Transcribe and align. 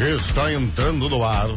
Está 0.00 0.50
entrando 0.50 1.10
no 1.10 1.22
ar 1.22 1.50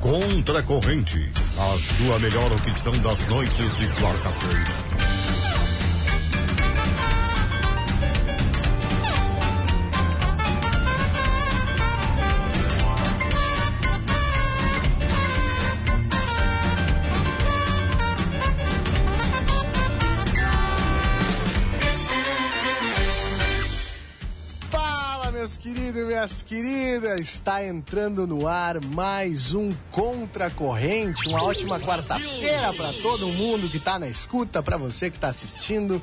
Contra 0.00 0.60
a 0.60 0.62
Corrente, 0.62 1.30
a 1.58 1.98
sua 1.98 2.18
melhor 2.18 2.50
opção 2.50 2.92
das 3.02 3.28
noites 3.28 3.76
de 3.76 3.86
quarta-feira. 4.00 4.91
Minhas 26.22 26.40
queridas, 26.40 27.20
está 27.20 27.66
entrando 27.66 28.28
no 28.28 28.46
ar 28.46 28.80
mais 28.84 29.54
um 29.54 29.72
Contra 29.90 30.48
Corrente. 30.50 31.28
Uma 31.28 31.42
ótima 31.42 31.80
quarta-feira 31.80 32.72
para 32.74 32.92
todo 32.92 33.26
mundo 33.26 33.68
que 33.68 33.78
está 33.78 33.98
na 33.98 34.06
escuta, 34.06 34.62
para 34.62 34.76
você 34.76 35.10
que 35.10 35.16
está 35.16 35.26
assistindo. 35.26 36.00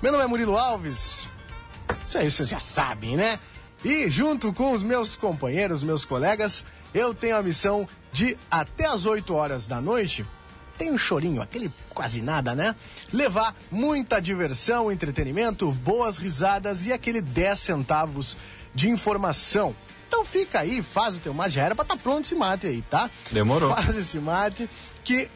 Meu 0.00 0.12
nome 0.12 0.22
é 0.22 0.26
Murilo 0.28 0.56
Alves. 0.56 1.26
Isso 2.06 2.18
aí 2.18 2.30
vocês 2.30 2.48
já 2.48 2.60
sabem, 2.60 3.16
né? 3.16 3.40
E 3.84 4.08
junto 4.08 4.52
com 4.52 4.70
os 4.70 4.84
meus 4.84 5.16
companheiros, 5.16 5.82
meus 5.82 6.04
colegas, 6.04 6.64
eu 6.94 7.12
tenho 7.12 7.36
a 7.36 7.42
missão 7.42 7.88
de 8.12 8.36
até 8.48 8.86
as 8.86 9.06
8 9.06 9.34
horas 9.34 9.66
da 9.66 9.80
noite 9.80 10.24
tem 10.78 10.90
um 10.90 10.98
chorinho, 10.98 11.42
aquele 11.42 11.70
quase 11.90 12.20
nada, 12.20 12.54
né? 12.54 12.74
Levar 13.12 13.54
muita 13.70 14.20
diversão, 14.20 14.90
entretenimento, 14.90 15.70
boas 15.70 16.16
risadas 16.18 16.86
e 16.86 16.92
aquele 16.92 17.20
10 17.20 17.58
centavos 17.58 18.36
de 18.74 18.88
informação. 18.88 19.74
Então 20.06 20.24
fica 20.24 20.60
aí, 20.60 20.82
faz 20.82 21.16
o 21.16 21.20
teu 21.20 21.32
mate. 21.32 21.54
Já 21.54 21.64
era 21.64 21.74
pra 21.74 21.84
estar 21.84 21.96
tá 21.96 22.02
pronto 22.02 22.24
esse 22.24 22.34
mate 22.34 22.66
aí, 22.66 22.82
tá? 22.82 23.10
Demorou. 23.30 23.74
Faz 23.74 23.96
esse 23.96 24.18
mate, 24.18 24.68
que 25.02 25.28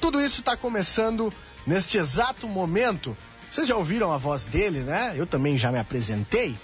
tudo 0.00 0.20
isso 0.20 0.40
está 0.40 0.56
começando 0.56 1.32
neste 1.66 1.98
exato 1.98 2.46
momento. 2.46 3.16
Vocês 3.50 3.66
já 3.66 3.76
ouviram 3.76 4.12
a 4.12 4.18
voz 4.18 4.46
dele, 4.46 4.80
né? 4.80 5.12
Eu 5.16 5.26
também 5.26 5.58
já 5.58 5.70
me 5.70 5.78
apresentei. 5.78 6.56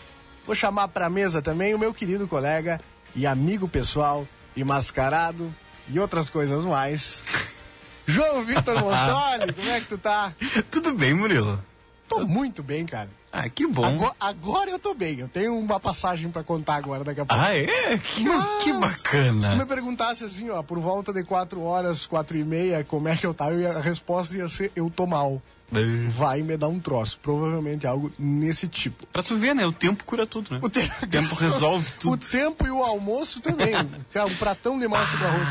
Vou 0.46 0.54
chamar 0.54 0.88
para 0.88 1.06
a 1.06 1.10
mesa 1.10 1.42
também 1.42 1.74
o 1.74 1.78
meu 1.78 1.92
querido 1.92 2.26
colega 2.26 2.80
e 3.14 3.26
amigo 3.26 3.68
pessoal 3.68 4.26
e 4.56 4.64
mascarado 4.64 5.54
e 5.88 6.00
outras 6.00 6.30
coisas 6.30 6.64
mais. 6.64 7.22
João 8.06 8.42
Vitor 8.44 8.80
Montoli, 8.80 9.52
como 9.52 9.68
é 9.68 9.80
que 9.80 9.86
tu 9.86 9.98
tá? 9.98 10.32
Tudo 10.70 10.94
bem, 10.94 11.12
Murilo. 11.12 11.62
Tô 12.08 12.20
muito 12.20 12.62
bem, 12.62 12.86
cara. 12.86 13.10
Ah, 13.30 13.48
que 13.48 13.66
bom. 13.66 13.84
Agora, 13.84 14.14
agora 14.18 14.70
eu 14.70 14.78
tô 14.78 14.94
bem. 14.94 15.18
Eu 15.18 15.28
tenho 15.28 15.56
uma 15.58 15.78
passagem 15.78 16.30
para 16.30 16.42
contar 16.42 16.76
agora 16.76 17.04
daqui 17.04 17.20
a 17.20 17.26
pouco. 17.26 17.42
Ah, 17.42 17.54
é? 17.54 17.98
Que, 17.98 18.24
Mas, 18.24 18.62
que 18.62 18.72
bacana. 18.72 19.42
Se 19.42 19.50
tu 19.50 19.56
me 19.56 19.66
perguntasse 19.66 20.24
assim, 20.24 20.48
ó, 20.50 20.62
por 20.62 20.78
volta 20.78 21.12
de 21.12 21.22
quatro 21.22 21.60
horas, 21.62 22.06
quatro 22.06 22.36
e 22.36 22.44
meia, 22.44 22.82
como 22.84 23.08
é 23.08 23.16
que 23.16 23.26
eu 23.26 23.34
tava, 23.34 23.52
a 23.68 23.80
resposta 23.80 24.36
ia 24.36 24.48
ser, 24.48 24.72
eu 24.74 24.90
tô 24.90 25.06
mal. 25.06 25.42
É. 25.70 26.08
Vai 26.08 26.40
me 26.40 26.56
dar 26.56 26.68
um 26.68 26.80
troço. 26.80 27.18
Provavelmente 27.22 27.86
algo 27.86 28.10
nesse 28.18 28.66
tipo. 28.66 29.06
Pra 29.12 29.22
tu 29.22 29.36
ver, 29.36 29.54
né? 29.54 29.66
O 29.66 29.72
tempo 29.72 30.02
cura 30.04 30.26
tudo, 30.26 30.54
né? 30.54 30.60
O, 30.62 30.68
te... 30.70 30.80
o 31.02 31.06
tempo 31.06 31.34
resolve 31.34 31.90
tudo. 31.98 32.14
O 32.14 32.16
tempo 32.16 32.66
e 32.66 32.70
o 32.70 32.82
almoço 32.82 33.40
também. 33.40 33.74
Cara, 34.12 34.26
um 34.26 34.36
pratão 34.36 34.78
de 34.78 34.88
massa 34.88 35.14
ah, 35.16 35.18
pra 35.18 35.28
arroz. 35.28 35.48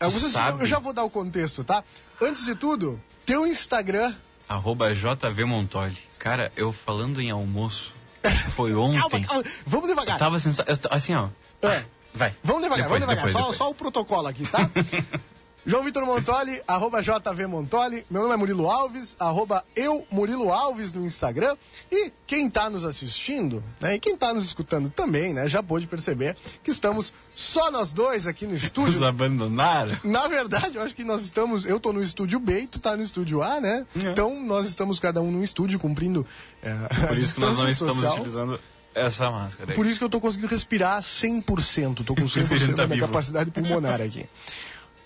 Eu, 0.00 0.60
eu 0.60 0.66
já 0.66 0.78
vou 0.78 0.92
dar 0.92 1.04
o 1.04 1.10
contexto, 1.10 1.64
tá? 1.64 1.82
Antes 2.20 2.44
de 2.44 2.54
tudo, 2.54 3.00
teu 3.24 3.46
Instagram. 3.46 4.14
Arroba 4.48 4.94
JV 4.94 5.44
Montoli. 5.44 6.07
Cara, 6.18 6.52
eu 6.56 6.72
falando 6.72 7.20
em 7.20 7.30
almoço, 7.30 7.94
foi 8.54 8.74
ontem. 8.74 8.98
calma, 8.98 9.26
calma. 9.26 9.44
Vamos 9.66 9.88
devagar. 9.88 10.16
Eu 10.16 10.18
tava 10.18 10.38
sensa... 10.38 10.64
eu, 10.66 10.76
assim, 10.90 11.14
ó. 11.14 11.28
É. 11.62 11.84
Vai. 12.14 12.34
Vamos 12.42 12.62
devagar, 12.62 12.88
depois, 12.88 13.04
vamos 13.04 13.16
devagar. 13.16 13.16
Depois, 13.16 13.32
só, 13.32 13.38
depois. 13.38 13.56
só 13.56 13.70
o 13.70 13.74
protocolo 13.74 14.26
aqui, 14.26 14.44
tá? 14.44 14.68
João 15.66 15.84
Vitor 15.84 16.04
Montoli, 16.06 16.62
arroba 16.66 17.02
JV 17.02 17.46
Montoli. 17.46 18.04
Meu 18.10 18.22
nome 18.22 18.34
é 18.34 18.36
Murilo 18.36 18.70
Alves, 18.70 19.16
arroba 19.20 19.62
eu, 19.76 20.06
Murilo 20.10 20.50
Alves 20.50 20.92
no 20.92 21.04
Instagram. 21.04 21.56
E 21.92 22.10
quem 22.26 22.46
está 22.46 22.70
nos 22.70 22.84
assistindo, 22.84 23.62
né, 23.80 23.96
e 23.96 23.98
quem 24.00 24.14
está 24.14 24.32
nos 24.32 24.46
escutando 24.46 24.88
também, 24.88 25.34
né, 25.34 25.46
já 25.46 25.62
pôde 25.62 25.86
perceber 25.86 26.36
que 26.62 26.70
estamos 26.70 27.12
só 27.34 27.70
nós 27.70 27.92
dois 27.92 28.26
aqui 28.26 28.46
no 28.46 28.54
estúdio. 28.56 28.92
Nos 28.92 29.02
abandonaram? 29.02 29.96
Na 30.04 30.26
verdade, 30.26 30.76
eu 30.76 30.82
acho 30.82 30.94
que 30.94 31.04
nós 31.04 31.22
estamos, 31.22 31.66
eu 31.66 31.76
estou 31.76 31.92
no 31.92 32.02
estúdio 32.02 32.40
B 32.40 32.62
e 32.62 32.66
tu 32.66 32.78
tá 32.78 32.96
no 32.96 33.02
estúdio 33.02 33.42
A, 33.42 33.60
né? 33.60 33.86
É. 33.94 34.10
Então 34.10 34.42
nós 34.42 34.66
estamos 34.68 34.98
cada 34.98 35.20
um 35.20 35.30
no 35.30 35.44
estúdio 35.44 35.78
cumprindo 35.78 36.26
é, 36.62 36.72
Por 37.06 37.16
isso 37.18 37.34
que 37.34 37.40
nós 37.40 37.58
não 37.58 37.68
estamos 37.68 37.94
social. 37.94 38.14
utilizando 38.14 38.60
essa 38.94 39.30
máscara. 39.30 39.70
Aí. 39.72 39.76
Por 39.76 39.86
isso 39.86 39.98
que 39.98 40.04
eu 40.04 40.08
estou 40.08 40.20
conseguindo 40.20 40.48
respirar 40.48 41.02
100%. 41.02 42.00
Estou 42.00 42.16
com 42.16 42.22
100% 42.24 42.70
tá 42.70 42.72
da 42.74 42.86
minha 42.86 42.96
vivo. 42.96 43.06
capacidade 43.06 43.50
pulmonar 43.50 44.00
aqui. 44.00 44.26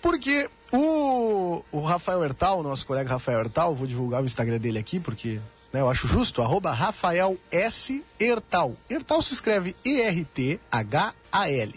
Porque 0.03 0.49
o, 0.69 1.63
o 1.71 1.79
Rafael 1.79 2.21
Hertal, 2.25 2.61
nosso 2.61 2.85
colega 2.85 3.09
Rafael 3.09 3.39
Hertal, 3.39 3.73
vou 3.73 3.87
divulgar 3.87 4.21
o 4.21 4.25
Instagram 4.25 4.59
dele 4.59 4.77
aqui, 4.77 4.99
porque 4.99 5.39
né, 5.71 5.79
eu 5.79 5.89
acho 5.89 6.09
justo, 6.09 6.41
arroba 6.41 6.73
Rafael 6.73 7.37
S. 7.49 8.03
Hertal. 8.19 8.75
Hertal 8.89 9.21
se 9.21 9.33
escreve 9.33 9.73
E-R-T-H-A-L. 9.85 11.73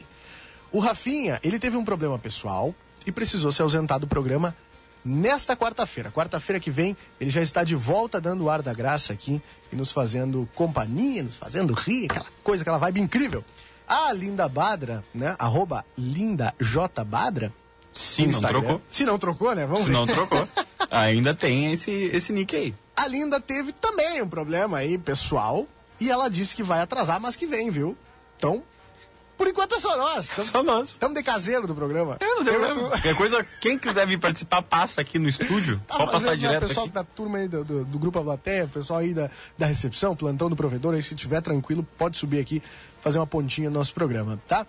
O 0.73 0.81
Rafinha, 0.81 1.39
ele 1.45 1.61
teve 1.61 1.77
um 1.77 1.85
problema 1.85 2.19
pessoal 2.19 2.75
e 3.07 3.13
precisou 3.13 3.53
se 3.53 3.63
ausentar 3.63 4.01
do 4.01 4.09
programa 4.09 4.57
nesta 5.05 5.57
quarta-feira. 5.57 6.11
Quarta-feira 6.11 6.59
que 6.59 6.71
vem, 6.71 6.97
ele 7.21 7.31
já 7.31 7.41
está 7.41 7.63
de 7.63 7.77
volta 7.77 8.21
dando 8.21 8.43
o 8.43 8.51
ar 8.51 8.61
da 8.61 8.75
graça 8.75 9.13
aqui 9.13 9.41
e 9.73 9.77
nos 9.77 9.93
fazendo 9.93 10.49
companhia, 10.53 11.23
nos 11.23 11.37
fazendo 11.37 11.75
rir, 11.75 12.07
aquela 12.07 12.27
coisa, 12.43 12.65
aquela 12.65 12.79
vibe 12.79 13.03
incrível. 13.03 13.45
A 13.87 14.13
Linda 14.13 14.49
Badra, 14.49 15.05
né? 15.15 15.37
Arroba 15.39 15.85
Linda 15.97 16.53
J 16.59 17.05
Badra, 17.05 17.53
se 17.97 18.27
não 18.27 18.41
trocou. 18.41 18.83
Se 18.91 19.05
não 19.05 19.19
trocou, 19.19 19.55
né? 19.55 19.65
Vamos 19.65 19.83
Se 19.83 19.89
ver. 19.89 19.93
não 19.93 20.07
trocou. 20.07 20.47
Ainda 20.91 21.35
tem 21.35 21.73
esse, 21.73 21.91
esse 21.91 22.33
nick 22.33 22.55
aí. 22.55 22.75
A 22.95 23.07
Linda 23.07 23.41
teve 23.41 23.73
também 23.73 24.23
um 24.23 24.29
problema 24.29 24.79
aí, 24.79 24.99
pessoal. 24.99 25.67
E 25.99 26.11
ela 26.11 26.29
disse 26.29 26.55
que 26.55 26.63
vai 26.63 26.81
atrasar, 26.81 27.21
mas 27.21 27.37
que 27.37 27.47
vem, 27.47 27.71
viu? 27.71 27.97
Então, 28.37 28.63
por 29.37 29.47
enquanto 29.47 29.75
é 29.75 29.81
só 29.81 29.97
nós. 29.97 30.29
Tamo, 30.29 30.49
só 30.49 30.63
nós. 30.63 30.91
Estamos 30.91 31.17
de 31.17 31.23
caseiro 31.23 31.67
do 31.67 31.75
programa. 31.75 32.17
É, 32.21 32.27
não 32.27 32.45
tem 32.45 32.55
problema. 32.55 32.89
Qualquer 32.89 33.17
coisa, 33.17 33.47
quem 33.61 33.79
quiser 33.79 34.07
vir 34.07 34.19
participar, 34.19 34.63
passa 34.63 35.01
aqui 35.01 35.19
no 35.19 35.29
estúdio. 35.29 35.81
Tá, 35.87 35.97
pode 35.97 36.13
passar 36.13 36.37
direto. 36.37 36.65
O 36.65 36.69
pessoal 36.69 36.87
aqui. 36.87 36.95
da 36.95 37.05
turma 37.05 37.39
aí 37.39 37.49
do, 37.49 37.65
do, 37.65 37.85
do 37.85 37.99
Grupo 37.99 38.19
Avaté, 38.19 38.65
o 38.65 38.69
pessoal 38.69 39.01
aí 39.01 39.13
da, 39.13 39.31
da 39.57 39.67
recepção, 39.67 40.15
plantão 40.15 40.49
do 40.49 40.57
provedor, 40.57 40.95
aí 40.95 41.03
se 41.03 41.15
tiver 41.15 41.41
tranquilo, 41.41 41.87
pode 41.97 42.17
subir 42.17 42.41
aqui, 42.41 42.63
fazer 43.03 43.19
uma 43.19 43.27
pontinha 43.27 43.71
no 43.71 43.79
nosso 43.79 43.93
programa, 43.93 44.41
tá? 44.47 44.67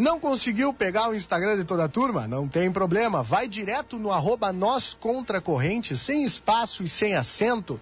Não 0.00 0.18
conseguiu 0.18 0.72
pegar 0.72 1.10
o 1.10 1.14
Instagram 1.14 1.58
de 1.58 1.64
toda 1.64 1.84
a 1.84 1.88
turma? 1.88 2.26
Não 2.26 2.48
tem 2.48 2.72
problema. 2.72 3.22
Vai 3.22 3.46
direto 3.46 3.98
no 3.98 4.10
arroba 4.10 4.50
nós 4.50 4.94
contra 4.94 5.42
corrente, 5.42 5.94
sem 5.94 6.24
espaço 6.24 6.82
e 6.82 6.88
sem 6.88 7.14
acento. 7.14 7.78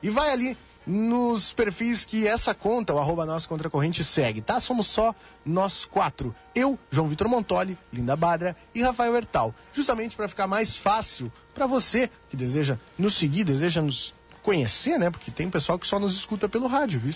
E 0.00 0.08
vai 0.08 0.30
ali 0.30 0.56
nos 0.86 1.52
perfis 1.52 2.04
que 2.04 2.24
essa 2.24 2.54
conta, 2.54 2.94
o 2.94 3.00
arroba 3.00 3.26
nós 3.26 3.46
contra 3.46 3.68
corrente, 3.68 4.04
segue, 4.04 4.40
tá? 4.40 4.60
Somos 4.60 4.86
só 4.86 5.12
nós 5.44 5.84
quatro. 5.84 6.32
Eu, 6.54 6.78
João 6.88 7.08
Vitor 7.08 7.26
Montoli, 7.26 7.76
Linda 7.92 8.14
Badra 8.14 8.56
e 8.72 8.80
Rafael 8.80 9.16
Hertal. 9.16 9.52
Justamente 9.72 10.14
para 10.14 10.28
ficar 10.28 10.46
mais 10.46 10.76
fácil 10.76 11.32
para 11.52 11.66
você 11.66 12.08
que 12.30 12.36
deseja 12.36 12.78
nos 12.96 13.16
seguir, 13.16 13.42
deseja 13.42 13.82
nos 13.82 14.14
conhecer, 14.40 15.00
né? 15.00 15.10
Porque 15.10 15.32
tem 15.32 15.50
pessoal 15.50 15.80
que 15.80 15.86
só 15.88 15.98
nos 15.98 16.14
escuta 16.14 16.48
pelo 16.48 16.68
rádio, 16.68 17.00
viu? 17.00 17.12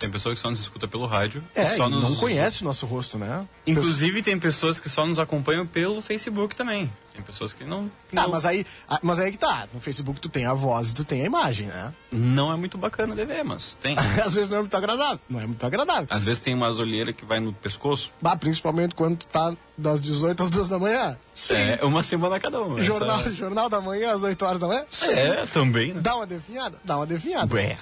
Tem 0.00 0.10
pessoa 0.10 0.34
que 0.34 0.40
só 0.40 0.48
nos 0.48 0.60
escuta 0.60 0.88
pelo 0.88 1.04
rádio. 1.04 1.44
É, 1.54 1.76
só 1.76 1.86
nos... 1.86 2.02
não 2.02 2.16
conhece 2.16 2.62
o 2.62 2.64
nosso 2.64 2.86
rosto, 2.86 3.18
né? 3.18 3.46
Inclusive 3.66 4.22
tem 4.22 4.38
pessoas 4.38 4.80
que 4.80 4.88
só 4.88 5.04
nos 5.04 5.18
acompanham 5.18 5.66
pelo 5.66 6.00
Facebook 6.00 6.56
também. 6.56 6.90
Tem 7.12 7.20
pessoas 7.20 7.52
que 7.52 7.64
não. 7.64 7.90
Tá, 8.10 8.26
mas 8.26 8.46
aí, 8.46 8.64
mas 9.02 9.20
aí 9.20 9.30
que 9.30 9.36
tá. 9.36 9.68
No 9.74 9.78
Facebook 9.78 10.18
tu 10.18 10.30
tem 10.30 10.46
a 10.46 10.54
voz 10.54 10.92
e 10.92 10.94
tu 10.94 11.04
tem 11.04 11.20
a 11.20 11.26
imagem, 11.26 11.66
né? 11.66 11.92
Não 12.10 12.50
é 12.50 12.56
muito 12.56 12.78
bacana 12.78 13.14
de 13.14 13.26
ver, 13.26 13.44
mas 13.44 13.74
tem. 13.74 13.94
Às 14.24 14.32
vezes 14.32 14.48
não 14.48 14.56
é 14.56 14.60
muito 14.60 14.74
agradável. 14.74 15.20
Não 15.28 15.38
é 15.38 15.46
muito 15.46 15.66
agradável. 15.66 16.06
Às 16.08 16.22
vezes 16.22 16.40
tem 16.40 16.54
umas 16.54 16.78
olheiras 16.78 17.14
que 17.14 17.26
vai 17.26 17.38
no 17.38 17.52
pescoço. 17.52 18.10
Bah, 18.22 18.36
principalmente 18.36 18.94
quando 18.94 19.18
tu 19.18 19.26
tá 19.26 19.54
das 19.76 20.00
18 20.00 20.44
às 20.44 20.48
2 20.48 20.66
da 20.66 20.78
manhã. 20.78 21.18
Sim. 21.34 21.56
É, 21.56 21.84
uma 21.84 22.02
semana 22.02 22.40
cada 22.40 22.58
uma. 22.58 22.80
Jornal, 22.80 23.20
essa... 23.20 23.32
jornal 23.34 23.68
da 23.68 23.82
manhã 23.82 24.14
às 24.14 24.22
8 24.22 24.42
horas 24.46 24.58
da 24.58 24.66
manhã? 24.66 24.84
Sim. 24.90 25.10
É, 25.10 25.44
também, 25.44 25.92
né? 25.92 26.00
Dá 26.00 26.16
uma 26.16 26.26
definhada? 26.26 26.78
Dá 26.82 26.96
uma 26.96 27.06
definhada. 27.06 27.54
Ué. 27.54 27.76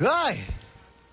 Ai, 0.00 0.44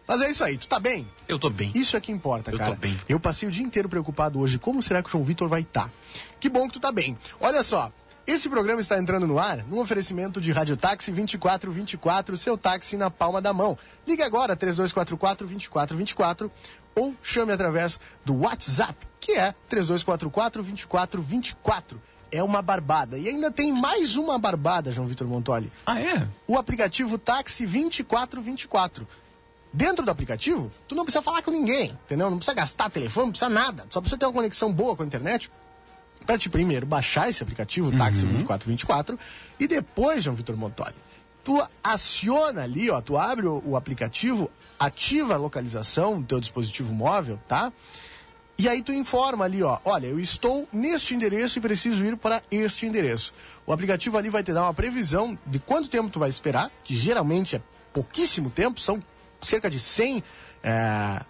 mas 0.10 0.24
é 0.24 0.32
isso 0.32 0.44
aí, 0.44 0.58
tu 0.58 0.68
tá 0.68 0.80
bem? 0.80 1.08
Eu 1.28 1.38
tô 1.38 1.52
bem. 1.52 1.72
Isso 1.76 1.96
é 1.96 2.02
que 2.02 2.12
importa, 2.12 2.52
cara. 2.52 2.72
Eu 2.72 2.76
tô 2.76 2.82
bem. 2.82 2.98
Eu 3.08 3.20
passei 3.20 3.48
o 3.48 3.52
dia 3.52 3.64
inteiro 3.64 3.88
preocupado 3.88 4.40
hoje. 4.40 4.58
Como 4.58 4.82
será 4.82 5.04
que 5.04 5.08
o 5.08 5.12
João 5.12 5.24
Vitor 5.24 5.48
vai 5.48 5.62
estar? 5.62 5.84
Tá? 5.84 5.92
Que 6.40 6.50
bom 6.50 6.66
que 6.66 6.74
tu 6.74 6.80
tá 6.80 6.92
bem. 6.92 7.16
Olha 7.40 7.62
só, 7.62 7.92
esse 8.26 8.50
programa 8.50 8.82
está 8.82 8.98
entrando 8.98 9.28
no 9.28 9.38
ar 9.38 9.64
num 9.68 9.78
oferecimento 9.78 10.42
de 10.42 10.52
Rádio 10.52 10.76
Táxi 10.76 11.12
2424, 11.12 12.36
seu 12.38 12.58
táxi 12.58 12.98
na 12.98 13.12
palma 13.12 13.40
da 13.40 13.54
mão. 13.54 13.78
Ligue 14.08 14.24
agora 14.24 14.56
3244 14.56 15.46
2424 15.46 16.52
ou 16.96 17.14
chame 17.22 17.52
através 17.52 18.00
do 18.26 18.36
WhatsApp, 18.36 18.96
que 19.20 19.34
é 19.34 19.54
3244 19.70 20.64
2424 20.64 22.02
é 22.32 22.42
uma 22.44 22.64
barbada. 22.64 23.16
E 23.18 23.28
ainda 23.28 23.52
tem 23.52 23.72
mais 23.72 24.16
uma 24.16 24.40
barbada, 24.40 24.92
João 24.92 25.08
Vitor 25.08 25.28
Montoli. 25.28 25.72
Ah, 25.86 26.00
é? 26.00 26.28
O 26.48 26.58
aplicativo 26.58 27.18
Táxi 27.20 27.66
2424. 27.66 29.08
Dentro 29.71 30.04
do 30.04 30.10
aplicativo, 30.10 30.71
tu 30.88 30.95
não 30.95 31.04
precisa 31.04 31.21
falar 31.21 31.44
com 31.44 31.51
ninguém, 31.51 31.92
entendeu? 32.06 32.30
Não 32.30 32.38
precisa 32.38 32.56
gastar 32.56 32.89
telefone, 32.89 33.27
não 33.27 33.31
precisa 33.31 33.50
nada. 33.50 33.86
Só 33.89 34.01
precisa 34.01 34.18
ter 34.18 34.25
uma 34.25 34.33
conexão 34.33 34.74
boa 34.74 34.95
com 34.95 35.04
a 35.04 35.06
internet 35.06 35.51
para 36.25 36.38
te 36.38 36.50
primeiro 36.50 36.86
baixar 36.86 37.30
esse 37.30 37.42
aplicativo, 37.42 37.92
Táxi 37.92 38.21
2424, 38.25 39.19
e 39.60 39.68
depois, 39.68 40.24
João 40.24 40.36
Vitor 40.36 40.56
Montoli, 40.57 40.95
tu 41.44 41.63
aciona 41.83 42.63
ali, 42.63 42.89
ó, 42.89 43.01
tu 43.01 43.18
abre 43.18 43.48
o, 43.48 43.62
o 43.66 43.75
aplicativo, 43.75 44.51
ativa 44.77 45.36
a 45.36 45.38
localização 45.38 46.19
do 46.19 46.27
teu 46.27 46.39
dispositivo 46.39 46.94
móvel, 46.94 47.39
tá? 47.48 47.72
E 48.57 48.68
aí 48.68 48.83
tu 48.83 48.92
informa 48.92 49.45
ali, 49.45 49.63
ó, 49.63 49.80
olha, 49.86 50.07
eu 50.07 50.19
estou 50.19 50.68
neste 50.72 51.15
endereço 51.15 51.57
e 51.57 51.62
preciso 51.62 52.04
ir 52.04 52.18
para 52.18 52.44
este 52.51 52.86
endereço. 52.86 53.33
O 53.65 53.72
aplicativo 53.72 54.18
ali 54.18 54.30
vai 54.30 54.44
te 54.44 54.51
dar 54.51 54.63
uma 54.63 54.74
previsão 54.74 55.38
de 55.45 55.60
quanto 55.60 55.89
tempo 55.89 56.10
tu 56.10 56.19
vai 56.19 56.30
esperar, 56.30 56.69
que 56.83 56.94
geralmente 56.94 57.56
é 57.56 57.62
pouquíssimo 57.94 58.50
tempo, 58.50 58.80
são 58.80 59.01
cerca 59.41 59.69
de 59.69 59.80
100 59.80 60.24
é, 60.63 61.21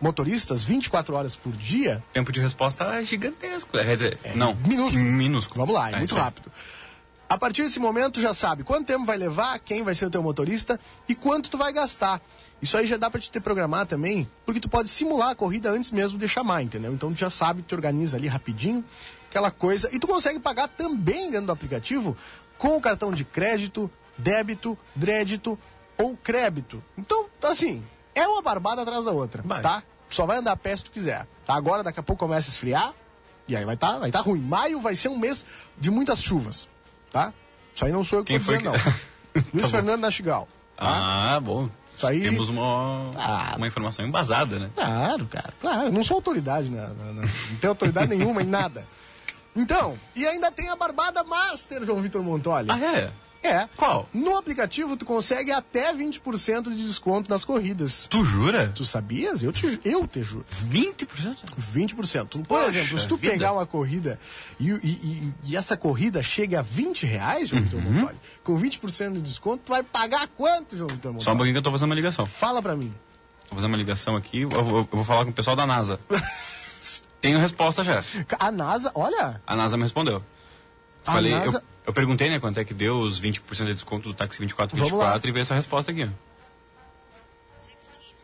motoristas 0.00 0.62
24 0.62 1.14
horas 1.14 1.36
por 1.36 1.52
dia. 1.52 2.02
Tempo 2.12 2.32
de 2.32 2.40
resposta 2.40 2.84
é 2.84 3.04
gigantesco. 3.04 3.72
Quer 3.72 3.94
dizer, 3.94 4.18
não. 4.34 4.54
minúsculo. 4.54 5.04
Minúsculo. 5.04 5.66
Vamos 5.66 5.74
lá, 5.74 5.90
é 5.90 5.94
É, 5.94 5.98
muito 5.98 6.14
rápido. 6.14 6.50
A 7.28 7.38
partir 7.38 7.62
desse 7.62 7.80
momento, 7.80 8.14
tu 8.14 8.20
já 8.20 8.34
sabe 8.34 8.62
quanto 8.62 8.86
tempo 8.86 9.06
vai 9.06 9.16
levar, 9.16 9.58
quem 9.58 9.82
vai 9.82 9.94
ser 9.94 10.04
o 10.06 10.10
teu 10.10 10.22
motorista 10.22 10.78
e 11.08 11.14
quanto 11.14 11.48
tu 11.48 11.56
vai 11.56 11.72
gastar. 11.72 12.20
Isso 12.60 12.76
aí 12.76 12.86
já 12.86 12.96
dá 12.96 13.10
pra 13.10 13.20
te 13.20 13.30
ter 13.30 13.40
programar 13.40 13.86
também, 13.86 14.28
porque 14.44 14.60
tu 14.60 14.68
pode 14.68 14.88
simular 14.88 15.30
a 15.30 15.34
corrida 15.34 15.70
antes 15.70 15.90
mesmo 15.90 16.18
de 16.18 16.28
chamar, 16.28 16.62
entendeu? 16.62 16.92
Então 16.92 17.12
tu 17.12 17.18
já 17.18 17.30
sabe, 17.30 17.62
te 17.62 17.74
organiza 17.74 18.16
ali 18.16 18.28
rapidinho, 18.28 18.84
aquela 19.28 19.50
coisa. 19.50 19.88
E 19.92 19.98
tu 19.98 20.06
consegue 20.06 20.38
pagar 20.38 20.68
também 20.68 21.30
dentro 21.30 21.46
do 21.46 21.52
aplicativo 21.52 22.16
com 22.58 22.76
o 22.76 22.80
cartão 22.80 23.12
de 23.12 23.24
crédito, 23.24 23.90
débito, 24.16 24.78
crédito 24.98 25.58
ou 25.98 26.16
crédito. 26.16 26.82
Então, 26.96 27.26
assim, 27.42 27.82
é 28.14 28.26
uma 28.26 28.42
barbada 28.42 28.82
atrás 28.82 29.04
da 29.04 29.10
outra, 29.12 29.42
Vai. 29.44 29.60
tá? 29.62 29.82
Só 30.10 30.26
vai 30.26 30.38
andar 30.38 30.52
a 30.52 30.56
pé 30.56 30.76
se 30.76 30.84
tu 30.84 30.90
quiser. 30.90 31.26
Tá? 31.46 31.54
Agora, 31.54 31.82
daqui 31.82 31.98
a 32.00 32.02
pouco 32.02 32.24
começa 32.24 32.48
a 32.48 32.52
esfriar, 32.52 32.92
e 33.48 33.56
aí 33.56 33.64
vai 33.64 33.74
estar 33.74 33.98
vai 33.98 34.10
tá 34.10 34.20
ruim. 34.20 34.40
Maio 34.40 34.80
vai 34.80 34.94
ser 34.96 35.08
um 35.08 35.18
mês 35.18 35.44
de 35.78 35.90
muitas 35.90 36.22
chuvas, 36.22 36.68
tá? 37.12 37.32
Isso 37.74 37.84
aí 37.84 37.92
não 37.92 38.04
sou 38.04 38.20
eu 38.20 38.24
que 38.24 38.32
Quem 38.32 38.38
tô 38.38 38.46
foi 38.46 38.58
dizendo, 38.58 38.78
que- 38.78 38.88
não. 38.88 38.94
Luiz 39.52 39.62
Tá. 39.62 39.68
Fernando 39.68 40.00
Nastigal. 40.00 40.48
Tá? 40.76 41.34
Ah, 41.34 41.40
bom. 41.40 41.68
Isso 41.96 42.06
aí- 42.06 42.22
Temos 42.22 42.48
uma, 42.48 43.10
Ah. 43.16 43.54
uma 43.56 43.66
informação 43.66 44.04
embasada, 44.06 44.58
né? 44.58 44.70
Claro, 44.74 45.26
cara, 45.26 45.52
claro. 45.60 45.92
Não 45.92 46.02
sou 46.04 46.16
autoridade, 46.16 46.70
né? 46.70 46.88
Não, 46.96 47.12
não- 47.14 47.22
não 47.22 47.56
tenho 47.60 47.70
autoridade 47.72 48.08
nenhuma 48.14 48.42
em 48.42 48.46
nada. 48.46 48.86
Então, 49.56 49.96
e 50.16 50.26
ainda 50.26 50.50
tem 50.50 50.68
a 50.68 50.74
Barbada 50.76 51.22
Master, 51.22 51.84
João 51.84 52.02
Vitor 52.02 52.22
Montoli. 52.22 52.68
Ah, 52.70 52.78
é? 52.78 53.12
É. 53.46 53.68
Qual? 53.76 54.08
No 54.12 54.36
aplicativo, 54.38 54.96
tu 54.96 55.04
consegue 55.04 55.52
até 55.52 55.92
20% 55.92 56.74
de 56.74 56.82
desconto 56.86 57.28
nas 57.28 57.44
corridas. 57.44 58.06
Tu 58.08 58.24
jura? 58.24 58.68
Tu 58.74 58.84
sabias? 58.86 59.42
Eu 59.42 59.52
te, 59.52 59.78
eu 59.84 60.06
te 60.06 60.22
juro. 60.22 60.46
20%? 60.70 61.36
20%. 61.72 62.26
Por 62.28 62.46
Poxa 62.46 62.68
exemplo, 62.78 62.98
se 62.98 63.06
tu 63.06 63.16
vida. 63.16 63.32
pegar 63.34 63.52
uma 63.52 63.66
corrida 63.66 64.18
e, 64.58 64.70
e- 64.70 64.74
e- 64.82 65.34
e 65.44 65.56
essa 65.56 65.76
corrida 65.76 66.22
chega 66.22 66.60
a 66.60 66.62
20 66.62 67.04
reais, 67.04 67.48
João 67.50 67.62
Vitor 67.62 67.80
Uhum. 67.80 67.92
Montoli, 67.92 68.18
com 68.42 68.58
20% 68.58 69.12
de 69.12 69.20
desconto, 69.20 69.62
tu 69.66 69.68
vai 69.72 69.82
pagar 69.82 70.26
quanto, 70.28 70.74
João 70.76 70.88
Vitor 70.88 71.12
Montoli? 71.12 71.24
Só 71.24 71.32
um 71.32 71.36
pouquinho 71.36 71.54
que 71.54 71.58
eu 71.58 71.62
tô 71.62 71.70
fazendo 71.70 71.90
uma 71.90 71.94
ligação. 71.94 72.24
Fala 72.24 72.62
pra 72.62 72.74
mim. 72.74 72.92
Vou 73.50 73.56
fazer 73.56 73.66
uma 73.66 73.76
ligação 73.76 74.16
aqui, 74.16 74.40
eu 74.40 74.48
vou, 74.48 74.78
eu 74.78 74.88
vou 74.90 75.04
falar 75.04 75.24
com 75.24 75.30
o 75.30 75.34
pessoal 75.34 75.54
da 75.54 75.66
NASA. 75.66 76.00
Tenho 77.20 77.38
resposta 77.38 77.82
já. 77.84 78.02
A 78.38 78.50
NASA, 78.50 78.90
olha, 78.94 79.40
A 79.46 79.56
NASA 79.56 79.76
me 79.76 79.82
respondeu. 79.82 80.22
A 81.06 81.12
Falei, 81.12 81.32
NASA- 81.34 81.58
eu, 81.58 81.62
eu 81.86 81.92
perguntei, 81.92 82.28
né, 82.30 82.38
quanto 82.38 82.58
é 82.60 82.64
que 82.64 82.74
deu 82.74 82.98
os 83.00 83.20
20% 83.20 83.40
de 83.66 83.74
desconto 83.74 84.08
do 84.08 84.14
táxi 84.14 84.38
24 84.40 84.76
Vamos 84.76 84.92
lá. 84.92 85.04
24 85.14 85.28
e 85.28 85.32
veio 85.32 85.42
essa 85.42 85.54
resposta 85.54 85.90
aqui, 85.90 86.04
ó. 86.04 86.08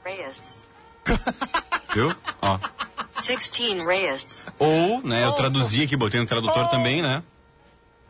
Reyes. 0.04 0.66
Viu? 1.94 2.14
Ó. 2.40 2.58
16 3.14 3.52
Reyes. 3.86 4.46
Ou, 4.58 5.02
né, 5.02 5.24
eu 5.24 5.32
traduzi 5.32 5.82
aqui, 5.82 5.96
botei 5.96 6.20
no 6.20 6.26
tradutor 6.26 6.64
Oh. 6.66 6.68
também, 6.68 7.02
né? 7.02 7.22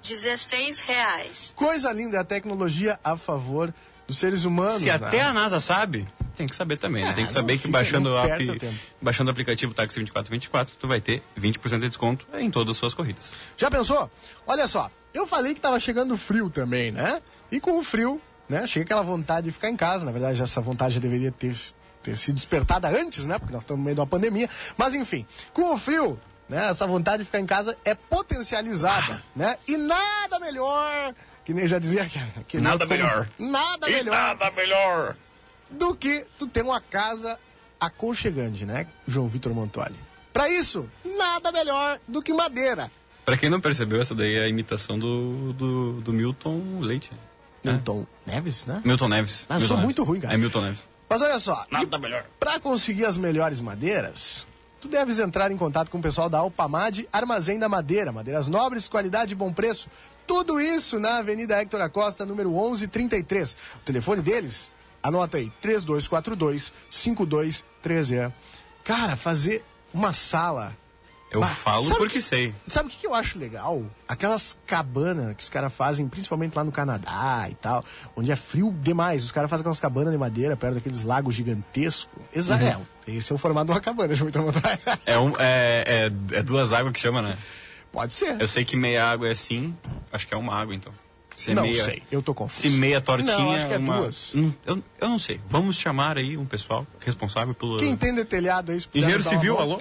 16 0.03 0.81
reais. 0.81 1.53
coisa 1.55 1.93
linda 1.93 2.17
é 2.17 2.21
a 2.21 2.25
tecnologia 2.25 2.99
a 3.05 3.17
favor 3.19 3.73
dos 4.07 4.17
seres 4.19 4.45
humanos. 4.45 4.77
Se 4.77 4.87
né? 4.87 4.93
até 4.93 5.21
a 5.21 5.33
NASA 5.33 5.61
sabe, 5.61 6.07
tem 6.37 6.47
que 6.47 6.57
saber 6.57 6.79
também, 6.79 7.05
né? 7.05 7.11
Ah, 7.11 7.13
Tem 7.13 7.27
que 7.27 7.31
não 7.33 7.41
saber 7.41 7.59
que 7.59 7.69
baixando 7.69 8.09
baixando 9.01 9.29
o 9.29 9.31
aplicativo 9.31 9.75
Táxi 9.75 9.97
2424, 9.97 10.75
tu 10.79 10.89
vai 10.89 11.01
ter 11.03 11.23
20% 11.39 11.81
de 11.81 11.89
desconto 11.89 12.27
em 12.35 12.51
todas 12.51 12.71
as 12.71 12.77
suas 12.79 12.95
corridas. 12.95 13.35
Já 13.59 13.71
pensou? 13.71 14.11
Olha 14.47 14.67
só, 14.67 14.91
eu 15.13 15.27
falei 15.27 15.55
que 15.55 15.61
tava 15.61 15.79
chegando 15.81 16.17
frio 16.17 16.49
também, 16.51 16.91
né? 16.91 17.21
E 17.51 17.61
com 17.61 17.79
o 17.79 17.83
frio, 17.83 18.21
né? 18.49 18.67
Chega 18.67 18.85
aquela 18.85 19.03
vontade 19.03 19.47
de 19.47 19.53
ficar 19.53 19.69
em 19.71 19.77
casa. 19.77 20.05
Na 20.05 20.13
verdade, 20.13 20.41
essa 20.43 20.61
vontade 20.61 20.95
já 20.95 21.01
deveria 21.01 21.33
ter, 21.33 21.57
ter 22.03 22.17
sido 22.17 22.37
despertada 22.37 22.89
antes, 22.89 23.27
né? 23.27 23.39
Porque 23.39 23.53
nós 23.53 23.63
estamos 23.63 23.79
no 23.81 23.85
meio 23.85 23.95
de 23.95 24.01
uma 24.01 24.07
pandemia. 24.07 24.49
Mas 24.77 24.95
enfim, 24.95 25.27
com 25.53 25.75
o 25.75 25.79
frio, 25.79 26.19
né? 26.49 26.69
Essa 26.69 26.87
vontade 26.87 27.19
de 27.19 27.25
ficar 27.25 27.41
em 27.41 27.47
casa 27.47 27.77
é 27.85 27.95
potencializada, 27.95 29.23
né? 29.35 29.57
E 29.67 29.77
nada 29.77 30.39
melhor, 30.41 31.15
que 31.45 31.53
nem 31.55 31.67
já 31.67 31.79
dizia 31.79 32.07
que, 32.07 32.19
que 32.47 32.61
Nada 32.61 32.87
melhor. 32.87 33.29
Nada 33.39 33.89
E 33.89 33.95
melhor 33.95 34.15
nada 34.15 34.51
melhor! 34.53 35.17
do 35.71 35.95
que 35.95 36.27
tu 36.39 36.47
ter 36.47 36.63
uma 36.63 36.81
casa 36.81 37.39
aconchegante, 37.79 38.65
né, 38.65 38.87
João 39.07 39.27
Vitor 39.29 39.55
Montoli? 39.55 39.99
Para 40.33 40.49
isso, 40.49 40.89
nada 41.05 41.51
melhor 41.51 41.99
do 42.07 42.23
que 42.23 42.33
madeira. 42.33 42.91
Pra 43.31 43.37
quem 43.37 43.49
não 43.49 43.61
percebeu, 43.61 44.01
essa 44.01 44.13
daí 44.13 44.35
é 44.35 44.43
a 44.43 44.49
imitação 44.49 44.99
do, 44.99 45.53
do, 45.53 46.01
do 46.01 46.13
Milton 46.13 46.81
Leite. 46.81 47.13
né? 47.63 47.75
Milton 47.75 48.05
Neves, 48.27 48.67
né? 48.67 48.83
Milton 48.85 49.07
Neves. 49.07 49.47
Ah, 49.49 49.55
eu 49.55 49.59
Milton 49.61 49.69
sou 49.69 49.77
Neves. 49.77 49.85
muito 49.85 50.03
ruim, 50.03 50.19
cara. 50.21 50.35
É 50.35 50.37
Milton 50.37 50.61
Neves. 50.63 50.81
Mas 51.09 51.23
olha 51.23 51.39
só, 51.39 51.65
Nada 51.71 51.97
melhor. 51.97 52.25
para 52.41 52.59
conseguir 52.59 53.05
as 53.05 53.17
melhores 53.17 53.61
madeiras, 53.61 54.49
tu 54.81 54.89
deves 54.89 55.21
entrar 55.21 55.49
em 55.53 55.57
contato 55.57 55.93
com 55.93 55.99
o 55.99 56.03
pessoal 56.03 56.29
da 56.29 56.39
Alpamad 56.39 57.09
Armazém 57.13 57.57
da 57.57 57.69
Madeira, 57.69 58.11
madeiras 58.11 58.49
nobres, 58.49 58.89
qualidade 58.89 59.31
e 59.31 59.37
bom 59.37 59.53
preço. 59.53 59.89
Tudo 60.27 60.61
isso 60.61 60.99
na 60.99 61.19
Avenida 61.19 61.55
Héctor 61.55 61.83
Acosta, 61.83 62.27
número 62.27 62.51
1133. 62.51 63.57
O 63.77 63.79
telefone 63.85 64.23
deles, 64.23 64.73
anota 65.01 65.37
aí, 65.37 65.53
3242 65.61 66.73
5230. 66.91 68.35
Cara, 68.83 69.17
fazer 69.17 69.65
uma 69.95 70.13
sala 70.13 70.77
Eu 71.31 71.41
Bah, 71.41 71.47
falo 71.47 71.85
sabe 71.85 71.99
porque 71.99 72.21
sei. 72.21 72.53
Sabe 72.67 72.89
o 72.89 72.91
que, 72.91 72.99
que 72.99 73.07
eu 73.07 73.15
acho 73.15 73.39
legal? 73.39 73.85
Aquelas 74.09 74.59
cabanas 74.67 75.37
que 75.37 75.45
os 75.45 75.49
caras 75.49 75.73
fazem, 75.73 76.09
principalmente 76.09 76.57
lá 76.57 76.65
no 76.65 76.73
Canadá 76.73 77.47
e 77.49 77.55
tal, 77.55 77.85
onde 78.17 78.33
é 78.33 78.37
frio 78.37 78.75
demais. 78.83 79.23
Os 79.23 79.31
caras 79.31 79.49
fazem 79.49 79.63
aquelas 79.63 79.79
cabanas 79.79 80.13
de 80.13 80.19
madeira 80.19 80.57
perto 80.57 80.75
daqueles 80.75 81.05
lagos 81.05 81.37
gigantescos. 81.37 82.09
Exato. 82.35 82.65
Uhum. 82.65 82.85
Esse 83.07 83.31
é 83.31 83.35
o 83.35 83.39
formato 83.39 83.67
de 83.67 83.73
uma 83.73 83.81
cabana, 83.81 84.09
deixa 84.09 84.23
eu 84.23 84.27
me 84.27 84.33
tomar. 84.33 84.53
É, 85.07 85.19
um, 85.19 85.31
é, 85.39 86.11
é, 86.33 86.39
é 86.39 86.43
duas 86.43 86.73
águas 86.73 86.93
que 86.93 87.01
chama, 87.01 87.23
né? 87.23 87.39
Pode 87.93 88.13
ser. 88.13 88.41
Eu 88.41 88.49
sei 88.49 88.65
que 88.65 88.77
meia 88.77 89.05
água 89.07 89.29
é 89.29 89.33
assim, 89.33 89.77
acho 90.13 90.27
que 90.27 90.35
é 90.35 90.37
uma 90.37 90.55
água 90.55 90.75
então. 90.75 90.93
Se 91.37 91.53
é 91.53 91.55
não 91.55 91.63
meia, 91.63 91.85
sei, 91.85 92.03
eu 92.11 92.21
tô 92.21 92.35
confuso. 92.35 92.61
Se 92.61 92.71
meia 92.71 93.01
tortinha. 93.01 93.37
Não, 93.39 93.53
acho 93.53 93.67
que 93.67 93.73
é 93.73 93.79
uma... 93.79 93.99
duas. 93.99 94.35
Hum, 94.35 94.53
Eu, 94.67 94.83
eu 95.01 95.09
não 95.09 95.19
sei. 95.19 95.41
Vamos 95.49 95.77
chamar 95.77 96.19
aí 96.19 96.37
um 96.37 96.45
pessoal 96.45 96.87
responsável 96.99 97.55
pelo. 97.55 97.79
Quem 97.79 97.97
tem 97.97 98.15
de 98.15 98.25
telhado 98.25 98.73
aí, 98.73 98.83
Engenheiro 98.95 99.23
civil, 99.23 99.57
alô? 99.57 99.81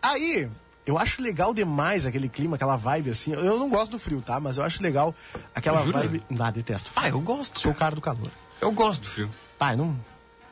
Aí, 0.00 0.48
eu 0.86 0.98
acho 0.98 1.22
legal 1.22 1.54
demais 1.54 2.04
aquele 2.06 2.28
clima, 2.28 2.56
aquela 2.56 2.76
vibe 2.76 3.10
assim. 3.10 3.32
Eu 3.32 3.58
não 3.58 3.68
gosto 3.68 3.92
do 3.92 3.98
frio, 3.98 4.20
tá? 4.20 4.40
Mas 4.40 4.56
eu 4.56 4.64
acho 4.64 4.82
legal 4.82 5.14
aquela 5.54 5.80
vibe. 5.82 6.22
Ah, 6.38 6.50
detesto. 6.50 6.90
Ah, 6.96 7.08
eu 7.08 7.20
gosto. 7.20 7.60
Sou 7.60 7.72
o 7.72 7.74
cara 7.74 7.94
do 7.94 8.00
calor. 8.00 8.30
Eu 8.60 8.72
gosto 8.72 9.02
do 9.02 9.08
frio. 9.08 9.30
Pai, 9.58 9.76
não. 9.76 9.96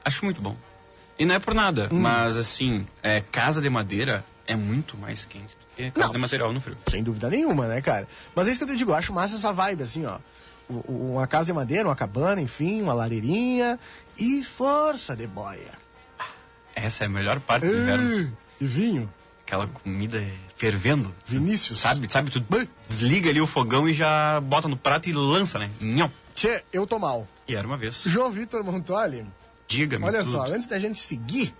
Acho 0.04 0.24
muito 0.24 0.40
bom. 0.40 0.56
E 1.18 1.24
não 1.24 1.34
é 1.34 1.38
por 1.38 1.52
nada, 1.54 1.88
Hum. 1.92 2.00
mas 2.00 2.36
assim, 2.36 2.86
é, 3.02 3.20
casa 3.20 3.60
de 3.60 3.68
madeira 3.68 4.24
é 4.46 4.56
muito 4.56 4.96
mais 4.96 5.24
quente 5.26 5.54
do 5.54 5.76
que 5.76 5.90
casa 5.90 6.06
Não, 6.06 6.12
de 6.12 6.18
material 6.18 6.52
no 6.52 6.60
frio. 6.60 6.76
Sem 6.88 7.02
dúvida 7.02 7.28
nenhuma, 7.28 7.66
né, 7.66 7.80
cara? 7.82 8.08
Mas 8.34 8.48
é 8.48 8.50
isso 8.52 8.58
que 8.58 8.64
eu 8.64 8.68
te 8.68 8.76
digo, 8.76 8.92
eu 8.92 8.94
acho 8.94 9.12
massa 9.12 9.34
essa 9.36 9.52
vibe, 9.52 9.82
assim, 9.82 10.06
ó. 10.06 10.18
Uma 10.88 11.26
casa 11.26 11.46
de 11.46 11.52
madeira, 11.52 11.88
uma 11.88 11.96
cabana, 11.96 12.40
enfim, 12.40 12.80
uma 12.80 12.94
lareirinha 12.94 13.78
e 14.16 14.42
força 14.44 15.14
de 15.14 15.26
boia. 15.26 15.72
Essa 16.74 17.04
é 17.04 17.06
a 17.06 17.10
melhor 17.10 17.38
parte 17.40 17.66
do 17.66 17.72
inverno. 17.76 18.36
E 18.60 18.66
vinho, 18.66 19.12
Aquela 19.50 19.66
comida 19.66 20.24
fervendo. 20.56 21.12
Vinícius. 21.26 21.80
Sabe, 21.80 22.08
sabe, 22.08 22.30
tu 22.30 22.40
desliga 22.88 23.30
ali 23.30 23.40
o 23.40 23.48
fogão 23.48 23.88
e 23.88 23.92
já 23.92 24.40
bota 24.40 24.68
no 24.68 24.76
prato 24.76 25.08
e 25.08 25.12
lança, 25.12 25.58
né? 25.58 25.68
Nham. 25.80 26.08
Tchê, 26.36 26.62
eu 26.72 26.86
tô 26.86 27.00
mal. 27.00 27.26
E 27.48 27.56
era 27.56 27.66
uma 27.66 27.76
vez. 27.76 28.04
João 28.06 28.30
Vitor 28.30 28.62
Montoli, 28.62 29.26
Diga-me 29.66 30.04
olha 30.04 30.20
tudo. 30.20 30.30
só, 30.30 30.44
antes 30.44 30.68
da 30.68 30.78
gente 30.78 31.00
seguir, 31.00 31.52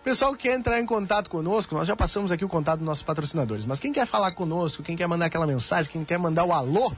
o 0.00 0.02
pessoal 0.02 0.34
que 0.34 0.48
quer 0.48 0.56
entrar 0.58 0.80
em 0.80 0.86
contato 0.86 1.28
conosco, 1.28 1.74
nós 1.74 1.86
já 1.86 1.94
passamos 1.94 2.32
aqui 2.32 2.42
o 2.42 2.48
contato 2.48 2.78
dos 2.78 2.86
nossos 2.86 3.02
patrocinadores, 3.02 3.66
mas 3.66 3.78
quem 3.78 3.92
quer 3.92 4.06
falar 4.06 4.32
conosco, 4.32 4.82
quem 4.82 4.96
quer 4.96 5.06
mandar 5.06 5.26
aquela 5.26 5.46
mensagem, 5.46 5.92
quem 5.92 6.06
quer 6.06 6.18
mandar 6.18 6.44
o 6.44 6.54
alô, 6.54 6.90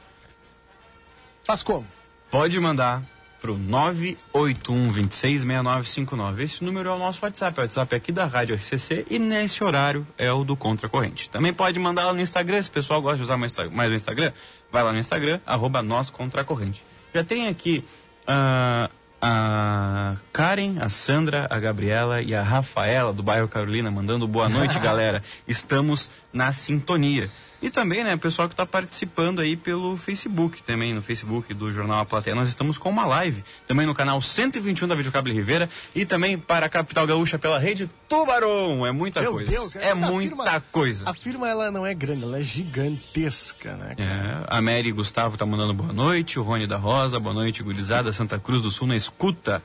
faz 1.43 1.61
como? 1.61 1.85
Pode 2.31 2.57
mandar 2.61 3.03
pro 3.43 3.55
981266959. 3.57 6.39
Esse 6.39 6.63
número 6.63 6.87
é 6.87 6.93
o 6.93 6.97
nosso 6.97 7.19
WhatsApp, 7.21 7.59
é 7.59 7.61
o 7.61 7.65
WhatsApp 7.65 7.93
aqui 7.93 8.09
da 8.09 8.25
Rádio 8.25 8.55
RCC 8.55 9.05
e 9.09 9.19
nesse 9.19 9.61
horário 9.61 10.07
é 10.17 10.31
o 10.31 10.45
do 10.45 10.55
Contra 10.55 10.87
Corrente. 10.87 11.29
Também 11.29 11.53
pode 11.53 11.77
mandar 11.77 12.05
lá 12.05 12.13
no 12.13 12.21
Instagram, 12.21 12.61
se 12.61 12.69
o 12.69 12.71
pessoal 12.71 13.01
gosta 13.01 13.17
de 13.17 13.23
usar 13.23 13.35
mais, 13.35 13.53
o 13.53 13.93
Instagram, 13.93 14.31
vai 14.71 14.81
lá 14.81 14.93
no 14.93 14.97
Instagram, 14.97 15.41
arroba 15.45 15.83
nós 15.83 16.09
Contra 16.09 16.45
Corrente. 16.45 16.81
Já 17.13 17.21
tem 17.21 17.49
aqui 17.49 17.83
ah, 18.25 18.89
A 19.21 20.15
Karen, 20.31 20.77
a 20.79 20.87
Sandra, 20.87 21.45
a 21.49 21.59
Gabriela 21.59 22.21
e 22.21 22.33
a 22.33 22.41
Rafaela 22.41 23.11
do 23.11 23.21
bairro 23.21 23.49
Carolina 23.49 23.91
mandando 23.91 24.25
boa 24.25 24.47
noite, 24.47 24.79
galera. 24.83 25.21
Estamos 25.45 26.09
na 26.31 26.53
sintonia. 26.53 27.29
E 27.63 27.69
também, 27.69 28.03
né, 28.03 28.13
o 28.13 28.19
pessoal 28.19 28.49
que 28.49 28.53
está 28.53 28.65
participando 28.65 29.39
aí 29.39 29.55
pelo 29.55 29.95
Facebook, 29.95 30.61
também 30.61 30.93
no 30.93 31.01
Facebook 31.01 31.53
do 31.53 31.71
Jornal 31.71 31.99
A 32.01 32.05
Plateia. 32.05 32.35
Nós 32.35 32.49
estamos 32.49 32.77
com 32.77 32.89
uma 32.89 33.05
live, 33.05 33.41
também 33.65 33.85
no 33.85 33.95
canal 33.95 34.21
121 34.21 34.85
da 34.85 34.93
Videocable 34.95 35.31
Rivera 35.31 35.69
e 35.95 36.05
também 36.05 36.37
para 36.37 36.65
a 36.65 36.69
Capital 36.69 37.07
Gaúcha 37.07 37.39
pela 37.39 37.57
rede 37.57 37.89
Tubarão. 38.09 38.85
É 38.85 38.91
muita 38.91 39.21
Meu 39.21 39.31
coisa. 39.31 39.49
Deus, 39.49 39.75
é 39.77 39.93
muita 39.93 40.35
firma- 40.35 40.63
coisa. 40.73 41.09
A 41.09 41.13
firma 41.13 41.47
ela 41.47 41.71
não 41.71 41.85
é 41.85 41.93
grande, 41.93 42.23
ela 42.23 42.37
é 42.39 42.43
gigantesca, 42.43 43.75
né? 43.77 43.95
cara? 43.95 44.45
É, 44.51 44.57
a 44.57 44.61
Mary 44.61 44.91
Gustavo 44.91 45.37
tá 45.37 45.45
mandando 45.45 45.73
boa 45.73 45.93
noite, 45.93 46.37
o 46.37 46.43
Rony 46.43 46.67
da 46.67 46.77
Rosa, 46.77 47.17
boa 47.17 47.33
noite, 47.33 47.63
gurizada, 47.63 48.11
Santa 48.11 48.37
Cruz 48.37 48.61
do 48.61 48.71
Sul 48.71 48.87
na 48.89 48.95
escuta. 48.97 49.63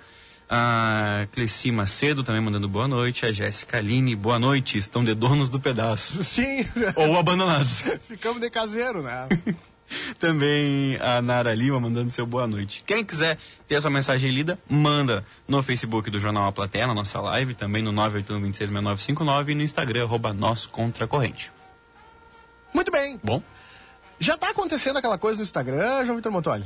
A 0.50 1.26
Cleci 1.32 1.70
Macedo 1.70 2.24
também 2.24 2.40
mandando 2.40 2.66
boa 2.66 2.88
noite, 2.88 3.26
a 3.26 3.32
Jéssica 3.32 3.76
Aline, 3.76 4.16
boa 4.16 4.38
noite, 4.38 4.78
estão 4.78 5.04
de 5.04 5.14
donos 5.14 5.50
do 5.50 5.60
pedaço. 5.60 6.22
Sim, 6.24 6.66
Ou 6.96 7.18
abandonados. 7.18 7.84
ficamos 8.08 8.40
de 8.40 8.48
caseiro, 8.48 9.02
né? 9.02 9.28
também 10.18 10.96
a 11.00 11.20
Nara 11.20 11.54
Lima 11.54 11.78
mandando 11.78 12.10
seu 12.10 12.24
boa 12.24 12.46
noite. 12.46 12.82
Quem 12.86 13.04
quiser 13.04 13.38
ter 13.66 13.76
a 13.76 13.80
sua 13.82 13.90
mensagem 13.90 14.30
lida, 14.30 14.58
manda 14.68 15.22
no 15.46 15.62
Facebook 15.62 16.10
do 16.10 16.18
Jornal 16.18 16.46
A 16.46 16.52
Plateia, 16.52 16.86
na 16.86 16.94
nossa 16.94 17.20
live, 17.20 17.54
também 17.54 17.82
no 17.82 17.92
981266959 17.92 19.48
e 19.50 19.54
no 19.54 19.62
Instagram, 19.62 20.04
arroba 20.04 20.34
corrente. 21.08 21.52
Muito 22.72 22.90
bem. 22.90 23.20
Bom? 23.22 23.42
Já 24.18 24.36
tá 24.36 24.50
acontecendo 24.50 24.96
aquela 24.96 25.18
coisa 25.18 25.36
no 25.36 25.42
Instagram, 25.42 26.04
João 26.04 26.16
Vitor 26.16 26.32
Montoli? 26.32 26.64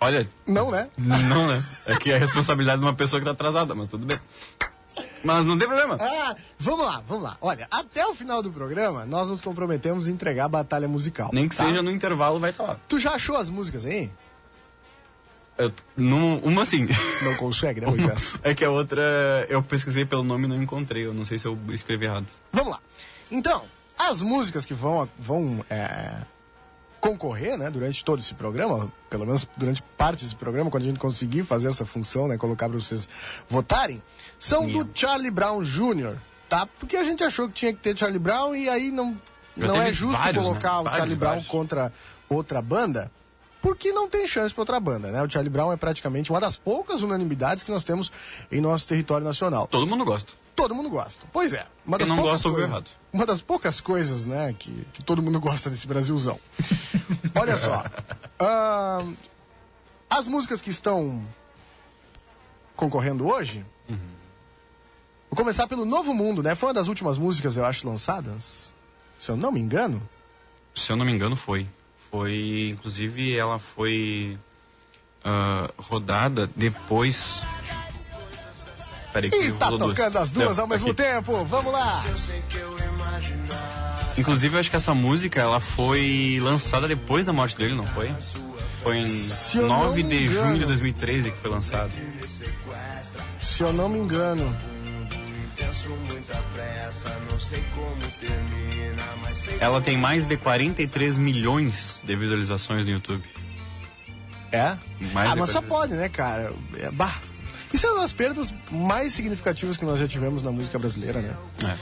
Olha, 0.00 0.26
Não, 0.46 0.70
né? 0.70 0.88
Não, 0.96 1.46
né? 1.48 1.62
É 1.86 1.96
que 1.96 2.10
é 2.10 2.16
a 2.16 2.18
responsabilidade 2.18 2.80
de 2.80 2.86
uma 2.86 2.94
pessoa 2.94 3.20
que 3.20 3.24
tá 3.26 3.32
atrasada, 3.32 3.74
mas 3.74 3.86
tudo 3.88 4.06
bem. 4.06 4.18
Mas 5.22 5.44
não 5.44 5.58
tem 5.58 5.68
problema. 5.68 5.98
Ah, 6.00 6.34
vamos 6.58 6.86
lá, 6.86 7.02
vamos 7.06 7.24
lá. 7.24 7.36
Olha, 7.40 7.68
até 7.70 8.06
o 8.06 8.14
final 8.14 8.42
do 8.42 8.50
programa, 8.50 9.04
nós 9.04 9.28
nos 9.28 9.40
comprometemos 9.42 10.08
a 10.08 10.10
entregar 10.10 10.46
a 10.46 10.48
batalha 10.48 10.88
musical. 10.88 11.30
Nem 11.32 11.46
que 11.48 11.54
tá? 11.56 11.66
seja 11.66 11.82
no 11.82 11.90
intervalo, 11.90 12.40
vai 12.40 12.50
estar 12.50 12.64
lá. 12.64 12.76
Tu 12.88 12.98
já 12.98 13.12
achou 13.12 13.36
as 13.36 13.50
músicas 13.50 13.84
aí? 13.84 14.10
Eu, 15.58 15.70
num- 15.94 16.38
uma 16.38 16.64
sim. 16.64 16.88
Não 17.22 17.34
consegue, 17.36 17.82
né, 17.82 17.86
Moisés? 17.92 18.34
É 18.42 18.54
que 18.54 18.64
a 18.64 18.70
outra 18.70 19.46
eu 19.50 19.62
pesquisei 19.62 20.06
pelo 20.06 20.22
nome 20.24 20.46
e 20.46 20.48
não 20.48 20.62
encontrei. 20.62 21.04
Eu 21.04 21.12
não 21.12 21.26
sei 21.26 21.38
se 21.38 21.46
eu 21.46 21.58
escrevi 21.70 22.06
errado. 22.06 22.26
Vamos 22.50 22.72
lá. 22.72 22.78
Então, 23.30 23.62
as 23.98 24.22
músicas 24.22 24.64
que 24.64 24.72
vão, 24.72 25.06
vão 25.18 25.62
é, 25.68 26.14
concorrer, 27.00 27.56
né, 27.56 27.70
durante 27.70 28.04
todo 28.04 28.18
esse 28.18 28.34
programa, 28.34 28.92
pelo 29.08 29.24
menos 29.24 29.48
durante 29.56 29.82
parte 29.96 30.22
desse 30.22 30.36
programa, 30.36 30.70
quando 30.70 30.82
a 30.82 30.86
gente 30.86 30.98
conseguir 30.98 31.44
fazer 31.44 31.68
essa 31.68 31.86
função, 31.86 32.28
né, 32.28 32.36
colocar 32.36 32.68
para 32.68 32.78
vocês 32.78 33.08
votarem, 33.48 34.02
são 34.38 34.62
do 34.62 34.66
Minha. 34.68 34.88
Charlie 34.94 35.30
Brown 35.30 35.62
Jr., 35.62 36.16
tá? 36.48 36.66
Porque 36.78 36.96
a 36.96 37.04
gente 37.04 37.24
achou 37.24 37.48
que 37.48 37.54
tinha 37.54 37.72
que 37.72 37.78
ter 37.80 37.96
Charlie 37.96 38.18
Brown 38.18 38.54
e 38.54 38.68
aí 38.68 38.90
não, 38.90 39.16
Já 39.56 39.66
não 39.66 39.80
é 39.80 39.92
justo 39.92 40.18
vários, 40.18 40.44
colocar 40.44 40.72
né? 40.74 40.78
o 40.78 40.82
Vários, 40.84 40.98
Charlie 40.98 41.16
Brown 41.16 41.30
vários. 41.30 41.48
contra 41.48 41.92
outra 42.28 42.60
banda. 42.60 43.10
Porque 43.62 43.92
não 43.92 44.08
tem 44.08 44.26
chance 44.26 44.54
para 44.54 44.62
outra 44.62 44.80
banda, 44.80 45.10
né? 45.10 45.22
O 45.22 45.28
Charlie 45.30 45.50
Brown 45.50 45.70
é 45.70 45.76
praticamente 45.76 46.30
uma 46.30 46.40
das 46.40 46.56
poucas 46.56 47.02
unanimidades 47.02 47.62
que 47.62 47.70
nós 47.70 47.84
temos 47.84 48.10
em 48.50 48.58
nosso 48.58 48.88
território 48.88 49.22
nacional 49.24 49.66
Todo 49.66 49.86
mundo 49.86 50.02
gosta. 50.02 50.32
Todo 50.54 50.74
mundo 50.74 50.90
gosta. 50.90 51.26
Pois 51.32 51.52
é. 51.52 51.66
Uma 51.86 51.98
das 51.98 52.08
não 52.08 52.16
poucas 52.16 52.32
gosta, 52.32 52.48
ouviu 52.48 52.66
coisas- 52.66 52.70
errado. 52.86 53.00
Uma 53.12 53.26
das 53.26 53.40
poucas 53.40 53.80
coisas, 53.80 54.24
né, 54.24 54.54
que, 54.58 54.86
que 54.92 55.02
todo 55.02 55.20
mundo 55.20 55.40
gosta 55.40 55.68
desse 55.70 55.86
Brasilzão. 55.86 56.38
Olha 57.34 57.56
só. 57.58 57.84
ahn, 58.38 59.14
as 60.08 60.26
músicas 60.26 60.60
que 60.62 60.70
estão 60.70 61.24
concorrendo 62.76 63.26
hoje. 63.28 63.64
Vou 65.28 65.36
começar 65.36 65.68
pelo 65.68 65.84
Novo 65.84 66.12
Mundo, 66.12 66.42
né? 66.42 66.56
Foi 66.56 66.68
uma 66.68 66.74
das 66.74 66.88
últimas 66.88 67.16
músicas, 67.16 67.56
eu 67.56 67.64
acho, 67.64 67.86
lançadas. 67.88 68.72
Se 69.16 69.30
eu 69.30 69.36
não 69.36 69.52
me 69.52 69.60
engano. 69.60 70.02
Se 70.74 70.90
eu 70.90 70.96
não 70.96 71.04
me 71.04 71.12
engano, 71.12 71.36
foi. 71.36 71.68
Foi, 72.10 72.70
inclusive, 72.70 73.36
ela 73.36 73.60
foi 73.60 74.36
ah, 75.22 75.70
rodada 75.78 76.50
depois. 76.56 77.42
Peraí, 79.12 79.30
E 79.32 79.52
tá 79.52 79.66
rolou 79.66 79.78
duas. 79.80 79.96
tocando 79.96 80.16
as 80.18 80.30
duas 80.30 80.56
Não, 80.56 80.64
ao 80.64 80.68
mesmo 80.68 80.88
aqui. 80.90 80.96
tempo. 81.02 81.44
Vamos 81.44 81.72
lá. 81.72 82.02
Inclusive, 84.16 84.54
eu 84.56 84.60
acho 84.60 84.70
que 84.70 84.76
essa 84.76 84.94
música 84.94 85.40
ela 85.40 85.60
foi 85.60 86.38
lançada 86.42 86.86
depois 86.86 87.26
da 87.26 87.32
morte 87.32 87.56
dele, 87.56 87.74
não 87.74 87.86
foi? 87.86 88.10
Foi 88.82 88.98
em 88.98 89.02
Se 89.04 89.58
eu 89.58 89.66
não 89.66 89.84
9 89.84 90.02
me 90.02 90.08
de 90.18 90.24
engano. 90.24 90.46
junho 90.48 90.58
de 90.58 90.66
2013 90.66 91.30
que 91.30 91.38
foi 91.38 91.50
lançado. 91.50 91.90
Se 93.38 93.62
eu 93.62 93.72
não 93.72 93.88
me 93.88 93.98
engano. 93.98 94.56
Ela 99.60 99.80
tem 99.80 99.96
mais 99.96 100.26
de 100.26 100.36
43 100.36 101.16
milhões 101.16 102.02
de 102.04 102.16
visualizações 102.16 102.84
no 102.84 102.92
YouTube. 102.92 103.22
É? 104.52 104.76
Mais 105.12 105.30
ah, 105.30 105.36
mas 105.36 105.50
só 105.50 105.62
40. 105.62 105.68
pode, 105.68 105.94
né, 105.94 106.08
cara? 106.08 106.52
É, 106.78 106.90
bah. 106.90 107.18
Isso 107.72 107.86
é 107.86 107.90
uma 107.92 108.00
das 108.02 108.12
perdas 108.12 108.52
mais 108.70 109.12
significativas 109.12 109.76
que 109.76 109.84
nós 109.84 109.98
já 110.00 110.08
tivemos 110.08 110.42
na 110.42 110.50
música 110.50 110.78
brasileira, 110.78 111.20
né? 111.20 111.34
É. 111.64 111.76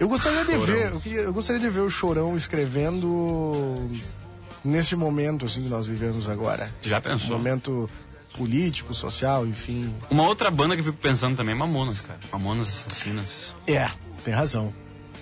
Eu 0.00 0.08
gostaria 0.08 0.44
de 0.44 0.52
Chorão. 0.52 0.64
ver, 0.66 0.92
eu, 1.24 1.32
gostaria 1.32 1.60
de 1.60 1.68
ver 1.68 1.80
o 1.80 1.90
Chorão 1.90 2.36
escrevendo 2.36 3.88
neste 4.64 4.96
momento 4.96 5.44
assim 5.46 5.62
que 5.62 5.68
nós 5.68 5.86
vivemos 5.86 6.28
agora. 6.28 6.72
Já 6.82 6.98
Um 6.98 7.02
pensou? 7.02 7.36
momento 7.38 7.88
político, 8.36 8.94
social, 8.94 9.46
enfim. 9.46 9.94
Uma 10.10 10.24
outra 10.26 10.50
banda 10.50 10.74
que 10.74 10.80
eu 10.80 10.86
fico 10.86 10.98
pensando 10.98 11.36
também 11.36 11.54
é 11.54 11.58
Mamonas, 11.58 12.00
cara. 12.00 12.18
Mamonas 12.32 12.68
Assassinas. 12.68 13.54
É, 13.66 13.88
tem 14.24 14.34
razão. 14.34 14.72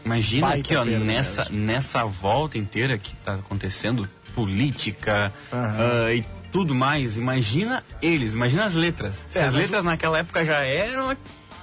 Imagina 0.05 0.47
Baita 0.49 0.61
aqui, 0.61 0.77
ó, 0.77 0.85
nessa, 0.85 1.43
mesmo. 1.51 1.59
nessa 1.67 2.05
volta 2.05 2.57
inteira 2.57 2.97
que 2.97 3.15
tá 3.17 3.35
acontecendo, 3.35 4.09
política 4.35 5.31
Aham. 5.53 5.77
ah, 6.07 6.15
e 6.15 6.25
tudo 6.53 6.75
mais. 6.75 7.17
Imagina 7.17 7.85
eles, 8.03 8.35
imagina 8.35 8.65
as 8.65 8.75
letras. 8.75 9.25
Se 9.31 9.39
É, 9.39 9.45
as 9.45 9.55
mas 9.55 9.63
letras 9.65 9.85
naquela 9.85 10.19
época 10.19 10.45
já 10.45 10.59
eram 10.59 11.07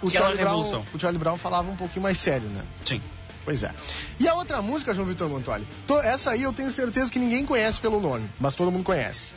O 0.01 0.08
aquela 0.08 0.12
Charlie, 0.12 0.38
Brown, 0.38 0.48
revolução. 0.58 0.86
o 0.94 1.00
Charlie 1.00 1.20
Brown 1.20 1.38
falava 1.38 1.70
um 1.70 1.75
pouquinho 1.75 2.03
mais 2.03 2.17
sério, 2.17 2.48
né? 2.50 2.63
Sim. 2.86 3.01
Pois 3.46 3.63
é. 3.63 3.74
E 4.20 4.27
a 4.27 4.34
outra 4.34 4.62
música, 4.62 4.94
João 4.94 5.08
Vitor 5.08 5.29
Montoli? 5.29 5.65
To- 5.88 6.00
essa 6.01 6.32
aí 6.32 6.44
eu 6.44 6.51
tenho 6.51 6.70
certeza 6.72 7.10
que 7.10 7.17
ninguém 7.17 7.46
conhece 7.46 7.79
pelo 7.79 8.01
nome, 8.01 8.29
mas 8.39 8.56
todo 8.56 8.70
mundo 8.72 8.84
conhece. 8.84 9.27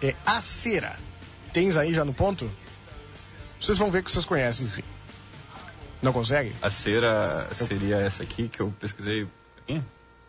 É 0.00 0.14
A 0.24 0.40
Cera. 0.40 0.96
Tens 1.52 1.76
aí 1.76 1.92
já 1.92 2.04
no 2.04 2.14
ponto? 2.14 2.48
Vocês 3.60 3.76
vão 3.78 3.90
ver 3.90 4.02
que 4.04 4.12
vocês 4.12 4.24
conhecem, 4.24 4.68
sim. 4.68 4.82
Não 6.02 6.12
consegue? 6.12 6.54
A 6.60 6.68
cera 6.68 7.48
seria 7.54 7.96
essa 7.96 8.22
aqui 8.22 8.48
que 8.48 8.60
eu 8.60 8.72
pesquisei. 8.78 9.26
Aqui? 9.62 9.82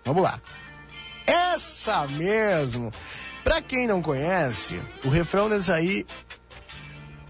Vamos 0.05 0.23
lá. 0.23 0.39
Essa 1.25 2.07
mesmo. 2.07 2.91
Pra 3.47 3.61
quem 3.61 3.87
não 3.87 4.01
conhece, 4.01 4.77
o 5.05 5.09
refrão 5.09 5.47
dessa 5.47 5.73
aí. 5.75 6.05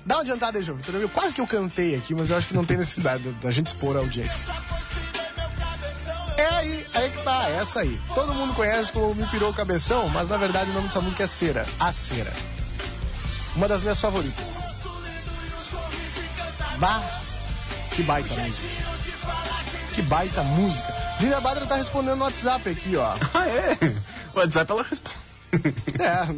Dá 0.03 0.15
uma 0.15 0.21
adiantada 0.21 0.57
aí, 0.57 0.63
João 0.63 0.79
Vitor. 0.79 0.95
Eu- 0.95 1.07
Quase 1.09 1.31
que 1.35 1.39
eu 1.39 1.45
cantei 1.45 1.93
aqui, 1.95 2.15
mas 2.15 2.31
eu 2.31 2.37
acho 2.37 2.47
que 2.47 2.55
não 2.55 2.65
tem 2.65 2.75
necessidade 2.75 3.31
da- 3.33 3.51
gente 3.51 3.67
expor 3.67 3.95
a 3.95 3.99
audiência. 3.99 4.35
É 6.37 6.45
aí, 6.55 6.87
aí 6.95 7.11
que 7.11 7.21
tá, 7.21 7.49
essa 7.51 7.81
aí. 7.81 8.01
Todo 8.15 8.33
mundo 8.33 8.55
conhece 8.55 8.91
como 8.91 9.13
Me 9.13 9.27
Pirou 9.27 9.51
o 9.51 9.53
Cabeção, 9.53 10.09
mas 10.09 10.27
na 10.27 10.37
verdade 10.37 10.71
o 10.71 10.73
nome 10.73 10.87
dessa 10.87 11.01
música 11.01 11.23
é 11.23 11.27
Cera. 11.27 11.67
A 11.79 11.91
Cera. 11.93 12.33
Uma 13.55 13.67
das 13.67 13.83
minhas 13.83 13.99
favoritas. 14.01 14.57
Bah, 16.79 17.03
que 17.95 18.01
baita 18.01 18.33
música. 18.33 18.69
Que 19.93 20.01
baita 20.01 20.41
música. 20.41 20.95
Lília 21.19 21.39
Badra 21.41 21.67
tá 21.67 21.75
respondendo 21.75 22.15
no 22.17 22.23
WhatsApp 22.25 22.67
aqui, 22.69 22.95
ó. 22.95 23.13
Ah, 23.35 23.47
é? 23.47 23.77
O 24.33 24.39
WhatsApp 24.39 24.71
ela 24.71 24.81
responde. 24.81 25.26
É. 25.99 26.35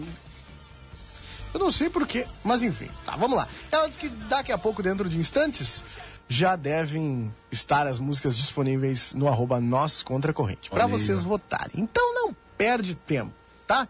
Eu 1.51 1.59
não 1.59 1.71
sei 1.71 1.89
porquê, 1.89 2.27
mas 2.43 2.61
enfim. 2.61 2.89
Tá, 3.05 3.15
vamos 3.15 3.35
lá. 3.35 3.47
Ela 3.71 3.87
diz 3.87 3.97
que 3.97 4.07
daqui 4.07 4.51
a 4.51 4.57
pouco, 4.57 4.83
dentro 4.83 5.09
de 5.09 5.17
instantes, 5.17 5.83
já 6.27 6.55
devem 6.55 7.33
estar 7.51 7.87
as 7.87 7.97
músicas 7.97 8.37
disponíveis 8.37 9.13
no 9.13 9.27
arroba 9.27 9.59
nós 9.59 10.03
contra 10.03 10.31
corrente. 10.31 10.69
Aí, 10.71 10.87
vocês 10.87 11.23
votarem. 11.23 11.73
Então 11.75 12.13
não 12.13 12.35
perde 12.55 12.93
tempo, 12.93 13.33
tá? 13.65 13.87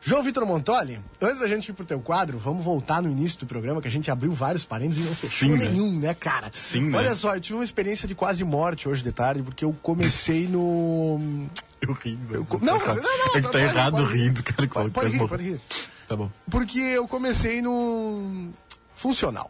João 0.00 0.22
Vitor 0.22 0.46
Montoli, 0.46 1.00
antes 1.20 1.40
da 1.40 1.48
gente 1.48 1.68
ir 1.68 1.72
pro 1.72 1.84
teu 1.84 2.00
quadro, 2.00 2.38
vamos 2.38 2.64
voltar 2.64 3.02
no 3.02 3.10
início 3.10 3.40
do 3.40 3.46
programa, 3.46 3.82
que 3.82 3.88
a 3.88 3.90
gente 3.90 4.10
abriu 4.10 4.32
vários 4.32 4.64
parênteses 4.64 5.04
e 5.04 5.08
não 5.08 5.14
fechou 5.16 5.48
Sim, 5.48 5.56
né? 5.56 5.68
nenhum, 5.68 5.98
né, 5.98 6.14
cara? 6.14 6.50
Sim, 6.52 6.88
né? 6.90 6.98
Olha 6.98 7.14
só, 7.14 7.34
eu 7.34 7.40
tive 7.40 7.58
uma 7.58 7.64
experiência 7.64 8.06
de 8.06 8.14
quase 8.14 8.44
morte 8.44 8.88
hoje 8.88 9.02
de 9.02 9.10
tarde, 9.12 9.42
porque 9.42 9.64
eu 9.64 9.72
comecei 9.82 10.46
no. 10.46 11.46
Eu 11.80 11.92
ri. 11.92 12.18
Eu 12.32 12.44
co- 12.44 12.58
não, 12.60 12.76
mas- 12.78 12.88
não, 12.88 13.02
não, 13.02 13.26
É 13.26 13.30
que 13.34 13.42
tá 13.42 13.48
pode- 13.50 13.58
errado 13.64 13.92
pode- 13.98 14.12
rindo, 14.12 14.42
cara. 14.42 14.68
Pode, 14.68 14.90
pode 14.90 15.16
rir, 15.16 15.28
pode 15.28 15.44
rir. 15.44 15.60
Tá 16.08 16.16
bom. 16.16 16.28
Porque 16.50 16.78
eu 16.80 17.06
comecei 17.06 17.62
no 17.62 18.50
funcional. 18.96 19.48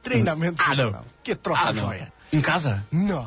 Treinamento 0.00 0.62
Ah, 0.62 0.68
não. 0.68 0.74
funcional. 0.76 1.04
Que 1.22 1.34
troço 1.34 1.62
Ah, 1.66 1.72
não. 1.72 1.86
joia. 1.86 2.12
Em 2.32 2.40
casa? 2.40 2.86
Não, 2.92 3.26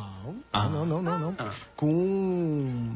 Ah. 0.54 0.70
não, 0.70 0.86
não, 0.86 1.02
não, 1.02 1.20
não. 1.20 1.36
Ah. 1.40 1.50
Com 1.76 2.96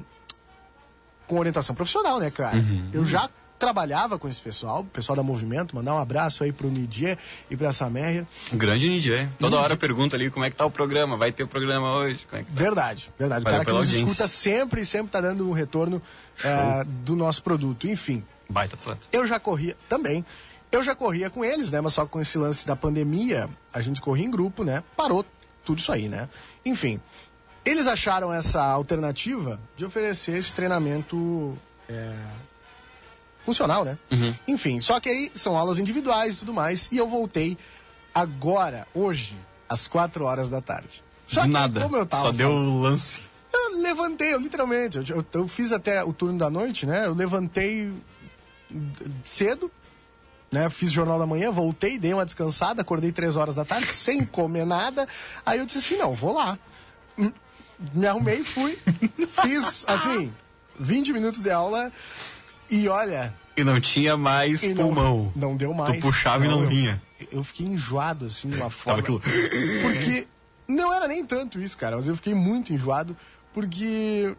com 1.28 1.38
orientação 1.40 1.76
profissional, 1.76 2.18
né, 2.20 2.32
cara? 2.32 2.56
Eu 2.94 3.04
já 3.04 3.30
trabalhava 3.58 4.20
com 4.20 4.28
esse 4.28 4.42
pessoal, 4.42 4.82
o 4.82 4.86
pessoal 4.86 5.16
da 5.16 5.24
Movimento, 5.24 5.76
mandar 5.76 5.96
um 5.96 5.98
abraço 5.98 6.44
aí 6.44 6.52
pro 6.52 6.70
Nidier 6.70 7.18
e 7.50 7.56
pra 7.56 7.72
Saméria. 7.72 8.28
Grande 8.52 8.90
Nidier. 8.90 9.30
Toda 9.40 9.58
hora 9.58 9.76
pergunta 9.76 10.16
ali 10.16 10.30
como 10.30 10.46
é 10.46 10.50
que 10.50 10.56
tá 10.56 10.66
o 10.66 10.72
programa, 10.72 11.16
vai 11.18 11.32
ter 11.32 11.44
o 11.44 11.48
programa 11.48 11.96
hoje, 11.96 12.28
é 12.32 12.38
tá? 12.40 12.46
Verdade, 12.50 13.12
verdade. 13.18 13.42
O 13.42 13.46
cara 13.46 13.66
que 13.66 13.72
nos 13.72 13.88
audiência. 13.88 14.04
escuta 14.04 14.28
sempre, 14.28 14.86
sempre 14.86 15.12
tá 15.12 15.22
dando 15.22 15.48
um 15.48 15.54
retorno 15.54 16.02
eh, 16.44 16.84
do 17.04 17.16
nosso 17.16 17.42
produto. 17.42 17.88
Enfim, 17.88 18.24
Baita 18.50 18.76
atleta. 18.76 19.08
eu 19.12 19.26
já 19.26 19.40
corria 19.40 19.76
também. 19.88 20.26
Eu 20.72 20.84
já 20.84 20.94
corria 20.94 21.30
com 21.30 21.46
eles, 21.46 21.72
né? 21.72 21.80
Mas 21.80 21.94
só 21.94 22.06
com 22.06 22.20
esse 22.20 22.38
lance 22.38 22.68
da 22.68 22.76
pandemia, 22.76 23.50
a 23.74 23.80
gente 23.80 24.02
corria 24.02 24.26
em 24.26 24.32
grupo, 24.32 24.64
né? 24.64 24.84
Parou 24.98 25.26
tudo 25.64 25.80
isso 25.80 25.92
aí, 25.92 26.10
né? 26.10 26.28
Enfim, 26.66 27.00
eles 27.64 27.88
acharam 27.88 28.34
essa 28.34 28.62
alternativa 28.62 29.60
de 29.78 29.86
oferecer 29.86 30.38
esse 30.38 30.54
treinamento 30.54 31.58
é, 31.88 32.14
funcional, 33.46 33.86
né? 33.86 33.98
Enfim, 34.48 34.82
só 34.82 35.00
que 35.00 35.08
aí 35.10 35.32
são 35.36 35.56
aulas 35.56 35.78
individuais 35.80 36.36
e 36.36 36.40
tudo 36.40 36.54
mais. 36.54 36.90
E 36.92 36.98
eu 36.98 37.08
voltei 37.08 37.58
agora, 38.14 38.88
hoje, 38.94 39.38
às 39.70 39.88
quatro 39.88 40.26
horas 40.26 40.50
da 40.50 40.62
tarde. 40.62 41.04
Só 41.28 41.42
que, 41.44 41.48
nada. 41.48 41.82
como 41.82 41.96
eu 41.98 42.06
tava 42.06 42.24
Só 42.24 42.32
deu 42.32 42.50
o 42.50 42.82
lance. 42.82 43.22
eu 43.54 43.82
levantei, 43.82 44.34
eu 44.34 44.40
literalmente. 44.40 44.98
Eu, 44.98 45.06
eu- 45.18 45.26
eu 45.34 45.48
fiz 45.48 45.72
até 45.72 46.04
o 46.04 46.12
turno 46.14 46.38
da 46.38 46.50
noite, 46.50 46.86
né? 46.86 47.06
Eu 47.06 47.14
levantei 47.14 47.92
cedo, 49.24 49.72
né? 50.52 50.70
Fiz 50.70 50.92
jornal 50.92 51.20
da 51.20 51.26
manhã, 51.26 51.52
voltei, 51.52 51.98
dei 51.98 52.14
uma 52.14 52.26
descansada, 52.26 52.82
acordei 52.82 53.12
três 53.12 53.36
horas 53.36 53.56
da 53.56 53.66
tarde, 53.66 53.88
sem 53.94 54.26
comer 54.26 54.66
nada. 54.66 55.08
Aí 55.46 55.60
eu 55.60 55.66
disse 55.66 55.80
assim: 55.80 55.98
não, 55.98 56.14
vou 56.14 56.34
lá. 56.34 56.58
Me 57.94 58.08
arrumei, 58.08 58.44
fui. 58.44 58.78
Fiz, 59.44 59.84
assim, 59.88 60.32
20 60.80 61.12
minutos 61.14 61.42
de 61.42 61.52
aula 61.52 61.92
e 62.70 62.88
olha. 62.88 63.34
E 63.58 63.64
não 63.64 63.80
tinha 63.80 64.18
mais 64.18 64.64
não, 64.64 64.76
pulmão. 64.76 65.32
não 65.36 65.56
deu 65.56 65.74
mais. 65.74 65.96
Tu 65.98 66.02
puxava 66.02 66.46
e 66.46 66.48
não 66.48 66.68
vinha. 66.68 67.02
Eu 67.32 67.44
fiquei 67.44 67.66
enjoado, 67.66 68.26
assim, 68.26 68.50
de 68.50 68.56
uma 68.56 68.64
Tava 68.66 68.72
forma. 68.72 69.00
aquilo. 69.00 69.22
Porque 69.82 70.28
não 70.68 70.94
era 70.94 71.08
nem 71.08 71.24
tanto 71.26 71.60
isso, 71.62 71.78
cara, 71.78 71.96
mas 71.96 72.08
eu 72.08 72.16
fiquei 72.16 72.34
muito 72.34 72.74
enjoado 72.74 73.16
porque 73.54 74.36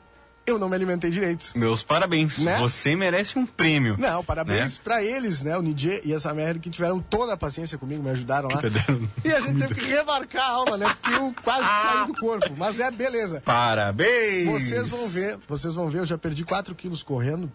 eu 0.46 0.58
não 0.58 0.68
me 0.68 0.76
alimentei 0.76 1.10
direito. 1.10 1.50
Meus 1.56 1.82
parabéns. 1.82 2.38
Né? 2.38 2.58
Você 2.58 2.94
merece 2.94 3.38
um 3.38 3.46
prêmio. 3.46 3.96
Não, 3.98 4.22
parabéns 4.22 4.76
Né? 4.76 4.80
pra 4.84 5.02
eles, 5.02 5.42
né? 5.42 5.56
O 5.56 5.62
Nidje 5.62 6.02
e 6.04 6.12
a 6.12 6.20
Samer 6.20 6.58
que 6.60 6.68
tiveram 6.68 7.00
toda 7.00 7.32
a 7.32 7.36
paciência 7.36 7.78
comigo, 7.78 8.02
me 8.02 8.10
ajudaram 8.10 8.48
lá. 8.50 8.60
E 9.24 9.32
a 9.32 9.40
gente 9.40 9.58
teve 9.58 9.74
que 9.74 9.86
remarcar 9.86 10.44
a 10.44 10.50
aula, 10.50 10.76
né? 10.76 10.94
Porque 11.00 11.18
eu 11.18 11.34
quase 11.42 11.66
saí 11.66 12.06
do 12.06 12.14
corpo. 12.14 12.52
Mas 12.56 12.78
é 12.78 12.90
beleza. 12.90 13.40
Parabéns! 13.44 14.46
Vocês 14.46 14.88
vão 14.88 15.08
ver, 15.08 15.38
vocês 15.48 15.74
vão 15.74 15.88
ver, 15.88 16.00
eu 16.00 16.06
já 16.06 16.18
perdi 16.18 16.44
4 16.44 16.74
quilos 16.74 17.02
correndo. 17.02 17.50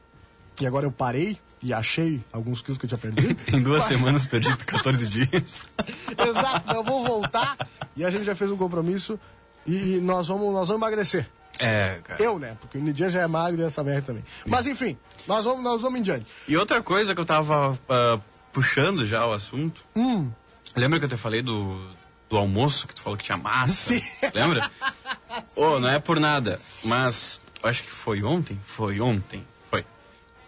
E 0.61 0.67
agora 0.67 0.85
eu 0.85 0.91
parei 0.91 1.39
e 1.59 1.73
achei 1.73 2.21
alguns 2.31 2.61
quilos 2.61 2.77
que 2.77 2.85
eu 2.85 2.87
tinha 2.87 2.97
perdido. 2.99 3.35
Em 3.51 3.61
duas 3.63 3.83
semanas 3.85 4.27
perdi 4.27 4.55
14 4.55 5.07
dias. 5.07 5.65
Exato, 6.15 6.71
eu 6.71 6.83
vou 6.83 7.03
voltar 7.03 7.57
e 7.95 8.05
a 8.05 8.11
gente 8.11 8.25
já 8.25 8.35
fez 8.35 8.51
um 8.51 8.57
compromisso 8.57 9.19
e 9.65 9.99
nós 9.99 10.27
vamos, 10.27 10.53
nós 10.53 10.67
vamos 10.67 10.83
emagrecer. 10.83 11.27
É, 11.57 11.99
cara. 12.03 12.23
Eu, 12.23 12.37
né? 12.37 12.55
Porque 12.61 12.77
o 12.77 12.81
Nidia 12.81 13.09
já 13.09 13.21
é 13.21 13.27
magro 13.27 13.59
e 13.59 13.63
essa 13.63 13.83
merda 13.83 14.07
também. 14.07 14.23
Mas 14.45 14.67
enfim, 14.67 14.95
nós 15.27 15.45
vamos, 15.45 15.63
nós 15.63 15.81
vamos 15.81 15.99
em 15.99 16.03
diante. 16.03 16.27
E 16.47 16.55
outra 16.55 16.79
coisa 16.81 17.15
que 17.15 17.19
eu 17.19 17.25
tava 17.25 17.77
ah, 17.89 18.19
puxando 18.53 19.03
já 19.03 19.25
o 19.25 19.33
assunto. 19.33 19.83
Hum. 19.95 20.31
Lembra 20.75 20.99
que 20.99 21.05
eu 21.05 21.09
te 21.09 21.17
falei 21.17 21.41
do, 21.41 21.89
do 22.29 22.37
almoço, 22.37 22.87
que 22.87 22.93
tu 22.93 23.01
falou 23.01 23.17
que 23.17 23.23
tinha 23.23 23.37
massa? 23.37 23.95
Sim. 23.95 24.01
Lembra? 24.31 24.69
Ô, 25.55 25.79
não 25.79 25.89
é 25.89 25.97
por 25.97 26.19
nada, 26.19 26.59
mas 26.83 27.41
eu 27.63 27.69
acho 27.69 27.83
que 27.83 27.91
foi 27.91 28.23
ontem? 28.23 28.59
Foi 28.63 29.01
ontem. 29.01 29.43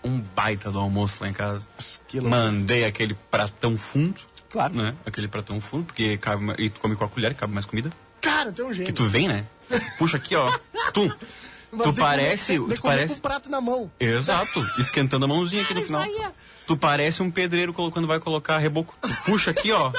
Um 0.03 0.19
baita 0.19 0.72
do 0.72 0.79
almoço 0.79 1.17
lá 1.22 1.29
em 1.29 1.33
casa. 1.33 1.65
Loucura. 2.13 2.29
Mandei 2.29 2.83
aquele 2.86 3.13
pratão 3.31 3.77
fundo. 3.77 4.19
Claro. 4.50 4.74
Né? 4.75 4.93
Aquele 5.05 5.27
pratão 5.27 5.60
fundo, 5.62 5.86
porque 5.86 6.17
cabe, 6.17 6.53
e 6.60 6.69
tu 6.69 6.79
come 6.79 6.95
com 6.95 7.03
a 7.05 7.10
colher, 7.10 7.33
cabe 7.33 7.53
mais 7.53 7.65
comida. 7.65 7.91
Cara, 8.22 8.51
tem 8.51 8.63
um 8.65 8.72
jeito. 8.74 8.88
Que 8.88 8.93
tu 8.93 9.05
vem, 9.05 9.27
né? 9.27 9.45
Puxa 9.98 10.17
aqui, 10.17 10.36
ó. 10.36 10.51
Tum. 10.93 11.10
Mas 11.72 11.88
tu 11.88 11.95
parece. 11.95 12.58
tu 12.60 12.82
parece. 12.82 13.13
com 13.13 13.19
o 13.19 13.21
prato 13.21 13.49
na 13.49 13.60
mão. 13.60 13.91
Exato, 13.99 14.60
esquentando 14.78 15.25
a 15.25 15.28
mãozinha 15.28 15.63
aqui 15.63 15.73
no 15.73 15.82
final. 15.82 16.04
é. 16.04 16.32
Tu 16.67 16.78
parece 16.78 17.23
um 17.23 17.32
pedreiro 17.32 17.73
quando 17.73 18.06
vai 18.08 18.19
colocar 18.19 18.58
reboco. 18.60 18.95
Tu 19.01 19.10
puxa 19.25 19.49
aqui, 19.51 19.71
ó. 19.71 19.91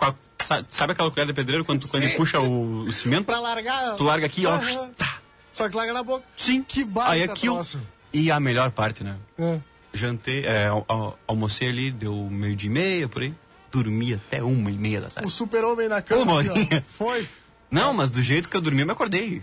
a- 0.00 0.14
sa- 0.40 0.64
sabe 0.68 0.92
aquela 0.92 1.10
colher 1.10 1.26
de 1.26 1.32
pedreiro 1.32 1.64
quando, 1.64 1.80
tu, 1.80 1.88
quando 1.88 2.04
ele 2.04 2.14
puxa 2.14 2.38
o, 2.40 2.84
o 2.84 2.92
cimento? 2.92 3.24
Pra 3.24 3.40
largar. 3.40 3.96
Tu 3.96 4.04
larga 4.04 4.26
aqui, 4.26 4.46
ó. 4.46 4.52
Aham. 4.54 4.90
Tá. 4.96 5.18
Só 5.52 5.68
que 5.68 5.76
larga 5.76 5.92
na 5.92 6.02
boca. 6.04 6.24
Sim. 6.36 6.62
Que 6.62 6.84
baita 6.84 7.10
Aí 7.10 7.28
troço. 7.40 7.80
E 8.18 8.30
a 8.30 8.40
melhor 8.40 8.70
parte, 8.70 9.04
né? 9.04 9.16
É. 9.38 9.60
Jantei, 9.92 10.44
é, 10.44 10.66
al- 10.68 10.84
al- 10.88 11.18
almocei 11.26 11.68
ali, 11.68 11.90
deu 11.90 12.14
meio 12.30 12.56
de 12.56 12.68
meia 12.68 13.08
por 13.08 13.22
aí. 13.22 13.34
Dormi 13.70 14.14
até 14.14 14.42
uma 14.42 14.70
e 14.70 14.74
meia 14.76 15.00
da 15.02 15.08
O 15.08 15.10
tarde. 15.10 15.30
super-homem 15.30 15.88
na 15.88 16.00
cama. 16.00 16.34
Ô, 16.34 16.38
assim, 16.38 16.68
ó. 16.72 16.80
Foi. 16.96 17.28
Não, 17.70 17.92
mas 17.92 18.08
do 18.10 18.22
jeito 18.22 18.48
que 18.48 18.56
eu 18.56 18.60
dormi, 18.60 18.80
eu 18.80 18.86
me 18.86 18.92
acordei. 18.92 19.42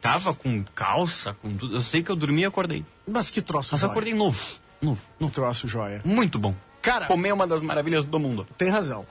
Tava 0.00 0.34
com 0.34 0.62
calça, 0.74 1.32
com 1.40 1.54
tudo. 1.54 1.76
Eu 1.76 1.80
sei 1.82 2.02
que 2.02 2.10
eu 2.10 2.16
dormi 2.16 2.42
e 2.42 2.44
acordei. 2.44 2.84
Mas 3.06 3.30
que 3.30 3.40
troço 3.40 3.70
Mas 3.72 3.80
joia. 3.80 3.90
acordei 3.90 4.12
novo. 4.14 4.38
Novo, 4.82 5.00
novo. 5.18 5.32
troço 5.32 5.66
joia. 5.68 6.02
Muito 6.04 6.38
bom. 6.38 6.54
Cara- 6.82 7.06
Comer 7.06 7.28
é 7.28 7.32
uma 7.34 7.46
das 7.46 7.62
maravilhas 7.62 8.04
do 8.04 8.18
mundo. 8.18 8.46
Tem 8.58 8.68
razão. 8.68 9.06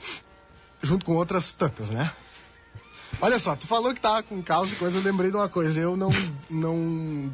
Junto 0.83 1.05
com 1.05 1.13
outras 1.15 1.53
tantas, 1.53 1.89
né? 1.89 2.11
Olha 3.21 3.39
só, 3.39 3.55
tu 3.55 3.65
falou 3.67 3.93
que 3.93 4.01
tava 4.01 4.21
com 4.23 4.41
calça 4.41 4.73
e 4.73 4.77
coisa, 4.77 4.97
eu 4.97 5.01
lembrei 5.03 5.29
de 5.31 5.37
uma 5.37 5.47
coisa. 5.49 5.79
Eu 5.79 5.95
não, 5.95 6.09
não 6.49 7.31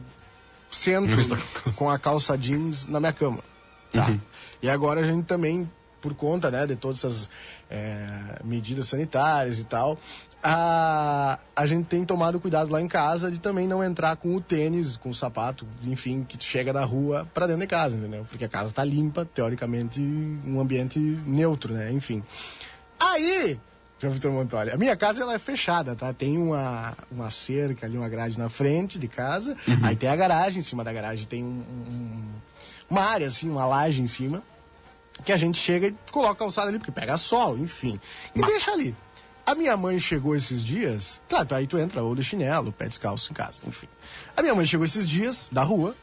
sento 0.77 1.19
está 1.19 1.37
com 1.75 1.89
a 1.89 1.97
calça 1.97 2.37
jeans 2.37 2.85
na 2.87 2.99
minha 2.99 3.13
cama. 3.13 3.39
Tá? 3.91 4.15
E 4.61 4.69
agora 4.69 5.01
a 5.01 5.03
gente 5.03 5.25
também, 5.25 5.69
por 6.01 6.13
conta 6.13 6.51
né, 6.51 6.65
de 6.65 6.75
todas 6.75 6.99
essas 6.99 7.29
é, 7.69 8.39
medidas 8.43 8.87
sanitárias 8.87 9.59
e 9.59 9.63
tal, 9.63 9.97
a, 10.43 11.39
a 11.55 11.65
gente 11.65 11.85
tem 11.85 12.05
tomado 12.05 12.39
cuidado 12.39 12.71
lá 12.71 12.81
em 12.81 12.87
casa 12.87 13.31
de 13.31 13.39
também 13.39 13.67
não 13.67 13.83
entrar 13.83 14.15
com 14.15 14.35
o 14.35 14.41
tênis, 14.41 14.95
com 14.95 15.09
o 15.09 15.13
sapato, 15.13 15.67
enfim, 15.83 16.23
que 16.23 16.41
chega 16.43 16.71
da 16.71 16.85
rua 16.85 17.27
pra 17.33 17.47
dentro 17.47 17.61
de 17.61 17.67
casa, 17.67 17.97
entendeu? 17.97 18.25
Porque 18.29 18.45
a 18.45 18.49
casa 18.49 18.73
tá 18.73 18.83
limpa, 18.83 19.25
teoricamente, 19.25 19.99
um 19.99 20.59
ambiente 20.59 20.99
neutro, 20.99 21.73
né? 21.73 21.91
Enfim. 21.91 22.23
Aí, 22.99 23.59
João 23.99 24.13
Vitor 24.13 24.31
Montoli, 24.31 24.69
a 24.69 24.77
minha 24.77 24.95
casa 24.95 25.23
ela 25.23 25.33
é 25.33 25.39
fechada, 25.39 25.95
tá? 25.95 26.13
Tem 26.13 26.37
uma, 26.37 26.95
uma 27.11 27.29
cerca 27.31 27.85
ali, 27.87 27.97
uma 27.97 28.07
grade 28.07 28.37
na 28.37 28.47
frente 28.49 28.99
de 28.99 29.07
casa, 29.07 29.57
aí 29.83 29.95
tem 29.95 30.07
a 30.07 30.15
garagem, 30.15 30.59
em 30.59 30.63
cima 30.63 30.83
da 30.83 30.93
garagem 30.93 31.25
tem 31.25 31.43
um- 31.43 31.47
um- 31.89 32.23
uma 32.89 33.01
área, 33.01 33.27
assim, 33.27 33.49
uma 33.49 33.65
laje 33.65 33.99
em 34.01 34.07
cima, 34.07 34.43
que 35.25 35.31
a 35.33 35.37
gente 35.37 35.57
chega 35.57 35.87
e 35.87 35.95
coloca 36.11 36.33
a 36.33 36.35
calçada 36.35 36.69
ali, 36.69 36.77
porque 36.77 36.91
pega 36.91 37.17
sol, 37.17 37.57
enfim, 37.57 37.99
e 38.35 38.41
deixa 38.41 38.71
ali. 38.71 38.95
A 39.43 39.55
minha 39.55 39.75
mãe 39.75 39.99
chegou 39.99 40.35
esses 40.35 40.63
dias, 40.63 41.19
claro, 41.27 41.47
aí 41.55 41.65
tu 41.65 41.77
entra 41.79 42.03
ou 42.03 42.13
de 42.13 42.23
chinelo, 42.23 42.71
pé 42.71 42.87
descalço 42.87 43.31
em 43.31 43.33
casa, 43.33 43.61
enfim. 43.65 43.87
A 44.35 44.41
minha 44.43 44.53
mãe 44.53 44.65
chegou 44.65 44.85
esses 44.85 45.07
dias, 45.09 45.47
da 45.51 45.63
rua, 45.63 45.95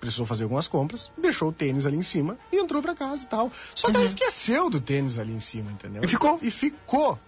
precisou 0.00 0.24
fazer 0.24 0.44
algumas 0.44 0.66
compras, 0.66 1.10
deixou 1.16 1.50
o 1.50 1.52
tênis 1.52 1.84
ali 1.84 1.96
em 1.96 2.02
cima 2.02 2.38
e 2.50 2.56
entrou 2.58 2.80
pra 2.82 2.94
casa 2.94 3.22
e 3.24 3.26
tal. 3.26 3.52
Só 3.74 3.90
que 3.90 3.96
ela 3.96 4.06
esqueceu 4.06 4.70
do 4.70 4.80
tênis 4.80 5.18
ali 5.18 5.32
em 5.32 5.40
cima, 5.40 5.70
entendeu? 5.70 6.02
E 6.02 6.08
ficou? 6.08 6.38
E 6.42 6.50
ficou. 6.50 7.18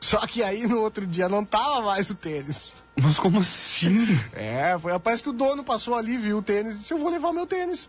Só 0.00 0.24
que 0.26 0.42
aí 0.42 0.66
no 0.66 0.80
outro 0.80 1.06
dia 1.06 1.28
não 1.28 1.44
tava 1.44 1.80
mais 1.80 2.10
o 2.10 2.14
tênis. 2.14 2.74
Mas 2.94 3.18
como 3.18 3.40
assim? 3.40 4.06
É, 4.32 4.78
foi, 4.80 4.96
parece 4.98 5.22
que 5.22 5.30
o 5.30 5.32
dono 5.32 5.64
passou 5.64 5.94
ali, 5.94 6.16
viu 6.16 6.38
o 6.38 6.42
tênis 6.42 6.76
e 6.76 6.78
disse, 6.80 6.94
eu 6.94 6.98
vou 6.98 7.10
levar 7.10 7.32
meu 7.32 7.46
tênis. 7.46 7.88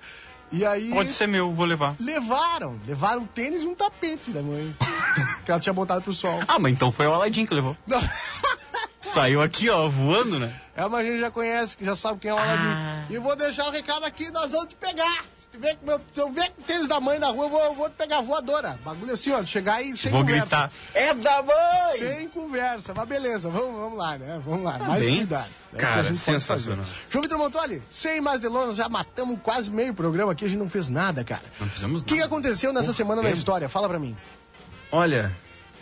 E 0.52 0.66
aí 0.66 0.90
Pode 0.90 1.12
ser 1.12 1.28
meu, 1.28 1.54
vou 1.54 1.66
levar. 1.66 1.96
levaram, 2.00 2.80
levaram 2.88 3.22
o 3.22 3.28
tênis 3.28 3.62
e 3.62 3.68
um 3.68 3.76
tapete 3.76 4.32
da 4.32 4.42
mãe. 4.42 4.76
que 5.46 5.52
ela 5.52 5.60
tinha 5.60 5.74
botado 5.74 6.02
pro 6.02 6.14
sol. 6.14 6.42
Ah, 6.48 6.58
mas 6.58 6.74
então 6.74 6.92
foi 6.92 7.06
o 7.06 7.14
Aladim 7.14 7.46
que 7.46 7.54
levou. 7.54 7.78
Não. 7.86 8.00
Saiu 9.02 9.42
aqui, 9.42 9.70
ó, 9.70 9.88
voando, 9.88 10.40
né? 10.40 10.54
É, 10.76 10.82
mas 10.88 11.00
a 11.02 11.04
gente 11.04 11.20
já 11.22 11.32
conhece, 11.32 11.76
que 11.78 11.86
já 11.86 11.96
sabe 11.96 12.20
quem 12.20 12.32
é 12.32 12.34
o 12.34 12.38
Aladim. 12.38 12.64
Ah. 12.64 13.04
E 13.10 13.18
vou 13.18 13.36
deixar 13.36 13.66
o 13.68 13.72
recado 13.72 14.06
aqui, 14.06 14.30
nós 14.32 14.52
vamos 14.52 14.70
te 14.70 14.76
pegar. 14.76 15.24
Se, 15.52 15.58
com 15.78 15.86
meu, 15.86 16.00
se 16.14 16.22
eu 16.22 16.32
ver 16.32 16.52
com 16.52 16.62
o 16.62 16.64
tênis 16.66 16.88
da 16.88 17.00
mãe 17.00 17.18
na 17.18 17.28
rua, 17.28 17.46
eu 17.46 17.50
vou, 17.50 17.64
eu 17.64 17.74
vou 17.74 17.90
te 17.90 17.96
pegar 17.96 18.22
voadora. 18.22 18.80
Bagulho 18.86 19.14
assim, 19.14 19.32
ó, 19.32 19.44
chegar 19.46 19.76
aí 19.76 19.96
sem 19.98 20.12
Vou 20.12 20.22
conversa. 20.22 20.42
gritar. 20.42 20.72
É 20.94 21.14
da 21.14 21.42
mãe! 21.42 21.98
Sem 21.98 22.28
conversa, 22.30 22.94
mas 22.96 23.08
beleza, 23.08 23.50
vamos, 23.50 23.74
vamos 23.80 23.98
lá, 23.98 24.18
né? 24.18 24.40
Vamos 24.46 24.64
lá, 24.64 24.78
mais 24.78 25.06
bem. 25.06 25.18
cuidado. 25.18 25.50
É 25.74 25.78
Cara, 25.78 26.14
sensacional. 26.14 26.86
João 27.10 27.22
Vitor 27.24 27.38
Montoli, 27.38 27.82
sem 27.90 28.22
mais 28.22 28.42
delongas, 28.42 28.76
já 28.76 28.88
matamos 28.88 29.40
quase 29.42 29.72
meio 29.72 29.94
programa 29.94 30.34
aqui, 30.34 30.46
a 30.46 30.48
gente 30.48 30.60
não 30.60 30.70
fez 30.70 30.88
nada, 30.90 31.24
cara. 31.24 31.42
Não 31.60 31.68
fizemos 31.68 32.02
O 32.02 32.06
que, 32.06 32.16
nada. 32.16 32.26
aconteceu 32.28 32.72
nessa 32.72 32.88
Porra, 32.88 32.98
semana 32.98 33.22
na 33.24 33.32
história? 33.32 33.68
Fala 33.68 33.88
pra 33.90 33.98
mim. 34.00 34.16
Olha, 34.92 35.32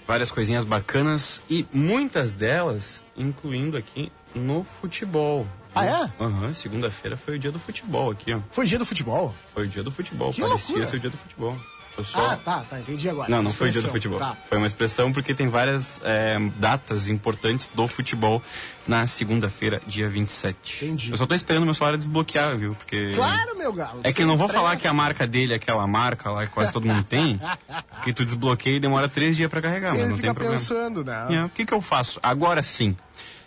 várias 0.08 0.32
coisinhas 0.32 0.64
bacanas 0.64 1.42
e 1.50 1.66
muitas 1.74 2.32
delas 2.34 3.04
incluindo 3.16 3.76
aqui 3.78 4.12
no 4.34 4.64
futebol. 4.64 5.46
Ah, 5.76 5.86
é? 5.86 6.24
Aham, 6.24 6.54
segunda-feira 6.54 7.16
foi 7.18 7.36
o 7.36 7.40
dia 7.40 7.52
do 7.52 7.60
futebol 7.60 8.10
aqui, 8.10 8.34
ó. 8.34 8.40
Foi 8.52 8.66
dia 8.66 8.80
do 8.80 8.86
futebol? 8.86 9.36
Foi 9.54 9.66
o 9.66 9.68
dia 9.68 9.84
do 9.84 9.92
futebol, 9.92 10.32
Que 10.34 10.42
parecia 10.42 10.68
loucura. 10.70 10.86
ser 10.86 10.96
o 10.96 11.00
dia 11.00 11.10
do 11.10 11.18
futebol. 11.18 11.56
Só... 12.04 12.20
Ah, 12.20 12.38
tá, 12.38 12.66
tá, 12.70 12.80
entendi 12.80 13.10
agora. 13.10 13.30
Não, 13.30 13.42
não 13.42 13.52
foi 13.52 13.70
dia 13.70 13.82
do 13.82 13.90
futebol. 13.90 14.20
Tá. 14.20 14.36
Foi 14.48 14.58
uma 14.58 14.68
expressão 14.68 15.12
porque 15.12 15.34
tem 15.34 15.48
várias 15.50 16.00
é, 16.04 16.38
datas 16.58 17.08
importantes 17.08 17.70
do 17.74 17.88
futebol 17.88 18.42
na 18.88 19.06
segunda-feira, 19.06 19.82
dia 19.86 20.08
27. 20.08 20.86
Entendi. 20.86 21.12
Eu 21.12 21.18
só 21.18 21.26
tô 21.26 21.36
esperando 21.36 21.66
meu 21.66 21.74
celular 21.74 21.98
desbloquear, 21.98 22.56
viu? 22.58 22.74
Porque. 22.76 23.12
Claro, 23.14 23.58
meu 23.58 23.74
galo. 23.74 24.02
É 24.04 24.14
que 24.14 24.22
eu 24.22 24.28
não 24.28 24.38
vou 24.38 24.48
pressa. 24.48 24.62
falar 24.64 24.78
que 24.78 24.88
a 24.88 24.94
marca 24.94 25.28
dele 25.28 25.54
é 25.54 25.56
aquela 25.58 25.86
marca 25.86 26.30
lá 26.32 26.46
que 26.46 26.54
quase 26.54 26.72
todo 26.72 26.86
mundo 26.86 27.04
tem, 27.04 27.40
que 28.04 28.14
tu 28.14 28.24
desbloqueia 28.24 28.78
e 28.78 28.80
demora 28.80 29.10
três 29.10 29.36
dias 29.36 29.50
pra 29.50 29.62
carregar, 29.62 29.92
mas 29.92 30.02
Ele 30.02 30.10
não 30.10 30.16
fica 30.16 30.28
tem 30.28 30.34
problema. 30.34 30.58
pensando, 30.58 31.04
né? 31.04 31.28
É, 31.30 31.44
o 31.44 31.50
que, 31.50 31.66
que 31.66 31.74
eu 31.74 31.82
faço? 31.82 32.20
Agora 32.24 32.64
sim. 32.64 32.96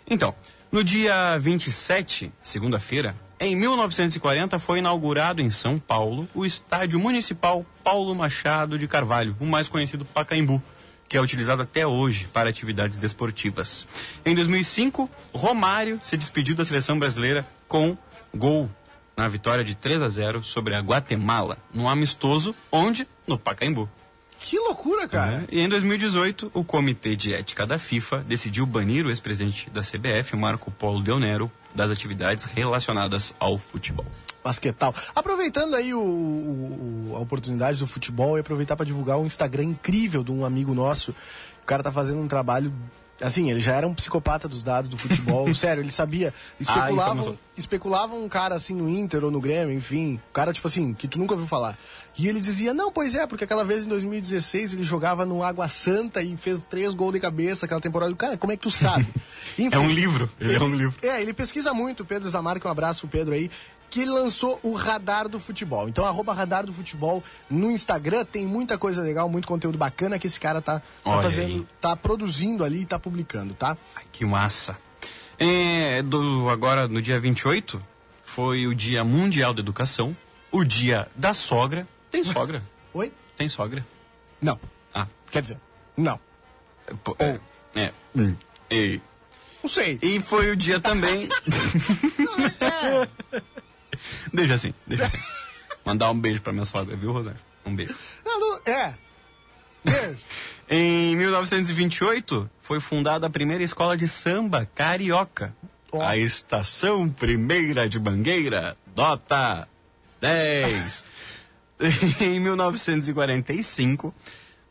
Então, 0.07 0.35
no 0.71 0.83
dia 0.83 1.37
27, 1.37 2.31
segunda-feira, 2.43 3.15
em 3.41 3.55
1940 3.55 4.59
foi 4.59 4.79
inaugurado 4.79 5.41
em 5.41 5.49
São 5.49 5.79
Paulo 5.79 6.29
o 6.33 6.45
Estádio 6.45 6.99
Municipal 6.99 7.65
Paulo 7.83 8.13
Machado 8.13 8.77
de 8.77 8.87
Carvalho, 8.87 9.35
o 9.39 9.45
mais 9.45 9.67
conhecido 9.67 10.05
Pacaembu, 10.05 10.61
que 11.09 11.17
é 11.17 11.21
utilizado 11.21 11.63
até 11.63 11.85
hoje 11.85 12.27
para 12.31 12.51
atividades 12.51 12.99
desportivas. 12.99 13.87
Em 14.23 14.35
2005, 14.35 15.09
Romário 15.33 15.99
se 16.03 16.15
despediu 16.15 16.55
da 16.55 16.63
seleção 16.63 16.99
brasileira 16.99 17.43
com 17.67 17.97
gol 18.31 18.69
na 19.17 19.27
vitória 19.27 19.63
de 19.63 19.73
3 19.73 20.03
a 20.03 20.07
0 20.07 20.43
sobre 20.43 20.75
a 20.75 20.79
Guatemala, 20.79 21.57
num 21.73 21.89
amistoso 21.89 22.55
onde 22.71 23.07
no 23.25 23.39
Pacaembu. 23.39 23.89
Que 24.39 24.57
loucura, 24.59 25.07
cara. 25.07 25.45
E 25.51 25.59
em 25.59 25.67
2018, 25.67 26.51
o 26.53 26.63
Comitê 26.63 27.15
de 27.15 27.33
Ética 27.33 27.65
da 27.65 27.79
FIFA 27.79 28.19
decidiu 28.19 28.65
banir 28.65 29.05
o 29.05 29.09
ex-presidente 29.09 29.69
da 29.69 29.81
CBF, 29.81 30.35
Marco 30.35 30.71
Polo 30.71 31.01
Del 31.01 31.19
Nero, 31.19 31.51
das 31.75 31.91
atividades 31.91 32.45
relacionadas 32.45 33.33
ao 33.39 33.57
futebol. 33.57 34.05
Basquetal. 34.43 34.93
Aproveitando 35.15 35.75
aí 35.75 35.93
o, 35.93 35.99
o- 36.01 37.13
a 37.15 37.19
oportunidade 37.19 37.77
do 37.79 37.87
futebol 37.87 38.37
e 38.37 38.41
aproveitar 38.41 38.75
para 38.75 38.85
divulgar 38.85 39.17
um 39.19 39.25
Instagram 39.25 39.63
incrível 39.65 40.23
de 40.23 40.31
um 40.31 40.43
amigo 40.45 40.73
nosso. 40.73 41.11
O 41.61 41.65
cara 41.65 41.83
tá 41.83 41.91
fazendo 41.91 42.19
um 42.19 42.27
trabalho. 42.27 42.73
Assim, 43.21 43.51
ele 43.51 43.59
já 43.59 43.75
era 43.75 43.87
um 43.87 43.93
psicopata 43.93 44.47
dos 44.47 44.63
dados 44.63 44.89
do 44.89 44.97
futebol. 44.97 45.53
Sério, 45.53 45.83
ele 45.83 45.91
sabia. 45.91 46.33
Especulavam, 46.59 46.93
informação. 47.19 47.39
especulavam 47.55 48.23
um 48.25 48.27
cara 48.27 48.55
assim 48.55 48.73
no 48.73 48.89
Inter 48.89 49.23
ou 49.23 49.29
no 49.29 49.39
Grêmio, 49.39 49.75
enfim. 49.75 50.13
Um 50.15 50.33
cara, 50.33 50.51
tipo 50.51 50.67
assim, 50.67 50.91
que 50.95 51.07
tu 51.07 51.19
nunca 51.19 51.33
ouviu 51.33 51.47
falar. 51.47 51.77
E 52.17 52.27
ele 52.27 52.41
dizia, 52.41 52.73
não, 52.73 52.91
pois 52.91 53.15
é, 53.15 53.25
porque 53.25 53.45
aquela 53.45 53.63
vez 53.63 53.85
em 53.85 53.89
2016 53.89 54.73
ele 54.73 54.83
jogava 54.83 55.25
no 55.25 55.43
Água 55.43 55.67
Santa 55.69 56.21
e 56.21 56.35
fez 56.35 56.61
três 56.69 56.93
gols 56.93 57.13
de 57.13 57.19
cabeça 57.19 57.65
aquela 57.65 57.79
temporada. 57.79 58.13
Cara, 58.15 58.37
como 58.37 58.51
é 58.51 58.57
que 58.57 58.63
tu 58.63 58.71
sabe? 58.71 59.07
É 59.71 59.77
um 59.77 59.89
livro, 59.89 60.29
ele 60.39 60.55
é 60.55 60.59
um 60.61 60.73
livro. 60.73 60.95
É, 61.01 61.21
ele 61.21 61.33
pesquisa 61.33 61.73
muito, 61.73 62.05
Pedro 62.05 62.29
Zamarco, 62.29 62.67
um 62.67 62.71
abraço 62.71 63.01
pro 63.01 63.09
Pedro 63.09 63.33
aí, 63.33 63.51
que 63.89 63.99
ele 63.99 64.09
lançou 64.09 64.59
o 64.63 64.73
Radar 64.73 65.27
do 65.27 65.39
Futebol. 65.39 65.89
Então, 65.89 66.05
arroba 66.05 66.33
Radar 66.33 66.65
do 66.65 66.71
Futebol 66.71 67.21
no 67.49 67.69
Instagram, 67.69 68.23
tem 68.23 68.45
muita 68.45 68.77
coisa 68.77 69.01
legal, 69.01 69.27
muito 69.27 69.47
conteúdo 69.47 69.77
bacana 69.77 70.17
que 70.17 70.25
esse 70.25 70.39
cara 70.39 70.61
tá, 70.61 70.81
tá 71.03 71.21
fazendo, 71.21 71.55
aí. 71.55 71.67
tá 71.81 71.95
produzindo 71.95 72.63
ali 72.63 72.81
e 72.81 72.85
tá 72.85 72.97
publicando, 72.97 73.53
tá? 73.53 73.77
Ai, 73.95 74.05
que 74.11 74.23
massa. 74.23 74.77
É, 75.37 76.01
do, 76.01 76.47
agora, 76.49 76.87
no 76.87 77.01
dia 77.01 77.19
28, 77.19 77.81
foi 78.23 78.65
o 78.65 78.73
Dia 78.73 79.03
Mundial 79.03 79.53
da 79.53 79.59
Educação, 79.59 80.15
o 80.49 80.63
Dia 80.63 81.09
da 81.13 81.33
Sogra. 81.33 81.85
Tem 82.11 82.23
sogra? 82.23 82.61
Oi? 82.93 83.11
Tem 83.37 83.47
sogra? 83.49 83.85
Não. 84.41 84.59
Ah, 84.93 85.07
Quer 85.31 85.41
dizer, 85.41 85.57
não. 85.95 86.19
pô, 87.03 87.15
é. 87.19 87.39
é, 87.75 87.93
hum, 88.15 88.35
e, 88.69 88.99
Não 89.63 89.69
sei. 89.69 89.97
e 90.01 90.19
foi 90.19 90.51
o 90.51 90.55
dia 90.55 90.79
também. 90.79 91.27
É, 92.61 93.07
deixa 94.33 94.55
assim, 94.55 94.73
deixa 94.87 95.05
assim. 95.05 95.17
Mandar 95.85 96.09
um 96.11 96.19
beijo 96.19 96.41
pra 96.41 96.51
minha 96.53 96.65
sogra, 96.65 96.95
viu, 96.95 97.11
Rosário? 97.11 97.39
Um 97.65 97.75
beijo. 97.75 97.95
não, 98.25 98.39
não, 98.39 98.61
é. 98.65 98.93
Beijo. 99.83 100.17
Em 100.69 101.15
1928, 101.17 102.49
foi 102.61 102.79
fundada 102.79 103.27
a 103.27 103.29
primeira 103.29 103.61
escola 103.63 103.97
de 103.97 104.07
samba 104.07 104.65
carioca. 104.73 105.53
Ó. 105.91 106.01
A 106.01 106.15
Estação 106.17 107.09
Primeira 107.09 107.89
de 107.89 107.99
Mangueira, 107.99 108.77
nota 108.95 109.67
10. 110.21 111.03
em 112.21 112.39
1945, 112.39 114.13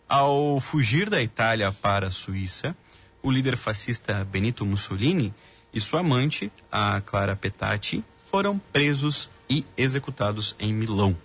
ao 0.08 0.60
fugir 0.60 1.10
da 1.10 1.20
Itália 1.20 1.72
para 1.72 2.06
a 2.06 2.10
Suíça, 2.10 2.76
o 3.22 3.30
líder 3.30 3.56
fascista 3.56 4.24
Benito 4.24 4.64
Mussolini 4.64 5.34
e 5.74 5.80
sua 5.80 6.00
amante, 6.00 6.52
a 6.70 7.00
Clara 7.00 7.34
Petacci, 7.34 8.04
foram 8.30 8.58
presos 8.72 9.28
e 9.48 9.64
executados 9.76 10.54
em 10.58 10.72
Milão. 10.72 11.16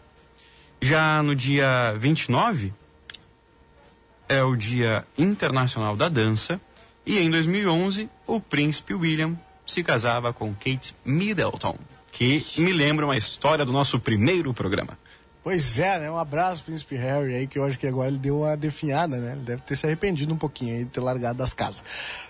Já 0.81 1.21
no 1.21 1.35
dia 1.35 1.93
29, 1.97 2.73
é 4.27 4.43
o 4.43 4.55
Dia 4.55 5.05
Internacional 5.17 5.95
da 5.95 6.09
Dança 6.09 6.59
e 7.05 7.19
em 7.19 7.29
2011 7.29 8.09
o 8.25 8.41
príncipe 8.41 8.95
William 8.95 9.37
se 9.67 9.83
casava 9.83 10.33
com 10.33 10.53
Kate 10.53 10.95
Middleton, 11.05 11.77
que 12.11 12.43
me 12.57 12.73
lembra 12.73 13.05
uma 13.05 13.17
história 13.17 13.63
do 13.63 13.71
nosso 13.71 13.99
primeiro 13.99 14.51
programa. 14.53 14.97
Pois 15.45 15.77
é, 15.77 15.99
né? 15.99 16.09
Um 16.09 16.17
abraço, 16.17 16.63
Príncipe 16.63 16.95
Harry 16.95 17.35
aí, 17.35 17.45
que 17.45 17.59
eu 17.59 17.63
acho 17.63 17.77
que 17.77 17.85
agora 17.85 18.07
ele 18.07 18.17
deu 18.17 18.39
uma 18.39 18.57
definhada, 18.57 19.15
né? 19.17 19.33
Ele 19.33 19.41
deve 19.41 19.61
ter 19.61 19.75
se 19.75 19.85
arrependido 19.85 20.33
um 20.33 20.37
pouquinho 20.37 20.75
aí 20.75 20.83
de 20.83 20.89
ter 20.89 20.99
largado 20.99 21.37
das 21.37 21.53
casas. 21.53 21.83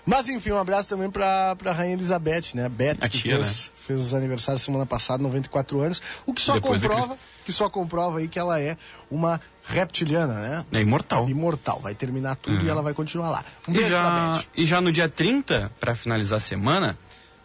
Mas 0.04 0.28
enfim, 0.28 0.50
um 0.50 0.58
abraço 0.58 0.86
também 0.86 1.10
pra, 1.10 1.56
pra 1.56 1.72
Rainha 1.72 1.94
Elizabeth, 1.94 2.48
né? 2.52 2.68
Beth, 2.68 2.98
A 3.00 3.08
que 3.08 3.16
tia, 3.16 3.36
fez, 3.36 3.72
fez 3.86 4.12
aniversário 4.12 4.58
semana 4.60 4.84
passada, 4.84 5.22
94 5.22 5.80
anos. 5.80 6.02
O 6.26 6.34
que 6.34 6.42
só 6.42 6.52
Depois 6.52 6.82
comprova, 6.82 7.16
que 7.46 7.52
só 7.54 7.70
comprova 7.70 8.18
aí 8.18 8.28
que 8.28 8.38
ela 8.38 8.60
é 8.60 8.76
uma 9.10 9.40
reptiliana, 9.64 10.34
né? 10.34 10.66
É 10.72 10.80
imortal. 10.82 11.26
Imortal. 11.26 11.80
Vai 11.80 11.94
terminar 11.94 12.36
tudo 12.36 12.62
e 12.66 12.68
ela 12.68 12.82
vai 12.82 12.92
continuar 12.92 13.30
lá. 13.30 13.44
Um 13.66 13.72
E 13.72 13.76
beijo 13.76 13.88
pra 13.88 13.98
já, 13.98 14.32
Beth. 14.34 14.44
e 14.54 14.66
já 14.66 14.80
no 14.82 14.92
dia 14.92 15.08
30, 15.08 15.72
para 15.80 15.94
finalizar 15.94 16.36
a 16.36 16.40
semana, 16.40 16.98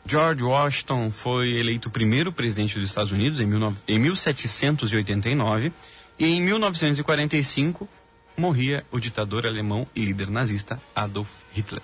George 0.06 0.44
Washington 0.44 1.12
foi 1.12 1.60
eleito 1.60 1.90
primeiro 1.90 2.32
presidente 2.32 2.80
dos 2.80 2.90
Estados 2.90 3.12
Unidos 3.12 3.40
em, 3.40 3.46
19 3.46 3.78
em 3.88 4.00
1789 4.00 5.72
e 6.18 6.26
em 6.26 6.42
1945 6.42 7.88
morria 8.36 8.86
o 8.92 9.00
ditador 9.00 9.46
alemão 9.46 9.88
e 9.96 10.04
líder 10.04 10.30
nazista 10.30 10.82
Adolf 10.96 11.30
Hitler. 11.52 11.82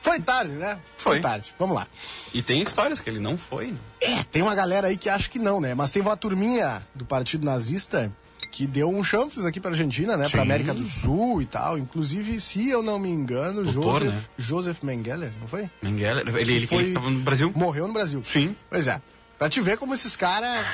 Foi 0.00 0.18
tarde, 0.18 0.52
né? 0.52 0.78
Foi. 0.96 1.20
tarde. 1.20 1.54
Vamos 1.58 1.76
lá. 1.76 1.86
E 2.32 2.40
tem 2.40 2.62
histórias 2.62 3.00
que 3.00 3.10
ele 3.10 3.20
não 3.20 3.36
foi. 3.36 3.72
né? 3.72 3.78
É, 4.00 4.22
tem 4.24 4.40
uma 4.40 4.54
galera 4.54 4.88
aí 4.88 4.96
que 4.96 5.10
acha 5.10 5.28
que 5.28 5.38
não, 5.38 5.60
né? 5.60 5.74
Mas 5.74 5.92
tem 5.92 6.00
uma 6.00 6.16
turminha 6.16 6.82
do 6.94 7.04
Partido 7.04 7.44
Nazista 7.44 8.10
que 8.50 8.66
deu 8.66 8.88
um 8.88 9.02
chanfres 9.04 9.44
aqui 9.44 9.60
pra 9.60 9.70
Argentina, 9.70 10.16
né? 10.16 10.24
Pra 10.28 10.40
Sim. 10.40 10.46
América 10.46 10.74
do 10.74 10.84
Sul 10.84 11.40
e 11.40 11.46
tal. 11.46 11.78
Inclusive, 11.78 12.40
se 12.40 12.68
eu 12.68 12.82
não 12.82 12.98
me 12.98 13.08
engano, 13.08 13.62
Doutor, 13.64 14.00
Joseph, 14.02 14.14
né? 14.14 14.22
Joseph 14.38 14.82
Mengele, 14.82 15.32
não 15.40 15.46
foi? 15.46 15.70
Mengele, 15.80 16.20
ele, 16.20 16.40
ele, 16.56 16.66
Foi- 16.66 16.82
ele 16.84 16.92
tava 16.94 17.08
no 17.10 17.20
Brasil? 17.20 17.52
Morreu 17.54 17.86
no 17.86 17.92
Brasil. 17.92 18.20
Sim. 18.24 18.56
Pois 18.68 18.86
é. 18.86 19.00
Pra 19.38 19.48
te 19.48 19.60
ver 19.60 19.78
como 19.78 19.94
esses 19.94 20.16
caras, 20.16 20.66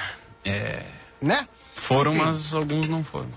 É, 0.45 0.83
né? 1.21 1.47
foram, 1.75 2.15
Enfim. 2.15 2.25
mas 2.25 2.55
alguns 2.55 2.89
não 2.89 3.05
foram. 3.05 3.29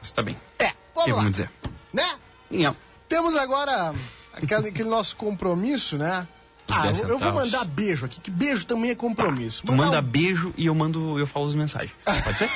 Mas 0.00 0.12
tá 0.12 0.22
bem. 0.22 0.36
É, 0.58 0.72
vamos 0.94 1.16
lá. 1.24 1.28
dizer? 1.28 1.50
Né? 1.92 2.08
Não. 2.50 2.76
Temos 3.08 3.36
agora 3.36 3.92
aquele, 4.32 4.68
aquele 4.68 4.88
nosso 4.88 5.16
compromisso, 5.16 5.98
né? 5.98 6.26
Ah, 6.70 6.82
10 6.82 7.00
eu, 7.00 7.18
vou 7.18 7.32
mandar 7.32 7.64
beijo 7.64 8.04
aqui, 8.04 8.20
que 8.20 8.30
beijo 8.30 8.64
também 8.66 8.90
é 8.90 8.94
compromisso. 8.94 9.62
Tu 9.64 9.72
Mandar 9.72 9.84
manda 9.86 9.98
um- 10.00 10.10
beijo 10.10 10.52
e 10.56 10.66
eu 10.66 10.74
mando, 10.74 11.18
eu 11.18 11.26
falo 11.26 11.46
as 11.46 11.54
mensagens. 11.54 11.92
Pode 12.04 12.38
ser? 12.38 12.50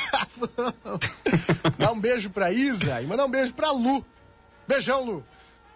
Dá 1.79 1.93
um 1.93 1.99
beijo 2.01 2.29
pra 2.31 2.53
Isa 2.53 3.01
e 3.01 3.07
mandar 3.07 3.25
um 3.25 3.31
beijo 3.31 3.53
pra 3.55 3.71
Lu. 3.73 4.05
Beijão, 4.69 5.05
Lu. 5.05 5.25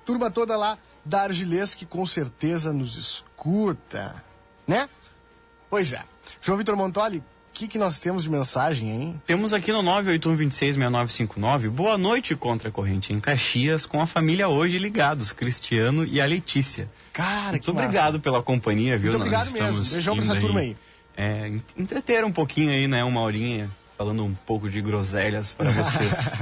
Turma 0.05 0.31
toda 0.31 0.57
lá 0.57 0.79
da 1.05 1.23
Argilês 1.23 1.75
que 1.75 1.85
com 1.87 2.07
certeza 2.07 2.73
nos 2.73 2.97
escuta, 2.97 4.23
né? 4.67 4.89
Pois 5.71 5.93
é. 5.93 6.05
João 6.41 6.57
Vitor 6.59 6.77
Montoli, 6.77 7.19
o 7.19 7.25
que, 7.53 7.67
que 7.67 7.79
nós 7.79 7.99
temos 7.99 8.23
de 8.25 8.29
mensagem, 8.31 8.91
hein? 8.91 9.23
Temos 9.27 9.53
aqui 9.53 9.73
no 9.73 9.83
981266959, 9.83 11.71
boa 11.71 11.97
noite 11.99 12.37
contra 12.37 12.69
a 12.69 12.73
corrente 12.73 13.13
em 13.13 13.19
Caxias, 13.21 13.87
com 13.87 14.01
a 14.01 14.07
família 14.07 14.49
hoje 14.49 14.79
ligados, 14.79 15.33
Cristiano 15.33 16.05
e 16.05 16.21
a 16.21 16.27
Letícia. 16.27 16.89
Cara, 17.17 17.53
Muito 17.53 17.65
que 17.65 17.73
massa. 17.73 17.87
obrigado 17.87 18.21
pela 18.21 18.43
companhia, 18.43 18.99
viu? 18.99 19.11
Muito 19.13 19.23
obrigado 19.23 19.51
mesmo. 19.53 19.83
Beijão 19.85 20.15
pra 20.17 20.25
essa 20.25 20.37
turma 20.39 20.61
aí. 20.61 20.77
É, 21.17 21.49
en- 21.49 21.63
entreter 21.79 22.23
um 22.25 22.31
pouquinho 22.31 22.71
aí, 22.71 22.87
né? 22.87 23.03
Uma 23.03 23.23
horinha, 23.23 23.71
falando 23.97 24.23
um 24.23 24.35
pouco 24.35 24.69
de 24.69 24.83
groselhas 24.83 25.51
para 25.55 25.71
vocês. 25.73 26.33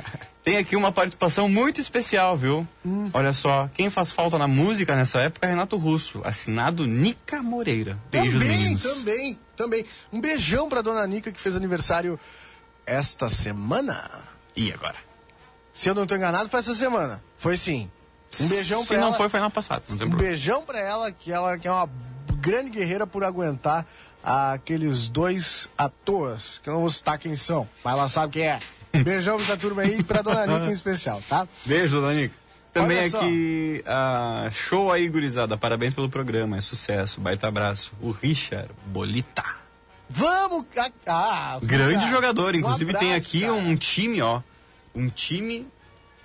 Tem 0.43 0.57
aqui 0.57 0.75
uma 0.75 0.91
participação 0.91 1.49
muito 1.49 1.81
especial, 1.81 2.37
viu? 2.37 2.67
Hum. 2.85 3.09
Olha 3.15 3.33
só, 3.33 3.71
quem 3.73 3.89
faz 3.89 4.11
falta 4.11 4.37
na 4.37 4.49
música 4.49 4.97
nessa 4.97 5.21
época 5.21 5.47
é 5.47 5.51
Renato 5.51 5.77
Russo, 5.77 6.21
assinado 6.25 6.85
Nica 6.85 7.41
Moreira. 7.41 7.97
Beijos, 8.11 8.41
também, 8.41 8.59
meninos. 8.59 8.83
também, 8.83 9.39
também. 9.57 9.85
Um 10.13 10.21
beijão 10.21 10.69
pra 10.69 10.83
dona 10.83 11.07
Nica 11.07 11.31
que 11.31 11.41
fez 11.41 11.55
aniversário 11.57 12.19
esta 12.85 13.29
semana. 13.29 14.11
E 14.57 14.73
agora? 14.73 14.97
Se 15.73 15.89
eu 15.89 15.95
não 15.95 16.05
tô 16.07 16.15
enganado, 16.17 16.49
foi 16.51 16.59
essa 16.61 16.75
semana. 16.75 17.23
Foi 17.39 17.57
sim. 17.57 17.89
Um 18.41 18.49
beijão 18.49 18.83
Se 18.83 18.89
pra 18.89 18.97
não 18.99 19.09
ela. 19.09 19.17
foi, 19.17 19.29
foi 19.29 19.41
na 19.41 19.51
passada, 19.51 19.83
não 19.89 19.97
tem 19.99 20.07
Um 20.07 20.11
problema. 20.11 20.31
beijão 20.31 20.63
pra 20.63 20.79
ela, 20.81 21.13
que 21.13 21.31
ela 21.33 21.59
que 21.59 21.67
é 21.69 21.73
uma 21.73 21.89
grande 22.41 22.71
guerreira 22.71 23.07
por 23.07 23.25
aguentar 23.25 23.87
aqueles 24.23 25.09
dois 25.09 25.69
à 25.77 25.89
toas, 25.89 26.59
que 26.63 26.69
eu 26.69 26.75
não 26.75 26.81
vou 26.81 26.91
citar 26.91 27.19
quem 27.19 27.37
são, 27.37 27.69
mas 27.85 27.93
ela 27.95 28.09
sabe 28.09 28.33
quem 28.35 28.49
é. 28.49 28.59
Beijão 29.05 29.37
pra 29.37 29.45
essa 29.45 29.57
turma 29.57 29.83
aí 29.83 29.99
e 29.99 30.03
pra 30.03 30.23
dona 30.23 30.47
Nica 30.47 30.67
em 30.67 30.73
especial, 30.73 31.21
tá? 31.29 31.47
Beijo, 31.65 32.01
Danico. 32.01 32.35
Também 32.73 32.99
Olha 32.99 33.07
aqui, 33.07 33.85
ah, 33.87 34.49
show 34.53 34.91
aí, 34.91 35.09
gurizada. 35.09 35.57
Parabéns 35.57 35.95
pelo 35.95 36.09
programa, 36.09 36.57
é 36.57 36.61
sucesso. 36.61 37.21
Baita 37.21 37.47
abraço. 37.47 37.93
O 38.01 38.11
Richard 38.11 38.69
Bolita. 38.87 39.45
Vamos! 40.11 40.65
Ah, 40.77 40.91
ah, 41.07 41.59
Grande 41.63 41.95
cara, 42.01 42.11
jogador. 42.11 42.55
um 42.55 42.59
Inclusive 42.59 42.93
tem 42.95 43.11
abraço, 43.11 43.27
aqui 43.29 43.41
cara. 43.43 43.53
um 43.53 43.77
time, 43.77 44.21
ó. 44.23 44.41
Um 44.95 45.09
time 45.09 45.67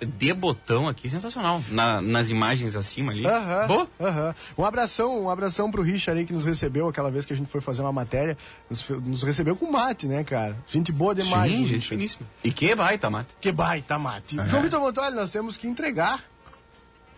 de 0.00 0.32
botão 0.32 0.88
aqui, 0.88 1.08
sensacional. 1.10 1.62
Na- 1.68 2.00
nas 2.00 2.30
imagens 2.30 2.74
acima 2.76 3.12
ali. 3.12 3.26
Aham, 3.26 3.66
Boa. 3.66 3.88
aham. 4.00 4.34
Um 4.56 4.64
abração, 4.64 5.24
um 5.24 5.30
abração 5.30 5.70
pro 5.70 5.82
Richard 5.82 6.18
aí 6.20 6.26
que 6.26 6.32
nos 6.32 6.44
recebeu 6.46 6.88
aquela 6.88 7.10
vez 7.10 7.26
que 7.26 7.32
a 7.32 7.36
gente 7.36 7.50
foi 7.50 7.60
fazer 7.60 7.82
uma 7.82 7.92
matéria. 7.92 8.36
Nos, 8.68 8.88
nos 8.88 9.22
recebeu 9.22 9.54
com 9.56 9.70
mate, 9.70 10.06
né, 10.06 10.24
cara? 10.24 10.56
Gente 10.68 10.90
boa 10.90 11.14
demais. 11.14 11.52
Sim, 11.54 11.66
gente 11.66 11.86
finíssima. 11.88 12.26
E 12.42 12.50
que 12.50 12.74
baita, 12.74 13.10
mate. 13.10 13.28
Que 13.40 13.52
baita 13.52 13.98
mate. 13.98 14.40
É. 14.40 14.46
João 14.46 14.62
Vitor 14.62 14.80
Montoli, 14.80 15.14
nós 15.14 15.30
temos 15.30 15.56
que 15.56 15.66
entregar 15.68 16.24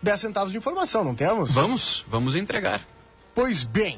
10 0.01 0.19
centavos 0.19 0.51
de 0.51 0.57
informação, 0.57 1.03
não 1.03 1.15
temos? 1.15 1.51
Vamos, 1.53 2.05
vamos 2.09 2.35
entregar. 2.35 2.81
Pois 3.33 3.63
bem, 3.63 3.97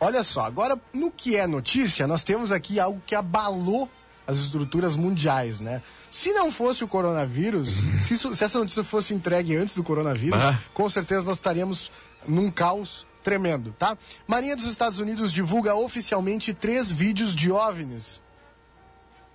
olha 0.00 0.22
só, 0.24 0.46
agora 0.46 0.78
no 0.92 1.10
que 1.10 1.36
é 1.36 1.46
notícia, 1.46 2.06
nós 2.06 2.24
temos 2.24 2.50
aqui 2.50 2.80
algo 2.80 3.00
que 3.06 3.14
abalou 3.14 3.88
as 4.26 4.36
estruturas 4.38 4.96
mundiais, 4.96 5.60
né? 5.60 5.82
Se 6.10 6.32
não 6.32 6.50
fosse 6.50 6.82
o 6.82 6.88
coronavírus, 6.88 7.84
se, 7.98 8.14
isso- 8.14 8.34
se 8.34 8.42
essa 8.44 8.58
notícia 8.58 8.82
fosse 8.82 9.12
entregue 9.14 9.56
antes 9.56 9.74
do 9.74 9.82
coronavírus, 9.82 10.40
Ah. 10.40 10.58
com 10.72 10.88
certeza 10.88 11.26
nós 11.26 11.36
estaríamos 11.36 11.90
num 12.26 12.50
caos 12.50 13.06
tremendo, 13.22 13.74
tá? 13.78 13.96
Marinha 14.26 14.56
dos 14.56 14.64
Estados 14.66 14.98
Unidos 15.00 15.32
divulga 15.32 15.74
oficialmente 15.74 16.54
três 16.54 16.90
vídeos 16.90 17.36
de 17.36 17.50
OVNIs. 17.52 18.22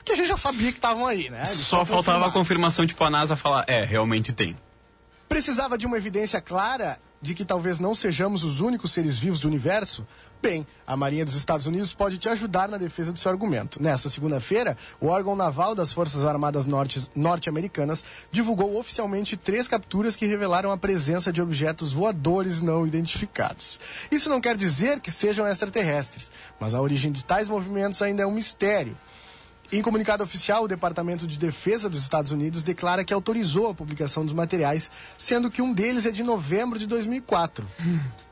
Que 0.04 0.12
a 0.12 0.16
gente 0.16 0.28
já 0.28 0.36
sabia 0.38 0.72
que 0.72 0.80
estavam 0.80 1.06
aí, 1.06 1.30
né? 1.30 1.44
Eles 1.46 1.60
Só 1.60 1.86
faltava 1.86 2.28
a 2.28 2.32
confirmação, 2.32 2.86
tipo, 2.86 3.04
a 3.04 3.10
NASA 3.10 3.36
falar, 3.36 3.64
é, 3.68 3.86
realmente 3.86 4.34
tem. 4.34 4.58
Precisava 5.30 5.78
de 5.78 5.86
uma 5.86 5.96
evidência 5.98 6.42
clara 6.42 7.00
de 7.22 7.34
que 7.34 7.46
talvez 7.46 7.80
não 7.80 7.96
sejamos 7.96 8.44
os 8.44 8.60
únicos 8.60 8.92
seres 8.92 9.18
vivos 9.18 9.40
do 9.40 9.48
universo? 9.48 10.06
Bem, 10.44 10.68
a 10.86 10.98
Marinha 10.98 11.24
dos 11.24 11.36
Estados 11.36 11.68
Unidos 11.68 11.94
pode 11.94 12.18
te 12.18 12.28
ajudar 12.28 12.68
na 12.68 12.78
defesa 12.78 13.14
do 13.14 13.18
seu 13.18 13.32
argumento. 13.32 13.82
Nesta 13.82 14.10
segunda-feira, 14.10 14.76
o 15.00 15.08
órgão 15.08 15.38
naval 15.38 15.74
das 15.74 15.94
Forças 15.94 16.26
Armadas 16.26 16.66
Norte- 16.66 17.10
norte-americanas 17.16 18.04
divulgou 18.30 18.78
oficialmente 18.78 19.38
três 19.38 19.70
capturas 19.70 20.18
que 20.18 20.26
revelaram 20.26 20.70
a 20.70 20.78
presença 20.78 21.32
de 21.32 21.42
objetos 21.42 21.94
voadores 21.94 22.62
não 22.62 22.86
identificados. 22.86 23.80
Isso 24.12 24.28
não 24.28 24.42
quer 24.42 24.58
dizer 24.58 25.00
que 25.00 25.12
sejam 25.12 25.48
extraterrestres, 25.48 26.30
mas 26.60 26.74
a 26.74 26.82
origem 26.82 27.14
de 27.14 27.24
tais 27.24 27.48
movimentos 27.48 28.02
ainda 28.02 28.24
é 28.24 28.28
um 28.28 28.34
mistério. 28.34 28.98
Em 29.72 29.82
comunicado 29.82 30.26
oficial, 30.26 30.66
o 30.66 30.68
Departamento 30.68 31.26
de 31.26 31.40
Defesa 31.40 31.88
dos 31.88 32.00
Estados 32.02 32.32
Unidos 32.32 32.64
declara 32.64 33.06
que 33.06 33.14
autorizou 33.14 33.70
a 33.70 33.74
publicação 33.74 34.26
dos 34.26 34.34
materiais, 34.34 34.92
sendo 35.18 35.50
que 35.50 35.62
um 35.62 35.72
deles 35.72 36.06
é 36.06 36.12
de 36.12 36.22
novembro 36.22 36.78
de 36.78 36.86
2004 36.86 37.66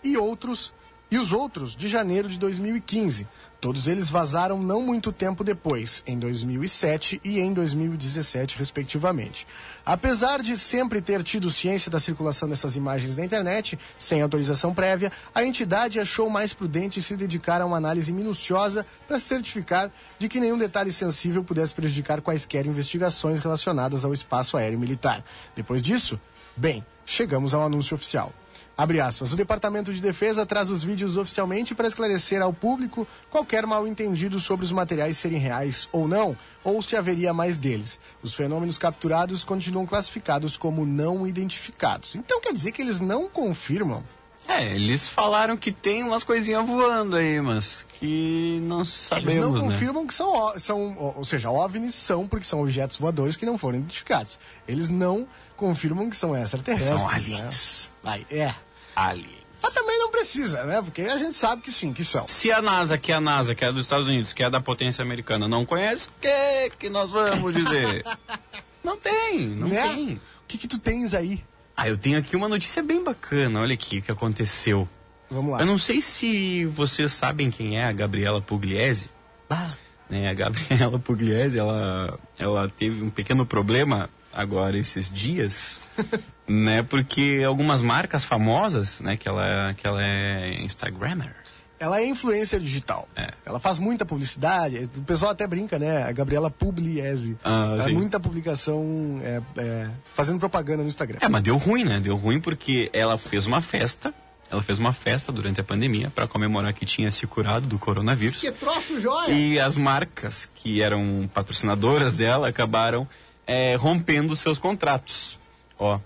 e 0.04 0.17
outros 0.17 0.74
e 1.12 1.17
os 1.17 1.34
outros 1.34 1.76
de 1.76 1.89
janeiro 1.89 2.30
de 2.30 2.39
2015. 2.39 3.28
Todos 3.60 3.88
eles 3.88 4.10
vazaram 4.10 4.58
não 4.60 4.82
muito 4.82 5.12
tempo 5.12 5.43
depois, 5.43 6.02
em 6.08 6.17
2007 6.17 7.21
e 7.24 7.39
em 7.39 7.54
2017, 7.54 8.58
respectivamente. 8.58 9.45
Apesar 9.86 10.41
de 10.41 10.58
sempre 10.58 11.00
ter 11.00 11.21
tido 11.21 11.52
ciência 11.52 11.91
da 11.91 12.00
circulação 12.00 12.50
dessas 12.50 12.76
imagens 12.76 13.15
na 13.15 13.26
internet, 13.26 13.78
sem 14.00 14.21
autorização 14.21 14.74
prévia, 14.74 15.12
a 15.36 15.43
entidade 15.43 16.00
achou 16.00 16.28
mais 16.28 16.54
prudente 16.54 17.04
se 17.04 17.15
dedicar 17.15 17.62
a 17.62 17.65
uma 17.65 17.78
análise 17.78 18.12
minuciosa 18.12 18.84
para 19.08 19.19
certificar 19.19 19.91
de 20.17 20.28
que 20.28 20.39
nenhum 20.39 20.58
detalhe 20.58 20.91
sensível 20.91 21.43
pudesse 21.43 21.74
prejudicar 21.74 22.21
quaisquer 22.21 22.65
investigações 22.65 23.39
relacionadas 23.39 24.06
ao 24.06 24.13
espaço 24.13 24.58
aéreo 24.58 24.80
militar. 24.80 25.24
Depois 25.56 25.84
disso, 25.84 26.19
bem, 26.58 26.84
chegamos 27.06 27.54
ao 27.54 27.63
anúncio 27.63 27.93
oficial. 27.93 28.34
Abre 28.82 29.00
aspas. 29.00 29.32
O 29.32 29.36
Departamento 29.36 29.94
de 29.94 30.02
Defesa 30.02 30.44
traz 30.44 30.72
os 30.72 30.84
vídeos 30.84 31.15
oficialmente 31.15 31.76
para 31.76 31.88
esclarecer 31.88 32.41
ao 32.41 32.52
público 32.52 33.08
qualquer 33.30 33.67
mal 33.67 33.88
entendido 33.88 34.39
sobre 34.39 34.65
os 34.65 34.72
materiais 34.72 35.20
serem 35.20 35.38
reais 35.38 35.88
ou 35.91 36.08
não, 36.08 36.36
ou 36.63 36.82
se 36.82 36.96
haveria 36.96 37.32
mais 37.32 37.60
deles. 37.60 38.00
Os 38.24 38.34
fenômenos 38.34 38.80
capturados 38.80 39.44
continuam 39.44 39.86
classificados 39.86 40.58
como 40.58 40.84
não 40.84 41.28
identificados. 41.28 42.15
Então 42.15 42.41
quer 42.41 42.54
dizer 42.54 42.72
que 42.72 42.82
eles 42.82 43.00
não 43.00 43.30
confirmam? 43.30 44.04
É, 44.48 44.74
eles 44.74 45.08
falaram 45.08 45.56
que 45.56 45.72
tem 45.72 46.02
umas 46.02 46.24
coisinhas 46.24 46.65
voando 46.65 47.17
aí, 47.17 47.39
mas 47.39 47.86
que 48.00 48.60
não 48.63 48.84
sabemos, 48.84 49.30
Eles 49.30 49.46
não 49.46 49.54
né? 49.54 49.60
confirmam 49.62 50.08
que 50.08 50.15
são, 50.15 50.60
são, 50.60 50.98
ou 50.98 51.24
seja, 51.24 51.52
OVNIs 51.52 51.94
são 51.94 52.28
porque 52.28 52.46
são 52.48 52.60
objetos 52.60 52.98
voadores 52.98 53.36
que 53.36 53.46
não 53.46 53.60
foram 53.60 53.78
identificados. 53.78 54.39
Eles 54.67 54.89
não 54.89 55.28
confirmam 55.56 56.10
que 56.10 56.15
são 56.15 56.36
extraterrestres. 56.36 57.00
São 57.00 57.12
né? 57.12 57.15
aliens. 57.15 57.91
Aí, 58.04 58.26
é. 58.32 58.56
Aliens. 58.95 59.41
Mas 59.62 59.73
também 59.73 59.99
não 59.99 60.10
precisa, 60.10 60.63
né? 60.63 60.82
Porque 60.82 61.01
a 61.04 61.17
gente 61.17 61.36
sabe 61.36 61.62
que 61.62 61.71
sim, 61.71 61.93
que 61.93 62.04
são. 62.04 62.27
Se 62.27 62.51
a 62.51 62.62
NASA, 62.62 62.97
que 62.97 63.12
é 63.12 63.15
a 63.15 63.21
NASA, 63.21 63.54
que 63.54 63.63
é 63.63 63.71
dos 63.71 63.86
Estados 63.86 64.08
Unidos, 64.08 64.34
que 64.34 64.43
é 64.43 64.49
da 64.49 64.60
potência 64.60 65.04
americana, 65.04 65.47
não 65.47 65.65
conhece, 65.65 66.08
o 66.08 66.12
que 66.19 66.71
que 66.80 66.89
nós 66.89 67.12
vamos 67.12 67.54
dizer? 67.54 68.04
não 68.84 68.97
tem, 68.97 69.47
não 69.47 69.67
né? 69.67 69.82
tem. 69.82 70.13
O 70.15 70.47
que 70.47 70.58
que 70.58 70.67
tu 70.67 70.80
tens 70.80 71.13
aí? 71.13 71.43
Ah, 71.77 71.88
eu 71.88 71.97
tenho 71.97 72.17
aqui 72.17 72.36
uma 72.36 72.49
notícia 72.49 72.82
bem 72.82 73.04
bacana, 73.04 73.62
olha 73.62 73.73
aqui 73.73 73.99
o 73.99 74.01
que 74.01 74.12
aconteceu. 74.12 74.89
Vamos 75.30 75.54
lá. 75.54 75.60
Eu 75.62 75.65
não 75.65 75.77
sei 75.77 76.01
se 76.01 76.65
vocês 76.65 77.12
sabem 77.12 77.49
quem 77.49 77.80
é 77.80 77.86
a 77.86 77.91
Gabriela 77.91 78.41
Pugliese. 78.41 79.10
Ah, 79.49 79.73
né, 80.10 80.30
a 80.30 80.34
Gabriela 80.34 80.99
Pugliese, 80.99 81.58
ela, 81.58 82.19
ela 82.38 82.69
teve 82.69 83.01
um 83.01 83.10
pequeno 83.10 83.45
problema 83.45 84.10
agora 84.34 84.77
esses 84.77 85.12
dias, 85.12 85.80
né, 86.51 86.83
porque 86.83 87.43
algumas 87.45 87.81
marcas 87.81 88.23
famosas, 88.23 88.99
né, 88.99 89.15
que 89.15 89.27
ela, 89.27 89.73
que 89.73 89.87
ela 89.87 90.03
é 90.03 90.61
Instagrammer, 90.61 91.33
ela 91.79 91.99
é 91.99 92.05
influencer 92.05 92.59
digital. 92.59 93.07
É. 93.15 93.31
Ela 93.43 93.59
faz 93.59 93.79
muita 93.79 94.05
publicidade. 94.05 94.87
O 94.97 95.01
pessoal 95.01 95.31
até 95.31 95.47
brinca, 95.47 95.79
né? 95.79 96.03
A 96.03 96.11
Gabriela 96.11 96.51
Pugliese. 96.51 97.35
Ah, 97.43 97.75
muita 97.91 98.19
publicação 98.19 99.19
é, 99.23 99.41
é, 99.57 99.89
fazendo 100.13 100.37
propaganda 100.37 100.83
no 100.83 100.89
Instagram. 100.89 101.17
É, 101.19 101.27
mas 101.27 101.41
deu 101.41 101.57
ruim, 101.57 101.83
né? 101.83 101.99
Deu 101.99 102.15
ruim 102.15 102.39
porque 102.39 102.87
ela 102.93 103.17
fez 103.17 103.47
uma 103.47 103.61
festa. 103.61 104.13
Ela 104.51 104.61
fez 104.61 104.77
uma 104.77 104.93
festa 104.93 105.31
durante 105.31 105.59
a 105.59 105.63
pandemia 105.63 106.11
para 106.13 106.27
comemorar 106.27 106.71
que 106.71 106.85
tinha 106.85 107.09
se 107.09 107.25
curado 107.25 107.65
do 107.65 107.79
coronavírus. 107.79 108.41
Que 108.41 108.51
troço 108.51 109.01
joia! 109.01 109.31
E 109.31 109.59
as 109.59 109.75
marcas 109.75 110.47
que 110.53 110.83
eram 110.83 111.27
patrocinadoras 111.33 112.13
dela 112.13 112.49
acabaram 112.49 113.07
é, 113.47 113.75
rompendo 113.75 114.35
seus 114.35 114.59
contratos. 114.59 115.39
Ó, 115.79 115.99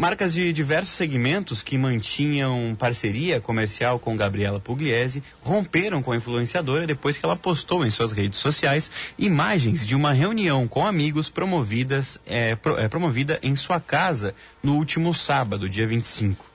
marcas 0.00 0.32
de 0.32 0.50
diversos 0.50 0.94
segmentos 0.94 1.62
que 1.62 1.76
mantinham 1.76 2.74
parceria 2.78 3.38
comercial 3.38 3.98
com 3.98 4.16
Gabriela 4.16 4.58
Pugliese 4.58 5.22
romperam 5.42 6.02
com 6.02 6.12
a 6.12 6.16
influenciadora 6.16 6.86
depois 6.86 7.18
que 7.18 7.26
ela 7.26 7.36
postou 7.36 7.84
em 7.84 7.90
suas 7.90 8.10
redes 8.10 8.38
sociais 8.38 8.90
imagens 9.18 9.86
de 9.86 9.94
uma 9.94 10.14
reunião 10.14 10.66
com 10.66 10.86
amigos 10.86 11.28
promovidas, 11.28 12.18
é, 12.26 12.56
pro- 12.56 12.78
é, 12.78 12.88
promovida 12.88 13.38
em 13.42 13.54
sua 13.54 13.78
casa 13.78 14.34
no 14.62 14.76
último 14.76 15.12
sábado, 15.12 15.68
dia 15.68 15.86
25. 15.86 16.46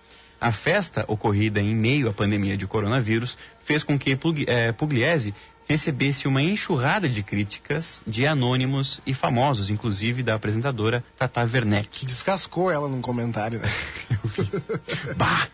A 0.42 0.52
festa, 0.52 1.06
ocorrida 1.08 1.62
em 1.62 1.76
meio 1.76 2.10
à 2.10 2.14
pandemia 2.14 2.58
de 2.58 2.66
coronavírus, 2.66 3.38
fez 3.64 3.84
com 3.84 3.98
que 3.98 4.18
eh, 4.48 4.72
Pugliese 4.72 5.36
recebesse 5.68 6.28
uma 6.28 6.42
enxurrada 6.42 7.10
de 7.10 7.24
críticas 7.24 8.04
de 8.06 8.26
anônimos 8.26 9.02
e 9.06 9.14
famosos, 9.14 9.70
inclusive 9.70 10.24
da 10.24 10.36
apresentadora 10.36 11.04
Tata 11.18 11.42
Werneck. 11.42 12.06
Descascou 12.06 12.72
ela 12.72 12.88
num 12.88 13.02
comentário, 13.02 13.60
né? 13.60 13.70
Bah! 15.18 15.48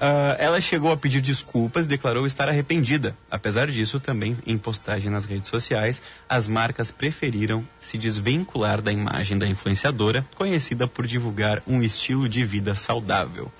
Ah, 0.00 0.36
ela 0.38 0.60
chegou 0.60 0.92
a 0.92 0.96
pedir 0.96 1.20
desculpas 1.20 1.84
e 1.84 1.88
declarou 1.88 2.24
estar 2.24 2.48
arrependida. 2.48 3.16
Apesar 3.28 3.66
disso, 3.68 3.98
também 3.98 4.38
em 4.46 4.56
postagem 4.56 5.10
nas 5.10 5.24
redes 5.24 5.48
sociais, 5.48 6.00
as 6.28 6.46
marcas 6.46 6.92
preferiram 6.92 7.66
se 7.80 7.98
desvincular 7.98 8.80
da 8.80 8.92
imagem 8.92 9.36
da 9.36 9.46
influenciadora, 9.46 10.24
conhecida 10.36 10.86
por 10.86 11.04
divulgar 11.04 11.60
um 11.66 11.82
estilo 11.82 12.28
de 12.28 12.44
vida 12.44 12.76
saudável. 12.76 13.50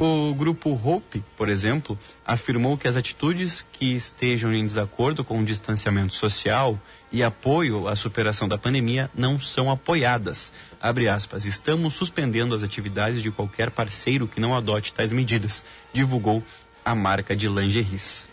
O 0.00 0.32
grupo 0.32 0.70
Hope, 0.70 1.24
por 1.36 1.48
exemplo, 1.48 1.98
afirmou 2.24 2.78
que 2.78 2.86
as 2.86 2.96
atitudes 2.96 3.66
que 3.72 3.96
estejam 3.96 4.54
em 4.54 4.64
desacordo 4.64 5.24
com 5.24 5.40
o 5.40 5.44
distanciamento 5.44 6.14
social 6.14 6.80
e 7.10 7.20
apoio 7.20 7.88
à 7.88 7.96
superação 7.96 8.46
da 8.46 8.56
pandemia 8.56 9.10
não 9.12 9.40
são 9.40 9.68
apoiadas. 9.68 10.52
Aspas, 10.80 11.44
estamos 11.44 11.94
suspendendo 11.94 12.54
as 12.54 12.62
atividades 12.62 13.20
de 13.20 13.32
qualquer 13.32 13.72
parceiro 13.72 14.28
que 14.28 14.38
não 14.38 14.54
adote 14.54 14.94
tais 14.94 15.12
medidas, 15.12 15.64
divulgou 15.92 16.44
a 16.84 16.94
marca 16.94 17.34
de 17.34 17.48
lingeries. 17.48 18.28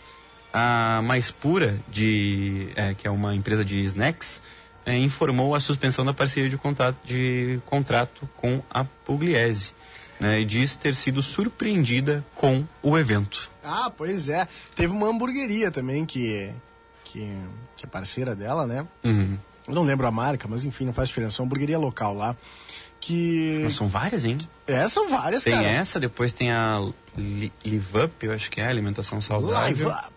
A 0.52 1.02
Mais 1.02 1.32
Pura, 1.32 1.80
de, 1.88 2.68
é, 2.76 2.94
que 2.94 3.08
é 3.08 3.10
uma 3.10 3.34
empresa 3.34 3.64
de 3.64 3.82
snacks, 3.82 4.40
é, 4.84 4.96
informou 4.96 5.52
a 5.52 5.58
suspensão 5.58 6.04
da 6.04 6.14
parceria 6.14 6.48
de 6.48 6.56
contrato, 6.56 6.96
de 7.04 7.58
contrato 7.66 8.28
com 8.36 8.62
a 8.70 8.84
Pugliese 8.84 9.74
né, 10.20 10.40
e 10.40 10.44
diz 10.44 10.76
ter 10.76 10.94
sido 10.94 11.22
surpreendida 11.22 12.24
com 12.34 12.64
o 12.82 12.96
evento. 12.96 13.50
Ah, 13.62 13.90
pois 13.94 14.28
é. 14.28 14.46
Teve 14.74 14.92
uma 14.92 15.08
hamburgueria 15.08 15.70
também 15.70 16.04
que, 16.04 16.50
que, 17.04 17.28
que 17.76 17.84
é 17.84 17.88
parceira 17.88 18.34
dela, 18.34 18.66
né? 18.66 18.86
Uhum. 19.04 19.36
Eu 19.66 19.74
não 19.74 19.82
lembro 19.82 20.06
a 20.06 20.10
marca, 20.10 20.46
mas 20.48 20.64
enfim, 20.64 20.84
não 20.84 20.92
faz 20.92 21.08
diferença. 21.08 21.40
É 21.40 21.42
uma 21.42 21.46
hamburgueria 21.46 21.78
local 21.78 22.14
lá. 22.14 22.36
Que. 23.00 23.60
Mas 23.64 23.74
são 23.74 23.88
várias, 23.88 24.24
hein? 24.24 24.38
É, 24.66 24.88
são 24.88 25.08
várias, 25.08 25.44
Tem 25.44 25.52
cara. 25.52 25.66
essa, 25.68 26.00
depois 26.00 26.32
tem 26.32 26.50
a 26.50 26.80
Li- 27.16 27.52
Live 27.64 27.98
Up, 28.04 28.26
eu 28.26 28.32
acho 28.32 28.50
que 28.50 28.60
é, 28.60 28.66
alimentação 28.66 29.20
saudável. 29.20 29.56
Live 29.58 29.84
Up. 29.84 30.15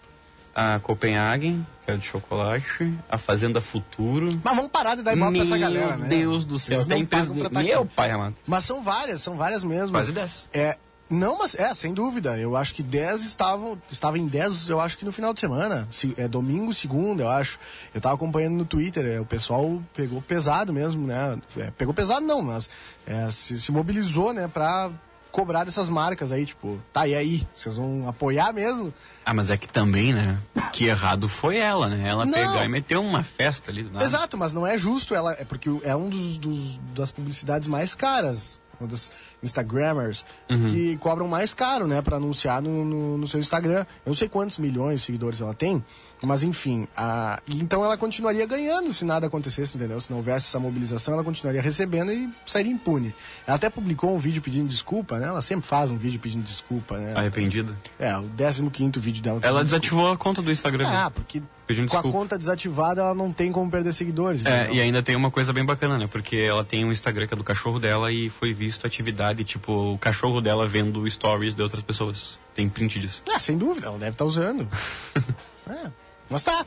A 0.54 0.80
Copenhagen, 0.80 1.66
que 1.86 1.92
é 1.92 1.96
de 1.96 2.06
chocolate. 2.06 2.94
A 3.10 3.18
Fazenda 3.18 3.62
Futuro. 3.62 4.30
Mas 4.44 4.56
vamos 4.56 4.72
parar 4.72 4.96
de 4.96 5.04
dar 5.04 5.14
ibope 5.14 5.34
pra 5.34 5.44
essa 5.44 5.58
galera, 5.58 5.98
né? 5.98 6.08
Meu 6.08 6.18
Deus 6.18 6.46
do 6.46 6.60
céu. 6.60 6.78
Eles 6.78 6.88
não 6.88 7.06
pagam 7.06 7.36
pra 7.38 7.50
tá 7.50 7.64
Meu 7.64 7.86
pai 7.86 8.12
amado. 8.12 8.36
Mas 8.46 8.66
são 8.66 8.82
várias, 8.82 9.22
são 9.22 9.36
várias 9.36 9.64
mesmo. 9.64 9.92
Quase 9.92 10.12
10. 10.12 10.50
É, 10.54 10.78
não, 11.10 11.40
mas 11.40 11.56
é, 11.56 11.74
sem 11.74 11.94
dúvida. 11.94 12.38
Eu 12.38 12.56
acho 12.56 12.76
que 12.76 12.84
10 12.84 13.22
estavam, 13.22 13.82
estava 13.90 14.20
em 14.20 14.28
10, 14.28 14.70
eu 14.70 14.80
acho 14.80 14.98
que 14.98 15.04
no 15.04 15.12
final 15.12 15.34
de 15.34 15.40
semana. 15.40 15.88
Se, 15.90 16.14
é 16.16 16.28
domingo, 16.28 16.72
segunda, 16.74 17.24
eu 17.24 17.30
acho. 17.30 17.58
Eu 17.94 18.00
tava 18.00 18.14
acompanhando 18.14 18.54
no 18.56 18.66
Twitter, 18.66 19.06
é, 19.06 19.20
o 19.20 19.26
pessoal 19.26 19.82
pegou 19.96 20.22
pesado 20.22 20.72
mesmo, 20.72 21.08
né? 21.08 21.40
É, 21.58 21.72
pegou 21.72 21.94
pesado 21.94 22.26
não, 22.26 22.44
mas 22.44 22.70
é, 23.08 23.30
se, 23.32 23.60
se 23.60 23.72
mobilizou, 23.72 24.34
né, 24.34 24.48
pra 24.48 24.92
cobrar 25.32 25.64
dessas 25.64 25.90
marcas 25.90 26.32
aí, 26.32 26.46
tipo, 26.46 26.80
tá, 26.92 27.08
e 27.08 27.14
aí? 27.16 27.48
Vocês 27.54 27.76
vão 27.78 28.08
apoiar 28.10 28.52
mesmo? 28.54 28.94
Ah, 29.26 29.34
mas 29.34 29.50
é 29.50 29.58
que 29.58 29.68
também, 29.68 30.14
né? 30.14 30.40
Que 30.74 30.86
errado 30.86 31.28
foi 31.30 31.58
ela, 31.58 31.88
né? 31.88 32.08
Ela 32.10 32.26
Não. 32.26 32.34
pegou 32.34 32.64
e 32.64 32.68
meteu 32.68 33.02
uma 33.02 33.24
festa 33.24 33.72
ali 33.72 33.84
do 33.84 33.92
nada. 33.92 34.06
Exato, 34.06 34.38
mas 34.38 34.54
não 34.54 34.66
é 34.66 34.78
justo 34.78 35.14
ela, 35.14 35.34
é 35.34 35.44
porque 35.46 35.70
é 35.84 35.96
um 35.96 36.10
dos, 36.10 36.38
dos- 36.38 36.80
das 36.96 37.12
publicidades 37.12 37.68
mais 37.68 37.94
caras, 37.94 38.60
uma 38.80 38.88
das 38.88 39.12
Instagrammers 39.44 40.26
que 40.72 40.96
cobram 40.98 41.28
mais 41.28 41.54
caro, 41.54 41.86
né, 41.86 42.02
para 42.02 42.16
anunciar 42.18 42.62
no, 42.62 42.84
no, 42.86 43.18
no 43.18 43.28
seu 43.28 43.40
Instagram. 43.40 43.86
Eu 44.06 44.10
não 44.12 44.16
sei 44.16 44.30
quantos 44.30 44.58
milhões 44.58 45.02
de 45.02 45.06
seguidores 45.08 45.42
ela 45.42 45.54
tem, 45.54 45.84
mas 46.22 46.44
enfim, 46.44 46.88
a, 46.96 47.40
então 47.48 47.84
ela 47.84 47.98
continuaria 47.98 48.46
ganhando 48.46 48.92
se 48.92 49.06
nada 49.06 49.28
acontecesse, 49.28 49.78
entendeu? 49.78 50.00
Se 50.00 50.10
não 50.10 50.18
houvesse 50.18 50.48
essa 50.48 50.60
mobilização, 50.60 51.14
ela 51.14 51.24
continuaria 51.24 51.62
recebendo 51.62 52.12
e 52.12 52.30
sairia 52.46 52.72
impune. 52.72 53.14
Ela 53.48 53.56
até 53.56 53.70
publicou 53.70 54.14
um 54.16 54.20
vídeo 54.20 54.42
pedindo 54.42 54.68
desculpa, 54.68 55.18
né? 55.18 55.28
Ela 55.28 55.42
sempre 55.42 55.68
faz 55.68 55.90
um 55.90 55.98
vídeo 55.98 56.20
pedindo 56.20 56.44
desculpa, 56.44 56.98
né? 56.98 57.14
Arrependida. 57.16 57.76
É, 57.98 58.18
o 58.18 58.24
15 58.30 58.70
quinto 58.70 59.00
vídeo 59.00 59.22
dela. 59.22 59.40
Ela 59.44 59.64
desativou 59.64 60.12
a 60.12 60.18
conta 60.18 60.42
do 60.42 60.52
Instagram. 60.52 60.86
desculpa. 60.86 60.98
dele. 60.98 61.08
Ah, 61.08 61.12
porque 61.12 61.42
Pedindo 61.70 61.88
com 61.88 61.98
a 61.98 62.02
desculpa. 62.02 62.18
conta 62.18 62.36
desativada 62.38 63.02
ela 63.02 63.14
não 63.14 63.32
tem 63.32 63.52
como 63.52 63.70
perder 63.70 63.94
seguidores. 63.94 64.44
É, 64.44 64.64
entendeu? 64.64 64.76
e 64.76 64.82
ainda 64.82 65.04
tem 65.04 65.16
uma 65.16 65.30
coisa 65.30 65.54
bem 65.54 65.64
bacana, 65.64 66.00
né? 66.00 66.08
Porque 66.08 66.36
ela 66.38 66.64
tem 66.66 66.84
um 66.84 66.92
Instagram 66.92 67.28
que 67.28 67.34
é 67.36 67.38
do 67.38 67.44
cachorro 67.44 67.80
dela 67.80 68.12
e 68.12 68.28
foi 68.28 68.54
visto 68.54 68.88
atividade, 68.88 69.44
tipo, 69.44 69.94
o 69.94 69.98
cachorro 70.00 70.42
dela 70.42 70.68
vendo 70.68 71.08
stories 71.08 71.56
de 71.56 71.62
outras 71.62 71.84
pessoas. 71.84 72.40
Tem 72.56 72.68
print 72.68 73.00
disso. 73.00 73.22
É, 73.30 73.38
sem 73.38 73.56
dúvida, 73.56 73.86
ela 73.86 74.00
deve 74.00 74.12
estar 74.12 74.26
usando. 74.26 74.68
É, 75.70 75.92
Mas 76.30 76.44
tá 76.44 76.66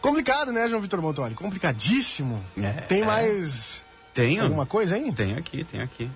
complicado, 0.00 0.52
né, 0.52 0.68
João 0.68 0.80
Vitor 0.82 1.00
Montoli? 1.00 1.34
Complicadíssimo. 1.34 2.42
É, 2.56 2.72
Tem 2.82 3.02
é. 3.02 3.04
mais 3.06 3.82
Tenho. 4.12 4.42
alguma 4.42 4.66
coisa, 4.66 4.96
hein? 4.98 5.12
Tem 5.12 5.34
aqui, 5.34 5.64
tem 5.64 5.80
aqui. 5.80 6.10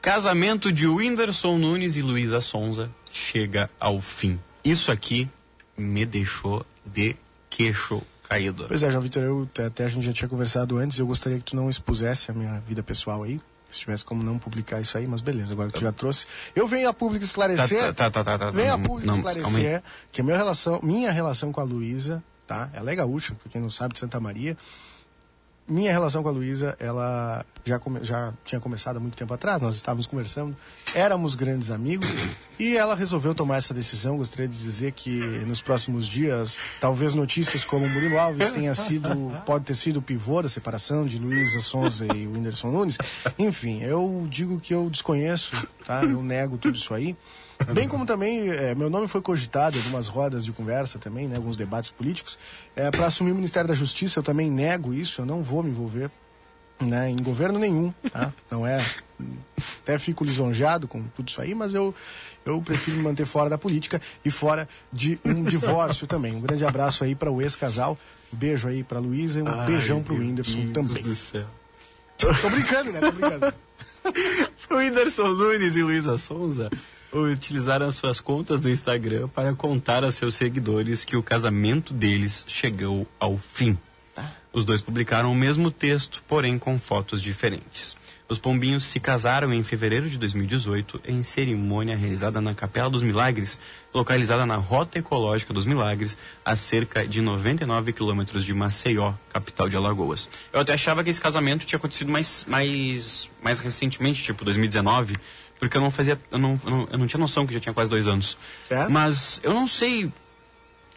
Casamento 0.00 0.70
de 0.72 0.86
Whindersson 0.86 1.58
Nunes 1.58 1.96
e 1.96 2.02
Luísa 2.02 2.40
Sonza 2.40 2.90
chega 3.10 3.68
ao 3.80 4.00
fim. 4.00 4.38
Isso 4.64 4.92
aqui 4.92 5.28
me 5.76 6.06
deixou 6.06 6.64
de 6.84 7.16
queixo 7.50 8.02
caído. 8.28 8.66
Pois 8.68 8.82
é, 8.82 8.90
João 8.90 9.02
Vitor, 9.02 9.22
eu 9.22 9.48
até 9.66 9.84
a 9.84 9.88
gente 9.88 10.04
já 10.04 10.12
tinha 10.12 10.28
conversado 10.28 10.76
antes, 10.78 10.98
eu 10.98 11.06
gostaria 11.06 11.38
que 11.38 11.44
tu 11.44 11.56
não 11.56 11.70
expusesse 11.70 12.30
a 12.30 12.34
minha 12.34 12.60
vida 12.60 12.82
pessoal 12.82 13.22
aí. 13.22 13.40
Se 13.70 13.80
tivesse 13.80 14.04
como 14.04 14.22
não 14.22 14.38
publicar 14.38 14.80
isso 14.80 14.96
aí, 14.96 15.06
mas 15.06 15.20
beleza, 15.20 15.52
agora 15.52 15.68
que 15.70 15.78
tu 15.78 15.82
já 15.82 15.92
trouxe. 15.92 16.26
Eu 16.54 16.68
venho 16.68 16.88
a 16.88 16.94
público 16.94 17.24
esclarecer. 17.24 17.92
Tá, 17.94 18.10
tá, 18.10 18.10
tá, 18.10 18.24
tá, 18.24 18.38
tá. 18.38 18.50
Venho 18.50 18.72
a 18.72 18.78
público 18.78 19.12
esclarecer 19.12 19.82
que 20.12 20.22
minha 20.22 20.36
relação, 20.36 20.80
minha 20.82 21.10
relação 21.10 21.52
com 21.52 21.60
a 21.60 21.64
Luísa, 21.64 22.22
tá? 22.46 22.70
Ela 22.72 22.92
é 22.92 22.94
gaúcha, 22.94 23.34
pra 23.34 23.50
quem 23.50 23.60
não 23.60 23.70
sabe, 23.70 23.94
de 23.94 24.00
Santa 24.00 24.20
Maria. 24.20 24.56
Minha 25.68 25.90
relação 25.90 26.22
com 26.22 26.28
a 26.28 26.32
Luísa, 26.32 26.76
ela 26.78 27.44
já, 27.64 27.76
come- 27.78 28.04
já 28.04 28.32
tinha 28.44 28.60
começado 28.60 28.98
há 28.98 29.00
muito 29.00 29.16
tempo 29.16 29.34
atrás, 29.34 29.60
nós 29.60 29.74
estávamos 29.74 30.06
conversando, 30.06 30.56
éramos 30.94 31.34
grandes 31.34 31.72
amigos 31.72 32.08
e 32.56 32.76
ela 32.76 32.94
resolveu 32.94 33.34
tomar 33.34 33.56
essa 33.56 33.74
decisão. 33.74 34.16
Gostaria 34.16 34.46
de 34.46 34.56
dizer 34.56 34.92
que 34.92 35.18
nos 35.44 35.60
próximos 35.60 36.06
dias, 36.06 36.56
talvez 36.80 37.14
notícias 37.16 37.64
como 37.64 37.88
Murilo 37.88 38.16
Alves 38.16 38.52
tenha 38.52 38.74
sido, 38.76 39.08
pode 39.44 39.64
ter 39.64 39.74
sido 39.74 39.96
o 39.98 40.02
pivô 40.02 40.40
da 40.40 40.48
separação 40.48 41.04
de 41.04 41.18
Luísa 41.18 41.58
Sonza 41.60 42.06
e 42.14 42.28
Whindersson 42.28 42.70
Nunes. 42.70 42.96
Enfim, 43.36 43.82
eu 43.82 44.24
digo 44.30 44.60
que 44.60 44.72
eu 44.72 44.88
desconheço, 44.88 45.66
tá? 45.84 46.04
Eu 46.04 46.22
nego 46.22 46.58
tudo 46.58 46.76
isso 46.76 46.94
aí. 46.94 47.16
Bem 47.72 47.88
como 47.88 48.04
também, 48.04 48.48
eh, 48.48 48.74
meu 48.74 48.90
nome 48.90 49.08
foi 49.08 49.20
cogitado 49.22 49.76
em 49.76 49.80
algumas 49.80 50.08
rodas 50.08 50.44
de 50.44 50.52
conversa 50.52 50.98
também, 50.98 51.26
né, 51.26 51.36
alguns 51.36 51.56
debates 51.56 51.90
políticos, 51.90 52.38
para 52.92 53.06
assumir 53.06 53.32
o 53.32 53.34
Ministério 53.34 53.66
da 53.66 53.74
Justiça, 53.74 54.18
eu 54.18 54.22
também 54.22 54.50
nego 54.50 54.92
isso, 54.92 55.22
eu 55.22 55.26
não 55.26 55.42
vou 55.42 55.62
me 55.62 55.70
envolver 55.70 56.10
né, 56.80 57.10
em 57.10 57.22
governo 57.22 57.58
nenhum, 57.58 57.92
tá? 58.12 58.32
Não 58.50 58.66
é. 58.66 58.84
Até 59.82 59.98
fico 59.98 60.24
lisonjeado 60.24 60.86
com 60.86 61.02
tudo 61.16 61.28
isso 61.28 61.40
aí, 61.40 61.54
mas 61.54 61.72
eu, 61.72 61.94
eu 62.44 62.60
prefiro 62.60 62.96
me 62.96 63.02
manter 63.02 63.24
fora 63.24 63.48
da 63.48 63.56
política 63.56 64.00
e 64.24 64.30
fora 64.30 64.68
de 64.92 65.18
um 65.24 65.42
divórcio 65.44 66.06
também. 66.06 66.34
Um 66.34 66.40
grande 66.40 66.64
abraço 66.64 67.02
aí 67.02 67.14
para 67.14 67.30
o 67.30 67.40
ex-casal, 67.40 67.98
um 68.32 68.36
beijo 68.36 68.68
aí 68.68 68.82
para 68.82 68.98
Luísa 68.98 69.38
e 69.38 69.42
um 69.42 69.64
beijão 69.64 70.02
pro 70.02 70.14
Whindersson 70.14 70.72
também. 70.72 71.02
do 71.02 71.14
céu. 71.14 71.46
Tô 72.18 72.50
brincando, 72.50 72.92
né? 72.92 73.00
Tô 73.00 73.12
brincando. 73.12 73.54
O 74.70 74.76
Whindersson 74.76 75.26
Nunes 75.28 75.74
e 75.74 75.82
Luísa 75.82 76.16
Sonza 76.16 76.70
utilizaram 77.12 77.86
as 77.86 77.94
suas 77.94 78.20
contas 78.20 78.60
do 78.60 78.68
Instagram 78.68 79.28
para 79.28 79.54
contar 79.54 80.04
a 80.04 80.12
seus 80.12 80.34
seguidores 80.34 81.04
que 81.04 81.16
o 81.16 81.22
casamento 81.22 81.92
deles 81.92 82.44
chegou 82.46 83.06
ao 83.18 83.36
fim. 83.36 83.78
Os 84.52 84.64
dois 84.64 84.80
publicaram 84.80 85.30
o 85.30 85.34
mesmo 85.34 85.70
texto, 85.70 86.22
porém 86.26 86.58
com 86.58 86.78
fotos 86.78 87.20
diferentes. 87.20 87.94
Os 88.28 88.38
pombinhos 88.38 88.84
se 88.84 88.98
casaram 88.98 89.52
em 89.52 89.62
fevereiro 89.62 90.10
de 90.10 90.18
2018 90.18 91.02
em 91.06 91.22
cerimônia 91.22 91.96
realizada 91.96 92.40
na 92.40 92.54
Capela 92.54 92.90
dos 92.90 93.02
Milagres, 93.02 93.60
localizada 93.94 94.44
na 94.44 94.56
Rota 94.56 94.98
Ecológica 94.98 95.52
dos 95.52 95.64
Milagres, 95.64 96.18
a 96.44 96.56
cerca 96.56 97.06
de 97.06 97.20
99 97.20 97.92
quilômetros 97.92 98.44
de 98.44 98.52
Maceió, 98.52 99.12
capital 99.28 99.68
de 99.68 99.76
Alagoas. 99.76 100.28
Eu 100.52 100.58
até 100.58 100.72
achava 100.72 101.04
que 101.04 101.10
esse 101.10 101.20
casamento 101.20 101.66
tinha 101.66 101.76
acontecido 101.76 102.10
mais, 102.10 102.44
mais, 102.48 103.30
mais 103.40 103.60
recentemente, 103.60 104.22
tipo 104.22 104.44
2019, 104.44 105.14
porque 105.58 105.76
eu 105.76 105.80
não 105.80 105.90
fazia, 105.90 106.20
eu 106.30 106.38
não, 106.38 106.60
eu 106.64 106.70
não, 106.70 106.88
eu 106.92 106.98
não 106.98 107.06
tinha 107.06 107.20
noção 107.20 107.46
que 107.46 107.54
já 107.54 107.60
tinha 107.60 107.72
quase 107.72 107.90
dois 107.90 108.06
anos. 108.06 108.36
É? 108.68 108.86
Mas 108.88 109.40
eu 109.42 109.54
não 109.54 109.66
sei 109.66 110.12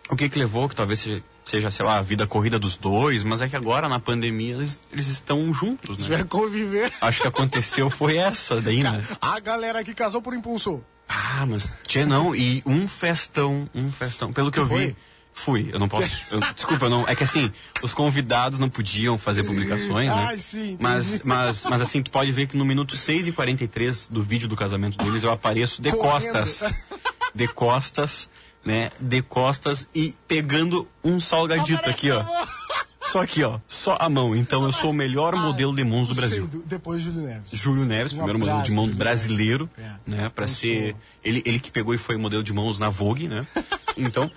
o 0.09 0.15
que 0.15 0.29
que 0.29 0.39
levou, 0.39 0.67
que 0.67 0.75
talvez 0.75 0.99
seja, 0.99 1.23
seja, 1.45 1.71
sei 1.71 1.85
lá, 1.85 1.97
a 1.97 2.01
vida 2.01 2.27
corrida 2.27 2.59
dos 2.59 2.75
dois, 2.75 3.23
mas 3.23 3.41
é 3.41 3.47
que 3.47 3.55
agora 3.55 3.87
na 3.87 3.99
pandemia 3.99 4.55
eles, 4.55 4.79
eles 4.91 5.07
estão 5.07 5.53
juntos, 5.53 5.97
né? 5.97 6.03
Tiver 6.03 6.25
conviver. 6.25 6.91
Acho 7.01 7.21
que 7.21 7.27
aconteceu 7.27 7.89
foi 7.89 8.17
essa 8.17 8.59
daí, 8.61 8.83
né? 8.83 9.03
A 9.21 9.39
galera 9.39 9.83
que 9.83 9.93
casou 9.93 10.21
por 10.21 10.33
impulso. 10.33 10.81
Ah, 11.07 11.45
mas 11.47 11.71
tinha 11.87 12.05
não, 12.05 12.35
e 12.35 12.61
um 12.65 12.87
festão, 12.87 13.67
um 13.73 13.91
festão. 13.91 14.31
Pelo 14.31 14.51
que 14.51 14.59
eu 14.59 14.67
foi? 14.67 14.87
vi, 14.87 14.95
fui. 15.39 15.69
Eu 15.71 15.79
não 15.79 15.87
posso. 15.87 16.07
eu- 16.31 16.39
desculpa, 16.55 16.87
não. 16.89 17.07
É 17.07 17.15
que 17.15 17.23
assim, 17.23 17.51
os 17.81 17.93
convidados 17.93 18.59
não 18.59 18.69
podiam 18.69 19.17
fazer 19.17 19.43
publicações, 19.43 20.07
né? 20.07 20.25
Ai, 20.29 20.37
sim, 20.37 20.77
mas, 20.79 21.21
mas, 21.23 21.65
mas 21.65 21.81
assim, 21.81 22.01
tu 22.03 22.11
pode 22.11 22.31
ver 22.31 22.47
que 22.47 22.55
no 22.57 22.65
minuto 22.65 22.95
6 22.95 23.27
e 23.27 23.31
43 23.31 24.07
do 24.09 24.21
vídeo 24.21 24.47
do 24.47 24.55
casamento 24.55 24.97
deles 24.97 25.23
eu 25.23 25.31
apareço 25.31 25.81
de 25.81 25.91
Correndo. 25.91 26.11
costas. 26.11 26.73
De 27.33 27.47
costas, 27.47 28.29
né? 28.65 28.89
De 28.99 29.21
costas 29.21 29.87
e 29.93 30.15
pegando 30.27 30.87
um 31.03 31.19
salgadito 31.19 31.89
aqui, 31.89 32.11
ó. 32.11 32.23
Só 33.01 33.23
aqui, 33.23 33.43
ó. 33.43 33.59
Só 33.67 33.97
a 33.99 34.07
mão. 34.07 34.35
Então 34.35 34.63
eu 34.63 34.71
sou 34.71 34.91
o 34.91 34.93
melhor 34.93 35.35
modelo 35.35 35.75
de 35.75 35.83
mãos 35.83 36.09
do 36.09 36.13
Brasil. 36.15 36.45
Dú- 36.47 36.61
Depois 36.65 37.01
Júlio 37.01 37.21
Neves. 37.23 37.51
Júlio 37.53 37.85
Neves, 37.85 38.13
Um 38.13 38.17
primeiro 38.17 38.37
modelo 38.39 38.57
de 38.57 38.61
abraço, 38.61 38.75
mão 38.75 38.85
Júlio 38.85 38.97
brasileiro, 38.99 39.69
Neves. 39.77 39.95
É. 40.07 40.11
né, 40.11 40.29
para 40.29 40.45
ser 40.45 40.95
ele 41.23 41.41
ele 41.45 41.59
que 41.59 41.71
pegou 41.71 41.93
e 41.95 41.97
foi 41.97 42.17
modelo 42.17 42.43
de 42.43 42.53
mãos 42.53 42.77
na 42.77 42.89
Vogue, 42.89 43.27
né? 43.27 43.47
Então, 43.97 44.29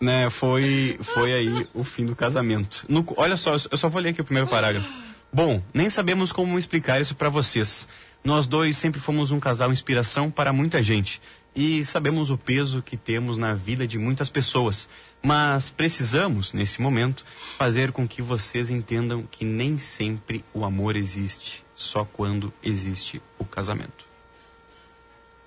né, 0.00 0.30
foi 0.30 0.98
foi 1.02 1.32
aí 1.32 1.68
o 1.74 1.84
fim 1.84 2.06
do 2.06 2.16
casamento. 2.16 2.84
No- 2.88 3.04
olha 3.16 3.36
só, 3.36 3.52
eu 3.52 3.76
só 3.76 3.88
vou 3.88 4.00
ler 4.00 4.10
aqui 4.10 4.20
o 4.20 4.24
primeiro 4.24 4.48
parágrafo. 4.48 4.92
Bom, 5.32 5.62
nem 5.72 5.88
sabemos 5.88 6.32
como 6.32 6.58
explicar 6.58 7.00
isso 7.00 7.14
para 7.14 7.28
vocês. 7.28 7.86
Nós 8.24 8.46
dois 8.46 8.76
sempre 8.76 9.00
fomos 9.00 9.30
um 9.30 9.38
casal 9.40 9.70
inspiração 9.72 10.30
para 10.30 10.52
muita 10.52 10.82
gente 10.82 11.22
e 11.54 11.84
sabemos 11.84 12.30
o 12.30 12.36
peso 12.38 12.82
que 12.82 12.96
temos 12.96 13.38
na 13.38 13.54
vida 13.54 13.86
de 13.86 13.98
muitas 13.98 14.28
pessoas. 14.28 14.88
Mas 15.22 15.68
precisamos, 15.70 16.52
nesse 16.54 16.80
momento, 16.80 17.24
fazer 17.58 17.92
com 17.92 18.08
que 18.08 18.22
vocês 18.22 18.70
entendam 18.70 19.22
que 19.30 19.44
nem 19.44 19.78
sempre 19.78 20.42
o 20.54 20.64
amor 20.64 20.96
existe, 20.96 21.62
só 21.74 22.04
quando 22.04 22.52
existe 22.62 23.20
o 23.38 23.44
casamento. 23.44 24.06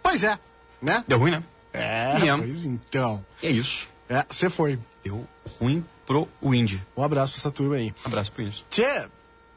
Pois 0.01 0.23
é, 0.23 0.37
né? 0.81 1.03
Deu 1.07 1.17
ruim, 1.17 1.31
né? 1.31 1.43
É, 1.73 2.13
pois 2.37 2.65
então. 2.65 3.25
E 3.41 3.47
é 3.47 3.51
isso. 3.51 3.87
É, 4.13 4.25
você 4.29 4.49
foi. 4.49 4.77
Deu 5.03 5.27
ruim 5.59 5.83
pro 6.05 6.27
Windy. 6.43 6.81
Um 6.95 7.03
abraço 7.03 7.31
pra 7.31 7.39
essa 7.39 7.51
turma 7.51 7.75
aí. 7.75 7.93
Abraço 8.05 8.31
pro 8.31 8.43
isso. 8.43 8.65
Tchê, 8.69 9.07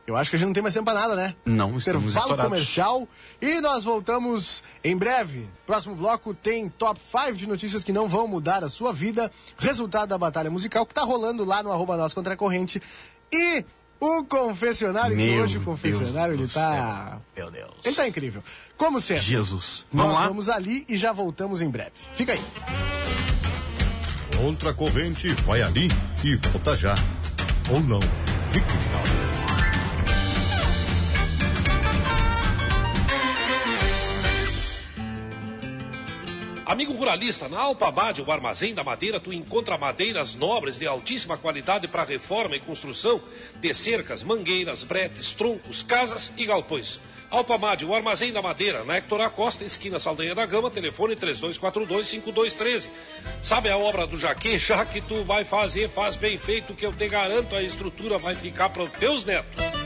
eu 0.07 0.17
acho 0.17 0.31
que 0.31 0.37
a 0.37 0.39
gente 0.39 0.47
não 0.47 0.53
tem 0.55 0.63
mais 0.63 0.73
tempo 0.75 0.85
pra 0.87 0.95
nada, 0.95 1.15
né? 1.17 1.35
Não, 1.45 1.77
estamos 1.77 2.03
Intervalo 2.05 2.25
estourados. 2.27 2.45
comercial 2.53 3.09
e 3.43 3.61
nós 3.61 3.85
voltamos 3.85 4.63
em 4.83 4.97
breve. 4.97 5.49
Próximo 5.67 5.95
bloco 5.97 6.33
tem 6.33 6.69
top 6.69 7.01
5 7.01 7.35
de 7.35 7.47
notícias 7.49 7.83
que 7.85 7.93
não 7.93 8.09
vão 8.09 8.27
mudar 8.29 8.63
a 8.65 8.69
sua 8.69 8.93
vida. 8.93 9.31
Resultado 9.59 10.09
da 10.09 10.17
batalha 10.19 10.51
musical 10.51 10.87
que 10.87 10.95
tá 10.95 11.03
rolando 11.03 11.45
lá 11.45 11.63
no 11.63 11.71
arroba 11.73 11.97
nós 11.97 12.15
contra 12.15 12.35
a 12.35 12.37
corrente. 12.37 12.81
E 13.33 13.65
O 13.99 14.25
confessionário, 14.25 15.17
que 15.17 15.23
Meu 15.23 15.43
hoje 15.43 15.59
o 15.59 15.63
confessionário, 15.65 16.37
Deus 16.37 16.55
ele 16.55 16.65
tá. 16.67 17.19
Meu 17.37 17.51
Deus. 17.51 17.73
Ele 17.85 17.97
tá 17.97 18.07
incrível. 18.07 18.45
Como 18.77 19.01
sempre. 19.01 19.25
Jesus. 19.25 19.85
Nós 19.93 20.07
Vamos 20.07 20.21
lá? 20.21 20.29
vamos 20.29 20.49
ali 20.49 20.85
e 20.89 20.97
já 20.97 21.13
voltamos 21.13 21.61
em 21.63 21.69
breve. 21.71 21.93
Fica 22.15 22.33
aí. 22.35 22.41
Contra 24.37 24.71
a 24.71 24.75
corrente, 24.75 25.29
vai 25.47 25.63
ali 25.63 25.89
e 26.23 26.37
volta 26.37 26.77
já. 26.77 26.95
Ou 27.71 27.81
não. 27.81 28.01
Fique 28.53 28.73
ligado. 28.73 29.27
Amigo 36.67 36.93
ruralista, 36.93 37.49
na 37.49 37.61
Alpamade, 37.61 38.21
o 38.21 38.31
armazém 38.31 38.75
da 38.75 38.85
madeira, 38.85 39.19
tu 39.19 39.33
encontra 39.33 39.79
madeiras 39.79 40.35
nobres 40.35 40.79
de 40.79 40.87
altíssima 40.87 41.39
qualidade 41.39 41.89
para 41.89 42.05
reforma 42.05 42.57
e 42.57 42.61
construção 42.61 43.23
de 43.61 43.73
cercas, 43.73 44.23
mangueiras, 44.23 44.85
bretes, 44.85 45.33
troncos, 45.33 45.83
casas 45.83 46.33
e 46.37 46.45
galpões. 46.45 47.01
Alpamade, 47.31 47.85
o 47.85 47.95
armazém 47.95 48.33
da 48.33 48.41
madeira, 48.41 48.85
na 48.85 48.97
Hector 48.97 49.21
Acosta, 49.21 49.65
esquina 49.65 49.99
Saldanha 49.99 50.35
da 50.35 50.47
Gama, 50.47 50.71
telefone 50.71 51.17
3242-5213. 51.17 52.89
Sabe 53.43 53.69
a 53.69 53.77
obra 53.77 54.07
do 54.07 54.19
Jaque? 54.19 54.59
Já 54.67 54.85
que 54.85 55.01
tu 55.01 55.25
vai 55.25 55.45
fazer, 55.45 55.89
faz 55.89 56.17
bem 56.17 56.39
feito, 56.39 56.75
que 56.75 56.87
eu 56.87 56.93
te 56.93 57.09
garanto, 57.09 57.55
a 57.55 57.63
estrutura 57.63 58.19
vai 58.19 58.35
ficar 58.35 58.69
para 58.69 58.83
os 58.83 58.91
teus 58.93 59.25
netos. 59.25 59.86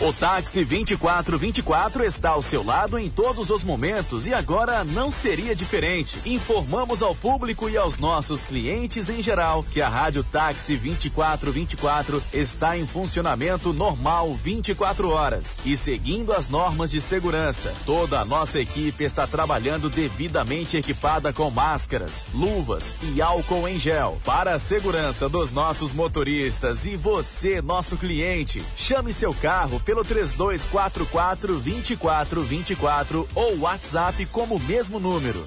O 0.00 0.12
táxi 0.12 0.64
2424 0.64 2.04
está 2.04 2.30
ao 2.30 2.40
seu 2.40 2.64
lado 2.64 2.96
em 2.96 3.10
todos 3.10 3.50
os 3.50 3.64
momentos 3.64 4.28
e 4.28 4.32
agora 4.32 4.84
não 4.84 5.10
seria 5.10 5.56
diferente. 5.56 6.20
Informamos 6.24 7.02
ao 7.02 7.16
público 7.16 7.68
e 7.68 7.76
aos 7.76 7.98
nossos 7.98 8.44
clientes 8.44 9.08
em 9.08 9.20
geral 9.20 9.64
que 9.64 9.82
a 9.82 9.88
Rádio 9.88 10.22
Táxi 10.22 10.76
2424 10.76 12.22
está 12.32 12.78
em 12.78 12.86
funcionamento 12.86 13.72
normal 13.72 14.34
24 14.34 15.10
horas 15.10 15.58
e 15.64 15.76
seguindo 15.76 16.32
as 16.32 16.48
normas 16.48 16.92
de 16.92 17.00
segurança. 17.00 17.74
Toda 17.84 18.20
a 18.20 18.24
nossa 18.24 18.60
equipe 18.60 19.02
está 19.02 19.26
trabalhando 19.26 19.90
devidamente 19.90 20.76
equipada 20.76 21.32
com 21.32 21.50
máscaras, 21.50 22.24
luvas 22.32 22.94
e 23.02 23.20
álcool 23.20 23.66
em 23.66 23.80
gel 23.80 24.20
para 24.24 24.54
a 24.54 24.60
segurança 24.60 25.28
dos 25.28 25.50
nossos 25.50 25.92
motoristas 25.92 26.86
e 26.86 26.94
você, 26.94 27.60
nosso 27.60 27.96
cliente. 27.96 28.62
Chame 28.76 29.12
seu 29.12 29.34
carro 29.34 29.82
pelo 29.88 30.04
3244 30.04 31.60
2424 31.60 33.26
ou 33.34 33.58
WhatsApp 33.60 34.26
como 34.26 34.56
o 34.56 34.60
mesmo 34.60 35.00
número. 35.00 35.42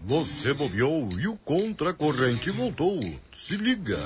Você 0.00 0.52
bobeou 0.52 1.08
e 1.16 1.28
o 1.28 1.36
contra-corrente 1.36 2.50
voltou. 2.50 2.98
Se 3.32 3.56
liga. 3.56 4.00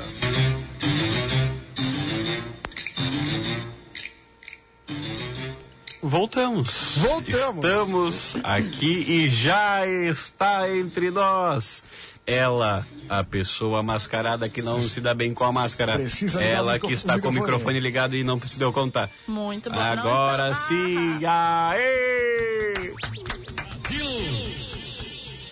Voltamos. 6.10 6.96
Voltamos. 6.98 7.64
Estamos 7.64 8.36
aqui 8.42 9.04
e 9.08 9.30
já 9.30 9.86
está 9.86 10.68
entre 10.68 11.08
nós. 11.08 11.84
Ela, 12.26 12.84
a 13.08 13.22
pessoa 13.22 13.80
mascarada 13.80 14.48
que 14.48 14.60
não 14.60 14.80
se 14.80 15.00
dá 15.00 15.14
bem 15.14 15.32
com 15.32 15.44
a 15.44 15.52
máscara. 15.52 15.94
Precisa 15.94 16.42
Ela 16.42 16.80
que 16.80 16.92
está 16.92 17.20
com 17.20 17.28
o 17.28 17.32
microfone. 17.32 17.78
ligado 17.78 18.16
e 18.16 18.24
não 18.24 18.40
se 18.40 18.58
deu 18.58 18.72
conta. 18.72 19.08
Muito 19.28 19.70
bom. 19.70 19.78
Agora 19.78 20.52
sim. 20.52 21.24
Aê! 21.24 22.49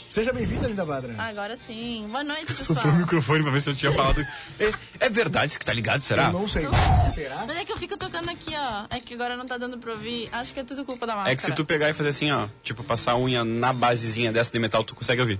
Seja 0.08 0.32
bem-vinda, 0.32 0.66
Linda 0.66 0.84
Badra. 0.86 1.14
Ah, 1.18 1.26
agora 1.26 1.58
sim. 1.66 2.08
Boa 2.10 2.24
noite, 2.24 2.54
Soprou 2.56 2.76
pessoal. 2.76 2.94
o 2.94 2.98
microfone 2.98 3.42
pra 3.42 3.52
ver 3.52 3.60
se 3.60 3.70
eu 3.70 3.74
tinha 3.76 3.92
falado. 3.92 4.26
É, 4.58 4.72
é 5.00 5.08
verdade 5.10 5.52
isso 5.52 5.58
que 5.58 5.66
tá 5.66 5.72
ligado, 5.72 6.00
será? 6.02 6.24
Eu 6.28 6.32
não 6.32 6.48
sei. 6.48 6.66
Será? 7.12 7.44
Mas 7.46 7.58
é 7.58 7.64
que 7.64 7.72
eu 7.72 7.76
fico 7.76 7.96
tocando 7.96 8.30
aqui, 8.30 8.54
ó. 8.56 8.86
É 8.88 9.00
que 9.00 9.12
agora 9.12 9.36
não 9.36 9.44
tá 9.44 9.58
dando 9.58 9.76
pra 9.76 9.92
ouvir. 9.92 10.28
Acho 10.32 10.54
que 10.54 10.60
é 10.60 10.64
tudo 10.64 10.84
culpa 10.84 11.06
da 11.06 11.12
máscara. 11.14 11.32
É 11.32 11.36
que 11.36 11.42
se 11.42 11.52
tu 11.52 11.64
pegar 11.64 11.90
e 11.90 11.92
fazer 11.92 12.08
assim, 12.08 12.30
ó, 12.30 12.48
tipo, 12.62 12.82
passar 12.82 13.12
a 13.12 13.18
unha 13.18 13.44
na 13.44 13.72
basezinha 13.72 14.32
dessa 14.32 14.50
de 14.50 14.58
metal, 14.58 14.82
tu 14.82 14.94
consegue 14.94 15.20
ouvir. 15.20 15.38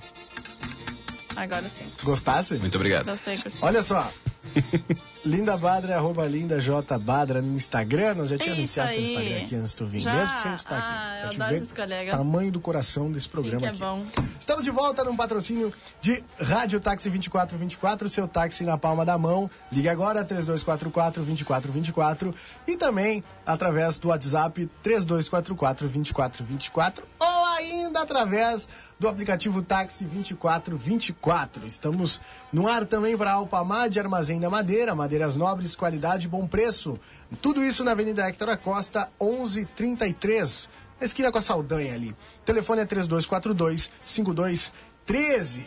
Agora 1.35 1.69
sim. 1.69 1.91
Gostasse? 2.03 2.55
Muito 2.57 2.75
obrigado. 2.75 3.07
Gostei, 3.07 3.39
curti. 3.39 3.59
Olha 3.63 3.83
só. 3.83 4.13
Linda 5.25 5.57
Badra, 5.57 5.97
arroba 5.97 6.27
Linda 6.27 6.61
J 6.61 6.97
Badra 6.99 7.43
no 7.43 7.55
Instagram. 7.55 8.15
Nós 8.15 8.29
já 8.31 8.39
tínhamos 8.39 8.65
Isso 8.65 8.81
anunciado 8.81 8.89
teu 8.91 8.99
aí. 8.99 9.05
Instagram 9.27 9.45
aqui 9.45 9.55
antes 9.57 9.71
de 9.73 9.77
tu 9.77 9.87
vir. 9.87 10.01
Já? 10.01 10.13
Mesmo 10.15 10.41
sem 10.43 10.53
tu 10.53 10.57
estar 10.59 10.77
Ah, 10.79 11.25
aqui. 11.25 11.37
eu 11.37 11.43
adoro 11.43 11.51
ver 11.51 11.63
esses 11.63 11.73
colegas. 11.73 12.17
Tamanho 12.17 12.53
do 12.53 12.61
coração 12.61 13.11
desse 13.13 13.29
programa 13.29 13.61
que 13.61 13.67
é 13.67 13.69
aqui. 13.71 13.79
bom. 13.81 14.05
Estamos 14.41 14.65
de 14.65 14.71
volta 14.71 15.05
num 15.05 15.17
patrocínio 15.17 15.73
de 16.01 16.23
Rádio 16.41 16.81
Táxi 16.81 17.11
2424, 17.11 18.09
seu 18.09 18.27
táxi 18.29 18.65
na 18.65 18.79
palma 18.79 19.05
da 19.05 19.19
mão. 19.19 19.51
Ligue 19.73 19.89
agora 19.89 20.25
3244 20.25 21.23
2424 21.25 22.35
e 22.67 22.77
também 22.77 23.23
através 23.45 23.99
do 23.99 24.09
WhatsApp 24.09 24.69
3244 24.83 25.89
2424 25.89 27.05
ou 27.21 27.38
ainda 27.59 28.01
através 28.01 28.69
do 28.99 29.09
aplicativo 29.09 29.63
Táxi 29.63 30.05
2424. 30.05 31.67
Estamos 31.67 32.21
no 32.53 32.67
ar 32.69 32.85
também 32.85 33.17
para 33.17 33.33
Alpamad, 33.33 33.99
Armazém 33.99 34.41
da 34.41 34.49
Madeira, 34.49 34.95
madeiras 34.95 35.37
nobres, 35.37 35.77
qualidade 35.77 36.27
e 36.27 36.29
bom 36.29 36.47
preço. 36.47 36.99
Tudo 37.43 37.63
isso 37.63 37.85
na 37.85 37.91
Avenida 37.93 38.27
Hector 38.27 38.49
Acosta, 38.49 39.09
1133 39.21 40.69
na 41.01 41.05
esquina 41.05 41.31
com 41.31 41.39
a 41.39 41.43
Saldanha 41.43 41.95
ali. 41.95 42.11
O 42.11 42.45
telefone 42.45 42.81
é 42.83 42.85
3242 42.85 43.91
5213. 44.05 45.65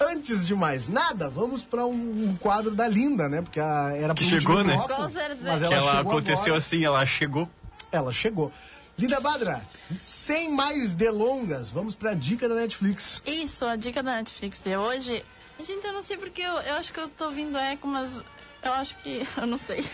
Antes 0.00 0.46
de 0.46 0.54
mais 0.54 0.88
nada, 0.88 1.30
vamos 1.30 1.64
para 1.64 1.86
um, 1.86 1.92
um 1.92 2.36
quadro 2.36 2.72
da 2.72 2.86
Linda, 2.86 3.28
né? 3.28 3.40
Porque 3.40 3.60
a, 3.60 3.92
era 3.96 4.12
Que 4.12 4.24
chegou, 4.24 4.62
né? 4.62 4.74
bloco. 4.74 5.10
Mas 5.40 5.62
ela, 5.62 5.74
ela 5.74 5.96
chegou 5.96 6.12
aconteceu 6.12 6.44
agora. 6.44 6.58
assim, 6.58 6.84
ela 6.84 7.06
chegou. 7.06 7.48
Ela 7.92 8.12
chegou. 8.12 8.52
Linda 8.96 9.18
Badra, 9.20 9.60
sem 10.00 10.52
mais 10.52 10.94
delongas, 10.94 11.68
vamos 11.70 11.94
para 11.96 12.10
a 12.10 12.14
dica 12.14 12.48
da 12.48 12.54
Netflix. 12.54 13.20
Isso, 13.26 13.64
a 13.66 13.74
dica 13.76 14.02
da 14.02 14.16
Netflix 14.16 14.60
de 14.60 14.76
hoje. 14.76 15.24
Gente, 15.60 15.84
eu 15.86 15.92
não 15.92 16.02
sei 16.02 16.16
porque 16.16 16.40
eu, 16.42 16.52
eu 16.60 16.74
acho 16.74 16.92
que 16.92 17.00
eu 17.00 17.08
tô 17.08 17.26
ouvindo 17.26 17.56
eco, 17.58 17.86
mas 17.88 18.20
eu 18.62 18.72
acho 18.72 18.96
que. 18.98 19.22
Eu 19.36 19.46
não 19.46 19.58
sei. 19.58 19.84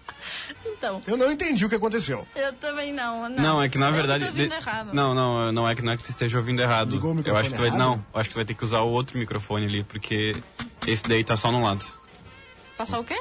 então, 0.66 1.02
Eu 1.06 1.16
não 1.16 1.30
entendi 1.30 1.64
o 1.64 1.68
que 1.68 1.74
aconteceu. 1.74 2.26
eu 2.34 2.52
também 2.54 2.92
não. 2.92 3.28
Não, 3.28 3.42
Não, 3.42 3.62
é 3.62 3.68
que 3.68 3.78
na 3.78 3.88
Eu 3.88 3.92
verdade. 3.92 4.24
tô 4.24 4.30
ouvindo 4.30 4.48
de- 4.50 4.54
errado. 4.56 4.90
Não, 4.92 5.14
não, 5.14 5.52
não 5.52 5.68
é 5.68 5.74
que 5.74 5.82
não 5.82 5.92
é 5.92 5.96
que 5.96 6.02
tu 6.02 6.10
esteja 6.10 6.38
ouvindo 6.38 6.60
errado. 6.60 6.90
Ligou 6.90 7.10
o 7.10 7.12
eu 7.12 7.16
microfone 7.16 7.40
acho 7.40 7.50
que 7.50 7.54
tu 7.56 7.60
vai. 7.60 7.68
errado? 7.68 7.78
Não, 7.78 7.94
eu 8.12 8.20
acho 8.20 8.28
que 8.28 8.34
tu 8.34 8.36
vai 8.38 8.44
ter 8.44 8.54
que 8.54 8.64
usar 8.64 8.80
o 8.80 8.88
outro 8.90 9.18
microfone 9.18 9.66
ali, 9.66 9.84
porque 9.84 10.34
esse 10.86 11.04
daí 11.04 11.22
tá 11.22 11.36
só 11.36 11.52
num 11.52 11.62
lado. 11.62 11.86
Tá 12.76 12.84
só 12.84 13.00
o 13.00 13.04
quê? 13.04 13.20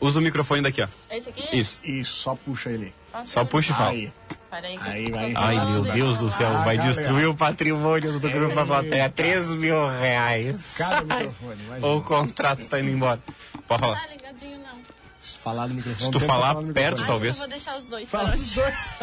Usa 0.00 0.18
o 0.18 0.22
microfone 0.22 0.60
daqui, 0.62 0.82
ó. 0.82 0.88
Esse 1.10 1.28
aqui? 1.30 1.56
Isso. 1.56 1.78
Isso, 1.84 2.12
só 2.16 2.34
puxa 2.34 2.70
ele. 2.70 2.92
Só 3.24 3.44
puxa 3.44 3.72
e 3.72 3.74
fala. 3.74 3.90
Aí. 3.90 4.12
Peraí. 4.54 4.78
Aí 4.80 5.10
vai. 5.10 5.32
Ai, 5.34 5.70
meu 5.72 5.82
de 5.82 5.90
Deus 5.92 6.20
do 6.20 6.30
céu, 6.30 6.46
Ah, 6.48 6.64
vai 6.64 6.76
galera. 6.76 6.94
destruir 6.94 7.26
o 7.26 7.34
patrimônio 7.34 8.20
do 8.20 8.30
grupo 8.30 8.54
da 8.54 8.64
plateia. 8.64 9.10
3 9.10 9.52
mil 9.54 9.88
reais. 9.88 10.74
Cada 10.78 11.02
microfone, 11.02 11.62
imagina. 11.64 11.86
O 11.88 12.02
contrato 12.02 12.66
tá 12.66 12.78
indo 12.78 12.90
embora. 12.90 13.20
Pode 13.66 13.80
falar. 13.80 14.00
Tá 14.00 14.06
ligadinho, 14.06 14.58
não. 14.58 14.78
Se 15.18 15.36
falar 15.38 15.66
no 15.66 15.74
microfone. 15.74 16.04
Se 16.04 16.10
tu 16.10 16.20
falar 16.20 16.54
no 16.54 16.72
perto, 16.72 17.00
microfone. 17.00 17.02
Acho 17.02 17.06
Talvez. 17.06 17.36
que 17.36 17.42
eu 17.42 17.48
vou 17.48 17.48
deixar 17.48 17.76
os 17.76 17.84
dois. 17.84 18.08
Fala 18.08 18.28
tá? 18.30 18.34
os 18.36 18.50
dois. 18.50 18.96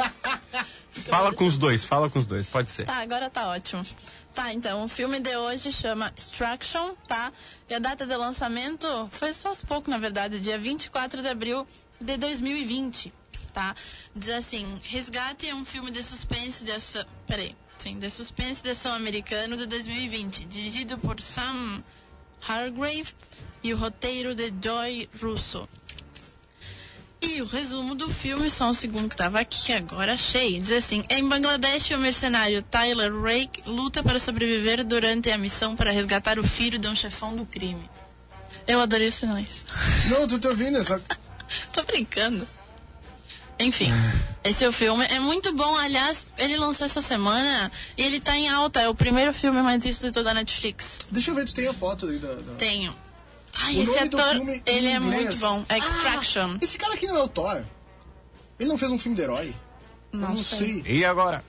Fala 0.91 1.33
com 1.33 1.45
os 1.45 1.57
dois, 1.57 1.85
fala 1.85 2.09
com 2.09 2.19
os 2.19 2.25
dois, 2.25 2.45
pode 2.45 2.69
ser. 2.69 2.85
Tá, 2.85 2.97
agora 2.97 3.29
tá 3.29 3.47
ótimo. 3.47 3.81
Tá, 4.33 4.53
então, 4.53 4.83
o 4.83 4.89
filme 4.89 5.21
de 5.21 5.35
hoje 5.37 5.71
chama 5.71 6.11
Extraction, 6.17 6.91
tá? 7.07 7.31
E 7.69 7.73
a 7.73 7.79
data 7.79 8.05
de 8.05 8.15
lançamento 8.15 9.07
foi 9.09 9.31
só 9.31 9.49
faz 9.49 9.63
pouco, 9.63 9.89
na 9.89 9.97
verdade, 9.97 10.39
dia 10.39 10.57
24 10.57 11.21
de 11.21 11.29
abril 11.29 11.65
de 11.99 12.17
2020, 12.17 13.13
tá? 13.51 13.75
Diz 14.15 14.29
assim, 14.29 14.79
Resgate 14.83 15.47
é 15.47 15.55
um 15.55 15.65
filme 15.65 15.91
de 15.91 16.03
suspense 16.03 16.63
de 16.63 16.71
ação... 16.71 17.05
Peraí, 17.27 17.55
sim, 17.77 17.99
de 17.99 18.09
suspense 18.09 18.63
de 18.63 18.71
ação 18.71 18.93
americano 18.93 19.57
de 19.57 19.65
2020, 19.65 20.45
dirigido 20.45 20.97
por 20.97 21.19
Sam 21.21 21.83
Hargrave 22.47 23.13
e 23.63 23.73
o 23.73 23.77
roteiro 23.77 24.33
de 24.33 24.51
Joy 24.61 25.09
Russo. 25.21 25.67
E 27.21 27.39
o 27.39 27.45
resumo 27.45 27.93
do 27.93 28.09
filme, 28.09 28.49
só 28.49 28.69
um 28.69 28.73
segundo 28.73 29.07
que 29.07 29.15
tava 29.15 29.39
aqui, 29.39 29.71
agora 29.73 30.13
achei. 30.13 30.59
Diz 30.59 30.71
assim: 30.71 31.03
Em 31.07 31.27
Bangladesh, 31.29 31.91
o 31.91 31.99
mercenário 31.99 32.63
Tyler 32.63 33.13
Rake 33.13 33.61
luta 33.69 34.01
para 34.01 34.17
sobreviver 34.17 34.83
durante 34.83 35.29
a 35.29 35.37
missão 35.37 35.75
para 35.75 35.91
resgatar 35.91 36.39
o 36.39 36.43
filho 36.43 36.79
de 36.79 36.87
um 36.87 36.95
chefão 36.95 37.35
do 37.35 37.45
crime. 37.45 37.87
Eu 38.67 38.81
adorei 38.81 39.07
os 39.07 39.15
sinais. 39.15 39.63
Não, 40.09 40.27
tu 40.27 40.39
tá 40.39 40.49
ouvindo, 40.49 40.79
é 40.79 40.83
só... 40.83 40.99
Tô 41.71 41.83
brincando. 41.83 42.47
Enfim, 43.61 43.91
esse 44.43 44.63
é 44.63 44.67
o 44.67 44.71
filme. 44.71 45.05
É 45.05 45.19
muito 45.19 45.53
bom, 45.53 45.75
aliás, 45.77 46.27
ele 46.37 46.57
lançou 46.57 46.85
essa 46.85 47.01
semana 47.01 47.71
e 47.97 48.01
ele 48.03 48.19
tá 48.19 48.35
em 48.35 48.49
alta. 48.49 48.81
É 48.81 48.89
o 48.89 48.95
primeiro 48.95 49.31
filme 49.33 49.61
mais 49.61 49.83
visto 49.83 50.01
de 50.01 50.11
toda 50.11 50.31
a 50.31 50.33
Netflix. 50.33 50.99
Deixa 51.11 51.31
eu 51.31 51.35
ver 51.35 51.47
se 51.47 51.53
tem 51.55 51.67
a 51.67 51.73
foto 51.73 52.07
aí 52.07 52.17
da... 52.17 52.33
da... 52.35 52.53
Tenho. 52.55 52.95
Ai, 53.53 53.75
O 53.75 53.81
esse 53.83 53.91
nome 53.91 54.09
do 54.09 54.21
ator, 54.21 54.61
ele 54.65 54.87
é 54.87 54.99
muito 54.99 55.35
bom. 55.37 55.63
Extraction. 55.69 56.53
Ah, 56.55 56.59
esse 56.61 56.77
cara 56.77 56.93
aqui 56.93 57.05
não 57.05 57.17
é 57.17 57.23
o 57.23 57.27
Thor. 57.27 57.61
Ele 58.59 58.69
não 58.69 58.77
fez 58.77 58.91
um 58.91 58.97
filme 58.97 59.15
de 59.15 59.23
herói. 59.23 59.53
Não, 60.11 60.29
Eu 60.29 60.33
não 60.35 60.37
sei. 60.37 60.81
sei. 60.83 60.97
E 60.97 61.05
agora? 61.05 61.43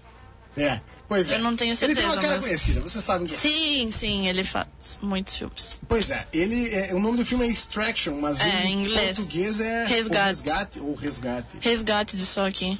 É. 0.56 0.80
Pois 1.14 1.30
é. 1.30 1.34
Eu 1.34 1.40
não 1.40 1.54
tenho 1.54 1.72
Ele 1.72 1.76
tem 1.78 1.86
certeza, 1.88 2.06
uma 2.06 2.16
cara 2.22 2.34
mas- 2.36 2.44
conhecida, 2.44 2.80
você 2.80 3.00
sabe 3.02 3.24
é. 3.26 3.28
Sim, 3.28 3.90
sim, 3.92 4.26
ele 4.28 4.42
faz 4.44 4.66
muitos 5.02 5.36
filmes. 5.36 5.80
Pois 5.86 6.10
é, 6.10 6.26
ele 6.32 6.68
é, 6.74 6.94
o 6.94 6.98
nome 6.98 7.18
do 7.18 7.24
filme 7.26 7.44
é 7.44 7.48
Extraction, 7.48 8.18
mas 8.20 8.40
É, 8.40 8.48
ele, 8.48 8.68
em 8.68 8.80
inglês. 8.82 9.18
português 9.18 9.60
é 9.60 9.84
Resgate. 9.84 10.08
ou 10.08 10.24
resgate 10.26 10.80
ou 10.80 10.94
resgate. 10.94 11.48
Resgate 11.60 12.16
de 12.16 12.24
só 12.24 12.46
aqui. 12.46 12.78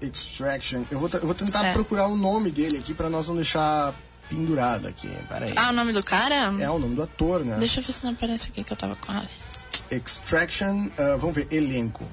Extraction. 0.00 0.84
Eu 0.90 0.98
vou, 0.98 1.10
eu 1.12 1.20
vou 1.26 1.34
tentar 1.34 1.66
É. 1.66 1.72
procurar 1.74 2.06
o 2.06 2.16
nome 2.16 2.50
dele 2.50 2.78
aqui 2.78 2.94
pra 2.94 3.10
nós 3.10 3.28
não 3.28 3.36
deixar 3.36 3.94
pendurado 4.30 4.86
aqui. 4.88 5.08
Pera 5.28 5.44
aí. 5.44 5.52
Ah, 5.56 5.68
o 5.68 5.72
nome 5.72 5.92
do 5.92 6.02
cara? 6.02 6.54
É 6.58 6.70
o 6.70 6.78
nome 6.78 6.94
do 6.94 7.02
ator, 7.02 7.44
né? 7.44 7.56
Deixa 7.58 7.80
eu 7.80 7.84
ver 7.84 7.92
se 7.92 8.02
não 8.04 8.12
aparece 8.12 8.48
aqui 8.48 8.64
que 8.64 8.72
eu 8.72 8.76
tava 8.76 8.96
com 8.96 9.12
a 9.12 9.22
Extraction, 9.90 10.88
ah, 10.96 11.16
vamos 11.18 11.34
ver, 11.34 11.46
elenco. 11.50 12.04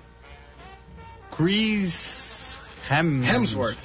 Chris 1.36 2.58
Hem- 2.90 3.24
Hemsworth. 3.26 3.78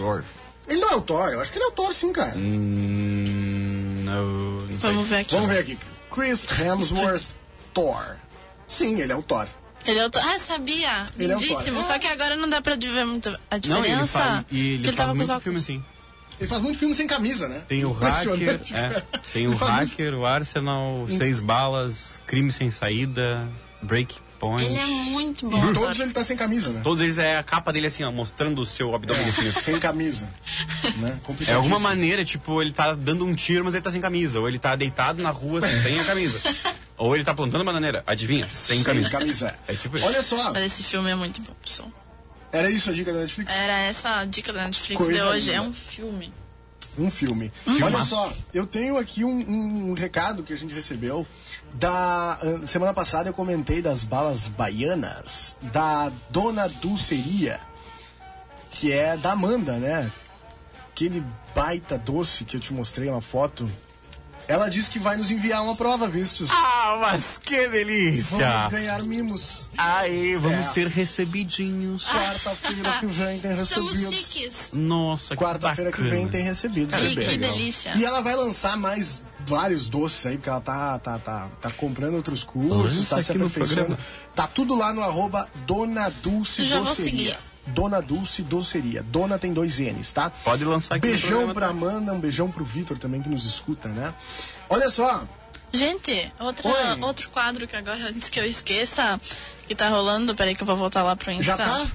Ele 0.69 0.81
não 0.81 0.91
é 0.91 0.95
o 0.97 1.01
Thor, 1.01 1.29
eu 1.31 1.41
acho 1.41 1.51
que 1.53 1.59
ele 1.59 1.65
é 1.65 1.69
o 1.69 1.73
Thor 1.73 1.93
sim, 1.93 2.13
cara. 2.13 2.35
Hum, 2.37 4.03
não, 4.05 4.25
não 4.25 4.67
sei. 4.69 4.77
Vamos 4.79 5.09
ver 5.09 5.17
aqui. 5.17 5.35
Vamos 5.35 5.51
ver 5.51 5.59
aqui. 5.59 5.79
Chris 6.15 6.47
Hemsworth, 6.61 7.25
Thor. 7.75 8.17
Sim, 8.69 9.01
ele 9.01 9.13
é 9.13 9.17
o 9.17 9.23
Thor. 9.23 9.47
Ele 9.87 9.99
é 9.99 10.07
o. 10.07 10.11
Ah, 10.15 10.39
sabia! 10.39 11.07
Ele 11.19 11.33
é 11.33 11.37
o 11.37 11.41
Lindíssimo. 11.41 11.79
Thor. 11.79 11.85
Só 11.87 11.99
que 11.99 12.07
agora 12.07 12.37
não 12.37 12.49
dá 12.49 12.61
pra 12.63 12.77
ver 12.77 13.05
muito 13.05 13.29
a 13.51 13.59
diferença. 13.59 13.89
Não, 13.89 13.99
ele 13.99 14.07
faz, 14.07 14.45
e 14.51 14.59
ele 14.61 14.75
ele 14.75 14.85
faz 14.85 14.97
tava 14.97 15.15
muito 15.15 15.41
filme 15.41 15.59
assim. 15.59 15.85
Ele 16.41 16.49
faz 16.49 16.63
muito 16.63 16.79
filme 16.79 16.95
sem 16.95 17.07
camisa, 17.07 17.49
né? 17.49 17.63
Tem 17.69 17.85
o 17.85 17.93
hacker, 17.93 18.61
é, 18.73 19.03
tem 19.33 19.47
o 19.49 19.57
faz 19.57 19.77
muito- 19.77 19.91
hacker, 19.91 20.15
o 20.15 20.27
Arsenal, 20.27 21.07
Seis 21.09 21.39
Balas, 21.41 22.19
Crime 22.27 22.51
Sem 22.51 22.71
Saída, 22.71 23.47
Breakpoint. 24.43 24.65
Ele 24.65 24.79
é 24.79 24.87
muito 24.87 25.49
bom. 25.49 25.57
Ator. 25.59 25.75
todos 25.75 26.01
ele 26.01 26.11
tá 26.13 26.25
sem 26.25 26.37
camisa, 26.37 26.71
né? 26.71 26.81
Todos 26.83 27.01
eles 27.01 27.19
é 27.19 27.39
a 27.39 27.43
capa 27.43 27.73
dele 27.73 27.87
assim, 27.87 28.03
ó, 28.05 28.11
mostrando 28.11 28.61
o 28.61 28.67
seu 28.67 28.95
abdômen 28.95 29.25
definido. 29.25 29.61
Sem 29.61 29.79
camisa. 29.79 30.29
né? 30.97 31.19
É 31.47 31.55
alguma 31.55 31.79
maneira, 31.79 32.25
tipo, 32.25 32.61
ele 32.61 32.73
tá 32.73 32.93
dando 32.93 33.25
um 33.25 33.35
tiro, 33.35 33.65
mas 33.65 33.75
ele 33.75 33.83
tá 33.83 33.91
sem 33.91 34.01
camisa. 34.01 34.41
Ou 34.41 34.49
ele 34.49 34.59
tá 34.59 34.75
deitado 34.77 35.23
na 35.23 35.31
rua 35.31 35.61
sem 35.63 35.99
a 36.01 36.05
camisa. 36.05 36.41
Ou 36.97 37.15
ele 37.15 37.25
tá 37.25 37.35
plantando 37.35 37.65
bananeira, 37.65 38.03
adivinha? 38.07 38.47
Sem 38.51 38.77
Sem 38.77 38.85
camisa. 38.85 39.11
camisa. 39.11 39.55
É 39.67 39.75
tipo 39.75 39.97
isso. 39.97 40.07
Olha 40.07 40.23
só, 40.23 40.53
Mas 40.53 40.65
esse 40.65 40.83
filme 40.83 41.11
é 41.11 41.15
muito 41.15 41.41
bom, 41.43 41.53
pessoal. 41.63 41.91
era 42.53 42.71
isso 42.71 42.91
a 42.91 42.93
dica 42.93 43.13
da 43.13 43.21
Netflix? 43.21 43.53
Era 43.55 43.79
essa 43.81 44.17
a 44.21 44.25
dica 44.25 44.53
da 44.53 44.65
Netflix 44.65 44.97
Coisa 44.99 45.13
de 45.21 45.21
hoje. 45.27 45.51
linda. 45.51 45.63
É 45.65 45.69
um 45.69 45.73
filme. 45.73 46.33
Um 46.99 47.11
filme. 47.11 47.51
Olha 47.67 48.03
só, 48.05 48.31
eu 48.53 48.67
tenho 48.67 48.99
aqui 48.99 49.25
um, 49.25 49.91
um 49.91 49.95
recado 49.95 50.43
que 50.43 50.53
a 50.53 50.57
gente 50.57 50.75
recebeu. 50.75 51.27
Da 51.75 52.39
ah, 52.41 52.67
semana 52.67 52.93
passada 52.93 53.31
eu 53.31 53.35
comentei 53.35 53.81
das 53.81 54.05
balas 54.05 54.47
baianas 54.47 55.57
da 55.73 56.13
Dona 56.29 56.69
Dulceria, 56.69 57.61
que 58.71 58.93
é 58.93 59.17
da 59.17 59.33
Amanda, 59.33 59.79
né? 59.79 60.11
Aquele 60.91 61.25
baita 61.55 61.97
doce 61.97 62.45
que 62.45 62.57
eu 62.57 62.61
te 62.61 62.75
mostrei 62.75 63.09
uma 63.09 63.23
foto. 63.23 63.71
Ela 64.49 64.69
disse 64.69 64.91
que 64.91 64.99
vai 64.99 65.17
nos 65.17 65.31
enviar 65.31 65.63
uma 65.63 65.75
prova, 65.77 66.09
vistos. 66.09 66.51
Ah, 66.51 66.99
mas 67.01 67.39
que 67.39 67.69
delícia! 67.69 68.37
Vamos 68.39 68.67
ganhar 68.73 69.03
mimos. 69.03 69.67
Aí, 69.79 70.37
vamos 70.37 70.67
É. 70.69 70.73
ter 70.73 70.89
recebidinhos. 70.89 72.05
Quarta-feira 72.07 72.93
que 73.01 73.07
vem 73.07 73.41
tem 73.41 73.55
recebidos. 73.55 74.21
chiques. 74.21 74.71
Nossa, 74.73 75.37
que 75.37 75.43
Quarta-feira 75.43 75.93
que 75.93 76.03
vem 76.03 76.29
tem 76.29 76.43
recebidos. 76.45 76.95
Que 76.95 77.01
legal. 77.01 77.51
delícia. 77.53 77.93
E 77.97 78.05
ela 78.05 78.21
vai 78.21 78.35
lançar 78.35 78.77
mais 78.77 79.25
vários 79.47 79.89
doces 79.89 80.27
aí, 80.27 80.37
porque 80.37 80.49
ela 80.51 80.61
tá, 80.61 80.99
tá, 80.99 81.19
tá, 81.19 81.49
tá 81.61 81.71
comprando 81.71 82.15
outros 82.15 82.45
cursos, 82.45 82.97
Lança 82.99 83.17
tá 83.17 83.23
se 83.23 83.33
aperfeiçoando. 83.33 83.97
Tá 84.35 84.47
tudo 84.47 84.75
lá 84.75 84.93
no 84.93 85.01
arroba 85.03 85.49
Dona 85.67 86.11
Dulce 86.23 86.63
Eu 86.63 86.67
já 86.67 86.81
vou 86.81 86.95
seguir. 86.95 87.37
Dona 87.67 88.01
Dulce 88.01 88.43
Doceria. 88.43 89.03
Dona 89.03 89.39
tem 89.39 89.53
dois 89.53 89.79
N's, 89.79 90.13
tá? 90.13 90.31
Pode 90.31 90.65
lançar 90.65 90.97
aqui 90.97 91.09
Beijão 91.09 91.53
pra 91.55 91.69
também. 91.69 91.89
Amanda, 91.89 92.13
um 92.13 92.21
beijão 92.21 92.51
pro 92.51 92.65
Vitor 92.65 92.99
também 92.99 93.23
que 93.23 93.29
nos 93.29 93.45
escuta, 93.45 93.89
né? 93.89 94.13
Olha 94.69 94.91
só, 94.91 95.25
Gente, 95.73 96.31
outra, 96.39 96.69
Oi. 96.69 97.01
outro 97.01 97.31
quadro 97.31 97.67
que 97.67 97.75
agora, 97.75 98.05
antes 98.09 98.29
que 98.29 98.39
eu 98.39 98.45
esqueça, 98.45 99.19
que 99.67 99.75
tá 99.75 99.89
rolando, 99.89 100.35
peraí 100.35 100.55
que 100.55 100.63
eu 100.63 100.67
vou 100.67 100.77
voltar 100.77 101.03
lá 101.03 101.17
pro 101.17 101.31
Insta. 101.33 101.45
já 101.45 101.57
tá? 101.57 101.87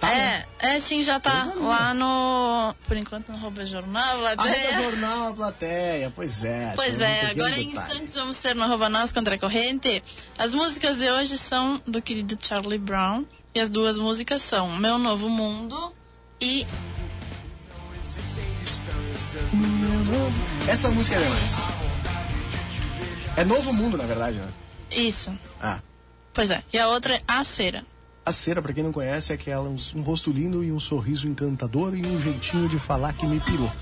Tá, 0.00 0.06
né? 0.06 0.44
é, 0.60 0.76
é 0.76 0.80
sim, 0.80 1.02
já 1.02 1.18
tá. 1.18 1.52
Lá 1.56 1.92
no. 1.92 2.74
Por 2.86 2.96
enquanto 2.96 3.30
no 3.30 3.36
arroba 3.36 3.64
jornal, 3.66 4.20
lá 4.20 4.34
Arroba 4.36 4.82
Jornal 4.82 5.28
a 5.28 5.32
Plateia, 5.32 6.12
pois 6.14 6.44
é. 6.44 6.72
Pois 6.76 7.00
é, 7.00 7.26
agora 7.26 7.58
em 7.60 7.70
instantes 7.70 8.14
vamos 8.14 8.38
ter 8.38 8.54
no 8.54 8.62
arroba 8.62 8.88
nós 8.88 9.10
contra 9.10 9.34
a 9.34 9.38
corrente. 9.38 10.02
As 10.38 10.54
músicas 10.54 10.98
de 10.98 11.10
hoje 11.10 11.36
são 11.36 11.82
do 11.86 12.00
querido 12.00 12.38
Charlie 12.40 12.78
Brown. 12.78 13.24
E 13.54 13.60
as 13.60 13.68
duas 13.68 13.98
músicas 13.98 14.42
são 14.42 14.76
Meu 14.76 14.98
Novo 14.98 15.28
Mundo 15.28 15.92
e 16.40 16.64
Essa 20.68 20.90
música 20.90 21.16
é 21.16 21.22
demais. 21.22 21.54
É 23.36 23.44
Novo 23.44 23.72
Mundo, 23.72 23.96
na 23.96 24.04
verdade, 24.04 24.38
né? 24.38 24.48
Isso. 24.90 25.36
Ah. 25.60 25.78
Pois 26.32 26.50
é. 26.50 26.62
E 26.72 26.78
a 26.78 26.88
outra 26.88 27.14
é 27.16 27.22
A 27.26 27.42
Cera. 27.42 27.84
A 28.28 28.32
cera, 28.32 28.60
pra 28.60 28.74
quem 28.74 28.84
não 28.84 28.92
conhece, 28.92 29.32
é 29.32 29.36
aquela 29.36 29.68
um, 29.68 29.74
um 29.94 30.02
rosto 30.02 30.30
lindo 30.30 30.62
e 30.62 30.70
um 30.70 30.78
sorriso 30.78 31.26
encantador 31.26 31.94
e 31.96 32.04
um 32.04 32.20
jeitinho 32.20 32.68
de 32.68 32.78
falar 32.78 33.14
que 33.14 33.26
me 33.26 33.40
pirou. 33.40 33.72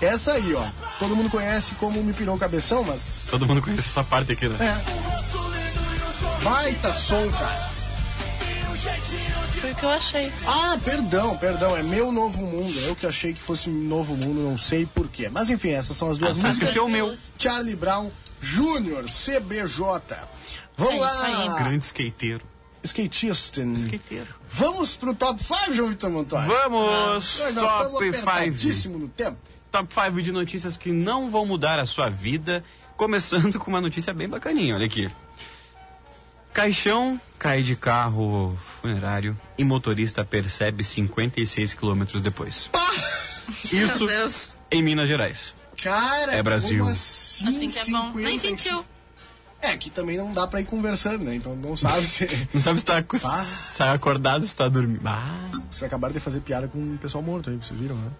Essa 0.00 0.32
aí, 0.32 0.54
ó. 0.54 0.64
Todo 0.98 1.14
mundo 1.14 1.28
conhece 1.28 1.74
como 1.74 2.02
me 2.02 2.14
pirou 2.14 2.36
o 2.36 2.38
cabeção, 2.38 2.82
mas. 2.82 3.28
Todo 3.30 3.46
mundo 3.46 3.60
conhece 3.60 3.88
essa 3.88 4.02
parte 4.02 4.32
aqui, 4.32 4.48
né? 4.48 4.56
É. 4.64 6.42
Baita 6.42 6.92
som, 6.94 7.28
cara. 7.30 7.68
Foi 9.60 9.72
o 9.72 9.74
que 9.74 9.82
eu 9.84 9.90
achei. 9.90 10.32
Ah, 10.46 10.78
perdão, 10.82 11.36
perdão. 11.36 11.76
É 11.76 11.82
meu 11.82 12.10
novo 12.12 12.38
mundo. 12.40 12.72
Eu 12.86 12.96
que 12.96 13.06
achei 13.06 13.34
que 13.34 13.40
fosse 13.42 13.68
novo 13.68 14.16
mundo, 14.16 14.40
não 14.40 14.56
sei 14.56 14.86
porquê. 14.86 15.28
Mas 15.28 15.50
enfim, 15.50 15.70
essas 15.70 15.94
são 15.96 16.10
as 16.10 16.16
duas 16.16 16.38
Ah, 16.42 16.46
músicas. 16.46 16.70
que 16.70 16.78
o 16.78 16.88
meu. 16.88 17.14
Charlie 17.38 17.76
Brown 17.76 18.10
Jr., 18.40 19.04
CBJ. 19.10 20.16
Vamos 20.76 20.94
É 20.94 20.96
isso 20.96 21.04
lá. 21.20 21.56
aí. 21.58 21.64
Grande 21.64 21.84
skateiro. 21.84 22.47
Skatista. 22.82 23.62
Skateiro. 23.76 24.26
Vamos 24.50 24.96
pro 24.96 25.14
top 25.14 25.42
5, 25.42 25.72
João 25.74 25.88
Vitor 25.90 26.10
Montoya. 26.10 26.46
Vamos! 26.46 27.38
Nós 27.38 27.38
Top 27.38 27.48
estamos 27.48 27.86
5. 27.86 27.96
apertadíssimo 27.96 28.98
no 28.98 29.08
tempo. 29.08 29.36
Top 29.70 29.92
5 29.92 30.22
de 30.22 30.32
notícias 30.32 30.76
que 30.76 30.90
não 30.90 31.30
vão 31.30 31.44
mudar 31.44 31.78
a 31.78 31.84
sua 31.86 32.08
vida. 32.08 32.64
Começando 32.96 33.58
com 33.58 33.70
uma 33.70 33.80
notícia 33.80 34.12
bem 34.14 34.28
bacaninha, 34.28 34.74
olha 34.74 34.86
aqui. 34.86 35.08
Caixão 36.52 37.20
cai 37.38 37.62
de 37.62 37.76
carro 37.76 38.56
funerário 38.80 39.38
e 39.56 39.62
motorista 39.64 40.24
percebe 40.24 40.82
56 40.82 41.74
quilômetros 41.74 42.20
depois. 42.22 42.68
Isso 43.64 43.76
Meu 44.04 44.06
Deus. 44.08 44.54
em 44.70 44.82
Minas 44.82 45.08
Gerais. 45.08 45.54
Cara, 45.80 46.32
É 46.34 46.42
Brasil. 46.42 46.78
como 46.80 46.90
assim, 46.90 47.48
Assim 47.48 47.68
que 47.68 47.78
é 47.78 47.84
bom. 47.92 48.12
Nem 48.14 48.38
55? 48.38 48.40
sentiu. 48.40 48.84
É, 49.60 49.76
que 49.76 49.90
também 49.90 50.16
não 50.16 50.32
dá 50.32 50.46
pra 50.46 50.60
ir 50.60 50.64
conversando, 50.64 51.24
né? 51.24 51.34
Então 51.34 51.56
não 51.56 51.76
sabe 51.76 52.06
se... 52.06 52.26
Não 52.54 52.60
sabe 52.60 52.78
se 52.78 52.84
tá, 52.84 53.02
co- 53.02 53.16
Ah. 53.24 53.42
se 53.42 53.78
tá 53.78 53.92
acordado, 53.92 54.46
se 54.46 54.54
tá 54.56 54.68
dormindo. 54.68 55.00
Ah, 55.04 55.48
Vocês 55.70 55.82
acabaram 55.82 56.14
de 56.14 56.20
fazer 56.20 56.40
piada 56.40 56.68
com 56.68 56.78
o 56.78 56.98
pessoal 56.98 57.22
morto 57.22 57.50
aí, 57.50 57.56
vocês 57.56 57.78
viram, 57.78 57.96
né? 57.96 58.10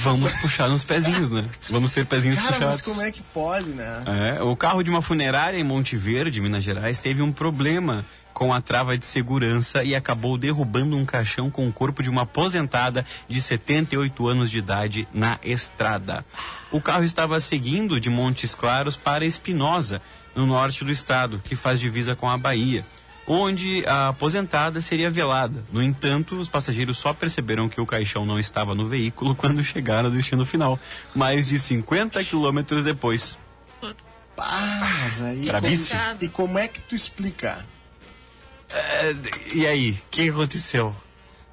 vamos 0.00 0.32
puxar 0.40 0.68
nos 0.68 0.82
pezinhos, 0.84 1.30
né? 1.30 1.44
Vamos 1.68 1.90
ter 1.92 2.06
pezinhos 2.06 2.38
Cara, 2.38 2.52
puxados. 2.54 2.70
mas 2.76 2.80
como 2.82 3.02
é 3.02 3.10
que 3.10 3.20
pode, 3.22 3.68
né? 3.70 4.02
É, 4.36 4.42
o 4.42 4.54
carro 4.56 4.82
de 4.82 4.88
uma 4.90 5.02
funerária 5.02 5.58
em 5.58 5.64
Monte 5.64 5.96
Verde, 5.96 6.40
Minas 6.40 6.64
Gerais, 6.64 6.98
teve 7.00 7.20
um 7.20 7.32
problema 7.32 8.04
com 8.32 8.52
a 8.52 8.60
trava 8.60 8.96
de 8.96 9.04
segurança 9.04 9.84
e 9.84 9.94
acabou 9.94 10.38
derrubando 10.38 10.96
um 10.96 11.04
caixão 11.04 11.50
com 11.50 11.68
o 11.68 11.72
corpo 11.72 12.02
de 12.02 12.08
uma 12.10 12.22
aposentada 12.22 13.04
de 13.28 13.40
78 13.42 14.26
anos 14.26 14.50
de 14.50 14.58
idade 14.58 15.06
na 15.12 15.38
estrada. 15.42 16.24
O 16.72 16.80
carro 16.80 17.04
estava 17.04 17.38
seguindo 17.38 18.00
de 18.00 18.08
Montes 18.10 18.54
Claros 18.54 18.96
para 18.96 19.24
Espinosa, 19.26 20.00
no 20.34 20.46
norte 20.46 20.84
do 20.84 20.90
estado, 20.90 21.40
que 21.44 21.54
faz 21.54 21.80
divisa 21.80 22.14
com 22.16 22.28
a 22.28 22.36
Bahia, 22.36 22.84
onde 23.26 23.84
a 23.86 24.08
aposentada 24.08 24.80
seria 24.80 25.10
velada. 25.10 25.62
No 25.72 25.82
entanto, 25.82 26.36
os 26.36 26.48
passageiros 26.48 26.98
só 26.98 27.14
perceberam 27.14 27.68
que 27.68 27.80
o 27.80 27.86
caixão 27.86 28.26
não 28.26 28.38
estava 28.38 28.74
no 28.74 28.86
veículo 28.86 29.34
quando 29.36 29.62
chegaram 29.64 30.08
ao 30.08 30.14
destino 30.14 30.44
final, 30.44 30.78
mais 31.14 31.48
de 31.48 31.58
50 31.58 32.22
quilômetros 32.24 32.84
depois. 32.84 33.38
Ah, 34.36 34.98
mas 35.02 35.22
aí... 35.22 35.46
Bravíssimo. 35.46 35.98
E 36.20 36.28
como 36.28 36.58
é 36.58 36.66
que 36.66 36.80
tu 36.80 36.94
explica? 36.94 37.64
É, 38.72 39.14
e 39.54 39.66
aí, 39.66 39.92
o 39.92 40.10
que 40.10 40.28
aconteceu? 40.28 40.94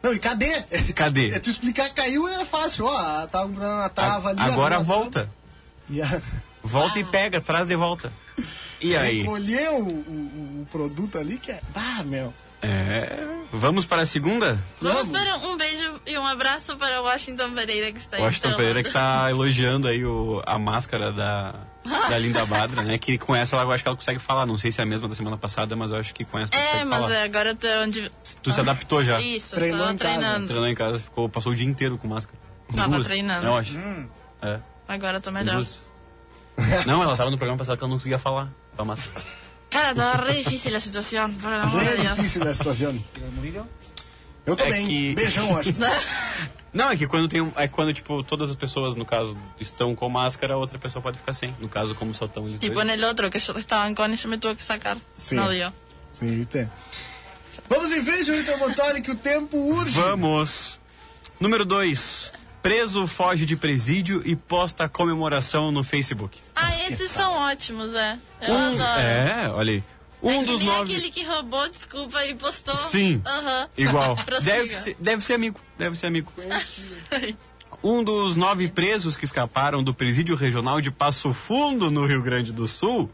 Não, 0.01 0.13
e 0.13 0.19
cadê? 0.19 0.61
Cadê? 0.95 1.29
É, 1.35 1.39
tu 1.39 1.49
explicar 1.49 1.93
caiu 1.93 2.27
é 2.27 2.43
fácil, 2.43 2.85
ó. 2.85 3.27
Tá 3.27 3.47
na 3.47 3.89
trava 3.89 4.29
ali. 4.29 4.41
Agora 4.41 4.79
volta. 4.79 5.29
Volta 6.63 6.99
e 6.99 7.03
pega, 7.03 7.41
traz 7.41 7.67
de 7.67 7.75
volta. 7.75 8.13
E 8.81 8.95
aí? 8.95 9.19
Recolheu 9.21 9.77
o, 9.79 9.89
o- 9.89 10.61
o 10.61 10.67
produto 10.71 11.17
ali 11.17 11.37
que 11.37 11.51
é... 11.51 11.61
Ah, 11.75 12.03
meu. 12.03 12.33
É, 12.63 13.17
vamos 13.51 13.85
para 13.87 14.03
a 14.03 14.05
segunda? 14.05 14.59
Vamos 14.79 15.09
Vamos. 15.09 15.09
para 15.09 15.35
um 15.37 15.57
beijo 15.57 15.99
e 16.05 16.15
um 16.15 16.25
abraço 16.27 16.77
para 16.77 17.01
o 17.01 17.05
Washington 17.05 17.53
Pereira 17.53 17.91
que 17.91 17.97
está 17.99 18.17
aí. 18.17 18.23
Washington. 18.23 18.53
Pereira 18.55 18.83
que 18.83 18.91
tá 18.91 19.31
elogiando 19.31 19.87
aí 19.87 20.05
o, 20.05 20.43
a 20.45 20.59
máscara 20.59 21.11
da, 21.11 21.55
da 21.83 22.17
Linda 22.19 22.45
Badra, 22.45 22.83
né? 22.83 22.99
Que 22.99 23.17
com 23.17 23.35
essa 23.35 23.55
ela, 23.55 23.65
eu 23.65 23.71
acho 23.71 23.81
que 23.83 23.87
ela 23.87 23.97
consegue 23.97 24.19
falar. 24.19 24.45
Não 24.45 24.59
sei 24.59 24.71
se 24.71 24.79
é 24.79 24.83
a 24.83 24.85
mesma 24.85 25.07
da 25.07 25.15
semana 25.15 25.37
passada, 25.37 25.75
mas 25.75 25.89
eu 25.89 25.97
acho 25.97 26.13
que 26.13 26.23
com 26.23 26.37
essa 26.37 26.53
ela 26.53 26.63
É, 26.63 26.67
consegue 26.67 26.85
mas 26.85 26.99
falar. 27.01 27.15
é, 27.15 27.23
agora 27.23 27.49
eu 27.49 27.55
tô 27.55 27.67
onde. 27.83 28.11
Tu 28.43 28.51
se 28.53 28.59
adaptou 28.59 29.03
já. 29.03 29.19
Isso, 29.19 29.55
Treinou 29.55 29.79
tava 29.79 29.93
em 29.93 29.97
casa. 29.97 30.13
treinando. 30.19 30.47
Treinou 30.47 30.67
em 30.67 30.75
casa, 30.75 30.99
ficou, 30.99 31.27
passou 31.27 31.51
o 31.53 31.55
dia 31.55 31.65
inteiro 31.67 31.97
com 31.97 32.07
máscara. 32.07 32.37
Tava 32.75 32.93
Duas, 32.93 33.07
treinando. 33.07 33.47
Eu 33.47 33.57
acho. 33.57 33.75
É, 34.43 34.59
Agora 34.87 35.17
eu 35.17 35.21
tô 35.21 35.31
melhor. 35.31 35.55
duas. 35.55 35.87
Não, 36.85 37.01
ela 37.01 37.17
tava 37.17 37.31
no 37.31 37.37
programa 37.37 37.57
passado 37.57 37.75
que 37.77 37.83
ela 37.83 37.89
não 37.89 37.97
conseguia 37.97 38.19
falar 38.19 38.49
máscara. 38.85 39.21
Cara, 39.69 39.95
tava 39.95 40.25
re 40.25 40.43
difícil 40.43 40.75
a 40.75 40.79
situação, 40.79 41.33
por 41.35 41.51
amor 41.53 41.83
de 41.83 41.95
Deus. 41.97 42.15
difícil 42.17 42.43
a 42.47 42.53
situação. 42.53 43.03
Eu 44.45 44.53
É 44.57 44.71
bem. 44.71 44.87
que- 44.87 45.15
Beijão, 45.15 45.55
acho. 45.57 45.71
Não, 46.73 46.89
é 46.89 46.95
que 46.97 47.05
quando 47.05 47.27
tem 47.27 47.41
um- 47.41 47.51
é 47.55 47.67
quando 47.67 47.93
tipo 47.93 48.23
todas 48.23 48.49
as 48.49 48.55
pessoas 48.55 48.95
no 48.95 49.05
caso 49.05 49.37
estão 49.59 49.93
com 49.95 50.09
máscara, 50.09 50.53
a 50.55 50.57
outra 50.57 50.79
pessoa 50.79 51.01
pode 51.01 51.17
ficar 51.19 51.33
sem. 51.33 51.55
No 51.59 51.69
caso 51.69 51.93
como 51.95 52.13
só 52.13 52.25
estão 52.25 52.47
eles 52.47 52.59
Tipo 52.59 52.75
dois. 52.75 52.87
en 52.87 52.93
el 52.93 53.03
otro, 53.03 53.29
que 53.29 53.39
yo 53.39 53.57
estaban 53.57 53.93
con 53.93 54.11
y 54.11 54.15
yo 54.17 54.27
me 54.29 54.37
tuve 54.37 54.55
que 54.55 54.63
sacar. 54.63 54.97
Sí. 55.17 55.35
No 55.35 55.49
dio. 55.49 55.71
Sim. 56.11 56.45
Vamos 57.69 57.91
em 57.91 58.03
frente, 58.03 58.31
Vitor 58.31 58.57
Montoli, 58.57 59.01
que 59.01 59.11
o 59.11 59.15
tempo 59.15 59.57
urge. 59.57 59.99
Vamos. 59.99 60.79
Número 61.39 61.65
2. 61.65 62.31
Preso 62.61 63.07
foge 63.07 63.45
de 63.45 63.55
presídio 63.55 64.21
e 64.23 64.35
posta 64.35 64.87
comemoração 64.87 65.71
no 65.71 65.83
Facebook. 65.83 66.37
Ah, 66.55 66.69
esses 66.87 67.09
são 67.09 67.33
ótimos, 67.33 67.93
é. 67.93 68.19
Eu 68.41 68.53
Um, 68.53 68.65
adoro. 68.73 68.99
é, 68.99 69.49
olha 69.49 69.71
aí. 69.73 69.83
Um 70.21 70.41
é 70.41 70.45
dos 70.45 70.61
nove. 70.61 70.93
aquele 70.93 71.09
que 71.09 71.23
roubou, 71.23 71.67
desculpa, 71.67 72.23
e 72.25 72.35
postou. 72.35 72.75
Sim. 72.75 73.19
Aham. 73.25 73.67
Igual. 73.75 74.15
Deve, 74.43 74.69
ser, 74.75 74.95
deve 74.99 75.23
ser 75.23 75.33
amigo. 75.33 75.59
Deve 75.77 75.95
ser 75.97 76.07
amigo. 76.07 76.31
Um 77.83 78.03
dos 78.03 78.35
nove 78.37 78.67
presos 78.67 79.17
que 79.17 79.25
escaparam 79.25 79.81
do 79.83 79.91
presídio 79.91 80.35
regional 80.35 80.79
de 80.81 80.91
Passo 80.91 81.33
Fundo, 81.33 81.89
no 81.89 82.05
Rio 82.05 82.21
Grande 82.21 82.51
do 82.53 82.67
Sul, 82.67 83.09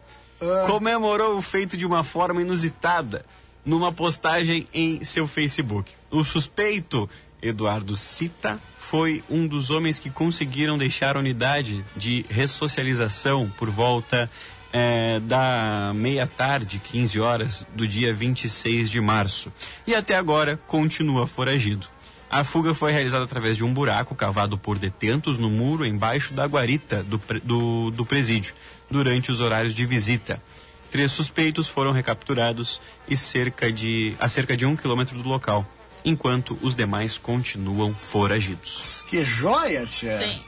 comemorou 0.65 1.37
o 1.37 1.41
feito 1.41 1.77
de 1.77 1.85
uma 1.85 2.03
forma 2.03 2.41
inusitada 2.41 3.25
numa 3.63 3.93
postagem 3.93 4.67
em 4.73 5.01
seu 5.05 5.25
Facebook. 5.25 5.93
O 6.11 6.21
suspeito, 6.25 7.09
Eduardo 7.41 7.95
Cita, 7.95 8.59
foi 8.89 9.21
um 9.29 9.45
dos 9.45 9.69
homens 9.69 9.99
que 9.99 10.09
conseguiram 10.09 10.77
deixar 10.77 11.17
a 11.17 11.19
unidade 11.19 11.83
de 11.93 12.25
ressocialização 12.29 13.51
por 13.57 13.69
volta 13.69 14.31
eh, 14.71 15.19
da 15.25 15.91
meia-tarde, 15.93 16.79
15 16.79 17.19
horas, 17.19 17.65
do 17.75 17.85
dia 17.85 18.13
26 18.13 18.89
de 18.89 19.01
março. 19.01 19.51
E 19.85 19.93
até 19.93 20.15
agora 20.15 20.57
continua 20.67 21.27
foragido. 21.27 21.85
A 22.29 22.45
fuga 22.45 22.73
foi 22.73 22.93
realizada 22.93 23.25
através 23.25 23.57
de 23.57 23.63
um 23.65 23.73
buraco 23.73 24.15
cavado 24.15 24.57
por 24.57 24.79
detentos 24.79 25.37
no 25.37 25.49
muro 25.49 25.85
embaixo 25.85 26.33
da 26.33 26.45
guarita 26.45 27.03
do, 27.03 27.21
do, 27.43 27.91
do 27.91 28.05
presídio, 28.05 28.53
durante 28.89 29.33
os 29.33 29.41
horários 29.41 29.75
de 29.75 29.85
visita. 29.85 30.41
Três 30.89 31.11
suspeitos 31.11 31.67
foram 31.67 31.91
recapturados 31.91 32.79
e 33.05 33.17
cerca 33.17 33.69
de, 33.69 34.15
a 34.17 34.29
cerca 34.29 34.55
de 34.55 34.65
um 34.65 34.77
quilômetro 34.77 35.17
do 35.21 35.27
local, 35.27 35.65
enquanto 36.03 36.57
os 36.61 36.75
demais 36.75 37.17
continuam 37.17 37.93
foragidos. 37.93 39.03
Que 39.07 39.23
joia, 39.23 39.85
tia. 39.85 40.19
Sim. 40.19 40.41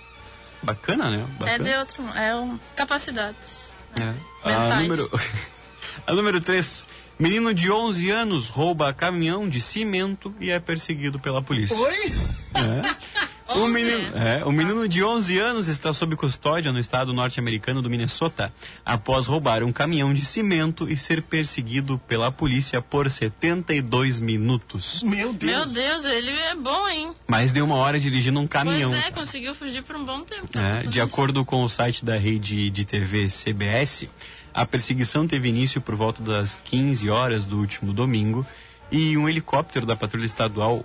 Bacana, 0.61 1.09
né? 1.09 1.25
É 1.25 1.39
Bacana. 1.39 1.69
de 1.69 1.75
outro. 1.77 2.03
É 2.15 2.35
um, 2.35 2.59
capacidades. 2.75 3.71
É. 3.95 4.13
A 4.43 4.49
Mentais. 4.49 4.81
número, 4.81 5.11
a 6.05 6.13
número 6.13 6.41
3. 6.41 6.85
Menino 7.17 7.53
de 7.53 7.69
11 7.69 8.09
anos 8.11 8.47
rouba 8.47 8.93
caminhão 8.93 9.49
de 9.49 9.59
cimento 9.59 10.33
e 10.39 10.51
é 10.51 10.59
perseguido 10.59 11.19
pela 11.19 11.41
polícia. 11.41 11.75
Oi? 11.75 12.13
O 12.55 13.18
11? 13.57 13.73
menino, 13.73 14.17
é, 14.17 14.45
o 14.45 14.51
menino 14.51 14.87
de 14.87 15.03
11 15.03 15.37
anos 15.39 15.67
está 15.67 15.91
sob 15.91 16.15
custódia 16.15 16.71
no 16.71 16.79
estado 16.79 17.13
norte-americano 17.13 17.81
do 17.81 17.89
Minnesota 17.89 18.53
após 18.85 19.25
roubar 19.25 19.63
um 19.63 19.71
caminhão 19.71 20.13
de 20.13 20.23
cimento 20.25 20.89
e 20.89 20.97
ser 20.97 21.21
perseguido 21.21 21.97
pela 22.07 22.31
polícia 22.31 22.81
por 22.81 23.09
72 23.09 24.19
minutos. 24.19 25.01
Meu 25.03 25.33
Deus. 25.33 25.73
Meu 25.73 25.83
Deus, 25.83 26.05
ele 26.05 26.31
é 26.31 26.55
bom, 26.55 26.87
hein? 26.87 27.11
Mais 27.27 27.53
de 27.53 27.61
uma 27.61 27.75
hora 27.75 27.99
dirigindo 27.99 28.39
um 28.39 28.47
caminhão. 28.47 28.91
Pois 28.91 29.05
é, 29.05 29.11
conseguiu 29.11 29.55
fugir 29.55 29.83
por 29.83 29.95
um 29.95 30.05
bom 30.05 30.21
tempo. 30.21 30.47
É, 30.57 30.77
Tava 30.77 30.87
de 30.87 31.01
acordo 31.01 31.43
com 31.43 31.63
o 31.63 31.69
site 31.69 32.05
da 32.05 32.17
rede 32.17 32.69
de 32.69 32.85
TV 32.85 33.27
CBS, 33.29 34.07
a 34.53 34.65
perseguição 34.65 35.27
teve 35.27 35.47
início 35.47 35.79
por 35.79 35.95
volta 35.95 36.21
das 36.21 36.59
15 36.65 37.09
horas 37.09 37.45
do 37.45 37.57
último 37.57 37.93
domingo 37.93 38.45
e 38.91 39.15
um 39.17 39.29
helicóptero 39.29 39.85
da 39.85 39.95
patrulha 39.95 40.25
estadual 40.25 40.83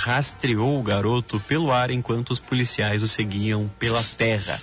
rastreou 0.00 0.80
o 0.80 0.82
garoto 0.82 1.38
pelo 1.40 1.70
ar 1.70 1.90
enquanto 1.90 2.30
os 2.30 2.40
policiais 2.40 3.02
o 3.02 3.08
seguiam 3.08 3.70
pela 3.78 4.02
terra. 4.02 4.58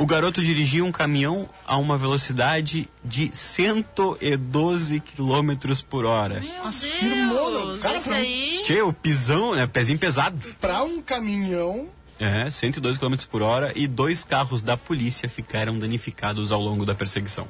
O 0.00 0.04
garoto 0.04 0.42
dirigia 0.42 0.84
um 0.84 0.90
caminhão 0.90 1.48
a 1.64 1.76
uma 1.76 1.96
velocidade 1.96 2.88
de 3.04 3.30
112 3.32 5.00
km 5.00 5.52
por 5.88 6.04
hora. 6.04 6.40
Meu 6.40 7.16
não. 7.16 7.52
Deus, 7.52 7.82
Cara, 7.82 7.96
esse 7.96 8.06
foi 8.06 8.16
aí... 8.16 8.60
Tchê, 8.64 8.82
o 8.82 8.92
pisão, 8.92 9.54
né? 9.54 9.66
Pezinho 9.68 9.98
pesado. 9.98 10.36
Pra 10.60 10.82
um 10.82 11.00
caminhão. 11.00 11.88
É, 12.18 12.50
112 12.50 12.98
km 12.98 13.14
por 13.30 13.42
hora 13.42 13.72
e 13.76 13.86
dois 13.86 14.24
carros 14.24 14.62
da 14.62 14.76
polícia 14.76 15.28
ficaram 15.28 15.78
danificados 15.78 16.50
ao 16.50 16.60
longo 16.60 16.84
da 16.84 16.94
perseguição. 16.94 17.46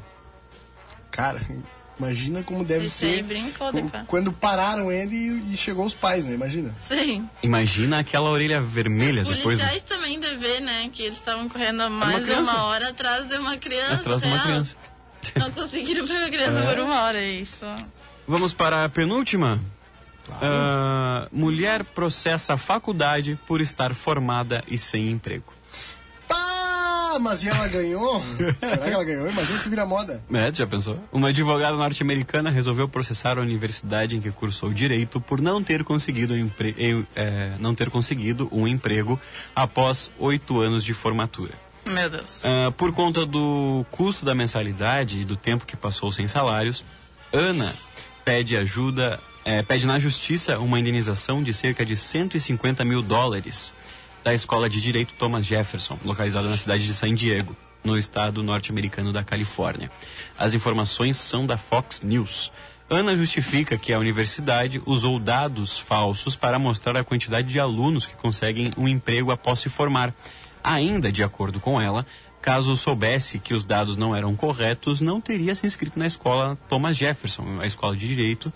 Cara, 1.10 1.40
imagina 1.98 2.42
como 2.42 2.64
deve 2.64 2.82
aí 2.82 2.88
ser. 2.88 3.22
brincou, 3.22 3.72
né, 3.72 3.88
cara? 3.90 4.04
Quando 4.06 4.32
pararam 4.32 4.90
ele 4.90 5.14
e, 5.14 5.52
e 5.54 5.56
chegou 5.56 5.84
os 5.84 5.94
pais, 5.94 6.26
né? 6.26 6.34
Imagina. 6.34 6.74
Sim. 6.80 7.28
Imagina 7.42 7.98
aquela 8.00 8.28
orelha 8.30 8.60
vermelha 8.60 9.22
Os 9.22 9.28
depois. 9.28 9.58
né? 9.58 9.64
policiais 9.66 9.82
também 9.84 10.18
devem, 10.20 10.60
né? 10.60 10.90
Que 10.92 11.02
eles 11.04 11.18
estavam 11.18 11.48
correndo 11.48 11.88
mais 11.90 12.18
de 12.26 12.32
criança. 12.32 12.50
uma 12.52 12.64
hora 12.64 12.88
atrás 12.90 13.28
de 13.28 13.36
uma 13.36 13.56
criança. 13.56 13.94
Atrás 13.94 14.22
de 14.22 14.28
uma 14.28 14.38
criança. 14.40 14.76
Não 15.36 15.50
conseguiram 15.52 16.06
pegar 16.06 16.26
a 16.26 16.30
criança 16.30 16.58
É. 16.58 16.66
por 16.74 16.80
uma 16.82 17.02
hora, 17.02 17.18
é 17.22 17.30
isso. 17.30 17.64
Vamos 18.26 18.52
para 18.52 18.84
a 18.84 18.88
penúltima. 18.88 19.60
Ah, 20.40 21.28
mulher 21.32 21.84
processa 21.84 22.54
a 22.54 22.56
faculdade 22.56 23.38
por 23.46 23.60
estar 23.60 23.94
formada 23.94 24.62
e 24.68 24.78
sem 24.78 25.10
emprego. 25.10 25.52
Pá! 27.12 27.18
Mas 27.18 27.42
e 27.42 27.48
ela 27.48 27.68
ganhou? 27.68 28.22
Será 28.58 28.78
que 28.86 28.90
ela 28.90 29.04
ganhou? 29.04 29.28
Imagina 29.28 29.58
se 29.58 29.68
vira 29.68 29.84
moda. 29.86 30.22
É, 30.32 30.52
já 30.52 30.66
pensou? 30.66 30.98
Uma 31.12 31.28
advogada 31.28 31.76
norte-americana 31.76 32.50
resolveu 32.50 32.88
processar 32.88 33.38
a 33.38 33.42
universidade 33.42 34.16
em 34.16 34.20
que 34.20 34.30
cursou 34.30 34.72
direito 34.72 35.20
por 35.20 35.40
não 35.40 35.62
ter 35.62 35.84
conseguido, 35.84 36.34
um 36.34 36.38
empre- 36.38 36.74
em- 36.78 37.06
eh, 37.14 37.52
não 37.58 37.74
ter 37.74 37.90
conseguido 37.90 38.48
um 38.50 38.66
emprego 38.66 39.20
após 39.54 40.10
oito 40.18 40.60
anos 40.60 40.84
de 40.84 40.94
formatura. 40.94 41.52
Meu 41.84 42.08
Deus. 42.08 42.44
Ah, 42.46 42.70
por 42.72 42.92
conta 42.92 43.26
do 43.26 43.84
custo 43.90 44.24
da 44.24 44.34
mensalidade 44.34 45.20
e 45.20 45.24
do 45.24 45.36
tempo 45.36 45.66
que 45.66 45.76
passou 45.76 46.10
sem 46.12 46.26
salários, 46.28 46.84
Ana 47.32 47.72
pede 48.24 48.56
ajuda, 48.56 49.18
eh, 49.44 49.62
pede 49.62 49.86
na 49.86 49.98
justiça 49.98 50.58
uma 50.58 50.78
indenização 50.78 51.42
de 51.42 51.52
cerca 51.52 51.84
de 51.84 51.96
150 51.96 52.84
mil 52.84 53.02
dólares 53.02 53.72
da 54.22 54.32
Escola 54.32 54.68
de 54.68 54.80
Direito 54.80 55.14
Thomas 55.18 55.44
Jefferson, 55.44 55.98
localizada 56.04 56.48
na 56.48 56.56
cidade 56.56 56.86
de 56.86 56.94
San 56.94 57.14
Diego, 57.14 57.56
no 57.82 57.98
estado 57.98 58.42
norte-americano 58.42 59.12
da 59.12 59.24
Califórnia. 59.24 59.90
As 60.38 60.54
informações 60.54 61.16
são 61.16 61.44
da 61.44 61.56
Fox 61.56 62.02
News. 62.02 62.52
Ana 62.88 63.16
justifica 63.16 63.76
que 63.76 63.92
a 63.92 63.98
universidade 63.98 64.80
usou 64.84 65.18
dados 65.18 65.78
falsos 65.78 66.36
para 66.36 66.58
mostrar 66.58 66.96
a 66.96 67.04
quantidade 67.04 67.48
de 67.48 67.58
alunos 67.58 68.06
que 68.06 68.14
conseguem 68.14 68.72
um 68.76 68.86
emprego 68.86 69.30
após 69.30 69.58
se 69.58 69.68
formar. 69.68 70.14
Ainda, 70.62 71.10
de 71.10 71.22
acordo 71.22 71.58
com 71.58 71.80
ela, 71.80 72.06
caso 72.40 72.76
soubesse 72.76 73.38
que 73.38 73.54
os 73.54 73.64
dados 73.64 73.96
não 73.96 74.14
eram 74.14 74.36
corretos, 74.36 75.00
não 75.00 75.20
teria 75.20 75.54
se 75.54 75.66
inscrito 75.66 75.98
na 75.98 76.06
escola 76.06 76.58
Thomas 76.68 76.96
Jefferson, 76.96 77.60
a 77.60 77.66
escola 77.66 77.96
de 77.96 78.06
direito. 78.06 78.52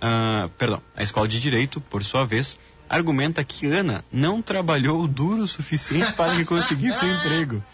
ah, 0.00 0.48
perdão, 0.58 0.82
a 0.96 1.02
escola 1.02 1.28
de 1.28 1.40
direito, 1.40 1.80
por 1.80 2.04
sua 2.04 2.24
vez, 2.24 2.58
argumenta 2.88 3.42
que 3.44 3.66
Ana 3.66 4.04
não 4.12 4.40
trabalhou 4.42 5.06
duro 5.06 5.42
o 5.42 5.48
suficiente 5.48 6.12
para 6.14 6.34
que 6.34 6.44
conseguisse 6.44 7.04
um 7.04 7.08
emprego. 7.14 7.64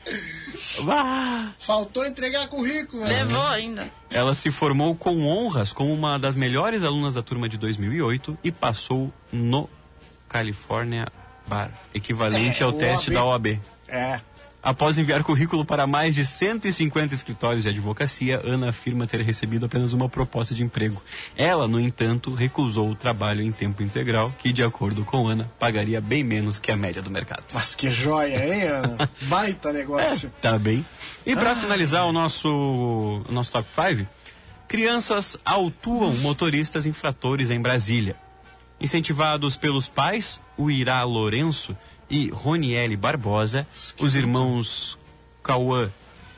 Ah! 0.88 1.50
Faltou 1.58 2.04
entregar 2.04 2.48
currículo, 2.48 3.02
né? 3.04 3.22
Levou 3.22 3.46
ainda. 3.46 3.90
Ela 4.10 4.34
se 4.34 4.50
formou 4.50 4.94
com 4.94 5.26
honras 5.26 5.72
como 5.72 5.92
uma 5.92 6.18
das 6.18 6.36
melhores 6.36 6.82
alunas 6.84 7.14
da 7.14 7.22
turma 7.22 7.48
de 7.48 7.56
2008 7.58 8.38
e 8.42 8.50
passou 8.50 9.12
no 9.32 9.68
California 10.28 11.06
Bar, 11.46 11.70
equivalente 11.92 12.62
É, 12.62 12.66
ao 12.66 12.72
teste 12.72 13.10
OAB. 13.10 13.14
da 13.14 13.24
OAB. 13.24 13.60
É. 13.88 14.20
Após 14.64 14.96
enviar 14.96 15.22
currículo 15.22 15.62
para 15.62 15.86
mais 15.86 16.14
de 16.14 16.24
150 16.24 17.12
escritórios 17.12 17.64
de 17.64 17.68
advocacia, 17.68 18.40
Ana 18.42 18.70
afirma 18.70 19.06
ter 19.06 19.20
recebido 19.20 19.66
apenas 19.66 19.92
uma 19.92 20.08
proposta 20.08 20.54
de 20.54 20.64
emprego. 20.64 21.02
Ela, 21.36 21.68
no 21.68 21.78
entanto, 21.78 22.32
recusou 22.32 22.90
o 22.90 22.94
trabalho 22.94 23.42
em 23.42 23.52
tempo 23.52 23.82
integral, 23.82 24.34
que, 24.38 24.54
de 24.54 24.62
acordo 24.62 25.04
com 25.04 25.28
Ana, 25.28 25.52
pagaria 25.58 26.00
bem 26.00 26.24
menos 26.24 26.58
que 26.58 26.72
a 26.72 26.76
média 26.76 27.02
do 27.02 27.10
mercado. 27.10 27.44
Mas 27.52 27.74
que 27.74 27.90
joia, 27.90 28.42
hein, 28.42 28.62
Ana? 28.62 29.10
Baita 29.28 29.70
negócio. 29.70 30.32
Tá 30.40 30.58
bem. 30.58 30.82
E 31.26 31.36
para 31.36 31.54
finalizar 31.54 32.06
o 32.06 32.12
nosso, 32.12 32.48
o 32.48 33.32
nosso 33.32 33.52
top 33.52 33.68
5, 33.68 34.08
crianças 34.66 35.36
autuam 35.44 36.14
motoristas 36.16 36.86
infratores 36.86 37.50
em 37.50 37.60
Brasília. 37.60 38.16
Incentivados 38.80 39.56
pelos 39.56 39.88
pais, 39.88 40.40
o 40.56 40.70
Irá 40.70 41.02
Lourenço 41.02 41.76
e 42.10 42.28
Roniele 42.28 42.96
Barbosa, 42.96 43.66
os 44.00 44.14
irmãos 44.14 44.98
Cauã 45.42 45.90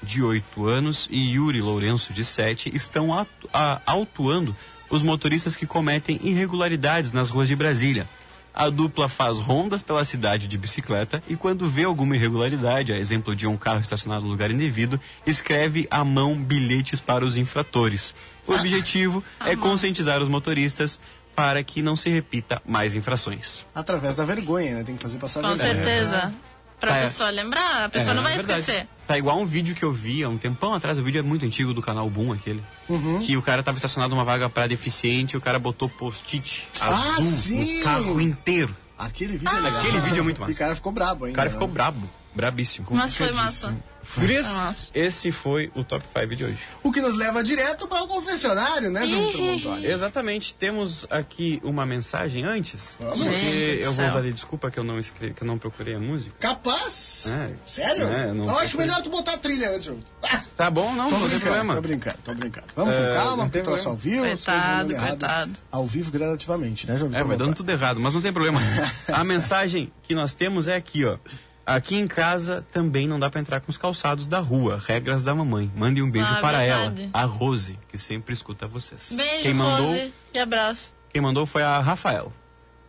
de 0.02 0.22
8 0.22 0.66
anos, 0.66 1.08
e 1.10 1.32
Yuri 1.34 1.60
Lourenço, 1.60 2.12
de 2.12 2.24
7, 2.24 2.70
estão 2.74 3.12
atu- 3.18 3.48
a- 3.52 3.80
autuando 3.86 4.54
os 4.88 5.02
motoristas 5.02 5.56
que 5.56 5.66
cometem 5.66 6.20
irregularidades 6.22 7.10
nas 7.12 7.28
ruas 7.30 7.48
de 7.48 7.56
Brasília. 7.56 8.06
A 8.54 8.70
dupla 8.70 9.06
faz 9.08 9.38
rondas 9.38 9.82
pela 9.82 10.02
cidade 10.04 10.46
de 10.46 10.56
bicicleta 10.56 11.22
e, 11.28 11.36
quando 11.36 11.68
vê 11.68 11.84
alguma 11.84 12.16
irregularidade, 12.16 12.90
a 12.92 12.96
exemplo 12.98 13.36
de 13.36 13.46
um 13.46 13.56
carro 13.56 13.80
estacionado 13.80 14.24
no 14.24 14.30
lugar 14.30 14.50
indevido, 14.50 14.98
escreve 15.26 15.86
à 15.90 16.02
mão 16.04 16.34
bilhetes 16.36 16.98
para 17.00 17.22
os 17.24 17.36
infratores. 17.36 18.14
O 18.46 18.52
objetivo 18.56 19.22
é 19.40 19.54
conscientizar 19.56 20.22
os 20.22 20.28
motoristas 20.28 20.98
para 21.36 21.62
que 21.62 21.82
não 21.82 21.94
se 21.94 22.08
repita 22.08 22.60
mais 22.66 22.96
infrações. 22.96 23.64
Através 23.74 24.16
da 24.16 24.24
vergonha, 24.24 24.76
né? 24.76 24.82
Tem 24.84 24.96
que 24.96 25.02
fazer 25.02 25.18
passar 25.18 25.42
Com 25.42 25.54
vergonha. 25.54 25.74
certeza. 25.84 26.34
Pra 26.80 26.90
Tá, 26.92 26.98
é. 26.98 27.02
pessoa 27.04 27.30
lembrar, 27.30 27.84
a 27.84 27.88
pessoa 27.88 28.12
não 28.14 28.22
vai 28.22 28.34
É 28.34 28.36
esquecer. 28.40 28.86
Tá 29.06 29.16
igual 29.16 29.38
um 29.38 29.46
vídeo 29.46 29.74
que 29.74 29.82
eu 29.82 29.90
vi 29.92 30.22
há 30.22 30.28
um 30.28 30.36
tempão 30.36 30.74
atrás, 30.74 30.98
o 30.98 31.02
vídeo 31.02 31.18
é 31.18 31.22
muito 31.22 31.44
antigo 31.46 31.72
do 31.72 31.80
canal 31.80 32.08
Boom, 32.10 32.32
aquele. 32.32 32.62
Uhum. 32.88 33.20
Que 33.20 33.34
o 33.36 33.40
cara 33.42 33.62
tava 33.62 33.78
estacionado 33.78 34.14
numa 34.14 34.24
vaga 34.24 34.48
para 34.50 34.66
deficiente 34.66 35.34
e 35.34 35.36
o 35.38 35.40
cara 35.40 35.58
botou 35.58 35.88
post-it 35.88 36.66
Ah, 36.80 37.14
azul 37.18 37.30
sim! 37.30 37.78
no 37.78 37.84
carro 37.84 38.20
inteiro. 38.20 38.76
Aquele 38.98 39.38
vídeo 39.38 39.56
é 39.56 39.60
legal. 39.60 39.80
Aquele 39.80 40.00
vídeo 40.00 40.20
é 40.20 40.22
muito 40.22 40.40
massa. 40.40 40.52
E 40.52 40.54
o 40.54 40.58
cara 40.58 40.74
ficou 40.74 40.92
brabo 40.92 41.24
ainda. 41.26 41.34
O 41.34 41.36
cara 41.36 41.48
né? 41.48 41.52
ficou 41.54 41.68
brabo, 41.68 42.10
brabíssimo. 42.34 42.86
Mas 42.90 43.14
foi 43.16 43.32
massa. 43.32 43.74
Por 44.14 44.30
isso, 44.30 44.48
Nossa. 44.48 44.90
esse 44.94 45.30
foi 45.32 45.70
o 45.74 45.82
top 45.84 46.04
5 46.18 46.36
de 46.36 46.44
hoje. 46.44 46.58
O 46.82 46.90
que 46.92 47.00
nos 47.00 47.16
leva 47.16 47.42
direto 47.42 47.86
para 47.86 48.02
o 48.02 48.08
confessionário, 48.08 48.90
né, 48.90 49.04
Montoli? 49.04 49.86
Exatamente, 49.86 50.54
temos 50.54 51.06
aqui 51.10 51.60
uma 51.64 51.84
mensagem 51.84 52.44
antes. 52.44 52.96
Vamos. 53.00 53.22
Porque 53.26 53.78
eu 53.82 53.92
vou 53.92 54.06
usar 54.06 54.20
de 54.22 54.32
desculpa 54.32 54.70
que 54.70 54.78
eu 54.78 54.84
não 54.84 54.98
escrevi, 54.98 55.34
que 55.34 55.42
eu 55.42 55.46
não 55.46 55.58
procurei 55.58 55.94
a 55.94 55.98
música. 55.98 56.34
Capaz? 56.40 57.26
É. 57.26 57.50
Sério? 57.64 58.06
É, 58.08 58.32
não- 58.32 58.46
eu 58.46 58.58
acho 58.58 58.76
melhor 58.78 59.02
tu 59.02 59.10
botar 59.10 59.34
a 59.34 59.38
trilha 59.38 59.70
antes, 59.70 59.84
João. 59.84 59.98
Ah, 60.22 60.42
Tá 60.56 60.70
bom, 60.70 60.94
não, 60.94 61.10
tô 61.10 61.18
não 61.18 61.28
tem 61.28 61.38
problema. 61.40 61.74
tô 61.74 61.82
brincando, 61.82 62.18
tô 62.24 62.34
brincando. 62.34 62.66
Vamos 62.74 62.94
É, 62.94 62.98
com 62.98 63.14
calma, 63.14 63.36
não 63.42 63.50
porque 63.50 63.60
troço 63.64 63.88
ao 63.90 63.96
vivo, 63.96 64.22
Coitado, 64.22 64.94
coitado. 64.94 65.52
Ao 65.70 65.86
vivo 65.86 66.10
gradativamente, 66.10 66.86
né, 66.86 66.96
João? 66.96 67.14
É, 67.14 67.22
vai 67.22 67.36
dando 67.36 67.54
tudo 67.54 67.70
errado, 67.70 68.00
mas 68.00 68.14
não 68.14 68.22
tem 68.22 68.32
problema. 68.32 68.58
A 69.12 69.22
mensagem 69.22 69.92
que 70.02 70.14
nós 70.14 70.34
temos 70.34 70.66
é 70.68 70.74
aqui, 70.76 71.04
ó. 71.04 71.18
Aqui 71.66 71.96
em 71.96 72.06
casa 72.06 72.64
também 72.72 73.08
não 73.08 73.18
dá 73.18 73.28
pra 73.28 73.40
entrar 73.40 73.60
com 73.60 73.68
os 73.70 73.76
calçados 73.76 74.26
da 74.26 74.38
rua. 74.38 74.80
Regras 74.86 75.22
da 75.24 75.34
mamãe. 75.34 75.70
Mande 75.74 76.00
um 76.00 76.08
beijo 76.08 76.28
Ah, 76.30 76.36
para 76.40 76.58
verdade. 76.58 77.02
ela, 77.02 77.10
a 77.12 77.24
Rose, 77.24 77.76
que 77.88 77.98
sempre 77.98 78.32
escuta 78.32 78.68
vocês. 78.68 79.08
Beijo, 79.10 79.42
quem 79.42 79.52
mandou, 79.54 79.86
Rose. 79.88 80.14
E 80.32 80.38
abraço. 80.38 80.92
quem 81.12 81.20
mandou 81.20 81.44
foi 81.44 81.62
a 81.64 81.80
Rafael. 81.80 82.32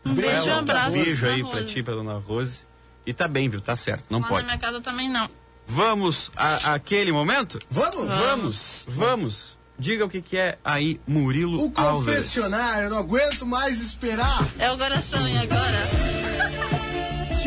Um 0.06 0.14
beijo 0.14 0.48
e 0.48 0.52
um 0.52 0.58
abraço. 0.60 0.92
Beijo 0.92 1.28
aí 1.28 1.42
Rose. 1.42 1.66
ti, 1.66 1.82
pra 1.82 1.96
dona 1.96 2.14
Rose. 2.20 2.66
E 3.06 3.14
tá 3.14 3.28
bem, 3.28 3.50
viu? 3.50 3.60
Tá 3.62 3.76
certo, 3.76 4.06
não 4.12 4.20
Lá 4.20 4.28
pode. 4.28 4.42
na 4.44 4.48
minha 4.54 4.58
casa 4.60 4.80
também 4.80 5.10
não. 5.10 5.28
Vamos 5.66 6.32
a, 6.36 6.74
aquele 6.76 7.12
momento? 7.12 7.60
Vamos? 7.70 8.14
Vamos, 8.16 8.86
vamos. 8.90 9.58
Diga 9.80 10.06
o 10.06 10.10
que, 10.10 10.22
que 10.22 10.38
é 10.38 10.58
aí, 10.64 11.00
Murilo 11.08 11.60
O 11.68 11.72
Alves. 11.76 12.06
confessionário, 12.08 12.86
eu 12.86 12.90
não 12.90 12.98
aguento 13.00 13.46
mais 13.46 13.82
esperar. 13.82 14.44
É 14.60 14.72
o 14.72 14.78
coração, 14.78 15.28
e 15.28 15.38
agora? 15.38 15.88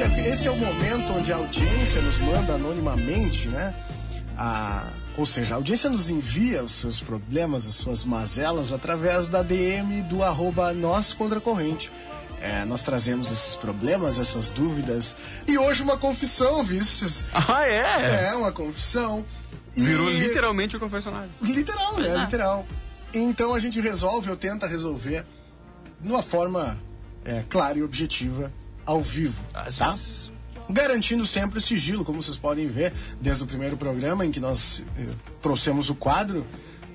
Este 0.00 0.20
é, 0.20 0.28
este 0.30 0.48
é 0.48 0.50
o 0.50 0.56
momento 0.56 1.12
onde 1.12 1.30
a 1.30 1.36
audiência 1.36 2.00
nos 2.00 2.18
manda 2.20 2.54
anonimamente, 2.54 3.48
né? 3.48 3.74
A, 4.34 4.88
ou 5.14 5.26
seja, 5.26 5.54
a 5.54 5.56
audiência 5.58 5.90
nos 5.90 6.08
envia 6.08 6.64
os 6.64 6.72
seus 6.72 7.02
problemas, 7.02 7.66
as 7.66 7.74
suas 7.74 8.06
mazelas, 8.06 8.72
através 8.72 9.28
da 9.28 9.42
DM 9.42 10.00
do 10.04 10.22
arroba 10.24 10.72
nós 10.72 11.12
contra 11.12 11.38
corrente. 11.38 11.92
É, 12.40 12.64
nós 12.64 12.82
trazemos 12.82 13.30
esses 13.30 13.56
problemas, 13.56 14.18
essas 14.18 14.48
dúvidas. 14.48 15.18
E 15.46 15.58
hoje 15.58 15.82
uma 15.82 15.98
confissão, 15.98 16.64
vistes? 16.64 17.26
Ah, 17.34 17.66
é? 17.66 18.28
É, 18.30 18.34
uma 18.34 18.50
confissão. 18.52 19.22
E- 19.76 19.84
Virou 19.84 20.08
literalmente 20.08 20.78
o 20.78 20.80
confessionário. 20.80 21.30
Literal, 21.42 21.98
né? 21.98 22.08
É. 22.08 22.16
Literal. 22.16 22.66
Então 23.12 23.52
a 23.52 23.58
gente 23.60 23.78
resolve, 23.82 24.30
ou 24.30 24.36
tenta 24.36 24.66
resolver, 24.66 25.26
de 26.00 26.08
uma 26.08 26.22
forma 26.22 26.78
é, 27.22 27.44
clara 27.50 27.76
e 27.76 27.82
objetiva, 27.82 28.50
ao 28.90 29.00
vivo. 29.00 29.40
Às 29.54 29.76
tá? 29.76 29.90
vezes. 29.90 30.30
Garantindo 30.68 31.26
sempre 31.26 31.58
o 31.58 31.62
sigilo, 31.62 32.04
como 32.04 32.22
vocês 32.22 32.36
podem 32.36 32.66
ver, 32.68 32.92
desde 33.20 33.42
o 33.42 33.46
primeiro 33.46 33.76
programa 33.76 34.24
em 34.24 34.30
que 34.30 34.38
nós 34.40 34.84
eh, 34.98 35.08
trouxemos 35.42 35.90
o 35.90 35.94
quadro, 35.96 36.46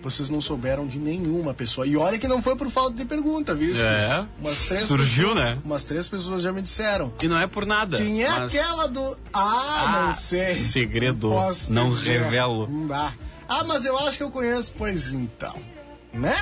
vocês 0.01 0.29
não 0.29 0.39
souberam 0.39 0.87
de 0.87 0.97
nenhuma 0.97 1.53
pessoa. 1.53 1.85
E 1.87 1.97
olha 1.97 2.17
que 2.19 2.27
não 2.27 2.41
foi 2.41 2.55
por 2.55 2.69
falta 2.69 2.95
de 2.95 3.03
pergunta, 3.05 3.53
viu? 3.55 3.75
É. 3.75 4.25
Umas 4.39 4.59
três 4.65 4.87
Surgiu, 4.87 5.29
pessoas- 5.29 5.45
né? 5.55 5.61
Umas 5.65 5.83
três 5.85 6.07
pessoas 6.07 6.41
já 6.43 6.53
me 6.53 6.61
disseram. 6.61 7.11
E 7.21 7.27
não 7.27 7.37
é 7.37 7.47
por 7.47 7.65
nada. 7.65 7.97
Quem 7.97 8.23
é 8.23 8.29
mas- 8.29 8.53
aquela 8.55 8.87
do. 8.87 9.17
Ah, 9.33 9.89
não 10.03 10.09
Ah, 10.09 10.13
sei. 10.13 10.55
segredo. 10.55 11.31
Não 11.69 11.89
dizer. 11.91 12.21
revelo. 12.21 12.67
Não 12.69 12.87
dá. 12.87 13.13
Ah, 13.47 13.63
mas 13.63 13.83
eu 13.85 13.97
acho 13.99 14.17
que 14.17 14.23
eu 14.23 14.31
conheço. 14.31 14.73
Pois 14.77 15.11
então. 15.11 15.55
Né? 16.15 16.33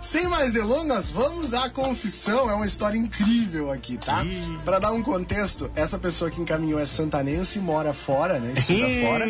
Sem 0.00 0.28
mais 0.28 0.52
delongas, 0.52 1.10
vamos 1.10 1.52
à 1.52 1.68
confissão. 1.68 2.48
É 2.48 2.54
uma 2.54 2.64
história 2.66 2.96
incrível 2.96 3.72
aqui, 3.72 3.96
tá? 3.98 4.24
Pra 4.64 4.78
dar 4.78 4.92
um 4.92 5.02
contexto, 5.02 5.68
essa 5.74 5.98
pessoa 5.98 6.30
que 6.30 6.40
encaminhou 6.40 6.78
é 6.78 6.86
santanense, 6.86 7.58
mora 7.58 7.92
fora, 7.92 8.38
né? 8.38 8.54
Estuda 8.56 8.86
fora. 9.02 9.26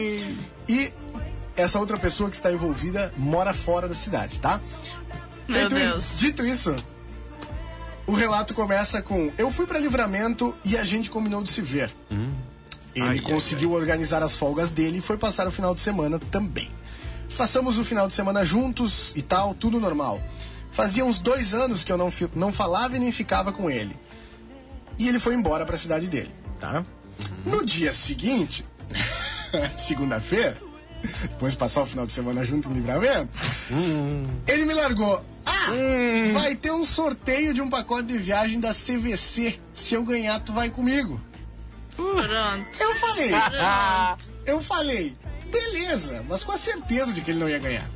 E 0.68 0.92
essa 1.56 1.78
outra 1.80 1.96
pessoa 1.98 2.28
que 2.28 2.36
está 2.36 2.52
envolvida 2.52 3.10
mora 3.16 3.54
fora 3.54 3.88
da 3.88 3.94
cidade, 3.94 4.38
tá? 4.38 4.60
Meu 5.48 5.60
Feito- 5.60 5.74
Deus. 5.76 6.18
Dito 6.18 6.44
isso, 6.44 6.76
o 8.06 8.12
relato 8.12 8.52
começa 8.52 9.00
com: 9.00 9.32
Eu 9.38 9.50
fui 9.50 9.66
para 9.66 9.78
livramento 9.78 10.54
e 10.62 10.76
a 10.76 10.84
gente 10.84 11.08
combinou 11.08 11.42
de 11.42 11.48
se 11.50 11.62
ver. 11.62 11.90
Ele 12.10 13.04
Ai, 13.04 13.08
ai, 13.08 13.20
conseguiu 13.20 13.72
organizar 13.72 14.22
as 14.22 14.36
folgas 14.36 14.72
dele 14.72 14.98
e 14.98 15.00
foi 15.00 15.16
passar 15.16 15.46
o 15.46 15.50
final 15.50 15.74
de 15.74 15.80
semana 15.80 16.18
também. 16.18 16.70
Passamos 17.36 17.78
o 17.78 17.84
final 17.84 18.08
de 18.08 18.14
semana 18.14 18.44
juntos 18.44 19.12
e 19.16 19.22
tal, 19.22 19.54
tudo 19.54 19.80
normal. 19.80 20.20
Fazia 20.72 21.04
uns 21.04 21.20
dois 21.20 21.54
anos 21.54 21.84
que 21.84 21.90
eu 21.92 21.96
não, 21.96 22.12
não 22.34 22.52
falava 22.52 22.96
e 22.96 22.98
nem 22.98 23.10
ficava 23.10 23.52
com 23.52 23.70
ele. 23.70 23.96
E 24.98 25.08
ele 25.08 25.18
foi 25.18 25.34
embora 25.34 25.64
para 25.64 25.74
a 25.74 25.78
cidade 25.78 26.06
dele, 26.06 26.30
tá? 26.60 26.84
No 27.44 27.64
dia 27.64 27.92
seguinte, 27.92 28.64
segunda-feira, 29.76 30.60
depois 31.22 31.52
de 31.52 31.58
passar 31.58 31.82
o 31.82 31.86
final 31.86 32.06
de 32.06 32.12
semana 32.12 32.44
junto 32.44 32.68
no 32.68 32.74
livramento, 32.74 33.38
ele 34.46 34.64
me 34.64 34.74
largou. 34.74 35.22
Ah, 35.44 35.70
vai 36.32 36.56
ter 36.56 36.72
um 36.72 36.84
sorteio 36.84 37.54
de 37.54 37.60
um 37.60 37.70
pacote 37.70 38.08
de 38.08 38.18
viagem 38.18 38.60
da 38.60 38.70
CVC. 38.70 39.58
Se 39.72 39.94
eu 39.94 40.04
ganhar, 40.04 40.40
tu 40.40 40.52
vai 40.52 40.70
comigo. 40.70 41.20
Pronto. 41.94 42.66
Eu 42.78 42.94
falei, 42.96 43.30
Pronto. 43.30 44.30
eu 44.44 44.62
falei, 44.62 45.16
beleza, 45.60 46.24
mas 46.28 46.44
com 46.44 46.52
a 46.52 46.56
certeza 46.58 47.12
de 47.12 47.20
que 47.20 47.30
ele 47.30 47.38
não 47.40 47.48
ia 47.48 47.58
ganhar. 47.58 47.88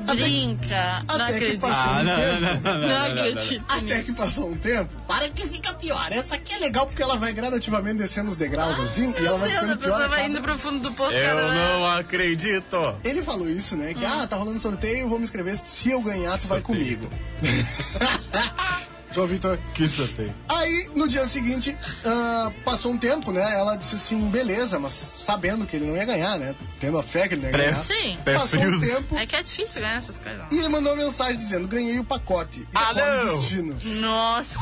Brinca. 0.00 1.04
Não 1.08 1.14
Até 1.16 1.26
que 1.26 1.34
acredito. 1.34 1.60
passou 1.60 1.90
Ah, 1.92 1.98
um 1.98 2.04
não, 2.04 2.16
tempo. 2.16 2.40
não, 2.40 2.54
não, 2.54 2.80
não, 2.80 2.88
Não 2.88 3.06
acredito. 3.06 3.64
Até 3.68 4.02
que 4.02 4.12
passou 4.12 4.50
um 4.50 4.56
tempo, 4.56 4.94
para 5.08 5.28
que 5.28 5.46
fica 5.48 5.74
pior. 5.74 6.06
Essa 6.12 6.36
aqui 6.36 6.54
é 6.54 6.58
legal 6.58 6.86
porque 6.86 7.02
ela 7.02 7.16
vai 7.16 7.32
gradativamente 7.32 7.98
descendo 7.98 8.30
os 8.30 8.36
degraus 8.36 8.78
assim 8.78 9.12
e 9.20 9.26
ela 9.26 9.38
vai 9.38 9.48
Deus, 9.48 9.58
a 9.58 9.62
ficando 9.62 9.78
pior. 9.78 9.90
pessoa 9.90 10.04
a 10.04 10.08
vai 10.08 10.18
cada- 10.20 10.30
indo 10.30 10.40
pro 10.40 10.56
fundo 10.58 10.80
do 10.80 10.92
poço 10.92 11.18
Eu 11.18 11.36
vez. 11.36 11.52
não 11.52 11.86
acredito. 11.88 12.76
Ele 13.04 13.22
falou 13.22 13.48
isso, 13.48 13.76
né? 13.76 13.92
Que, 13.92 14.04
Hum. 14.04 14.20
ah, 14.22 14.26
tá 14.26 14.36
rolando 14.36 14.58
sorteio, 14.60 15.08
vou 15.08 15.18
me 15.18 15.24
inscrever. 15.24 15.56
Se 15.66 15.90
eu 15.90 16.00
ganhar, 16.00 16.38
tu 16.38 16.46
vai 16.46 16.60
Sorteio. 16.62 16.98
comigo. 17.00 17.08
João 19.18 19.26
Vitor. 19.26 19.58
Que 19.74 19.88
sorteio. 19.88 20.32
Aí, 20.48 20.90
no 20.94 21.08
dia 21.08 21.26
seguinte, 21.26 21.76
ah, 22.04 22.52
passou 22.64 22.92
um 22.92 22.98
tempo, 22.98 23.32
né? 23.32 23.42
Ela 23.54 23.74
disse 23.74 23.96
assim, 23.96 24.28
beleza, 24.30 24.78
mas 24.78 24.92
sabendo 25.22 25.66
que 25.66 25.74
ele 25.76 25.86
não 25.86 25.96
ia 25.96 26.04
ganhar, 26.04 26.38
né? 26.38 26.54
Tendo 26.78 26.96
a 26.98 27.02
fé 27.02 27.26
que 27.26 27.34
ele 27.34 27.42
não 27.42 27.48
ia 27.48 27.52
Pré- 27.52 27.70
ganhar. 27.72 27.82
Sim. 27.82 28.16
Passou 28.24 28.60
um 28.62 28.80
tempo 28.80 29.16
É 29.16 29.26
que 29.26 29.34
é 29.34 29.42
difícil 29.42 29.80
ganhar 29.82 29.96
essas 29.96 30.18
coisas. 30.18 30.42
e 30.52 30.58
ele 30.58 30.68
mandou 30.68 30.92
uma 30.94 31.04
mensagem 31.04 31.36
dizendo, 31.36 31.66
ganhei 31.66 31.98
o 31.98 32.04
pacote. 32.04 32.60
E 32.60 32.66
Ah, 32.74 32.90
agora 32.90 33.22
o 33.22 33.26
não! 33.26 33.40
destino. 33.40 33.76
Nossa. 34.00 34.54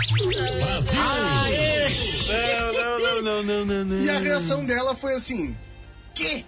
Não, 2.26 3.22
não, 3.22 3.22
não, 3.22 3.42
não, 3.42 3.64
não, 3.66 3.84
não. 3.84 3.98
E 3.98 4.08
a 4.10 4.18
reação 4.18 4.64
dela 4.64 4.94
foi 4.94 5.14
assim, 5.14 5.56
que? 6.14 6.46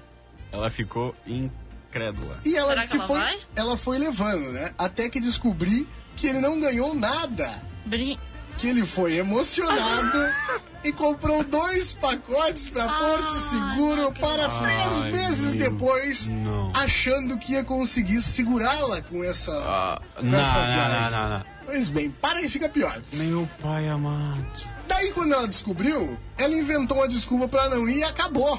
Ela 0.50 0.70
ficou 0.70 1.14
incrédula. 1.26 2.40
E 2.44 2.56
ela 2.56 2.68
Será 2.70 2.80
disse 2.80 2.92
que 2.92 2.96
que, 2.96 3.04
ela 3.04 3.06
foi, 3.06 3.18
vai? 3.20 3.38
ela 3.54 3.76
foi 3.76 3.98
levando, 3.98 4.50
né? 4.52 4.72
Até 4.78 5.08
que 5.10 5.20
descobri 5.20 5.86
que 6.16 6.26
ele 6.26 6.40
não 6.40 6.58
ganhou 6.58 6.94
nada. 6.94 7.48
Brin... 7.88 8.18
que 8.56 8.68
ele 8.68 8.84
foi 8.84 9.16
emocionado 9.16 10.18
e 10.84 10.92
comprou 10.92 11.42
dois 11.44 11.92
pacotes 11.92 12.70
para 12.70 12.86
Porto 12.88 13.32
Seguro 13.32 14.12
para 14.20 14.48
três 14.48 15.02
Ai, 15.02 15.12
meses 15.12 15.54
meu, 15.54 15.70
depois, 15.70 16.26
não. 16.26 16.72
achando 16.74 17.36
que 17.38 17.52
ia 17.52 17.64
conseguir 17.64 18.20
segurá-la 18.22 19.02
com 19.02 19.24
essa. 19.24 19.52
Ah, 19.52 20.00
com 20.14 20.22
não, 20.22 20.38
essa 20.38 20.66
não, 20.66 20.88
não, 20.88 21.10
não, 21.10 21.38
não. 21.38 21.44
Pois 21.66 21.88
bem, 21.90 22.10
para 22.10 22.40
e 22.40 22.48
fica 22.48 22.68
pior. 22.68 23.02
Meu 23.12 23.48
pai 23.60 23.88
amado. 23.88 24.46
Daí, 24.86 25.12
quando 25.12 25.34
ela 25.34 25.46
descobriu, 25.46 26.18
ela 26.38 26.54
inventou 26.54 26.96
uma 26.96 27.06
desculpa 27.08 27.46
para 27.46 27.68
não 27.68 27.88
ir 27.88 27.98
e 27.98 28.04
acabou. 28.04 28.58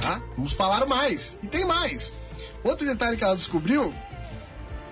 Tá? 0.00 0.20
Vamos 0.36 0.52
falar 0.52 0.84
mais. 0.86 1.38
E 1.42 1.46
tem 1.46 1.64
mais. 1.64 2.12
Outro 2.62 2.86
detalhe 2.86 3.16
que 3.16 3.24
ela 3.24 3.36
descobriu 3.36 3.94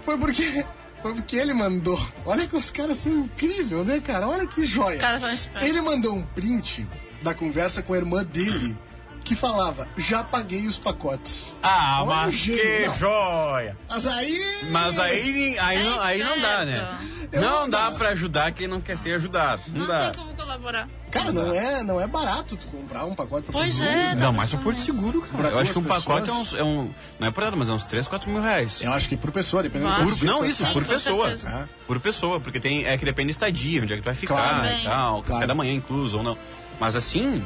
foi 0.05 0.16
porque. 0.16 0.64
Foi 1.03 1.14
porque 1.14 1.36
ele 1.36 1.53
mandou. 1.53 2.00
Olha 2.24 2.46
que 2.46 2.57
os 2.57 2.70
caras 2.70 2.98
são 2.98 3.12
incríveis, 3.12 3.86
né, 3.86 4.00
cara? 4.00 4.28
Olha 4.28 4.46
que 4.46 4.64
joia. 4.64 4.96
Os 4.96 5.00
caras 5.00 5.20
são 5.20 5.32
espertos. 5.32 5.68
Ele 5.68 5.80
mandou 5.80 6.14
um 6.14 6.22
print 6.22 6.86
da 7.22 7.34
conversa 7.34 7.82
com 7.82 7.92
a 7.92 7.96
irmã 7.96 8.24
dele 8.24 8.76
que 9.25 9.35
falava, 9.37 9.87
já 9.97 10.23
paguei 10.25 10.66
os 10.66 10.79
pacotes. 10.79 11.57
Ah, 11.62 11.99
Olha 12.03 12.07
mas 12.27 12.37
que 12.37 12.87
não. 12.87 12.95
joia! 12.97 13.77
Mas 13.89 14.07
aí... 14.07 14.41
Mas 14.70 14.99
aí, 14.99 15.59
aí, 15.59 15.83
não, 15.85 16.01
aí 16.01 16.18
não 16.23 16.41
dá, 16.41 16.64
né? 16.64 16.99
Eu 17.33 17.41
Não 17.41 17.61
não 17.62 17.70
dá 17.70 17.89
dá. 17.91 17.97
pra 17.97 18.09
ajudar 18.11 18.53
quem 18.53 18.66
não 18.68 18.81
quer 18.81 18.99
ser 18.99 19.14
ajudado. 19.14 19.62
Não 19.68 19.81
Não 19.81 19.87
dá. 19.87 20.11
tem 20.11 20.20
como 20.20 20.35
colaborar. 20.37 20.89
Cara, 21.11 21.31
não 21.33 21.55
é, 21.55 21.83
não 21.83 22.01
é 22.01 22.07
barato 22.07 22.57
tu 22.57 22.66
comprar 22.66 23.05
um 23.05 23.14
pacote 23.14 23.45
pra 23.45 23.53
Pois 23.53 23.81
é, 23.81 24.09
mundo. 24.11 24.18
Não, 24.20 24.33
mas 24.33 24.49
só 24.51 24.57
Porto 24.59 24.81
Seguro, 24.81 25.20
Pra 25.23 25.43
cara. 25.43 25.49
Eu 25.55 25.59
acho 25.61 25.73
que 25.73 25.79
um 25.79 25.83
duas 25.83 26.05
pacote 26.05 26.18
é, 26.25 26.27
pessoas? 26.27 26.53
uns, 26.53 26.59
é 26.59 26.64
um. 26.64 26.91
Não 27.20 27.29
é 27.29 27.31
por 27.31 27.45
nada, 27.45 27.57
mas 27.57 27.68
é 27.68 27.73
uns 27.73 27.85
3, 27.85 28.07
4 28.09 28.31
mil 28.31 28.43
reais. 28.43 28.81
Eu 28.83 28.93
acho 28.93 29.09
que 29.09 29.16
por 29.16 29.31
pessoa, 29.31 29.62
dependendo 29.62 29.91
Vai. 29.93 30.05
do 30.05 30.16
Por- 30.16 30.25
não, 30.27 30.45
isso, 30.45 30.66
por 30.73 30.85
pessoa. 30.85 31.35
Ah. 31.47 31.64
Por 31.87 32.01
pessoa, 32.01 32.41
porque 32.41 32.59
tem, 32.61 32.85
é 32.87 32.99
que 32.99 33.05
depende 33.05 33.29
da 33.29 33.31
estadia, 33.33 33.83
onde 33.83 33.93
é 33.93 33.97
que 33.97 34.03
tu 34.03 34.07
vai 34.07 34.14
ficar 34.14 34.35
Claro. 34.35 34.66
e 34.66 34.85
tal, 34.85 35.16
café 35.20 35.29
Claro. 35.33 35.47
da 35.47 35.55
manhã 35.55 35.73
incluso 35.73 36.18
ou 36.18 36.23
não. 36.23 36.37
Mas 36.81 36.97
assim, 36.97 37.45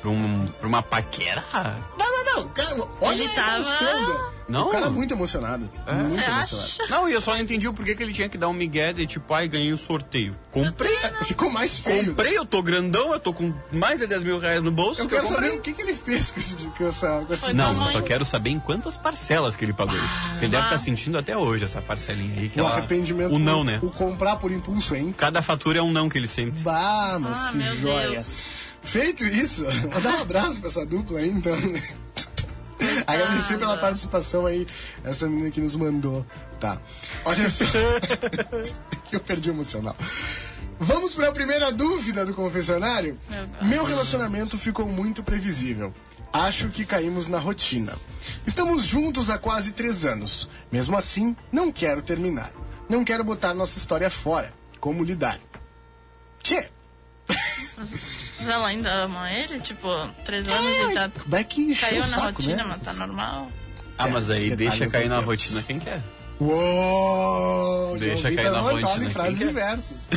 pra, 0.00 0.10
um, 0.10 0.46
pra 0.46 0.68
uma 0.68 0.82
paquera. 0.82 1.44
Não, 1.98 2.24
não, 2.24 2.36
não. 2.42 2.48
Cara, 2.50 2.76
olha 3.00 3.22
Ele 3.22 3.28
tava- 3.34 3.56
emoção. 3.56 4.38
Não. 4.48 4.68
O 4.68 4.70
cara 4.70 4.86
é 4.86 4.88
muito 4.88 5.12
emocionado. 5.12 5.68
Muito 5.86 6.08
Você 6.08 6.14
emocionado. 6.20 6.40
acha? 6.42 6.86
Não, 6.88 7.06
e 7.06 7.12
eu 7.12 7.20
só 7.20 7.34
não 7.34 7.40
entendi 7.42 7.68
o 7.68 7.74
porquê 7.74 7.94
que 7.94 8.02
ele 8.02 8.14
tinha 8.14 8.30
que 8.30 8.38
dar 8.38 8.48
um 8.48 8.54
migué 8.54 8.94
de 8.94 9.06
tipo, 9.06 9.34
ai, 9.34 9.46
ganhei 9.46 9.70
o 9.74 9.76
sorteio. 9.76 10.34
Comprei. 10.50 10.96
Ficou 11.24 11.50
mais 11.50 11.78
feio. 11.78 12.06
Comprei, 12.06 12.38
eu 12.38 12.46
tô 12.46 12.62
grandão, 12.62 13.12
eu 13.12 13.20
tô 13.20 13.34
com 13.34 13.52
mais 13.70 13.98
de 14.00 14.06
10 14.06 14.24
mil 14.24 14.38
reais 14.38 14.62
no 14.62 14.70
bolso. 14.70 15.02
Eu 15.02 15.06
que 15.06 15.14
quero 15.16 15.26
comprei. 15.26 15.50
saber 15.50 15.58
o 15.58 15.60
que, 15.62 15.72
que 15.74 15.82
ele 15.82 15.92
fez 15.94 16.30
com, 16.32 16.40
esse, 16.40 16.66
com 16.70 16.86
essa... 16.88 17.26
Com 17.28 17.52
Não, 17.52 17.68
eu 17.68 17.92
só 17.92 18.00
quero 18.00 18.24
saber 18.24 18.48
em 18.48 18.58
quantas 18.58 18.96
parcelas 18.96 19.54
que 19.54 19.66
ele 19.66 19.74
pagou 19.74 19.94
isso. 19.94 20.28
Ele 20.38 20.48
deve 20.48 20.56
Ah. 20.62 20.64
estar 20.64 20.78
sentindo 20.78 21.18
até 21.18 21.36
hoje 21.36 21.64
essa 21.64 21.82
parcelinha 21.82 22.40
aí. 22.40 22.48
Que 22.48 22.58
o 22.58 22.64
ela- 22.64 22.70
arrependimento. 22.72 23.34
O 23.34 23.38
não, 23.38 23.62
né? 23.62 23.80
O 23.82 23.90
comprar 23.90 24.36
por 24.36 24.50
impulso, 24.50 24.96
hein? 24.96 25.14
Cada 25.14 25.42
fatura 25.42 25.80
é 25.80 25.82
um 25.82 25.92
não 25.92 26.08
que 26.08 26.16
ele 26.16 26.26
sente. 26.26 26.62
Bah, 26.62 27.18
mas 27.20 27.44
Ah, 27.44 27.52
que 27.52 27.60
joia. 27.76 28.10
Deus. 28.12 28.57
Feito 28.88 29.22
isso, 29.22 29.66
vou 29.92 30.00
dar 30.00 30.16
um 30.16 30.22
abraço 30.22 30.60
pra 30.60 30.68
essa 30.70 30.86
dupla 30.86 31.18
aí, 31.18 31.28
então. 31.28 31.52
Agradecer 33.06 33.58
pela 33.58 33.76
participação 33.76 34.46
aí, 34.46 34.66
essa 35.04 35.28
menina 35.28 35.50
que 35.50 35.60
nos 35.60 35.76
mandou. 35.76 36.24
Tá. 36.58 36.80
Olha 37.24 37.50
só. 37.50 37.64
que 39.04 39.16
eu 39.16 39.20
perdi 39.20 39.50
o 39.50 39.52
emocional. 39.52 39.96
Vamos 40.80 41.14
para 41.14 41.28
a 41.28 41.32
primeira 41.32 41.70
dúvida 41.70 42.24
do 42.24 42.32
confessionário? 42.32 43.18
Meu. 43.28 43.68
Meu 43.68 43.84
relacionamento 43.84 44.56
ficou 44.56 44.86
muito 44.86 45.22
previsível. 45.22 45.92
Acho 46.32 46.68
que 46.68 46.86
caímos 46.86 47.28
na 47.28 47.38
rotina. 47.38 47.94
Estamos 48.46 48.84
juntos 48.84 49.28
há 49.28 49.36
quase 49.38 49.72
três 49.72 50.06
anos. 50.06 50.48
Mesmo 50.70 50.96
assim, 50.96 51.36
não 51.52 51.70
quero 51.70 52.00
terminar. 52.00 52.52
Não 52.88 53.04
quero 53.04 53.24
botar 53.24 53.52
nossa 53.52 53.76
história 53.76 54.08
fora. 54.08 54.54
Como 54.80 55.04
lidar? 55.04 55.40
Tchê, 56.42 56.70
Mas 58.38 58.48
ela 58.48 58.68
ainda 58.68 58.90
ama 58.90 59.30
ele? 59.32 59.58
Tipo, 59.60 59.88
três 60.24 60.48
anos 60.48 60.76
e 60.90 60.94
tá. 60.94 61.10
como 61.22 61.36
é 61.36 61.44
que 61.44 61.60
encheu 61.60 61.88
Caiu 61.88 62.00
na 62.00 62.06
saco, 62.06 62.26
rotina, 62.26 62.56
né? 62.56 62.64
mas 62.68 62.82
tá 62.82 62.92
normal. 63.06 63.50
Ah, 63.96 64.08
mas 64.08 64.30
aí 64.30 64.46
esse 64.46 64.56
deixa 64.56 64.86
cair 64.88 65.08
na 65.08 65.18
rotina 65.18 65.62
quem 65.62 65.78
quer. 65.80 66.00
Uou! 66.40 67.96
Deixa 67.98 68.30
cair 68.32 68.50
na 68.52 68.60
rotina, 68.60 68.94
em 68.94 68.98
quem 69.00 69.10
frases 69.10 69.38
quer? 69.38 69.50
inversas. 69.50 70.08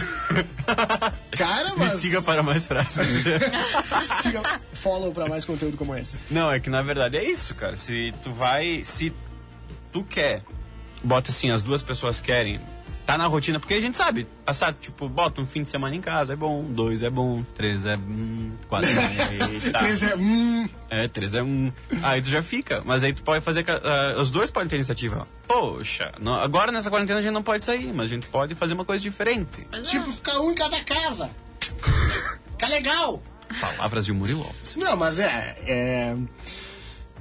Cara, 1.36 1.70
Me 1.72 1.80
mas... 1.80 1.94
siga 1.94 2.22
para 2.22 2.44
mais 2.44 2.68
frases. 2.68 3.24
siga- 4.22 4.62
Follow 4.74 5.12
pra 5.12 5.28
mais 5.28 5.46
conteúdo 5.46 5.78
como 5.78 5.96
esse. 5.96 6.16
Não, 6.30 6.52
é 6.52 6.60
que 6.60 6.70
na 6.70 6.82
verdade 6.84 7.18
é 7.18 7.24
isso, 7.24 7.56
cara. 7.56 7.76
Se 7.76 8.14
tu 8.22 8.32
vai. 8.32 8.84
Se 8.86 9.12
tu 9.92 10.04
quer, 10.04 10.44
bota 11.04 11.32
assim, 11.32 11.50
as 11.50 11.64
duas 11.64 11.82
pessoas 11.82 12.22
querem. 12.22 12.62
Tá 13.12 13.18
na 13.18 13.28
rotina, 13.28 13.60
porque 13.60 13.74
a 13.74 13.82
gente 13.82 13.98
sabe, 13.98 14.26
passar, 14.46 14.74
tipo, 14.74 15.10
bota 15.10 15.42
um 15.42 15.46
fim 15.46 15.64
de 15.64 15.70
semana 15.70 15.94
em 15.94 16.00
casa, 16.00 16.32
é 16.32 16.36
bom, 16.38 16.64
dois 16.64 17.04
é 17.04 17.10
bom, 17.10 17.44
três 17.54 17.86
é. 17.86 17.98
Hum, 17.98 18.54
quatro 18.70 18.90
é. 18.90 19.52
Eita. 19.54 19.80
Três 19.80 20.02
é... 20.04 20.16
Hum, 20.16 20.70
É, 20.90 21.08
três 21.10 21.34
é 21.34 21.44
um. 21.44 21.74
Aí 22.04 22.22
tu 22.22 22.30
já 22.30 22.42
fica. 22.42 22.82
Mas 22.86 23.04
aí 23.04 23.12
tu 23.12 23.22
pode 23.22 23.44
fazer. 23.44 23.66
ah, 23.70 24.16
os 24.22 24.32
dois 24.32 24.50
podem 24.50 24.70
ter 24.70 24.78
iniciativa. 24.78 25.28
Poxa, 25.46 26.14
não- 26.22 26.36
agora 26.36 26.72
nessa 26.72 26.90
quarentena 26.90 27.20
a 27.20 27.22
gente 27.22 27.34
não 27.34 27.44
pode 27.44 27.66
sair, 27.66 27.92
mas 27.92 28.06
a 28.06 28.10
gente 28.10 28.28
pode 28.28 28.56
fazer 28.56 28.76
uma 28.76 28.86
coisa 28.86 29.04
diferente. 29.04 29.68
Mas 29.70 29.88
é. 29.88 29.90
tipo, 29.90 30.10
ficar 30.14 30.40
um 30.40 30.52
em 30.52 30.56
cada 30.56 30.82
casa. 30.82 31.30
Fica 32.52 32.68
legal. 32.70 33.22
Palavras 33.60 34.06
de 34.06 34.14
Murilo 34.14 34.44
Alves. 34.44 34.78
Não, 34.78 34.96
mas 34.96 35.20
é, 35.20 35.58
é. 35.68 36.16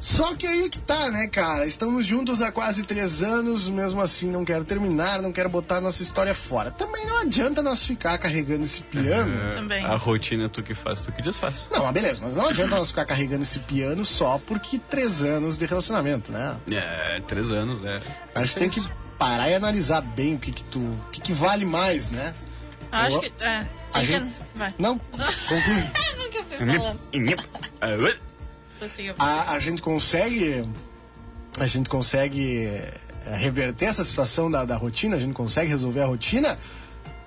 Só 0.01 0.35
que 0.35 0.47
aí 0.47 0.71
que 0.71 0.79
tá, 0.79 1.11
né, 1.11 1.27
cara? 1.27 1.67
Estamos 1.67 2.07
juntos 2.07 2.41
há 2.41 2.51
quase 2.51 2.83
três 2.85 3.23
anos, 3.23 3.69
mesmo 3.69 4.01
assim 4.01 4.31
não 4.31 4.45
quero 4.47 4.65
terminar, 4.65 5.21
não 5.21 5.31
quero 5.31 5.51
botar 5.51 5.79
nossa 5.81 6.03
história 6.03 6.35
fora. 6.35 6.71
Também 6.71 7.05
não 7.07 7.19
adianta 7.21 7.61
nós 7.63 7.85
ficar 7.85 8.17
carregando 8.17 8.65
esse 8.65 8.81
piano. 8.83 9.53
Também. 9.53 9.85
A 9.85 9.97
rotina 9.97 10.47
é 10.47 10.49
tu 10.49 10.63
que 10.63 10.73
faz, 10.73 11.03
tu 11.03 11.13
que 11.13 11.21
desfaz. 11.21 11.69
Não, 11.71 11.85
mas 11.85 11.93
beleza, 11.93 12.23
mas 12.25 12.35
não 12.35 12.49
adianta 12.49 12.77
nós 12.77 12.89
ficar 12.89 13.05
carregando 13.05 13.43
esse 13.43 13.59
piano 13.59 14.05
só 14.07 14.41
porque 14.47 14.79
três 14.79 15.23
anos 15.23 15.59
de 15.59 15.67
relacionamento, 15.67 16.33
né? 16.33 16.57
É, 16.71 17.21
três 17.27 17.51
anos, 17.51 17.85
é. 17.85 18.01
A 18.35 18.43
gente 18.43 18.57
tem 18.57 18.71
que 18.71 18.83
parar 19.19 19.51
e 19.51 19.55
analisar 19.55 20.01
bem 20.01 20.37
o 20.37 20.39
que 20.39 20.51
que 20.51 20.65
tu. 20.65 20.79
O 20.81 21.11
que 21.13 21.21
que 21.21 21.33
vale 21.35 21.67
mais, 21.67 22.11
né? 22.11 22.33
Acho 22.91 23.17
Eu- 23.17 23.21
que. 23.21 23.33
É, 23.45 23.67
A 23.93 23.99
tem 23.99 24.05
gente- 24.07 24.33
que. 24.35 24.59
Vai. 24.59 24.75
Não? 24.79 24.99
Conclui. 24.99 25.83
Por 26.17 26.29
que 26.31 26.39
eu 26.39 26.45
fui 26.45 26.57
falando? 26.57 28.21
Prossiga. 28.81 29.15
a, 29.19 29.53
a 29.53 29.59
gente 29.61 29.81
consegue 29.83 30.65
a 31.59 31.67
gente 31.67 31.89
consegue 31.89 32.65
eh, 32.67 32.95
reverter 33.37 33.85
essa 33.87 34.03
situação 34.03 34.51
da, 34.51 34.65
da 34.65 34.77
rotina, 34.77 35.17
a 35.17 35.21
gente 35.21 35.35
consegue 35.35 35.69
resolver 35.71 36.01
a 36.01 36.07
rotina? 36.07 36.59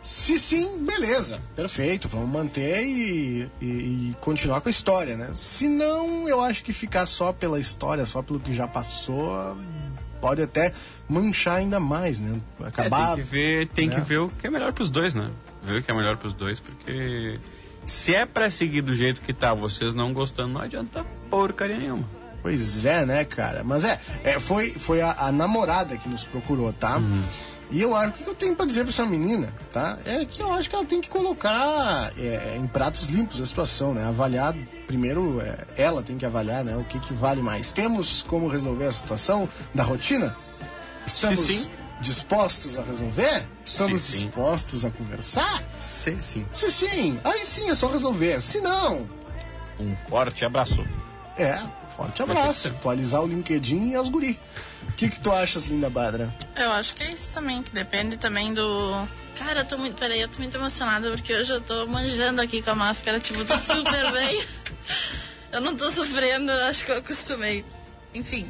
Se 0.04 0.38
sim, 0.38 0.80
beleza, 0.86 1.39
perfeito, 1.56 2.10
vamos 2.10 2.30
manter 2.30 2.84
e, 2.86 3.49
e- 3.62 3.66
e 3.66 4.16
continuar 4.20 4.60
com 4.60 4.68
a 4.68 4.72
história, 4.72 5.16
né? 5.16 5.32
Se 5.38 5.70
não, 5.70 6.28
eu 6.28 6.41
acho 6.41 6.62
que 6.64 6.74
ficar 6.74 7.06
só 7.06 7.32
pela 7.32 7.58
história, 7.60 8.06
só 8.06 8.22
pelo 8.22 8.38
que 8.39 8.54
já 8.54 8.68
passou, 8.68 9.56
pode 10.20 10.41
até 10.41 10.74
manchar 11.08 11.56
ainda 11.60 11.80
mais, 11.80 12.20
né? 12.20 12.38
É, 12.62 12.68
Acabar. 12.68 13.16
tem 13.16 13.24
que 13.24 13.30
ver, 13.32 13.68
tem 13.70 13.88
né? 13.88 13.95
que 13.95 14.01
ver 14.01 14.18
o 14.18 14.30
que 14.30 14.45
é 14.47 14.49
melhor 14.49 14.74
pros 14.74 14.89
dois, 14.89 15.14
né? 15.16 15.30
Ver 15.64 15.80
o 15.80 15.84
que 15.84 15.89
é 15.89 15.93
melhor 15.93 16.18
pros 16.18 16.34
dois, 16.34 16.60
porque 16.60 17.39
se 17.86 18.14
é 18.16 18.26
pra 18.26 18.50
seguir 18.50 18.82
do 18.82 18.94
jeito 18.94 19.22
que 19.22 19.34
tá, 19.34 19.54
vocês 19.54 19.94
não 19.94 20.14
gostando, 20.14 20.54
não 20.54 20.62
adianta 20.62 21.06
porcaria 21.30 21.78
nenhuma. 21.78 22.08
Pois 22.42 22.86
é, 22.86 23.06
né, 23.06 23.24
cara? 23.24 23.64
Mas 23.64 23.86
é, 23.86 24.00
é, 24.24 24.40
foi, 24.40 24.72
foi 24.72 25.02
a, 25.02 25.16
a 25.18 25.32
namorada 25.32 25.98
que 25.98 26.10
nos 26.10 26.26
procurou, 26.26 26.74
tá? 26.74 27.00
E 27.72 27.82
eu 27.82 27.96
acho 27.96 28.10
o 28.10 28.14
que 28.14 28.28
eu 28.28 28.36
tenho 28.36 28.56
pra 28.56 28.66
dizer 28.66 28.82
pra 28.82 28.90
essa 28.90 29.06
menina, 29.06 29.48
tá? 29.72 29.98
É 30.06 30.26
que 30.26 30.42
eu 30.42 30.52
acho 30.52 30.70
que 30.70 30.76
ela 30.76 30.86
tem 30.86 31.02
que 31.02 31.10
colocar 31.10 32.12
é, 32.18 32.58
em 32.58 32.68
pratos 32.68 33.08
limpos 33.08 33.42
a 33.42 33.46
situação, 33.46 33.94
né? 33.94 34.06
Avaliar, 34.06 34.54
primeiro, 34.86 35.42
é, 35.42 35.66
ela 35.78 36.04
tem 36.04 36.18
que 36.18 36.26
avaliar, 36.26 36.64
né? 36.64 36.76
O 36.76 36.84
que, 36.84 37.00
que 37.00 37.14
vale 37.14 37.42
mais. 37.42 37.72
Temos 37.72 38.24
como 38.24 38.48
resolver 38.48 38.86
a 38.86 38.92
situação 38.92 39.48
da 39.74 39.84
rotina? 39.84 40.36
Estamos 41.06 41.40
Sim, 41.40 41.58
sim. 41.60 41.70
Dispostos 42.04 42.78
a 42.78 42.84
resolver? 42.84 43.47
Estamos 43.66 44.01
Sim, 44.01 44.14
sim. 44.20 44.26
dispostos 44.28 44.86
a 44.86 44.91
conversar? 44.91 45.64
Sim, 45.82 46.22
sim. 46.22 46.45
Se 46.54 46.72
sim, 46.72 47.20
aí 47.24 47.43
sim 47.45 47.70
é 47.70 47.76
só 47.76 47.88
resolver. 47.88 48.39
Se 48.41 48.62
não, 48.62 49.10
Um 49.80 49.95
forte 50.08 50.45
abraço. 50.45 50.86
é, 51.38 51.60
forte 51.95 52.22
abraço. 52.22 52.68
Atualizar 52.68 53.22
o 53.22 53.28
LinkedIn 53.28 53.89
e 53.91 53.95
as 53.95 54.08
guri. 54.10 54.39
O 54.89 54.91
que, 54.93 55.10
que 55.10 55.20
tu 55.20 55.32
achas, 55.32 55.66
Linda 55.66 55.89
Badra? 55.89 56.34
Eu 56.56 56.72
acho 56.74 56.93
que 56.95 57.04
é 57.04 57.12
isso 57.12 57.30
também, 57.32 57.64
que 57.64 57.72
depende 57.72 58.18
também 58.18 58.54
do. 58.54 59.08
Cara, 59.38 59.62
eu 59.62 59.66
tô 59.66 59.78
muito. 59.78 59.95
Peraí, 59.97 60.20
eu 60.22 60.28
tô 60.28 60.39
muito 60.39 60.56
emocionada 60.58 61.10
porque 61.12 61.34
hoje 61.34 61.51
eu 61.54 61.62
tô 61.62 61.88
manjando 61.88 62.41
aqui 62.41 62.62
com 62.62 62.72
a 62.72 62.76
máscara, 62.76 63.20
tipo, 63.20 63.43
tô 63.45 63.58
super 63.58 64.12
bem. 64.12 64.43
Eu 65.51 65.62
não 65.62 65.76
tô 65.76 65.89
sofrendo, 65.91 66.51
eu 66.51 66.66
acho 66.66 66.86
que 66.86 66.91
eu 66.91 66.97
acostumei. 66.97 67.64
Enfim, 68.14 68.47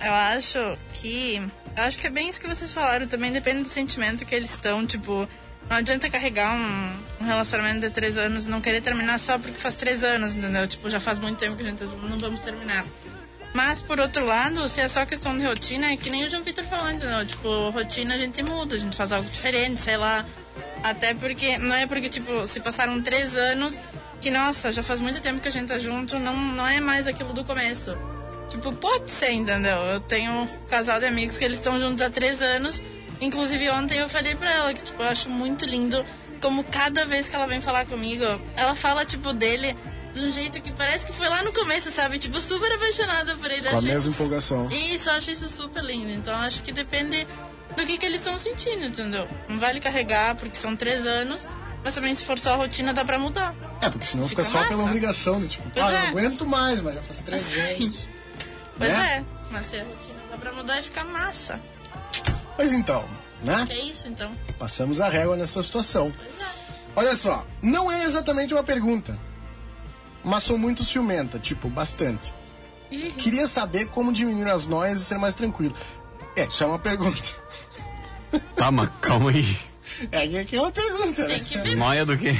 eu 0.00 0.12
acho 0.12 0.58
que. 0.92 1.40
Acho 1.76 1.98
que 1.98 2.06
é 2.06 2.10
bem 2.10 2.28
isso 2.28 2.40
que 2.40 2.46
vocês 2.46 2.72
falaram, 2.72 3.06
também 3.06 3.30
depende 3.30 3.62
do 3.62 3.68
sentimento 3.68 4.24
que 4.24 4.34
eles 4.34 4.50
estão, 4.50 4.86
tipo. 4.86 5.28
Não 5.68 5.76
adianta 5.78 6.08
carregar 6.08 6.54
um, 6.54 6.96
um 7.20 7.26
relacionamento 7.26 7.80
de 7.80 7.90
três 7.90 8.16
anos 8.16 8.46
e 8.46 8.48
não 8.48 8.60
querer 8.60 8.80
terminar 8.80 9.18
só 9.18 9.36
porque 9.36 9.58
faz 9.58 9.74
três 9.74 10.04
anos, 10.04 10.34
entendeu? 10.34 10.66
Tipo, 10.66 10.88
já 10.88 11.00
faz 11.00 11.18
muito 11.18 11.38
tempo 11.38 11.56
que 11.56 11.62
a 11.62 11.66
gente 11.66 11.78
tá 11.78 11.86
junto, 11.86 12.06
não 12.06 12.18
vamos 12.18 12.40
terminar. 12.40 12.86
Mas, 13.52 13.82
por 13.82 13.98
outro 13.98 14.24
lado, 14.24 14.68
se 14.68 14.80
é 14.80 14.86
só 14.86 15.04
questão 15.04 15.36
de 15.36 15.44
rotina, 15.44 15.90
é 15.90 15.96
que 15.96 16.08
nem 16.08 16.24
o 16.24 16.30
João 16.30 16.44
Vitor 16.44 16.64
falou, 16.66 16.88
entendeu? 16.90 17.26
Tipo, 17.26 17.70
rotina 17.70 18.14
a 18.14 18.18
gente 18.18 18.42
muda, 18.42 18.76
a 18.76 18.78
gente 18.78 18.96
faz 18.96 19.10
algo 19.10 19.28
diferente, 19.28 19.82
sei 19.82 19.96
lá. 19.96 20.24
Até 20.84 21.14
porque, 21.14 21.58
não 21.58 21.74
é 21.74 21.86
porque, 21.86 22.08
tipo, 22.08 22.46
se 22.46 22.60
passaram 22.60 23.02
três 23.02 23.34
anos, 23.34 23.74
que, 24.20 24.30
nossa, 24.30 24.70
já 24.70 24.82
faz 24.82 25.00
muito 25.00 25.20
tempo 25.20 25.40
que 25.40 25.48
a 25.48 25.50
gente 25.50 25.68
tá 25.68 25.78
junto, 25.78 26.18
não, 26.18 26.36
não 26.36 26.66
é 26.66 26.80
mais 26.80 27.08
aquilo 27.08 27.32
do 27.32 27.44
começo. 27.44 27.96
Tipo, 28.48 28.72
pode 28.72 29.10
ser, 29.10 29.32
entendeu? 29.32 29.76
Eu 29.76 30.00
tenho 30.00 30.32
um 30.32 30.46
casal 30.68 31.00
de 31.00 31.06
amigos 31.06 31.36
que 31.36 31.44
eles 31.44 31.58
estão 31.58 31.78
juntos 31.80 32.00
há 32.00 32.08
três 32.10 32.40
anos. 32.40 32.80
Inclusive, 33.20 33.68
ontem 33.70 33.98
eu 33.98 34.08
falei 34.08 34.34
pra 34.34 34.50
ela 34.52 34.74
que, 34.74 34.82
tipo, 34.82 35.02
eu 35.02 35.08
acho 35.08 35.28
muito 35.30 35.64
lindo 35.64 36.04
como 36.40 36.62
cada 36.64 37.04
vez 37.06 37.28
que 37.28 37.34
ela 37.34 37.46
vem 37.46 37.60
falar 37.60 37.86
comigo, 37.86 38.24
ela 38.56 38.74
fala, 38.74 39.04
tipo, 39.04 39.32
dele 39.32 39.74
de 40.12 40.22
um 40.22 40.30
jeito 40.30 40.60
que 40.62 40.70
parece 40.72 41.04
que 41.06 41.12
foi 41.12 41.28
lá 41.28 41.42
no 41.42 41.52
começo, 41.52 41.90
sabe? 41.90 42.18
Tipo, 42.18 42.40
super 42.40 42.70
apaixonada 42.72 43.34
por 43.36 43.50
ele. 43.50 43.68
Com 43.68 43.78
a 43.78 43.82
mesma 43.82 43.98
isso- 43.98 44.08
empolgação. 44.10 44.68
Isso, 44.70 45.08
eu 45.08 45.14
acho 45.14 45.30
isso 45.30 45.48
super 45.48 45.82
lindo. 45.82 46.10
Então, 46.10 46.34
acho 46.40 46.62
que 46.62 46.72
depende 46.72 47.26
do 47.76 47.84
que, 47.84 47.98
que 47.98 48.06
eles 48.06 48.20
estão 48.20 48.38
sentindo, 48.38 48.84
entendeu? 48.84 49.26
Não 49.48 49.58
vale 49.58 49.80
carregar, 49.80 50.34
porque 50.36 50.56
são 50.56 50.76
três 50.76 51.04
anos. 51.06 51.46
Mas 51.84 51.94
também 51.94 52.14
se 52.14 52.24
for 52.24 52.38
só 52.38 52.54
a 52.54 52.56
rotina, 52.56 52.92
dá 52.92 53.04
pra 53.04 53.18
mudar. 53.18 53.54
É, 53.80 53.88
porque 53.88 54.04
senão 54.06 54.28
fica, 54.28 54.42
Fica 54.42 54.52
só 54.52 54.58
massa. 54.58 54.70
pela 54.70 54.84
obrigação 54.84 55.40
de 55.40 55.48
tipo, 55.48 55.70
Pois 55.70 55.84
ah, 55.86 55.90
eu 55.90 55.96
é. 55.96 56.00
não 56.02 56.08
aguento 56.08 56.46
mais, 56.46 56.80
mas 56.80 56.94
já 56.96 57.02
faz 57.02 57.20
três 57.20 57.54
anos. 57.78 58.06
Pois 58.78 58.90
Né? 58.92 59.16
é. 59.18 59.24
Mas 59.50 59.66
se 59.66 59.76
a 59.76 59.84
rotina 59.84 60.18
dá 60.30 60.36
pra 60.36 60.52
mudar 60.52 60.78
e 60.78 60.82
ficar 60.82 61.04
massa. 61.04 61.60
Pois 62.56 62.72
então, 62.72 63.08
né? 63.42 63.64
Que 63.66 63.72
é 63.74 63.84
isso, 63.84 64.08
então. 64.08 64.32
Passamos 64.58 65.00
a 65.00 65.08
régua 65.08 65.36
nessa 65.36 65.62
situação. 65.62 66.10
Pois 66.14 66.28
é. 66.40 66.56
Olha 66.96 67.16
só, 67.16 67.46
não 67.62 67.90
é 67.92 68.04
exatamente 68.04 68.54
uma 68.54 68.62
pergunta, 68.64 69.18
mas 70.24 70.42
sou 70.42 70.56
muito 70.58 70.82
ciumenta, 70.84 71.38
tipo, 71.38 71.68
bastante. 71.68 72.32
Ih, 72.90 73.12
Queria 73.12 73.46
saber 73.46 73.86
como 73.86 74.12
diminuir 74.12 74.50
as 74.50 74.66
noias 74.66 75.00
e 75.00 75.04
ser 75.04 75.18
mais 75.18 75.34
tranquilo. 75.34 75.74
É, 76.34 76.44
isso 76.46 76.62
é 76.62 76.66
uma 76.66 76.78
pergunta. 76.78 77.22
Tá, 78.56 78.70
mas 78.70 78.90
calma 79.00 79.30
aí. 79.30 79.58
É, 80.10 80.26
que- 80.26 80.44
que 80.46 80.56
é 80.56 80.60
uma 80.60 80.72
pergunta, 80.72 81.26
né? 81.26 81.38
Noia 81.76 82.04
do 82.04 82.18
quê? 82.18 82.36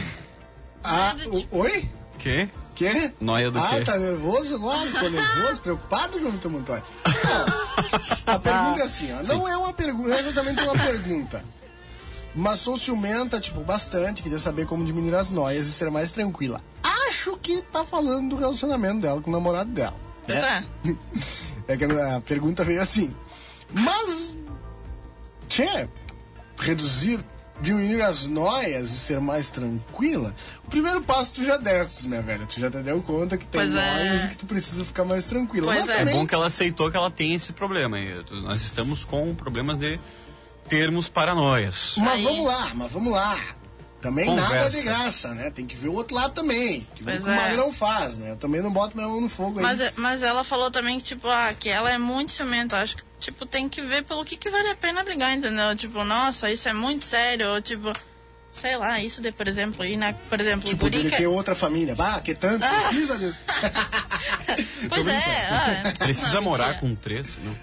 Ah, 0.82 1.14
o- 1.50 1.58
oi? 1.60 1.88
Quê? 2.26 2.48
Quê? 2.74 3.12
Noia 3.20 3.52
do 3.52 3.58
ah, 3.60 3.68
quê? 3.68 3.84
tá 3.84 3.96
nervoso 3.96 4.56
agora? 4.56 4.90
Ficou 4.90 5.08
nervoso, 5.08 5.60
preocupado, 5.60 6.18
João 6.18 6.32
Vitor 6.32 6.50
Montoya? 6.50 6.82
Não, 7.06 8.34
a 8.34 8.38
pergunta 8.40 8.80
é 8.80 8.82
assim, 8.82 9.12
ó. 9.12 9.22
Não 9.22 9.46
é 9.46 9.56
uma 9.56 9.72
pergunta, 9.72 10.08
não 10.08 10.16
é 10.16 10.18
exatamente 10.18 10.60
uma 10.60 10.72
pergunta. 10.72 11.44
Mas 12.34 12.58
sou 12.58 12.76
ciumenta, 12.76 13.40
tipo, 13.40 13.60
bastante. 13.60 14.24
Queria 14.24 14.38
saber 14.38 14.66
como 14.66 14.84
diminuir 14.84 15.14
as 15.14 15.30
noias 15.30 15.68
e 15.68 15.72
ser 15.72 15.88
mais 15.88 16.10
tranquila. 16.10 16.60
Acho 16.82 17.36
que 17.36 17.62
tá 17.62 17.84
falando 17.84 18.30
do 18.30 18.36
relacionamento 18.36 19.02
dela 19.02 19.22
com 19.22 19.30
o 19.30 19.32
namorado 19.32 19.70
dela. 19.70 19.94
Pois 20.26 20.42
é. 20.42 20.64
É 21.68 21.76
que 21.76 21.84
a 21.84 22.20
pergunta 22.22 22.64
veio 22.64 22.82
assim. 22.82 23.14
Mas. 23.72 24.36
Tchê, 25.48 25.88
reduzir, 26.58 27.24
diminuir 27.60 28.02
as 28.02 28.26
noias 28.26 28.90
e 28.90 28.98
ser 28.98 29.20
mais 29.20 29.50
tranquila, 29.50 30.34
o 30.64 30.70
primeiro 30.70 31.00
passo 31.02 31.34
tu 31.34 31.44
já 31.44 31.56
destes, 31.56 32.04
minha 32.04 32.20
velha. 32.22 32.46
Tu 32.46 32.60
já 32.60 32.70
te 32.70 32.78
deu 32.78 33.02
conta 33.02 33.36
que 33.38 33.46
tem 33.46 33.60
Pois 33.62 33.74
é. 33.74 33.94
noias 33.94 34.24
e 34.24 34.28
que 34.28 34.36
tu 34.36 34.46
precisa 34.46 34.84
ficar 34.84 35.04
mais 35.04 35.26
tranquila. 35.26 35.72
Pois 35.72 35.88
é. 35.88 35.92
É 35.92 35.96
também, 35.98 36.14
bom 36.14 36.26
que 36.26 36.34
ela 36.34 36.46
aceitou 36.46 36.90
que 36.90 36.96
ela 36.96 37.10
tem 37.10 37.34
esse 37.34 37.52
problema. 37.52 37.98
E 37.98 38.22
nós 38.42 38.60
estamos 38.62 39.04
com 39.04 39.34
problemas 39.34 39.78
de 39.78 39.98
termos 40.68 41.08
paranoias. 41.08 41.94
Mas 41.96 42.14
Aí- 42.14 42.22
vamos 42.24 42.46
lá, 42.46 42.72
mas 42.74 42.92
vamos 42.92 43.12
lá. 43.12 43.38
Também 44.00 44.26
Conversa. 44.26 44.54
nada 44.54 44.70
de 44.70 44.82
graça, 44.82 45.34
né? 45.34 45.50
Tem 45.50 45.66
que 45.66 45.74
ver 45.74 45.88
o 45.88 45.94
outro 45.94 46.14
lado 46.14 46.32
também. 46.34 46.86
Que 46.94 47.02
ver 47.02 47.12
o 47.12 47.14
Pois 47.14 47.24
que 47.24 47.30
o 47.30 47.32
é. 47.32 47.36
magrão 47.36 47.72
faz, 47.72 48.18
né? 48.18 48.30
Eu 48.32 48.36
também 48.36 48.60
não 48.62 48.70
boto 48.70 48.94
minha 48.96 49.08
mão 49.08 49.20
no 49.20 49.28
fogo 49.28 49.58
aí. 49.58 49.62
Mas, 49.64 49.80
mas 49.96 50.22
ela 50.22 50.44
falou 50.44 50.70
também 50.70 50.98
que, 50.98 51.04
tipo, 51.04 51.26
ah, 51.28 51.52
que 51.58 51.68
ela 51.68 51.90
é 51.90 51.96
muito 51.98 52.30
ciumenta. 52.30 52.76
Acho 52.78 52.98
que, 52.98 53.02
tipo, 53.20 53.44
tem 53.46 53.68
que 53.68 53.80
ver 53.82 54.02
pelo 54.04 54.24
que, 54.24 54.36
que 54.36 54.50
vale 54.50 54.70
a 54.70 54.76
pena 54.76 55.02
brigar, 55.04 55.32
entendeu? 55.34 55.74
Tipo, 55.76 56.04
nossa, 56.04 56.50
isso 56.50 56.68
é 56.68 56.72
muito 56.72 57.04
sério. 57.04 57.48
Ou, 57.50 57.60
tipo, 57.60 57.92
sei 58.52 58.76
lá, 58.76 59.00
isso 59.00 59.20
de, 59.20 59.32
por 59.32 59.46
exemplo, 59.48 59.84
ir 59.84 59.96
na, 59.96 60.12
por 60.12 60.40
exemplo, 60.40 60.68
Tipo, 60.68 60.86
o 60.86 60.90
guri 60.90 61.00
ele 61.00 61.10
que... 61.10 61.16
ter 61.16 61.26
outra 61.26 61.54
família. 61.54 61.94
Bah, 61.94 62.20
que 62.20 62.34
tanto 62.34 62.64
Ah. 62.64 62.88
precisa 62.88 63.18
de... 63.18 63.34
Pois 64.88 65.06
é, 65.06 65.48
ah, 65.50 65.92
Precisa 65.98 66.34
não, 66.34 66.42
morar 66.42 66.66
mentira. 66.74 66.80
com 66.80 66.94
três? 66.96 67.28
Não. 67.44 67.56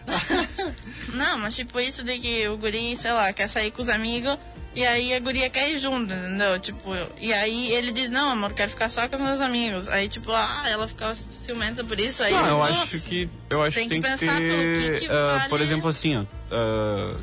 Não, 1.14 1.38
mas 1.38 1.56
tipo 1.56 1.80
isso 1.80 2.04
de 2.04 2.18
que 2.20 2.47
o 2.47 2.58
guri, 2.58 2.95
sei 2.97 3.12
lá, 3.12 3.32
quer 3.32 3.47
sair 3.47 3.72
com 3.72 3.82
os 3.82 3.89
amigos 3.89 4.38
e 4.76 4.86
aí 4.86 5.14
a 5.14 5.20
guria 5.20 5.50
quer 5.50 5.70
ir 5.70 5.78
junto, 5.78 6.12
entendeu? 6.14 6.60
Tipo, 6.60 6.90
e 7.20 7.32
aí 7.34 7.72
ele 7.72 7.92
diz, 7.92 8.10
não, 8.10 8.30
amor, 8.30 8.54
quero 8.54 8.70
ficar 8.72 8.90
só 8.90 9.08
com 9.08 9.16
os 9.16 9.22
meus 9.22 9.40
amigos. 9.42 9.88
Aí, 9.88 10.08
tipo, 10.10 10.32
ah, 10.32 10.64
ela 10.68 10.88
fica 10.88 11.14
ciumenta 11.16 11.84
por 11.84 12.00
isso. 12.00 12.24
Aí, 12.24 12.32
Não, 12.34 12.40
tipo, 12.42 12.52
eu 12.56 12.64
acho 12.64 13.02
que 13.02 13.30
eu 13.50 13.64
acho 13.64 13.76
tem 13.76 13.90
que 13.90 14.00
tem 14.00 14.02
que 14.02 14.08
pensar 14.26 14.38
ter, 14.40 14.48
pelo 14.48 14.92
que 15.00 15.06
que 15.06 15.12
ah, 15.12 15.36
vale- 15.38 15.50
por 15.50 15.62
exemplo 15.62 15.90
assim, 15.90 16.18
ó, 16.18 16.26
ah, 16.52 17.16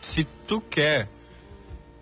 se 0.00 0.24
tu 0.46 0.60
quer 0.60 1.08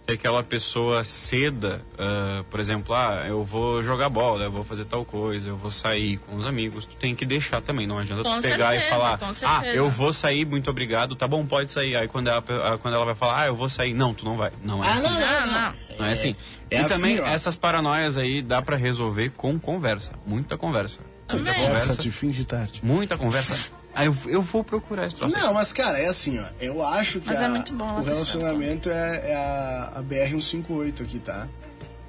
que 0.07 0.15
aquela 0.15 0.43
pessoa 0.43 1.05
ceda, 1.05 1.83
ah, 1.99 2.43
por 2.51 2.59
exemplo, 2.59 2.95
ah, 2.95 3.25
eu 3.29 3.45
vou 3.45 3.83
jogar 3.83 4.09
bola, 4.09 4.45
eu 4.45 4.51
vou 4.51 4.65
fazer 4.65 4.85
tal 4.85 5.05
coisa, 5.05 5.49
eu 5.49 5.57
vou 5.57 5.71
sair 5.71 6.19
com 6.19 6.35
os 6.37 6.45
amigos, 6.47 6.85
tu 6.85 6.97
tem 6.97 7.15
que 7.15 7.25
deixar 7.25 7.61
também, 7.63 7.87
não 7.87 7.99
adianta 7.99 8.23
Com 8.25 8.37
tu 8.37 8.43
pegar 8.43 8.75
e 8.75 8.81
certeza, 8.81 9.01
falar, 9.01 9.19
com 9.19 9.27
ah, 9.45 9.67
eu 9.67 9.89
vou 9.91 10.13
sair, 10.13 10.45
muito 10.45 10.69
obrigado, 10.69 11.15
tá 11.15 11.29
bom, 11.29 11.47
pode 11.47 11.71
sair. 11.71 11.95
Aí 11.97 12.09
quando 12.09 12.29
ela, 12.29 12.43
ah, 12.65 12.79
quando 12.79 12.95
ela 12.95 13.05
vai 13.05 13.15
falar, 13.15 13.43
ah, 13.43 13.47
eu 13.47 13.55
vou 13.55 13.69
sair, 13.69 13.95
não, 13.95 14.13
tu 14.13 14.25
não 14.25 14.37
vai, 14.37 14.51
não 14.65 14.83
é 14.83 14.89
Ah, 14.89 14.93
assim. 14.93 15.03
não, 15.03 15.11
não, 15.13 15.21
Não, 15.21 15.47
não. 15.53 15.75
Não 16.01 16.07
é 16.07 16.13
assim. 16.13 16.35
É 16.71 16.77
e 16.77 16.79
assim, 16.79 16.89
também 16.89 17.21
ó. 17.21 17.27
essas 17.27 17.55
paranoias 17.57 18.17
aí 18.17 18.43
dá 18.43 18.63
pra 18.63 18.77
resolver 18.77 19.31
com 19.37 19.59
conversa, 19.61 20.13
muita 20.27 20.57
conversa. 20.57 20.99
Muita 21.31 21.55
conversa. 21.55 21.95
de 22.03 22.11
fim 22.11 22.31
de 22.31 22.45
tarde. 22.45 22.81
Muita 22.83 23.17
conversa. 23.17 23.71
Aí 24.01 24.07
eu, 24.07 24.17
eu 24.27 24.43
vou 24.43 24.65
procurar 24.65 25.07
esse 25.07 25.17
troço. 25.17 25.37
Não, 25.37 25.53
mas 25.53 25.73
cara, 25.73 25.99
é 25.99 26.09
assim, 26.09 26.39
ó. 26.39 26.45
Eu 26.61 26.83
acho 26.87 27.21
que 27.21 27.27
Mas 27.27 27.39
a- 27.41 27.45
é 27.45 27.49
muito 27.49 27.73
bom 27.75 27.99
o 28.01 28.03
relacionamento 28.03 28.89
é, 28.89 29.31
é 29.31 29.35
a, 29.37 29.99
a 29.99 30.03
BR-158 30.03 31.03
aqui, 31.03 31.19
tá? 31.19 31.47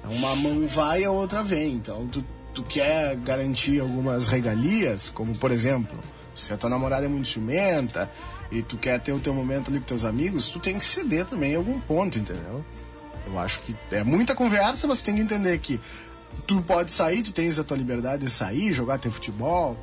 Uma 0.04 0.34
mão 0.36 0.66
vai 0.66 1.02
e 1.02 1.04
a 1.04 1.10
outra 1.10 1.42
vem. 1.44 1.74
Então, 1.74 2.06
tu, 2.08 2.24
tu 2.54 2.62
quer 2.62 3.14
garantir 3.16 3.78
algumas 3.80 4.26
regalias, 4.26 5.10
como 5.10 5.36
por 5.36 5.50
exemplo, 5.50 5.98
se 6.34 6.52
a 6.52 6.56
tua 6.56 6.70
namorada 6.70 7.04
é 7.04 7.08
muito 7.08 7.28
ciumenta 7.28 8.10
e 8.50 8.62
tu 8.62 8.76
quer 8.78 8.98
ter 9.00 9.12
o 9.12 9.18
teu 9.20 9.34
momento 9.34 9.68
ali 9.70 9.78
com 9.78 9.84
teus 9.84 10.04
amigos, 10.04 10.48
tu 10.48 10.58
tem 10.58 10.78
que 10.78 10.84
ceder 10.84 11.26
também 11.26 11.52
em 11.52 11.56
algum 11.56 11.78
ponto, 11.78 12.18
entendeu? 12.18 12.64
Eu 13.26 13.38
acho 13.38 13.60
que 13.60 13.76
é 13.90 14.02
muita 14.02 14.34
conversa, 14.34 14.86
mas 14.86 15.00
tu 15.02 15.04
tem 15.04 15.14
que 15.16 15.20
entender 15.20 15.56
que 15.58 15.80
tu 16.46 16.60
pode 16.62 16.90
sair, 16.90 17.22
tu 17.22 17.32
tens 17.32 17.58
a 17.58 17.64
tua 17.64 17.76
liberdade 17.76 18.24
de 18.24 18.30
sair, 18.30 18.72
jogar 18.72 18.98
teu 18.98 19.12
futebol, 19.12 19.76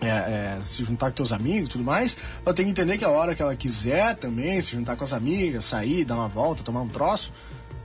é, 0.00 0.08
é, 0.08 0.58
se 0.62 0.84
juntar 0.84 1.06
com 1.10 1.16
teus 1.16 1.32
amigos 1.32 1.68
e 1.68 1.72
tudo 1.72 1.84
mais, 1.84 2.16
ela 2.44 2.54
tem 2.54 2.64
que 2.66 2.70
entender 2.70 2.98
que 2.98 3.04
a 3.04 3.10
hora 3.10 3.34
que 3.34 3.42
ela 3.42 3.56
quiser 3.56 4.14
também, 4.16 4.60
se 4.60 4.72
juntar 4.72 4.96
com 4.96 5.04
as 5.04 5.12
amigas, 5.12 5.64
sair, 5.64 6.04
dar 6.04 6.16
uma 6.16 6.28
volta, 6.28 6.62
tomar 6.62 6.82
um 6.82 6.88
troço, 6.88 7.32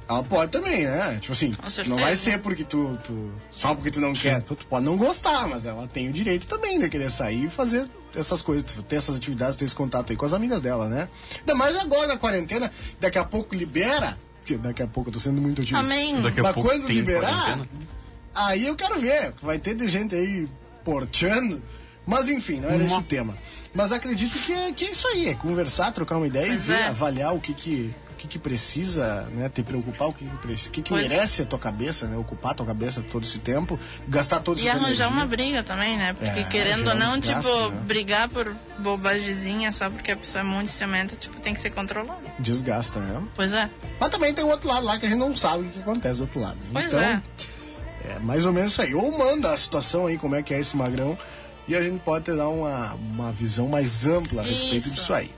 ela 0.09 0.21
pode 0.23 0.51
também, 0.51 0.83
né? 0.85 1.17
Tipo 1.21 1.31
assim, 1.31 1.55
não 1.87 1.95
vai 1.97 2.15
ser 2.17 2.39
porque 2.39 2.65
tu, 2.65 2.97
tu- 3.05 3.31
Só 3.49 3.73
porque 3.73 3.89
tu 3.91 4.01
não 4.01 4.11
quer. 4.11 4.41
Tu 4.41 4.55
pode 4.67 4.83
não 4.85 4.97
gostar, 4.97 5.47
mas 5.47 5.65
ela 5.65 5.87
tem 5.87 6.09
o 6.09 6.11
direito 6.11 6.47
também 6.47 6.77
de 6.79 6.89
querer 6.89 7.09
sair 7.09 7.45
e 7.45 7.49
fazer 7.49 7.87
essas 8.13 8.41
coisas, 8.41 8.65
ter 8.89 8.95
essas 8.97 9.15
atividades, 9.15 9.55
ter 9.55 9.63
esse 9.63 9.75
contato 9.75 10.09
aí 10.11 10.17
com 10.17 10.25
as 10.25 10.33
amigas 10.33 10.61
dela, 10.61 10.89
né? 10.89 11.07
Ainda 11.39 11.55
mais 11.55 11.77
agora 11.77 12.07
na 12.07 12.17
quarentena, 12.17 12.69
daqui 12.99 13.17
a 13.17 13.23
pouco 13.23 13.55
libera. 13.55 14.17
que 14.43 14.57
Daqui 14.57 14.83
a 14.83 14.87
pouco 14.87 15.09
eu 15.09 15.13
tô 15.13 15.19
sendo 15.19 15.39
muito 15.41 15.61
otimista. 15.61 15.85
Amém. 15.93 16.21
Daqui 16.21 16.41
a 16.41 16.43
Mas 16.43 16.53
pouco 16.55 16.67
quando 16.69 16.89
liberar, 16.89 17.31
quarentena. 17.43 17.69
aí 18.35 18.67
eu 18.67 18.75
quero 18.75 18.99
ver. 18.99 19.33
Vai 19.41 19.59
ter 19.59 19.75
de 19.75 19.87
gente 19.87 20.13
aí 20.13 20.45
porteando. 20.83 21.61
Mas 22.05 22.27
enfim, 22.29 22.59
não 22.59 22.69
era 22.69 22.83
esse 22.83 22.93
o 22.93 23.01
tema. 23.01 23.35
Mas 23.73 23.91
acredito 23.91 24.37
que 24.39 24.51
é, 24.53 24.71
que 24.71 24.85
é 24.85 24.91
isso 24.91 25.07
aí, 25.07 25.29
é 25.29 25.35
conversar, 25.35 25.91
trocar 25.91 26.17
uma 26.17 26.27
ideia 26.27 26.47
Pois 26.47 26.63
e 26.69 26.73
ver, 26.73 26.79
é. 26.79 26.87
avaliar 26.87 27.33
o 27.33 27.39
que 27.39 27.53
que, 27.53 27.93
o 28.11 28.15
que, 28.15 28.27
que 28.27 28.39
precisa, 28.39 29.21
né? 29.33 29.47
Te 29.49 29.63
preocupar, 29.63 30.09
o 30.09 30.13
que, 30.13 30.25
que, 30.25 30.35
o 30.35 30.71
que, 30.71 30.81
que 30.81 30.89
Pois 30.89 31.05
é. 31.05 31.15
merece 31.15 31.43
a 31.43 31.45
tua 31.45 31.59
cabeça, 31.59 32.07
né? 32.07 32.17
Ocupar 32.17 32.51
a 32.51 32.55
tua 32.55 32.65
cabeça 32.65 33.01
todo 33.01 33.23
esse 33.23 33.39
tempo, 33.39 33.79
gastar 34.07 34.41
todo 34.41 34.57
esse 34.57 34.67
E 34.67 34.71
tempo. 34.71 34.83
arranjar 34.83 35.07
uma 35.07 35.25
briga 35.25 35.63
também, 35.63 35.95
né? 35.97 36.13
Porque 36.13 36.39
É, 36.41 36.43
querendo 36.43 36.87
ou 36.89 36.95
não, 36.95 37.17
desgaste, 37.17 37.49
tipo, 37.49 37.69
né? 37.69 37.81
brigar 37.85 38.27
por 38.29 38.53
bobagemzinha 38.79 39.71
só 39.71 39.89
porque 39.89 40.11
a 40.11 40.17
pessoa 40.17 40.41
é 40.41 40.43
muito 40.43 40.69
ciumenta, 40.69 41.15
tipo, 41.15 41.39
tem 41.39 41.53
que 41.53 41.59
ser 41.61 41.69
controlado. 41.69 42.21
Desgasta, 42.39 42.99
né? 42.99 43.21
Pois 43.35 43.53
é. 43.53 43.69
Mas 43.99 44.09
também 44.09 44.33
tem 44.33 44.43
o 44.43 44.49
outro 44.49 44.67
lado 44.67 44.85
lá 44.85 44.99
que 44.99 45.05
a 45.05 45.09
gente 45.09 45.19
não 45.19 45.35
sabe 45.35 45.65
o 45.65 45.69
que 45.69 45.79
acontece 45.79 46.17
do 46.19 46.23
outro 46.23 46.41
lado. 46.41 46.57
Pois 46.73 46.85
então, 46.87 46.99
é. 46.99 47.21
É 48.03 48.19
mais 48.19 48.45
ou 48.45 48.51
menos 48.51 48.71
isso 48.73 48.81
aí. 48.81 48.93
Ou 48.95 49.17
manda 49.17 49.53
a 49.53 49.57
situação 49.57 50.07
aí, 50.07 50.17
como 50.17 50.35
é 50.35 50.41
que 50.43 50.53
é 50.53 50.59
esse 50.59 50.75
magrão, 50.75 51.17
e 51.67 51.75
a 51.75 51.81
gente 51.83 51.99
pode 52.01 52.25
te 52.25 52.35
dar 52.35 52.49
uma, 52.49 52.93
uma 52.95 53.31
visão 53.31 53.67
mais 53.67 54.05
ampla 54.07 54.41
a 54.41 54.45
respeito 54.45 54.87
Isso. 54.87 54.95
disso 54.95 55.13
aí. 55.13 55.33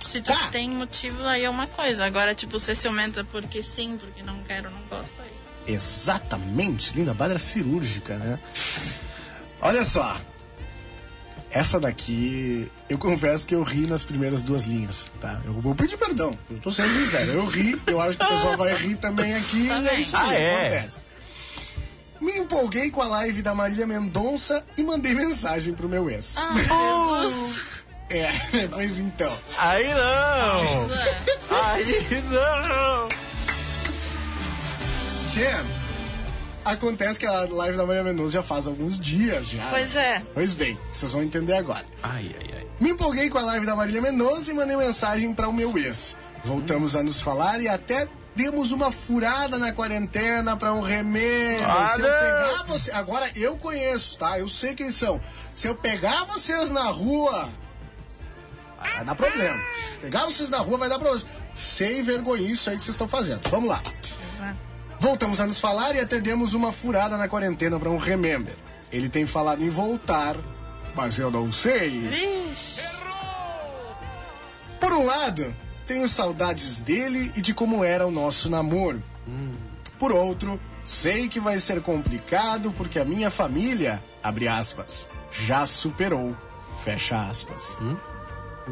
Se 0.00 0.20
tu 0.20 0.32
Tá. 0.32 0.48
tem 0.48 0.68
motivo, 0.70 1.22
aí 1.26 1.44
é 1.44 1.50
uma 1.50 1.66
coisa. 1.66 2.04
Agora, 2.04 2.34
tipo, 2.34 2.58
ser 2.58 2.74
ciumenta 2.74 3.22
porque 3.24 3.62
sim, 3.62 3.96
porque 3.96 4.22
não 4.22 4.38
quero, 4.42 4.70
não 4.70 4.82
gosto, 4.90 5.20
aí. 5.22 5.30
Exatamente, 5.74 6.92
linda 6.94 7.14
badra 7.14 7.38
cirúrgica, 7.38 8.16
né? 8.16 8.38
Olha 9.60 9.84
só. 9.84 10.20
Essa 11.50 11.78
daqui, 11.78 12.66
eu 12.88 12.96
confesso 12.96 13.46
que 13.46 13.54
eu 13.54 13.62
ri 13.62 13.86
nas 13.86 14.02
primeiras 14.02 14.42
duas 14.42 14.64
linhas, 14.64 15.06
tá? 15.20 15.38
Eu 15.44 15.52
vou 15.60 15.74
pedir 15.74 15.98
perdão, 15.98 16.36
eu 16.50 16.58
tô 16.58 16.72
sendo 16.72 16.94
sincero. 16.94 17.30
Eu 17.30 17.44
ri, 17.46 17.80
eu 17.86 18.00
acho 18.00 18.16
que 18.16 18.24
o 18.24 18.28
pessoal 18.28 18.56
vai 18.56 18.74
rir 18.74 18.96
também 18.96 19.34
aqui 19.34 19.66
e 19.68 19.88
é 19.88 20.00
isso 20.00 20.16
aí, 20.16 20.28
Ah, 20.30 20.34
é? 20.34 20.66
acontece. 20.78 21.02
Me 22.22 22.38
empolguei 22.38 22.88
com 22.88 23.02
a 23.02 23.08
live 23.08 23.42
da 23.42 23.52
Marília 23.52 23.84
Mendonça 23.84 24.64
e 24.76 24.82
mandei 24.84 25.12
mensagem 25.12 25.74
pro 25.74 25.88
meu 25.88 26.08
ex. 26.08 26.36
Ah, 26.38 26.54
Jesus. 27.26 27.82
É, 28.08 28.30
mas 28.70 29.00
então. 29.00 29.36
Aí 29.58 29.92
não! 29.92 30.88
Pois. 31.48 31.60
Aí 31.60 32.22
não! 32.30 33.08
Tchê, 35.32 35.48
acontece 36.64 37.18
que 37.18 37.26
a 37.26 37.40
live 37.40 37.76
da 37.76 37.84
Marília 37.84 38.04
Mendonça 38.04 38.34
já 38.34 38.42
faz 38.42 38.68
alguns 38.68 39.00
dias 39.00 39.48
já. 39.48 39.66
Pois 39.70 39.96
é. 39.96 40.22
Pois 40.32 40.54
bem, 40.54 40.78
vocês 40.92 41.10
vão 41.10 41.24
entender 41.24 41.54
agora. 41.54 41.84
Ai, 42.04 42.32
ai, 42.38 42.50
ai. 42.54 42.66
Me 42.78 42.90
empolguei 42.90 43.30
com 43.30 43.38
a 43.38 43.42
live 43.42 43.66
da 43.66 43.74
Marília 43.74 44.00
Mendonça 44.00 44.52
e 44.52 44.54
mandei 44.54 44.76
mensagem 44.76 45.34
para 45.34 45.48
o 45.48 45.52
meu 45.52 45.76
ex. 45.76 46.16
Voltamos 46.44 46.94
a 46.94 47.02
nos 47.02 47.20
falar 47.20 47.60
e 47.60 47.66
até 47.66 48.06
demos 48.34 48.70
uma 48.72 48.90
furada 48.90 49.58
na 49.58 49.72
quarentena 49.72 50.56
para 50.56 50.72
um 50.72 50.80
remédio. 50.80 51.66
Ah, 51.66 51.88
Se 51.88 52.00
eu 52.00 52.06
pegar 52.06 52.64
você, 52.66 52.92
agora 52.92 53.30
eu 53.36 53.56
conheço, 53.56 54.18
tá? 54.18 54.38
Eu 54.38 54.48
sei 54.48 54.74
quem 54.74 54.90
são. 54.90 55.20
Se 55.54 55.66
eu 55.66 55.74
pegar 55.74 56.24
vocês 56.24 56.70
na 56.70 56.84
rua, 56.84 57.48
vai 58.78 59.04
dar 59.04 59.14
problema. 59.14 59.60
Pegar 60.00 60.24
vocês 60.24 60.48
na 60.48 60.58
rua 60.58 60.78
vai 60.78 60.88
dar 60.88 60.98
problema. 60.98 61.26
Sem 61.54 62.02
vergonhice 62.02 62.52
isso 62.52 62.70
aí 62.70 62.76
que 62.76 62.82
vocês 62.82 62.94
estão 62.94 63.08
fazendo. 63.08 63.48
Vamos 63.50 63.68
lá. 63.68 63.80
Voltamos 64.98 65.40
a 65.40 65.46
nos 65.46 65.58
falar 65.58 65.94
e 65.96 66.00
até 66.00 66.20
demos 66.20 66.54
uma 66.54 66.72
furada 66.72 67.16
na 67.16 67.28
quarentena 67.28 67.78
para 67.78 67.90
um 67.90 67.98
Remember. 67.98 68.54
Ele 68.90 69.08
tem 69.08 69.26
falado 69.26 69.62
em 69.62 69.68
voltar, 69.70 70.36
mas 70.94 71.18
eu 71.18 71.30
não 71.30 71.50
sei. 71.50 71.90
Vixe. 72.08 72.82
Por 74.78 74.92
um 74.92 75.04
lado, 75.04 75.54
tenho 75.86 76.08
saudades 76.08 76.80
dele 76.80 77.32
e 77.36 77.40
de 77.40 77.52
como 77.54 77.84
era 77.84 78.06
o 78.06 78.10
nosso 78.10 78.48
namoro. 78.50 79.02
Por 79.98 80.12
outro, 80.12 80.60
sei 80.84 81.28
que 81.28 81.38
vai 81.40 81.60
ser 81.60 81.80
complicado 81.80 82.72
porque 82.76 82.98
a 82.98 83.04
minha 83.04 83.30
família, 83.30 84.02
abre 84.22 84.48
aspas, 84.48 85.08
já 85.30 85.64
superou, 85.66 86.36
fecha 86.84 87.28
aspas. 87.28 87.78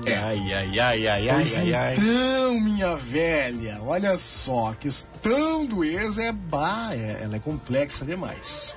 É. 0.07 0.17
Ai, 0.17 0.53
ai, 0.55 0.79
ai, 0.81 1.07
ai, 1.09 1.29
ai, 1.29 1.37
Pois 1.37 1.59
ai, 1.59 1.75
ai. 1.75 1.95
então, 1.95 2.61
minha 2.61 2.95
velha, 2.97 3.81
olha 3.83 4.17
só, 4.17 4.71
a 4.71 4.75
questão 4.75 5.67
do 5.67 5.85
ex 5.85 6.17
é, 6.19 6.31
bah, 6.33 6.91
é- 6.93 7.23
ela 7.25 7.37
é 7.37 7.41
complexa 7.41 8.05
demais. 8.05 8.77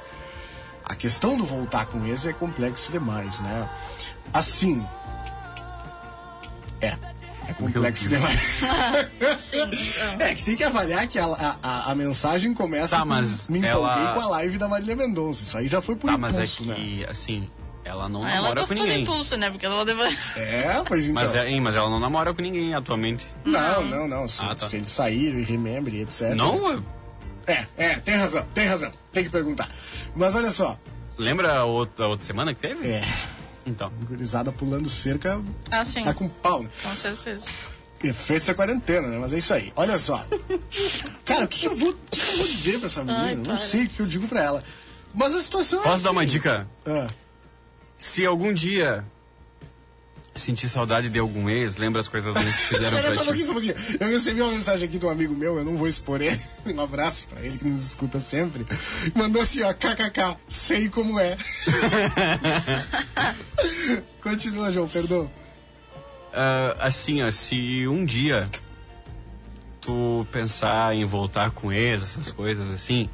A 0.84 0.96
questão 0.96 1.38
do 1.38 1.46
voltar 1.46 1.86
com 1.86 2.00
o 2.00 2.08
ex 2.08 2.26
é 2.26 2.34
complexa 2.34 2.92
demais, 2.92 3.40
né? 3.42 3.70
Assim. 4.34 4.84
É. 6.82 6.98
É 7.48 7.54
complexo 7.54 8.10
demais. 8.10 8.39
Então. 9.54 9.70
É, 10.20 10.34
que 10.36 10.44
tem 10.44 10.56
que 10.56 10.64
avaliar 10.64 11.08
que 11.08 11.20
a, 11.20 11.26
a, 11.62 11.91
a- 11.91 11.96
mensagem 11.96 12.54
começa 12.54 12.96
Tá, 12.96 13.02
com 13.04 13.08
mas 13.10 13.48
me 13.48 13.60
empolguei 13.60 14.04
ela- 14.04 14.14
com 14.14 14.20
a 14.22 14.28
live 14.28 14.58
da 14.58 14.68
Marília 14.68 14.96
Mendonça. 14.96 15.44
Isso 15.44 15.58
aí 15.58 15.68
já 15.68 15.82
foi 15.82 15.96
por 15.96 16.10
Tá, 16.10 16.18
mas 16.18 16.34
é 16.38 16.44
impulso, 16.44 16.66
né? 16.66 16.76
que, 16.76 17.06
assim, 17.06 17.50
ela 17.86 18.10
não 18.10 18.22
Ela 18.28 18.36
namora 18.36 18.54
com 18.54 18.60
gostou 18.62 18.78
do 18.78 18.84
ninguém. 18.84 19.04
impulso, 19.04 19.38
né? 19.38 19.50
Porque 19.50 19.66
ela 19.66 19.84
levou. 19.84 20.06
É, 20.38 20.84
pois 20.88 21.04
então. 21.04 21.16
Mas, 21.22 21.36
é, 21.36 21.50
hein, 21.50 21.62
mas 21.62 21.76
ela 21.76 21.89
não 21.89 22.00
namora 22.00 22.34
com 22.34 22.41
ninguém 22.41 22.74
atualmente. 22.74 23.26
Não, 23.46 23.86
não, 23.86 24.08
não. 24.08 24.28
Se, 24.28 24.44
Ah, 24.44 24.56
tá. 24.56 24.66
se 24.68 24.78
eles 24.78 24.89
saíram 24.89 25.39
e 25.39 25.44
remember, 25.44 25.94
e 25.94 26.02
etc. 26.02 26.34
Não? 26.36 26.84
É, 27.46 27.66
é, 27.78 27.96
tem 28.00 28.16
razão, 28.16 28.46
tem 28.54 28.68
razão. 28.68 28.91
Tem 29.12 29.24
que 29.24 29.30
perguntar. 29.30 29.68
Mas 30.16 30.34
olha 30.36 30.50
só. 30.50 30.78
Lembra 31.18 31.58
a 31.60 31.64
outra, 31.66 32.06
a 32.06 32.08
outra 32.08 32.26
semana 32.26 32.54
que 32.54 32.62
teve? 32.62 32.88
É, 32.89 33.04
Então. 33.66 33.89
gurizada 34.07 34.51
pulando 34.51 34.89
cerca, 34.89 35.41
Ah, 35.72 35.86
sim. 35.86 36.03
tá 36.03 36.14
com 36.14 36.28
pau, 36.28 36.64
né? 36.64 36.70
Com 36.82 36.95
certeza. 36.95 37.45
Efeito 38.03 38.41
essa 38.43 38.53
quarentena, 38.53 39.07
né? 39.07 39.18
Mas 39.18 39.34
é 39.34 39.38
isso 39.38 39.53
aí. 39.53 39.72
Olha 39.76 39.97
só. 39.97 40.26
Cara, 41.24 41.45
o 41.45 41.47
que, 41.47 41.61
que 41.61 41.68
eu 41.68 41.76
vou, 41.76 41.91
o 41.91 41.97
que, 42.11 42.20
que 42.20 42.32
eu 42.34 42.38
vou 42.39 42.47
dizer 42.47 42.78
pra 42.80 42.88
essa 42.88 43.01
menina? 43.03 43.24
Ai, 43.28 43.36
não 43.36 43.57
sei 43.57 43.86
o 43.86 43.89
que 43.89 43.99
eu 44.01 44.05
digo 44.05 44.28
pra 44.28 44.41
ela. 44.41 44.64
Mas 45.14 45.34
a 45.36 45.41
situação 45.41 45.80
é 45.80 45.84
Posso 45.84 46.03
dar 46.03 46.11
uma 46.11 46.22
assim. 46.24 46.32
dica? 46.32 46.68
Ah, 46.86 47.07
Se 47.97 48.26
algum 48.26 48.51
dia 48.51 49.05
sentir 50.36 50.68
saudade 50.68 51.10
de 51.10 51.20
algum 51.20 51.50
ex, 51.50 51.78
lembra 51.78 52.00
as 52.00 52.08
coisas 52.08 52.36
ruins 52.36 52.56
que 52.56 52.76
fizeram 52.76 52.98
pra 53.02 53.16
só 53.16 53.22
um 53.22 53.26
pouquinho, 53.26 53.36
ti. 53.36 53.46
só 53.46 53.54
pouquinho. 53.54 53.76
Eu 54.00 54.08
recebi 54.10 54.42
uma 54.42 54.52
mensagem 54.52 54.88
aqui 54.88 54.98
de 54.98 55.06
um 55.06 55.10
amigo 55.10 55.36
meu, 55.36 55.58
eu 55.58 55.66
não 55.66 55.78
vou 55.78 55.88
expor 55.88 56.22
ele. 56.22 56.40
Um 56.66 56.80
abraço 56.80 57.28
pra 57.28 57.42
ele 57.42 57.58
que 57.58 57.66
nos 57.68 57.86
escuta 57.86 58.22
sempre. 58.22 58.66
Mandou 59.14 59.42
assim, 59.42 59.62
ó, 59.64 59.74
kkk, 59.74 60.38
sei 60.48 60.88
como 60.88 61.20
é. 61.20 61.38
Continua, 64.24 64.72
João, 64.72 64.88
perdão. 64.88 65.30
Ah, 66.32 66.78
assim, 66.80 67.22
ó, 67.22 67.30
se 67.30 67.86
um 67.86 68.06
dia 68.06 68.50
tu 69.82 70.26
pensar 70.32 70.96
em 70.96 71.04
voltar 71.04 71.52
com 71.52 71.72
ex, 71.72 72.02
essas 72.02 72.32
coisas 72.32 72.70
assim, 72.70 73.10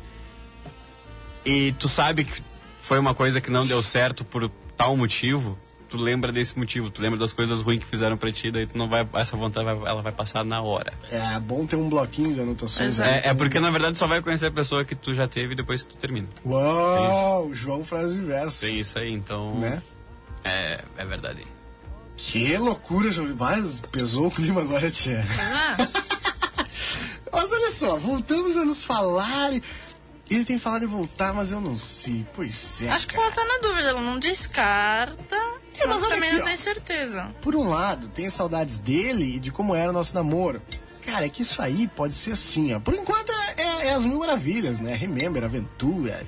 e 1.44 1.72
tu 1.74 1.90
sabe 1.90 2.26
que 2.26 2.44
foi 2.80 3.00
uma 3.00 3.16
coisa 3.16 3.42
que 3.42 3.50
não 3.50 3.66
deu 3.66 3.82
certo 3.82 4.24
por 4.24 4.50
tal 4.78 4.96
motivo, 4.96 5.58
tu 5.90 5.98
lembra 5.98 6.32
desse 6.32 6.58
motivo, 6.58 6.90
tu 6.90 7.02
lembra 7.02 7.18
das 7.20 7.34
coisas 7.34 7.60
ruins 7.62 7.80
que 7.80 7.88
fizeram 7.88 8.16
pra 8.18 8.32
ti, 8.32 8.52
daí 8.52 8.66
tu 8.68 8.78
não 8.78 8.88
vai, 8.88 9.08
essa 9.16 9.36
vontade 9.36 9.66
vai- 9.66 9.76
ela 9.90 10.02
vai 10.02 10.12
passar 10.12 10.46
na 10.46 10.62
hora. 10.62 10.94
É 11.12 11.40
bom 11.40 11.66
ter 11.66 11.76
um 11.76 11.90
bloquinho 11.90 12.34
de 12.34 12.42
anotações 12.42 13.00
aí. 13.00 13.10
É, 13.24 13.28
é 13.30 13.34
porque 13.34 13.60
na 13.60 13.70
verdade 13.72 13.98
só 13.98 14.06
vai 14.08 14.22
conhecer 14.22 14.46
a 14.48 14.52
pessoa 14.52 14.86
que 14.86 14.96
tu 14.96 15.14
já 15.14 15.28
teve 15.28 15.56
depois 15.56 15.84
que 15.84 15.90
tu 15.90 15.98
termina. 15.98 16.28
Uau, 16.46 17.54
João 17.54 17.84
frase 17.84 18.20
verso. 18.22 18.62
Tem 18.62 18.80
isso 18.80 18.98
aí, 19.00 19.12
então. 19.12 19.56
Né? 19.60 19.82
É, 20.44 20.84
é 20.98 21.06
verdade. 21.06 21.46
Que 22.16 22.58
loucura, 22.58 23.12
João. 23.12 23.34
Mas 23.38 23.80
pesou 23.92 24.28
o 24.28 24.32
clima 24.32 24.62
agora, 24.62 24.90
tia. 24.92 25.26
Ah, 25.40 25.88
Mas 27.32 27.52
olha 27.52 27.72
só, 27.72 27.98
voltamos 27.98 28.58
a 28.58 28.66
nos 28.66 28.84
falar. 28.84 29.54
e- 29.54 29.62
Ele 30.30 30.44
tem 30.46 30.60
falado 30.60 30.84
em 30.84 30.88
voltar, 30.88 31.34
mas 31.34 31.52
eu 31.52 31.62
não 31.62 31.78
sei. 31.78 32.26
Pois 32.36 32.82
é. 32.84 32.90
acho 32.90 33.08
que 33.08 33.16
cara. 33.16 33.28
ela 33.28 33.36
tá 33.36 33.44
na 33.46 33.60
dúvida. 33.68 33.90
Ela 33.90 34.02
não 34.02 34.20
descarta. 34.20 35.36
É, 35.82 35.88
mas 35.88 36.02
mas 36.02 36.10
também 36.12 36.30
aqui, 36.30 36.40
não 36.40 36.46
tem 36.46 36.58
certeza. 36.58 37.34
Por 37.42 37.56
um 37.56 37.68
lado, 37.70 38.08
tenho 38.10 38.30
saudades 38.32 38.80
dele 38.80 39.36
e 39.36 39.40
de 39.40 39.52
como 39.52 39.74
era 39.76 39.90
o 39.90 39.94
nosso 39.94 40.14
namoro. 40.16 40.62
Cara, 41.06 41.26
é 41.26 41.30
que 41.30 41.42
isso 41.42 41.62
aí 41.62 41.88
pode 41.88 42.14
ser 42.14 42.34
assim, 42.34 42.74
ó. 42.74 42.80
Por 42.80 42.94
enquanto 42.94 43.32
é, 43.32 43.62
é- 43.62 43.88
é 43.88 43.94
as 43.94 44.06
mil 44.06 44.20
maravilhas, 44.20 44.80
né? 44.80 44.94
Remember, 44.96 45.44
aventura 45.44 46.24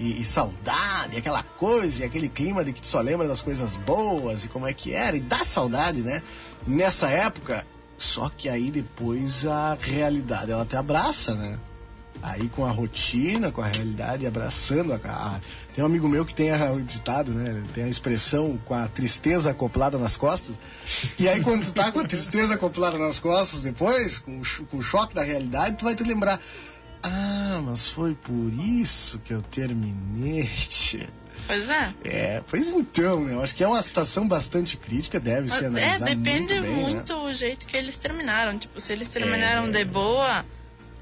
e, 0.00 0.20
e 0.20 0.24
saudade, 0.24 1.16
aquela 1.16 1.42
coisa, 1.42 2.02
e 2.02 2.06
aquele 2.06 2.28
clima 2.28 2.64
de 2.64 2.72
que 2.72 2.80
tu 2.80 2.86
só 2.86 3.00
lembra 3.00 3.28
das 3.28 3.40
coisas 3.42 3.76
boas 3.76 4.44
e 4.44 4.48
como 4.48 4.66
é 4.66 4.72
que 4.72 4.92
era, 4.92 5.16
e 5.16 5.20
dá 5.20 5.44
saudade, 5.44 6.00
né? 6.02 6.20
Nessa 6.66 7.08
época, 7.10 7.64
só 7.96 8.28
que 8.28 8.48
aí 8.48 8.70
depois 8.72 9.46
a 9.46 9.76
realidade 9.80 10.50
ela 10.50 10.64
te 10.66 10.74
abraça, 10.74 11.34
né? 11.34 11.58
Aí 12.22 12.48
com 12.48 12.64
a 12.64 12.70
rotina, 12.72 13.52
com 13.52 13.60
a 13.60 13.66
realidade, 13.66 14.26
abraçando 14.26 14.94
a, 14.94 14.96
a- 15.06 15.40
Tem 15.74 15.82
um 15.82 15.86
amigo 15.88 16.08
meu 16.08 16.24
que 16.24 16.34
tem 16.34 16.52
a, 16.52 16.70
o 16.70 16.80
ditado, 16.80 17.32
né? 17.32 17.62
Tem 17.74 17.84
a 17.84 17.88
expressão 17.88 18.56
com 18.64 18.74
a 18.74 18.86
tristeza 18.86 19.50
acoplada 19.50 19.98
nas 19.98 20.16
costas. 20.16 20.54
E 21.18 21.28
aí 21.28 21.40
quando 21.42 21.64
tu 21.64 21.72
tá 21.72 21.90
com 21.90 21.98
a 21.98 22.06
tristeza 22.06 22.54
acoplada 22.54 22.96
nas 22.96 23.18
costas 23.18 23.62
depois, 23.62 24.20
com, 24.20 24.40
com 24.70 24.76
o 24.78 24.82
choque 24.82 25.14
da 25.14 25.22
realidade, 25.22 25.76
tu 25.76 25.84
vai 25.84 25.96
te 25.96 26.04
lembrar. 26.04 26.40
Ah, 27.02 27.60
mas 27.64 27.88
foi 27.88 28.14
por 28.14 28.52
isso 28.52 29.18
que 29.18 29.34
eu 29.34 29.42
terminei. 29.42 30.48
tia." 30.68 31.08
Pois 31.46 31.68
é. 31.68 31.94
É, 32.04 32.42
pois 32.48 32.72
então, 32.72 33.24
né? 33.24 33.34
Eu 33.34 33.42
acho 33.42 33.54
que 33.54 33.62
é 33.62 33.68
uma 33.68 33.82
situação 33.82 34.26
bastante 34.26 34.76
crítica, 34.76 35.20
deve 35.20 35.50
ser 35.50 35.64
É, 35.64 35.66
analisada 35.66 36.04
depende 36.04 36.54
muito, 36.54 36.62
bem, 36.62 36.76
né? 36.76 36.82
muito 36.82 37.14
o 37.16 37.34
jeito 37.34 37.66
que 37.66 37.76
eles 37.76 37.96
terminaram. 37.96 38.58
Tipo, 38.58 38.80
se 38.80 38.92
eles 38.92 39.08
terminaram 39.08 39.70
de 39.70 39.84
boa, 39.84 40.44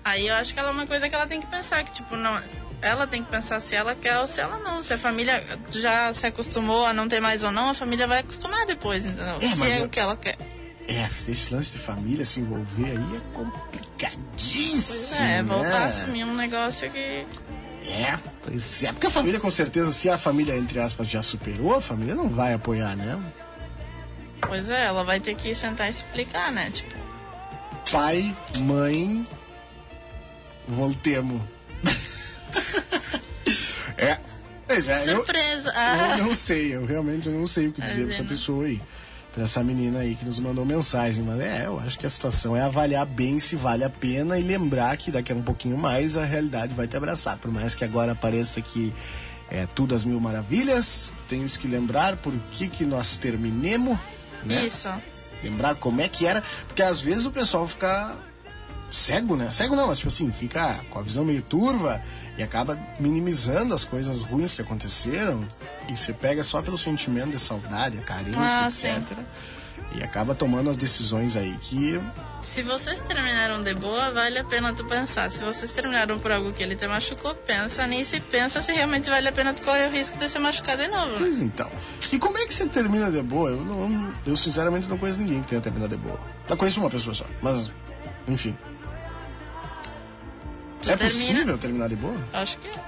aí 0.05 0.27
eu 0.27 0.35
acho 0.35 0.53
que 0.53 0.59
ela 0.59 0.71
é 0.71 0.73
uma 0.73 0.87
coisa 0.87 1.09
que 1.09 1.15
ela 1.15 1.27
tem 1.27 1.41
que 1.41 1.47
pensar, 1.47 1.85
que 1.85 1.93
tipo, 1.93 2.17
não. 2.17 2.41
Ela 2.83 3.07
tem 3.07 3.23
que 3.23 3.31
pensar 3.31 3.61
se 3.61 3.75
ela 3.77 3.95
quer 3.95 4.19
ou 4.19 4.27
se 4.27 4.41
ela 4.41 4.59
não. 4.59 4.83
Se 4.83 4.93
a 4.93 4.99
família 4.99 5.43
já 5.71 6.13
se 6.13 6.27
acostumou 6.27 6.85
a 6.85 6.93
não 6.93 7.09
ter 7.09 7.21
mais 7.21 7.45
ou 7.45 7.53
não, 7.53 7.71
a 7.71 7.75
família 7.75 8.07
vai 8.09 8.19
acostumar 8.19 8.67
depois, 8.67 9.05
entendeu? 9.05 9.37
É, 9.41 9.55
se 9.55 9.63
é 9.63 9.81
eu- 9.81 9.85
o 9.85 9.89
que 9.89 10.01
ela 10.01 10.17
quer. 10.17 10.37
É, 10.89 11.09
esse 11.29 11.55
lance 11.55 11.73
de 11.73 11.79
família 11.79 12.25
se 12.25 12.41
envolver 12.41 12.91
aí 12.91 13.17
é 13.17 13.21
complicadíssimo. 13.35 15.17
Pois 15.17 15.21
é, 15.21 15.43
voltar 15.45 15.69
né? 15.69 15.77
a 15.77 15.85
assumir 15.85 16.25
um 16.25 16.35
negócio 16.35 16.91
que. 16.91 17.25
É, 17.85 18.19
pois 18.45 18.83
é. 18.83 18.93
Porque 18.93 19.07
a 19.07 19.11
família, 19.11 19.39
com 19.39 19.51
certeza, 19.51 19.93
se 19.93 20.09
a 20.11 20.19
família, 20.19 20.57
entre 20.57 20.81
aspas, 20.81 21.07
já 21.09 21.23
superou, 21.23 21.75
a 21.77 21.81
família 21.81 22.15
não 22.17 22.29
vai 22.29 22.53
apoiar, 22.53 22.97
né? 22.97 23.19
Pois 24.41 24.71
é, 24.71 24.85
ela 24.87 25.05
vai 25.05 25.21
ter 25.21 25.37
que 25.37 25.55
sentar 25.55 25.87
e 25.87 25.91
explicar, 25.91 26.51
né? 26.51 26.69
Tipo, 26.73 26.95
Pai, 27.93 28.37
mãe, 28.59 29.27
voltemos. 30.69 31.41
é. 33.97 34.19
Pois 34.67 34.89
é, 34.89 35.03
eu, 35.11 35.17
surpresa! 35.17 35.69
eu 35.69 35.75
Ah, 35.75 36.17
não 36.19 36.35
sei, 36.35 36.75
eu 36.75 36.87
realmente 36.87 37.29
não 37.29 37.47
sei 37.47 37.69
o 37.69 37.73
que 37.73 37.83
dizer 37.83 38.07
pra 38.07 38.15
essa 38.15 38.25
pessoa 38.25 38.65
aí. 38.65 38.81
Pra 39.33 39.45
essa 39.45 39.63
menina 39.63 40.01
aí 40.01 40.15
que 40.15 40.25
nos 40.25 40.39
mandou 40.39 40.65
mensagem. 40.65 41.25
Mas 41.25 41.41
é, 41.41 41.67
eu 41.67 41.79
acho 41.81 41.99
que 41.99 42.07
a 42.07 42.11
situação 42.11 42.57
é 42.57 42.63
avaliar 42.63 43.07
bem 43.07 43.41
se 43.41 43.57
vale 43.57 43.83
a 43.83 43.91
pena 43.91 44.39
e 44.39 44.43
lembrar 44.43 44.97
que 44.97 45.11
daqui 45.11 45.33
a 45.33 45.35
um 45.35 45.43
pouquinho 45.43 45.77
mais 45.77 46.17
a 46.17 46.25
realidade 46.25 46.75
vai 46.75 46.87
te 46.87 46.97
abraçar. 46.97 47.39
Por 47.39 47.51
mais 47.51 47.75
que 47.75 47.85
agora 47.85 48.15
pareça 48.15 48.61
que 48.61 48.95
é 49.51 49.67
tudo 49.75 49.95
às 49.95 50.05
mil 50.05 50.19
maravilhas, 50.21 51.13
tens 51.29 51.57
que 51.57 51.69
lembrar 51.69 52.17
por 52.17 52.33
que, 52.53 52.69
que 52.69 52.85
nós 52.85 53.19
terminemos, 53.19 53.99
né? 54.45 54.67
isso. 54.67 54.89
Lembrar 55.43 55.75
como 55.75 56.01
é 56.01 56.09
que 56.09 56.27
era, 56.27 56.43
porque 56.67 56.83
às 56.83 57.01
vezes 57.01 57.27
o 57.27 57.31
pessoal 57.31 57.67
fica 57.67 58.17
cego, 58.93 59.37
né? 59.37 59.51
Cego 59.51 59.75
não, 59.75 59.89
mas 59.89 59.99
tipo 59.99 60.09
assim, 60.09 60.31
fica 60.33 60.85
com 60.91 60.99
a 60.99 61.03
visão 61.03 61.25
meio 61.25 61.43
turva 61.43 62.01
e 62.37 62.43
acaba 62.43 62.79
minimizando 63.01 63.75
as 63.75 63.85
coisas 63.85 64.23
ruins 64.23 64.55
que 64.55 64.63
aconteceram 64.63 65.47
e 65.89 65.97
você 65.97 66.13
pega 66.13 66.45
só 66.45 66.61
pelo 66.63 66.77
sentimento 66.79 67.31
de 67.31 67.39
saudade, 67.39 67.99
a 67.99 68.03
carência, 68.03 68.41
Ah, 68.41 68.69
etc. 68.69 69.19
E 69.95 70.03
acaba 70.03 70.35
tomando 70.35 70.71
as 70.71 70.77
decisões 70.79 71.37
aí 71.37 71.55
que 71.61 72.01
Se 72.41 72.63
vocês 72.63 73.01
terminaram 73.03 73.63
de 73.63 73.75
boa, 73.75 74.11
vale 74.11 74.39
a 74.39 74.45
pena 74.45 74.73
tu 74.73 74.85
pensar. 74.87 75.31
Se 75.31 75.45
vocês 75.45 75.71
terminaram 75.71 76.19
por 76.19 76.33
algo 76.33 76.51
que 76.53 76.63
ele 76.63 76.75
te 76.75 76.87
machucou, 76.87 77.35
pensa 77.35 77.87
nisso 77.87 78.17
e 78.17 78.21
pensa 78.21 78.63
se 78.63 78.73
realmente 78.73 79.11
vale 79.11 79.29
a 79.29 79.33
pena 79.33 79.53
tu 79.53 79.63
correr 79.63 79.89
o 79.89 79.93
risco 79.93 80.17
de 80.19 80.29
se 80.31 80.39
machucar 80.39 80.79
de 80.79 80.89
novo, 80.89 81.13
né? 81.13 81.17
Pois 81.19 81.39
então. 81.43 81.71
E 82.11 82.19
como 82.19 82.39
é 82.39 82.47
que 82.47 82.55
você 82.55 82.67
termina 82.67 83.11
de 83.11 83.23
boa? 83.23 83.51
Eu, 83.51 83.63
não, 83.65 84.15
eu 84.27 84.35
sinceramente 84.37 84.89
não 84.89 84.97
conheço 84.97 85.19
ninguém 85.19 85.43
que 85.43 85.49
tenha 85.49 85.61
terminado 85.61 85.95
de 85.95 86.03
boa. 86.03 86.19
Eu 86.49 86.57
conheço 86.57 86.81
uma 86.81 86.89
pessoa 86.91 87.15
só, 87.15 87.27
mas 87.43 87.71
enfim. 88.27 88.57
Tu 90.83 90.91
é 90.91 90.97
termina- 90.97 91.33
possível 91.33 91.59
terminar 91.59 91.89
de 91.89 91.97
boa? 91.97 92.17
Acho 92.33 92.59
que 92.59 92.69
é. 92.69 92.81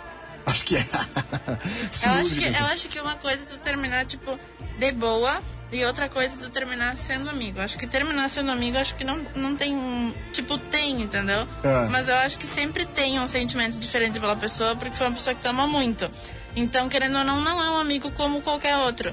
Acho 0.47 0.65
que 0.65 0.77
é. 0.77 0.85
Eu 2.05 2.11
acho 2.13 2.35
que, 2.35 2.45
eu 2.45 2.65
acho 2.67 2.89
que 2.89 3.01
uma 3.01 3.15
coisa 3.17 3.43
é 3.43 3.47
tu 3.47 3.59
terminar, 3.59 4.05
tipo, 4.05 4.39
de 4.79 4.93
boa, 4.93 5.41
E 5.73 5.85
outra 5.87 6.09
coisa 6.09 6.37
do 6.37 6.51
terminar 6.51 6.97
sendo 6.97 7.29
amigo. 7.31 7.61
Acho 7.61 7.79
que 7.79 7.87
terminar 7.87 8.29
sendo 8.29 8.51
amigo, 8.51 8.77
acho 8.77 8.95
que 8.95 9.03
não, 9.05 9.17
não 9.35 9.57
tem 9.57 9.75
um. 9.75 10.13
Tipo, 10.33 10.59
tem, 10.59 11.01
entendeu? 11.03 11.49
É. 11.65 11.89
Mas 11.89 12.07
eu 12.09 12.15
acho 12.17 12.39
que 12.39 12.47
sempre 12.47 12.85
tem 12.87 13.19
um 13.19 13.27
sentimento 13.27 13.79
diferente 13.79 14.21
pela 14.21 14.37
pessoa, 14.37 14.77
porque 14.77 14.95
foi 14.97 15.07
uma 15.09 15.15
pessoa 15.15 15.35
que 15.35 15.41
tu 15.41 15.49
ama 15.49 15.67
muito. 15.67 16.09
Então, 16.55 16.89
querendo 16.89 17.17
ou 17.19 17.25
não, 17.25 17.41
não 17.41 17.61
é 17.63 17.71
um 17.71 17.79
amigo 17.79 18.11
como 18.13 18.41
qualquer 18.43 18.77
outro. 18.77 19.13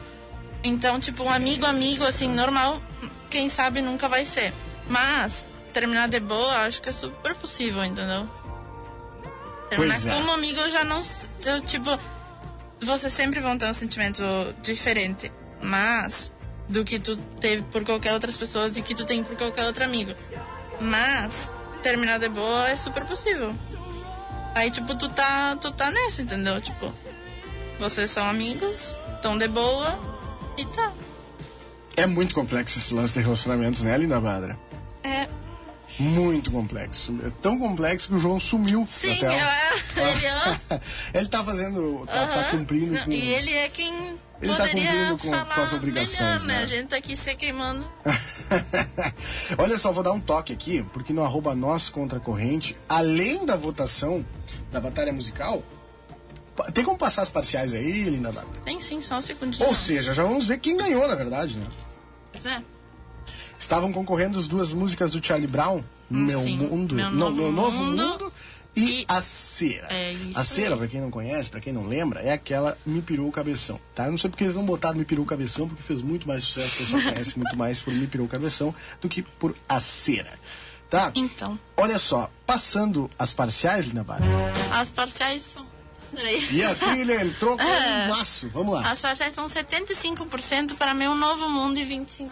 Então, 0.63 0.99
tipo, 0.99 1.23
um 1.23 1.31
amigo, 1.31 1.65
amigo, 1.65 2.03
assim, 2.03 2.27
normal, 2.27 2.79
quem 3.29 3.49
sabe 3.49 3.81
nunca 3.81 4.07
vai 4.09 4.25
ser. 4.25 4.53
Mas, 4.87 5.45
terminar 5.73 6.07
de 6.09 6.19
boa, 6.19 6.57
acho 6.67 6.81
que 6.81 6.89
é 6.89 6.93
super 6.93 7.33
possível, 7.33 7.83
entendeu? 7.83 8.29
Terminar 9.71 9.93
Pois 9.95 10.05
é. 10.05 10.13
como 10.13 10.31
amigo, 10.31 10.59
eu 10.59 10.69
já 10.69 10.83
não. 10.83 10.99
Eu, 11.45 11.61
tipo, 11.61 11.97
vocês 12.81 13.13
sempre 13.13 13.39
vão 13.39 13.57
ter 13.57 13.67
um 13.67 13.73
sentimento 13.73 14.21
diferente. 14.61 15.31
Mas, 15.61 16.33
do 16.67 16.83
que 16.83 16.99
tu 16.99 17.15
teve 17.39 17.63
por 17.63 17.85
qualquer 17.85 18.11
outras 18.13 18.35
pessoas 18.35 18.75
e 18.75 18.81
que 18.81 18.93
tu 18.93 19.05
tem 19.05 19.23
por 19.23 19.37
qualquer 19.37 19.65
outro 19.65 19.85
amigo. 19.85 20.11
Mas, 20.81 21.49
terminar 21.81 22.19
de 22.19 22.27
boa 22.27 22.67
é 22.67 22.75
super 22.75 23.05
possível. 23.05 23.55
Aí, 24.53 24.69
tipo, 24.69 24.93
tu 24.93 25.07
tá, 25.07 25.55
tu 25.55 25.71
tá 25.71 25.89
nessa, 25.89 26.21
entendeu? 26.21 26.59
Tipo, 26.59 26.93
vocês 27.79 28.11
são 28.11 28.27
amigos, 28.27 28.97
tão 29.21 29.37
de 29.37 29.47
boa 29.47 29.97
e 30.57 30.65
tá. 30.65 30.91
É 31.95 32.05
muito 32.05 32.35
complexo 32.35 32.77
esse 32.77 32.93
lance 32.93 33.13
de 33.13 33.21
relacionamento, 33.21 33.85
né, 33.85 33.97
Linda 33.97 34.19
Badra? 34.19 34.59
É, 35.01 35.29
Muito 35.99 36.51
complexo. 36.51 37.19
É 37.25 37.31
tão 37.41 37.59
complexo 37.59 38.07
que 38.07 38.15
o 38.15 38.17
João 38.17 38.39
sumiu 38.39 38.85
sim, 38.89 39.09
da 39.19 39.29
tela. 39.29 39.51
eu, 40.71 40.79
ele, 41.13 41.27
tá 41.27 41.43
fazendo. 41.43 42.05
Tá, 42.07 42.27
tá 42.27 42.39
aham. 42.39 42.57
cumprindo 42.57 42.93
Não, 42.93 43.03
com. 43.05 43.11
E 43.11 43.29
ele 43.33 43.51
é 43.53 43.69
quem 43.69 44.17
Ele 44.41 44.55
tá 44.55 44.67
cumprindo 44.67 45.17
com- 45.17 45.45
com 45.53 45.61
as 45.61 45.73
obrigações, 45.73 46.19
melhor, 46.19 46.39
né? 46.47 46.57
né? 46.59 46.63
A 46.63 46.65
gente 46.65 46.87
tá 46.87 46.95
aqui 46.97 47.15
se 47.15 47.35
queimando. 47.35 47.85
Olha 49.57 49.77
só, 49.77 49.91
vou 49.91 50.03
dar 50.03 50.11
um 50.13 50.19
toque 50.19 50.53
aqui, 50.53 50.83
porque 50.93 51.13
no 51.13 51.23
arroba 51.23 51.53
nós 51.53 51.89
contra 51.89 52.17
a 52.17 52.21
corrente, 52.21 52.75
além 52.87 53.45
da 53.45 53.55
votação 53.55 54.25
da 54.71 54.79
batalha 54.79 55.13
musical, 55.13 55.61
tem 56.73 56.83
como 56.83 56.97
passar 56.97 57.21
as 57.21 57.29
parciais 57.29 57.73
aí, 57.73 58.03
Linda? 58.03 58.31
Tem 58.63 58.81
sim, 58.81 59.01
só 59.01 59.17
um 59.17 59.21
segundinho. 59.21 59.67
Ou 59.67 59.75
seja, 59.75 60.13
já 60.13 60.23
vamos 60.23 60.47
ver 60.47 60.59
quem 60.59 60.77
ganhou, 60.77 61.07
na 61.07 61.15
verdade, 61.15 61.57
né? 61.57 61.65
Pois 62.31 62.45
é. 62.45 62.61
Estavam 63.61 63.93
concorrendo 63.93 64.39
as 64.39 64.47
duas 64.47 64.73
músicas 64.73 65.11
do 65.11 65.25
Charlie 65.25 65.47
Brown, 65.47 65.81
Meu 66.09 66.41
Sim, 66.41 66.57
Mundo, 66.57 66.95
Meu 66.95 67.11
não, 67.11 67.29
Novo 67.29 67.35
Meu 67.41 67.51
Novo 67.51 67.77
Mundo 67.83 68.01
Mundo 68.09 68.33
e, 68.75 69.01
e- 69.01 69.05
A 69.07 69.21
Cera. 69.21 69.87
É 69.91 70.11
isso 70.13 70.39
a 70.39 70.43
Cera, 70.43 70.75
pra 70.75 70.87
quem 70.87 70.99
não 70.99 71.11
conhece, 71.11 71.47
pra 71.49 71.59
quem 71.61 71.71
não 71.71 71.85
lembra, 71.85 72.21
é 72.21 72.33
aquela 72.33 72.75
Me 72.85 73.01
Pirou 73.03 73.27
o 73.29 73.31
Cabeção, 73.31 73.79
tá? 73.93 74.05
Eu 74.05 74.11
não 74.11 74.17
sei 74.17 74.29
porque 74.31 74.43
eles 74.45 74.55
não 74.55 74.65
botaram 74.65 74.97
Me 74.97 75.05
Pirou 75.05 75.23
o 75.23 75.27
Cabeção, 75.27 75.67
porque 75.67 75.83
fez 75.83 76.01
muito 76.01 76.27
mais 76.27 76.43
sucesso, 76.43 76.73
o 76.75 76.77
pessoal 76.85 77.13
conhece 77.13 77.37
muito 77.37 77.55
mais 77.55 77.81
por 77.81 77.93
Me 77.93 78.07
Pirou 78.07 78.25
o 78.25 78.29
Cabeção 78.29 78.73
do 78.99 79.07
que 79.07 79.21
por 79.21 79.55
A 79.69 79.79
Cera, 79.79 80.33
tá? 80.89 81.11
Então, 81.15 81.57
Olha 81.77 81.99
só, 81.99 82.31
passando 82.47 83.09
as 83.19 83.31
parciais, 83.33 83.85
Linda 83.85 84.03
Barra, 84.03 84.25
as 84.71 84.89
parciais 84.89 85.43
são. 85.43 85.70
E 86.51 86.63
a 86.63 86.75
trilha 86.75 87.23
entrou 87.23 87.57
com 87.57 87.63
um 87.63 88.07
maço, 88.09 88.49
vamos 88.49 88.73
lá. 88.73 88.89
As 88.91 89.01
parciais 89.01 89.33
são 89.33 89.47
75% 89.47 90.75
para 90.75 90.93
Meu 90.93 91.15
Novo 91.15 91.49
Mundo 91.49 91.79
e 91.79 91.85
25% 91.85 92.29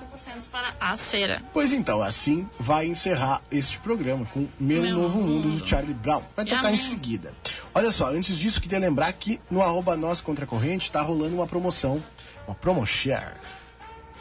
para 0.52 0.74
A 0.80 0.98
Cera. 0.98 1.42
Pois 1.54 1.72
então, 1.72 2.02
assim 2.02 2.48
vai 2.60 2.88
encerrar 2.88 3.42
este 3.52 3.80
programa 3.80 4.26
com 4.34 4.48
Meu, 4.60 4.82
Meu 4.82 4.96
Novo 4.96 5.20
Mundo, 5.20 5.48
Mundo. 5.48 5.62
do 5.62 5.68
Charlie 5.68 5.94
Brown. 5.94 6.22
Vai 6.36 6.46
tocar 6.46 6.74
em 6.74 6.78
seguida. 6.78 7.34
Olha 7.74 7.92
só, 7.92 8.10
antes 8.12 8.38
disso, 8.38 8.62
queria 8.62 8.80
lembrar 8.80 9.12
que 9.14 9.40
no 9.50 9.62
arroba 9.62 9.96
Nós 9.96 10.22
Contra 10.22 10.46
Corrente 10.46 10.92
tá 10.92 11.02
rolando 11.02 11.36
uma 11.36 11.48
promoção, 11.48 12.04
uma 12.48 12.56
promo 12.56 12.86
share, 12.86 13.36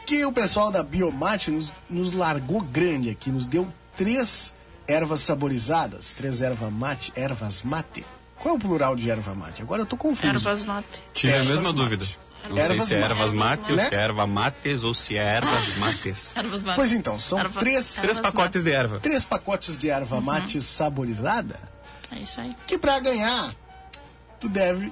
que 0.05 0.23
o 0.25 0.31
pessoal 0.31 0.71
da 0.71 0.81
Biomate 0.81 1.51
nos, 1.51 1.73
nos 1.89 2.13
largou 2.13 2.61
grande 2.61 3.09
aqui, 3.09 3.29
nos 3.29 3.45
deu 3.45 3.67
três 3.95 4.53
ervas 4.87 5.19
saborizadas, 5.19 6.13
três 6.13 6.41
ervas 6.41 6.71
mate, 6.71 7.11
ervas 7.15 7.61
mate. 7.61 8.03
Qual 8.41 8.53
é 8.55 8.57
o 8.57 8.59
plural 8.59 8.95
de 8.95 9.09
erva 9.09 9.35
mate? 9.35 9.61
Agora 9.61 9.81
eu 9.81 9.85
tô 9.85 9.97
confuso. 9.97 10.27
Ervas 10.27 10.63
mate. 10.63 11.03
Tive 11.13 11.33
a 11.35 11.43
mesma 11.43 11.55
mate. 11.63 11.73
dúvida. 11.75 12.05
Não 12.49 12.55
sei 12.55 12.65
Ervas 12.65 12.87
se 12.87 12.95
é 12.95 12.99
mate. 13.01 13.11
ervas 13.11 13.31
mate, 13.33 13.71
ou 13.71 13.77
Né? 13.77 13.89
se 13.89 13.95
é 13.95 13.99
erva 13.99 14.25
mates, 14.27 14.83
ou 14.85 14.93
se 14.93 15.17
é 15.17 15.23
ervas 15.23 15.75
mates. 15.77 16.31
Ervas 16.35 16.63
mate. 16.63 16.75
Pois 16.77 16.91
então, 16.93 17.19
são 17.19 17.37
Erva- 17.37 17.59
três, 17.59 17.93
Três 17.95 18.17
pacotes 18.17 18.63
de 18.63 18.71
erva. 18.71 18.99
três 18.99 19.23
pacotes 19.25 19.77
de 19.77 19.89
erva 19.89 20.21
mate 20.21 20.61
saborizada. 20.61 21.59
É 22.11 22.17
isso 22.19 22.39
aí. 22.39 22.55
que 22.65 22.77
pra 22.77 22.99
ganhar, 22.99 23.53
tu 24.39 24.47
deve 24.47 24.91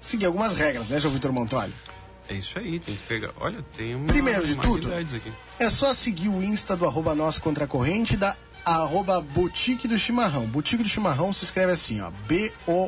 seguir 0.00 0.26
algumas 0.26 0.54
regras, 0.54 0.88
né, 0.90 1.00
João 1.00 1.14
Vitor 1.14 1.32
Montoli? 1.32 1.74
É 2.28 2.34
isso 2.34 2.56
aí, 2.58 2.78
tem 2.78 2.94
que 2.94 3.02
pegar. 3.06 3.30
Olha, 3.40 3.64
tem 3.76 3.94
uma. 3.96 4.06
Primeiro 4.06 4.46
de 4.46 4.54
tudo. 4.56 4.92
aqui. 4.94 5.32
É 5.58 5.68
só 5.70 5.92
seguir 5.92 6.28
o 6.28 6.42
Insta 6.42 6.76
do 6.76 6.86
arroba 6.86 7.14
Nós 7.14 7.38
Contra 7.38 7.64
a 7.64 7.66
Corrente 7.66 8.16
da 8.16 8.36
arroba 8.64 9.20
Boutique 9.20 9.88
do 9.88 9.98
Chimarrão. 9.98 10.46
Boutique 10.46 10.82
do 10.82 10.88
Chimarrão 10.88 11.32
se 11.32 11.44
escreve 11.44 11.72
assim, 11.72 12.00
ó, 12.00 12.10
B-O-U-T-I-Q-U-E 12.26 12.84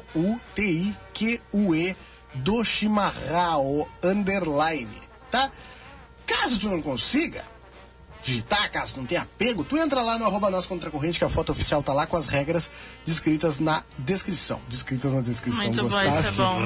do 2.35 2.65
Chimarrão, 2.65 3.87
underline, 4.03 5.03
tá? 5.31 5.51
Caso 6.27 6.59
tu 6.59 6.69
não 6.69 6.83
consiga 6.83 7.45
digitar, 8.25 8.71
caso 8.73 8.97
não 8.97 9.05
tenha 9.07 9.23
apego, 9.23 9.63
tu 9.65 9.77
entra 9.77 10.01
lá 10.01 10.19
no 10.19 10.25
arroba 10.25 10.51
Nós 10.51 10.67
Contra 10.67 10.89
a 10.89 10.93
Corrente, 10.93 11.19
que 11.19 11.25
a 11.25 11.29
foto 11.29 11.53
oficial 11.53 11.83
tá 11.83 11.93
lá 11.93 12.07
com 12.07 12.17
as 12.17 12.27
regras 12.27 12.71
descritas 13.05 13.61
na 13.61 13.85
descrição. 13.99 14.61
Descritas 14.69 15.13
na 15.13 15.21
descrição, 15.21 15.65
Muito 15.65 15.83
bom, 15.83 15.89
isso 15.89 15.99
é 15.99 16.05
gostaste? 16.07 16.37
bom. 16.37 16.59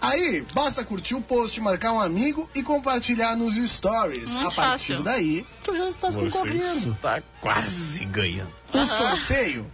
Aí, 0.00 0.44
basta 0.54 0.84
curtir 0.84 1.14
o 1.14 1.20
post, 1.20 1.60
marcar 1.60 1.92
um 1.92 2.00
amigo 2.00 2.48
e 2.54 2.62
compartilhar 2.62 3.36
nos 3.36 3.54
stories. 3.70 4.30
Muito 4.32 4.46
a 4.48 4.50
partir 4.52 4.70
fácil. 4.70 5.02
daí, 5.02 5.46
tu 5.62 5.76
já 5.76 5.88
estás 5.88 6.14
concorrendo. 6.14 6.92
está 6.92 7.22
quase 7.40 8.04
ganhando. 8.06 8.52
O 8.72 8.86
sorteio, 8.86 9.70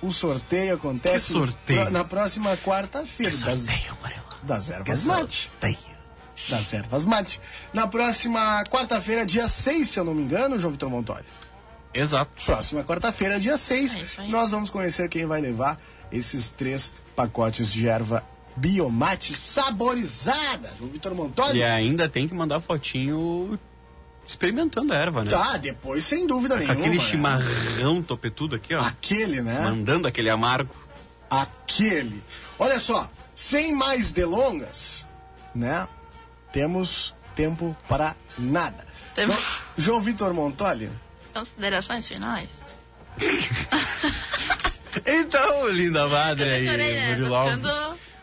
o 0.00 0.10
sorteio 0.12 0.74
acontece 0.74 1.32
sorteio? 1.32 1.90
na 1.90 2.04
próxima 2.04 2.56
quarta-feira 2.58 3.32
das, 3.32 3.66
das 4.42 4.70
ervas 4.70 5.04
mate. 5.04 5.50
Das 6.50 6.72
ervas 6.74 7.04
mate. 7.06 7.40
Na 7.72 7.86
próxima 7.86 8.64
quarta-feira, 8.64 9.24
dia 9.24 9.48
6, 9.48 9.88
se 9.88 9.98
eu 10.00 10.04
não 10.04 10.14
me 10.14 10.22
engano, 10.22 10.58
João 10.58 10.72
Vitor 10.72 10.90
Montori. 10.90 11.24
Exato. 11.92 12.44
Próxima 12.44 12.82
quarta-feira, 12.82 13.38
dia 13.38 13.56
6, 13.56 14.18
É 14.18 14.26
nós 14.26 14.50
vamos 14.50 14.68
conhecer 14.68 15.08
quem 15.08 15.26
vai 15.26 15.40
levar 15.40 15.80
esses 16.10 16.50
três 16.50 16.92
pacotes 17.14 17.72
de 17.72 17.86
erva 17.88 18.24
biomate 18.56 19.34
saborizada. 19.36 20.72
João 20.78 20.90
Vitor 20.90 21.14
Montori. 21.14 21.58
E 21.58 21.62
ainda 21.64 22.08
tem 22.08 22.26
que 22.26 22.34
mandar 22.34 22.60
fotinho 22.60 23.58
experimentando 24.26 24.92
a 24.92 24.96
erva, 24.96 25.22
né? 25.24 25.30
Tá, 25.30 25.56
depois 25.56 26.04
sem 26.04 26.26
dúvida 26.26 26.54
Com 26.54 26.60
nenhuma. 26.60 26.80
aquele 26.80 26.98
né? 26.98 27.04
chimarrão 27.04 28.02
topetudo 28.02 28.56
aqui, 28.56 28.74
ó. 28.74 28.82
Aquele, 28.82 29.40
né? 29.42 29.60
Mandando 29.60 30.08
aquele 30.08 30.30
amargo. 30.30 30.74
Aquele. 31.30 32.22
Olha 32.58 32.80
só, 32.80 33.08
sem 33.34 33.74
mais 33.74 34.12
delongas, 34.12 35.06
né? 35.54 35.86
Temos 36.54 37.12
tempo 37.34 37.76
para 37.88 38.14
nada. 38.38 38.86
Temos- 39.14 39.62
João 39.76 40.00
Vitor 40.00 40.32
Montoli. 40.32 40.88
Considerações 41.34 42.06
finais? 42.06 42.48
Então, 45.04 45.68
linda 45.68 46.06
madre 46.08 46.48
aí, 46.48 46.64
né? 46.64 47.08
Murilo 47.10 47.28
Tô 47.28 47.34
Alves. 47.34 47.72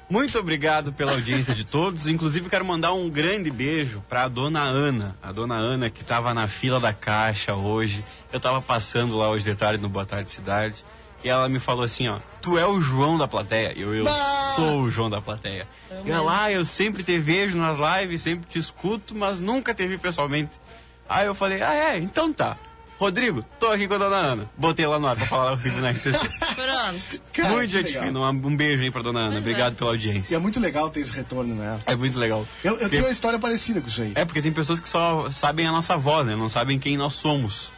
Muito 0.10 0.40
obrigado 0.40 0.92
pela 0.94 1.12
audiência 1.12 1.54
de 1.54 1.64
todos. 1.66 2.08
Inclusive, 2.08 2.50
quero 2.50 2.66
mandar 2.66 2.94
um 2.94 3.10
grande 3.10 3.50
beijo 3.52 4.02
para 4.10 4.24
a 4.24 4.28
dona 4.28 4.62
Ana. 4.62 5.16
A 5.22 5.32
dona 5.32 5.56
Ana 5.56 5.90
que 5.90 6.02
estava 6.02 6.34
na 6.34 6.48
fila 6.48 6.80
da 6.80 6.94
caixa 6.94 7.54
hoje. 7.54 8.04
Eu 8.32 8.38
estava 8.38 8.62
passando 8.62 9.18
lá 9.18 9.30
hoje 9.30 9.44
de 9.44 9.56
tarde 9.56 9.82
no 9.82 9.88
Boa 9.90 10.06
Tarde 10.06 10.32
Cidade. 10.32 10.76
E 11.24 11.30
ela 11.30 11.48
me 11.48 11.60
falou 11.60 11.84
assim, 11.84 12.08
ó, 12.08 12.20
tu 12.42 12.58
é 12.58 12.66
o 12.66 12.82
João 12.82 13.18
da 13.18 13.28
plateia. 13.28 13.74
Eu, 13.78 13.94
eu 13.94 14.04
Bah! 14.04 14.54
sou 14.56 14.82
o 14.82 14.90
João 14.90 15.10
da 15.10 15.22
plateia. 15.22 15.68
E 16.06 16.10
ela, 16.10 16.44
ah, 16.44 16.52
eu 16.52 16.66
sempre 16.66 17.04
te 17.04 17.20
vejo 17.20 17.58
nas 17.58 17.78
lives, 17.78 18.22
sempre 18.22 18.50
te 18.50 18.58
escuto, 18.58 19.14
mas 19.16 19.40
nunca 19.40 19.74
te 19.74 19.86
vi 19.86 19.98
pessoalmente. 19.98 20.60
Aí 21.08 21.28
eu 21.28 21.36
falei, 21.36 21.62
ah, 21.62 21.74
é, 21.74 21.98
então 22.00 22.34
tá. 22.34 22.58
Rodrigo, 22.98 23.44
tô 23.60 23.68
aqui 23.68 23.88
com 23.88 23.96
a 23.96 23.98
dona 23.98 24.16
Ana. 24.16 24.50
Botei 24.56 24.86
lá 24.86 25.00
no 25.00 25.08
ar 25.08 25.16
pra 25.16 25.26
falar 25.26 25.58
comigo 25.58 25.80
na 25.82 25.90
RCC. 25.92 26.12
Pronto. 26.12 27.22
Cara, 27.34 27.50
Muito 27.50 27.72
que 27.72 27.78
gente 27.78 27.88
legal. 27.88 28.04
fina. 28.04 28.30
Um 28.30 28.56
beijo 28.56 28.84
aí 28.84 28.92
pra 28.92 29.02
dona 29.02 29.20
Ana. 29.22 29.30
Pois 29.32 29.38
é. 29.38 29.40
Obrigado 29.40 29.76
pela 29.76 29.90
E 29.90 29.94
audiência. 29.94 30.36
é 30.36 30.40
muito 30.40 30.60
legal 30.60 30.88
ter 30.90 31.00
esse 31.00 31.12
retorno, 31.12 31.56
né? 31.56 31.80
É 31.88 31.96
muito 31.96 32.18
legal. 32.20 32.46
Eu, 32.64 32.74
eu 32.74 32.78
Porque- 32.78 32.90
tenho 32.92 33.04
uma 33.06 33.12
história 33.12 33.40
parecida 33.40 33.82
com 33.82 33.88
isso 33.88 34.02
aí. 34.04 34.12
É 34.16 34.24
porque 34.24 34.40
tem 34.42 34.52
pessoas 34.52 34.80
que 34.80 34.88
só 34.88 35.32
sabem 35.32 35.66
a 35.68 35.72
nossa 35.72 35.98
voz, 35.98 36.28
né? 36.28 36.36
Não 36.36 36.48
sabem 36.48 36.78
quem 36.78 36.96
nós 36.96 37.14
somos. 37.14 37.72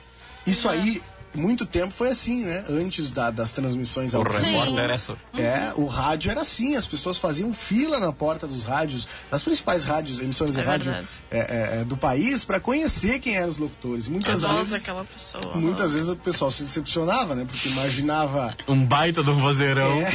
Isso 0.45 0.67
aí, 0.67 1.01
muito 1.33 1.65
tempo 1.65 1.91
foi 1.93 2.09
assim, 2.09 2.45
né? 2.45 2.63
Antes 2.69 3.11
da- 3.11 3.31
das 3.31 3.53
transmissões 3.53 4.13
ao 4.13 4.21
O 4.21 4.25
vivo. 4.29 4.79
é 4.79 4.97
só. 4.97 5.15
É, 5.35 5.71
o 5.75 5.85
rádio 5.87 6.29
era 6.31 6.41
assim, 6.41 6.75
as 6.75 6.85
pessoas 6.85 7.17
faziam 7.17 7.53
fila 7.53 7.99
na 7.99 8.11
porta 8.11 8.45
dos 8.47 8.63
rádios, 8.63 9.07
das 9.31 9.43
principais 9.43 9.83
rádios, 9.85 10.19
emissoras 10.19 10.53
de 10.53 10.61
É 10.61 10.63
rádio 10.63 10.91
verdade. 10.91 11.07
é, 11.31 11.37
é, 11.39 11.79
é, 11.81 11.83
do 11.83 11.97
país, 11.97 12.43
para 12.45 12.59
conhecer 12.59 13.19
quem 13.19 13.35
eram 13.35 13.49
os 13.49 13.57
locutores. 13.57 14.07
Muitas 14.07 14.43
A 14.43 14.47
voz 14.47 14.57
vezes, 14.69 14.73
daquela 14.73 15.05
pessoa. 15.05 15.55
muitas 15.55 15.93
vezes 15.93 16.09
o 16.09 16.15
pessoal 16.15 16.51
se 16.51 16.63
decepcionava, 16.63 17.35
né? 17.35 17.45
Porque 17.45 17.69
imaginava. 17.69 18.55
Um 18.67 18.85
baita 18.85 19.23
de 19.23 19.29
um 19.29 19.39
vozeirão. 19.41 20.01
É, 20.01 20.13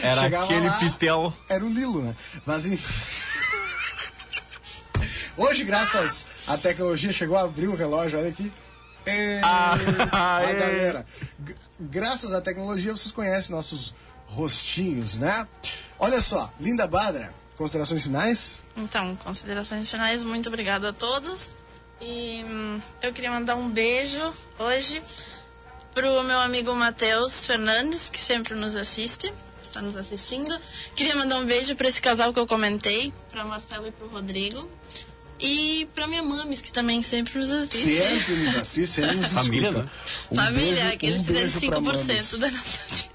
Era 0.02 0.22
chegava 0.22 0.44
aquele 0.44 0.66
lá, 0.68 0.78
pitel. 0.78 1.34
Era 1.48 1.64
o 1.64 1.68
Lilo, 1.68 2.02
né? 2.02 2.14
Mas 2.46 2.66
enfim. 2.66 2.92
Hoje, 5.36 5.64
graças 5.64 6.24
à 6.46 6.56
tecnologia, 6.58 7.12
chegou 7.12 7.36
a 7.36 7.42
abrir 7.42 7.66
o 7.68 7.74
relógio, 7.74 8.18
olha 8.18 8.28
aqui. 8.28 8.52
Ah, 9.42 9.74
a 10.40 10.42
é. 10.42 10.54
galera. 10.54 11.06
Graças 11.78 12.32
à 12.32 12.40
tecnologia, 12.40 12.92
vocês 12.92 13.12
conhecem 13.12 13.54
nossos 13.54 13.94
rostinhos, 14.26 15.18
né? 15.18 15.46
Olha 15.98 16.20
só, 16.20 16.52
Linda 16.60 16.86
Badra, 16.86 17.32
considerações 17.56 18.02
finais? 18.02 18.56
Então, 18.76 19.16
considerações 19.16 19.90
finais, 19.90 20.24
muito 20.24 20.48
obrigada 20.48 20.90
a 20.90 20.92
todos. 20.92 21.50
E 22.00 22.44
hum, 22.48 22.80
eu 23.02 23.12
queria 23.12 23.30
mandar 23.30 23.56
um 23.56 23.68
beijo 23.68 24.32
hoje 24.58 25.02
pro 25.94 26.22
meu 26.22 26.40
amigo 26.40 26.74
Matheus 26.74 27.44
Fernandes, 27.44 28.08
que 28.08 28.20
sempre 28.20 28.54
nos 28.54 28.74
assiste, 28.74 29.32
está 29.62 29.82
nos 29.82 29.96
assistindo. 29.96 30.58
Queria 30.94 31.14
mandar 31.14 31.36
um 31.38 31.44
beijo 31.44 31.74
para 31.76 31.88
esse 31.88 32.00
casal 32.00 32.32
que 32.32 32.38
eu 32.38 32.46
comentei, 32.46 33.12
para 33.30 33.44
Marcelo 33.44 33.86
e 33.86 33.90
pro 33.90 34.08
Rodrigo. 34.08 34.68
E 35.40 35.88
pra 35.94 36.06
minha 36.06 36.22
mames, 36.22 36.60
que 36.60 36.70
também 36.70 37.00
sempre 37.02 37.38
nos 37.38 37.50
assiste. 37.50 37.96
Sempre 37.96 38.34
nos 38.36 38.56
assiste, 38.56 38.92
sempre 38.94 39.16
nos 39.16 39.32
Família, 39.32 39.68
escuta. 39.70 39.84
né? 39.84 39.90
Um 40.30 40.34
Família, 40.36 40.84
beijo- 40.84 40.98
que 40.98 41.06
eles 41.06 41.20
um 41.20 41.24
fizeram 41.24 41.50
beijo 41.50 41.66
pra 41.70 41.78
5% 41.78 41.82
Mames. 41.82 42.38
da 42.38 42.50
nossa 42.50 42.80
audiência. 42.82 43.10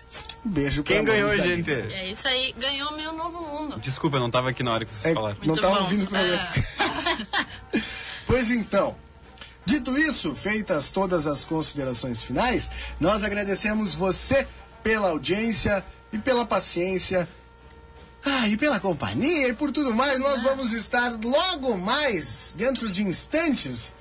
Um 0.46 0.50
beijo 0.50 0.84
pra 0.84 0.96
Quem 0.96 1.04
ganhou, 1.06 1.38
gente? 1.38 1.72
É 1.72 2.08
isso 2.12 2.28
aí, 2.28 2.54
ganhou 2.60 2.92
meu 2.96 3.14
novo 3.14 3.42
mundo. 3.42 3.80
Desculpa, 3.80 4.18
eu 4.18 4.22
não 4.22 4.30
tava 4.30 4.50
aqui 4.50 4.64
na 4.64 4.74
hora 4.74 4.86
que 4.86 4.92
vocês 4.94 5.06
É, 5.06 5.14
falaram. 5.14 5.38
não 5.44 5.54
estava 5.56 5.76
bom. 5.76 5.82
ouvindo 5.84 6.04
o 6.04 6.08
que 6.08 6.14
eu 6.16 6.20
É. 6.20 7.82
Pois 8.28 8.50
então, 8.50 8.96
dito 9.66 9.98
isso, 9.98 10.34
feitas 10.34 10.90
todas 10.92 11.28
as 11.28 11.44
considerações 11.46 12.24
finais, 12.24 12.72
nós 13.00 13.24
agradecemos 13.24 13.94
você 13.94 14.48
pela 14.84 15.10
audiência 15.10 15.84
e 16.12 16.18
pela 16.18 16.46
paciência. 16.46 17.28
Ah, 18.26 18.48
e 18.48 18.58
pela 18.58 18.80
companhia 18.80 19.50
e 19.50 19.54
por 19.54 19.72
tudo 19.72 19.94
mais, 19.94 20.20
nós 20.20 20.42
vamos 20.42 20.74
estar 20.74 21.14
logo 21.24 21.78
mais, 21.78 22.56
dentro 22.58 22.92
de 22.92 23.04
instantes, 23.04 23.94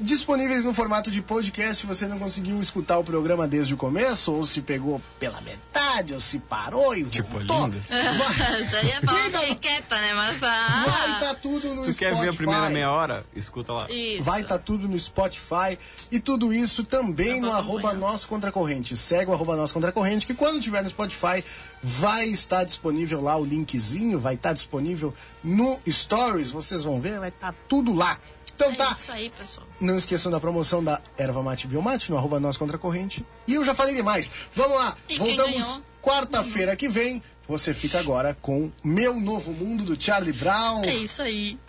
disponíveis 0.00 0.64
no 0.64 0.72
formato 0.74 1.10
de 1.10 1.20
podcast. 1.22 1.76
Se 1.76 1.86
você 1.86 2.06
não 2.06 2.18
conseguiu 2.18 2.60
escutar 2.60 2.98
o 2.98 3.04
programa 3.04 3.46
desde 3.48 3.74
o 3.74 3.76
começo, 3.76 4.32
ou 4.32 4.44
se 4.44 4.60
pegou 4.62 5.00
pela 5.18 5.40
metade, 5.40 6.12
ou 6.14 6.20
se 6.20 6.38
parou 6.38 6.94
e 6.96 7.04
Tipo, 7.04 7.28
voltou, 7.38 7.66
linda. 7.66 7.80
vai, 7.88 8.62
Isso 8.62 8.76
aí 8.76 8.90
é 8.90 9.00
fiquei 9.00 9.54
quieta, 9.56 9.96
né? 10.00 10.14
Mas 10.14 10.38
vai 10.38 10.50
ah, 10.50 11.12
estar 11.14 11.34
tudo 11.36 11.74
no 11.74 11.84
Tu 11.84 11.94
quer 11.98 12.10
ver 12.10 12.14
a 12.14 12.16
Spotify. 12.22 12.36
primeira 12.36 12.70
meia 12.70 12.90
hora? 12.90 13.24
Escuta 13.34 13.72
lá. 13.72 13.86
Isso. 13.90 14.22
Vai 14.22 14.40
estar 14.42 14.58
tudo 14.58 14.88
no 14.88 14.98
Spotify 14.98 15.78
e 16.10 16.18
tudo 16.20 16.52
isso 16.52 16.84
também 16.84 17.40
no 17.40 17.52
arroba. 17.52 17.92
Nós 17.94 18.24
Contra 18.24 18.50
Corrente. 18.52 18.96
Segue 18.96 19.30
o 19.30 19.34
arroba 19.34 19.56
Nós 19.56 19.72
Contra 19.72 19.92
Corrente, 19.92 20.26
que 20.26 20.34
quando 20.34 20.60
tiver 20.60 20.82
no 20.82 20.88
Spotify 20.90 21.44
vai 21.82 22.26
estar 22.26 22.64
disponível 22.64 23.20
lá 23.20 23.36
o 23.36 23.44
linkzinho, 23.44 24.18
vai 24.18 24.34
estar 24.34 24.52
disponível 24.54 25.14
no 25.42 25.78
Stories, 25.88 26.50
vocês 26.50 26.82
vão 26.82 27.00
ver, 27.00 27.20
vai 27.20 27.28
estar 27.28 27.54
tudo 27.68 27.92
lá. 27.92 28.18
Então 28.54 28.70
É 28.70 28.74
tá, 28.76 28.96
isso 28.98 29.12
aí, 29.12 29.30
pessoal. 29.30 29.63
Não 29.80 29.96
esqueçam 29.96 30.30
da 30.30 30.40
promoção 30.40 30.82
da 30.82 31.00
Erva 31.16 31.42
Mate 31.42 31.66
Biomate 31.66 32.10
no 32.10 32.16
arroba 32.18 32.40
Nós 32.40 32.56
Contra 32.56 32.76
a 32.76 32.80
Corrente. 32.80 33.24
E 33.46 33.54
eu 33.54 33.64
já 33.64 33.74
falei 33.74 33.94
demais. 33.94 34.30
Vamos 34.54 34.76
lá, 34.76 34.96
E 35.08 35.16
voltamos 35.18 35.82
quarta-feira 36.02 36.76
que 36.76 36.88
vem. 36.88 37.22
Você 37.46 37.74
fica 37.74 37.98
agora 38.00 38.34
com 38.40 38.72
Meu 38.82 39.20
Novo 39.20 39.52
Mundo 39.52 39.84
do 39.84 40.02
Charlie 40.02 40.32
Brown. 40.32 40.82
É 40.84 40.94
isso 40.94 41.22
aí. 41.22 41.58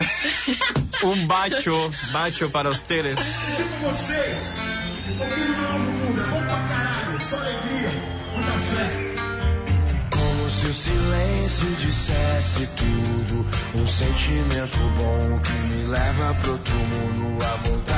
Um 1.04 1.26
bacho, 1.26 1.70
bacho 2.10 2.48
para 2.50 2.70
os 2.70 2.82
teres. 2.82 3.18
Como 10.10 10.50
se 10.50 10.66
o 10.66 10.74
silêncio 10.74 11.66
dissesse 11.76 12.66
tudo. 12.76 13.46
Um 13.74 13.86
sentimento 13.86 14.78
bom 14.98 15.38
que 15.40 15.52
me 15.52 15.84
leva 15.86 16.34
pro 16.40 16.52
outro 16.52 16.74
mundo. 16.74 17.44
A 17.44 17.56
vontade 17.68 17.95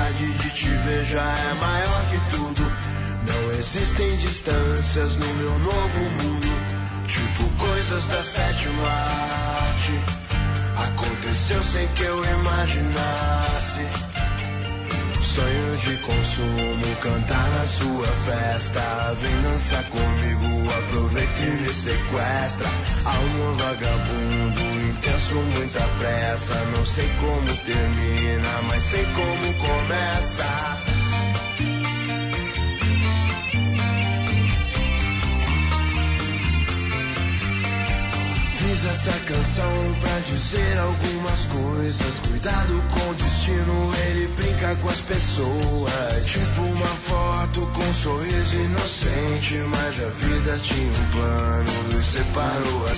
de 0.48 0.54
te 0.54 0.68
ver 0.68 1.04
já 1.04 1.20
é 1.20 1.54
maior 1.54 2.06
que 2.06 2.36
tudo. 2.36 2.62
Não 3.26 3.52
existem 3.52 4.16
distâncias 4.16 5.16
no 5.16 5.26
meu 5.34 5.58
novo 5.58 6.00
mundo. 6.22 6.48
Tipo 7.06 7.44
coisas 7.58 8.06
da 8.06 8.22
sétima 8.22 8.88
arte. 8.88 9.92
Aconteceu 10.76 11.62
sem 11.62 11.86
que 11.88 12.02
eu 12.02 12.24
imaginasse. 12.24 14.17
Sonho 15.34 15.76
de 15.76 15.96
consumo, 15.98 16.96
cantar 17.02 17.50
na 17.50 17.66
sua 17.66 18.06
festa. 18.24 19.14
Vem 19.20 19.42
dançar 19.42 19.84
comigo, 19.90 20.72
aproveita 20.72 21.42
e 21.42 21.50
me 21.50 21.68
sequestra. 21.68 22.66
Alma 23.04 23.52
vagabundo, 23.62 24.60
intenso, 24.88 25.34
muita 25.34 25.86
pressa. 25.98 26.54
Não 26.74 26.84
sei 26.86 27.08
como 27.20 27.56
termina, 27.58 28.62
mas 28.70 28.82
sei 28.84 29.04
como 29.04 29.54
começa. 29.66 30.87
Essa 38.88 39.12
canção 39.26 39.94
pra 40.00 40.18
dizer 40.20 40.78
algumas 40.78 41.44
coisas. 41.46 42.18
Cuidado 42.20 42.82
com 42.90 43.10
o 43.10 43.14
destino, 43.14 43.92
ele 44.06 44.28
brinca 44.28 44.74
com 44.76 44.88
as 44.88 45.00
pessoas. 45.00 46.26
Tipo 46.26 46.62
uma 46.62 46.86
foto 46.86 47.60
com 47.74 47.82
um 47.82 47.94
sorriso 47.94 48.54
inocente. 48.54 49.54
Mas 49.68 50.02
a 50.02 50.08
vida 50.08 50.58
tinha 50.58 50.90
um 50.90 51.10
plano, 51.12 51.82
nos 51.92 52.06
separou. 52.06 52.88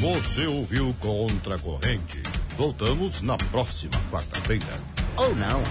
Você 0.00 0.46
ouviu 0.46 0.94
Contra 1.00 1.56
a 1.56 1.58
Corrente. 1.58 2.22
Voltamos 2.56 3.20
na 3.22 3.36
próxima 3.36 4.00
quarta-feira. 4.10 4.80
Ou 5.16 5.34
não. 5.34 5.62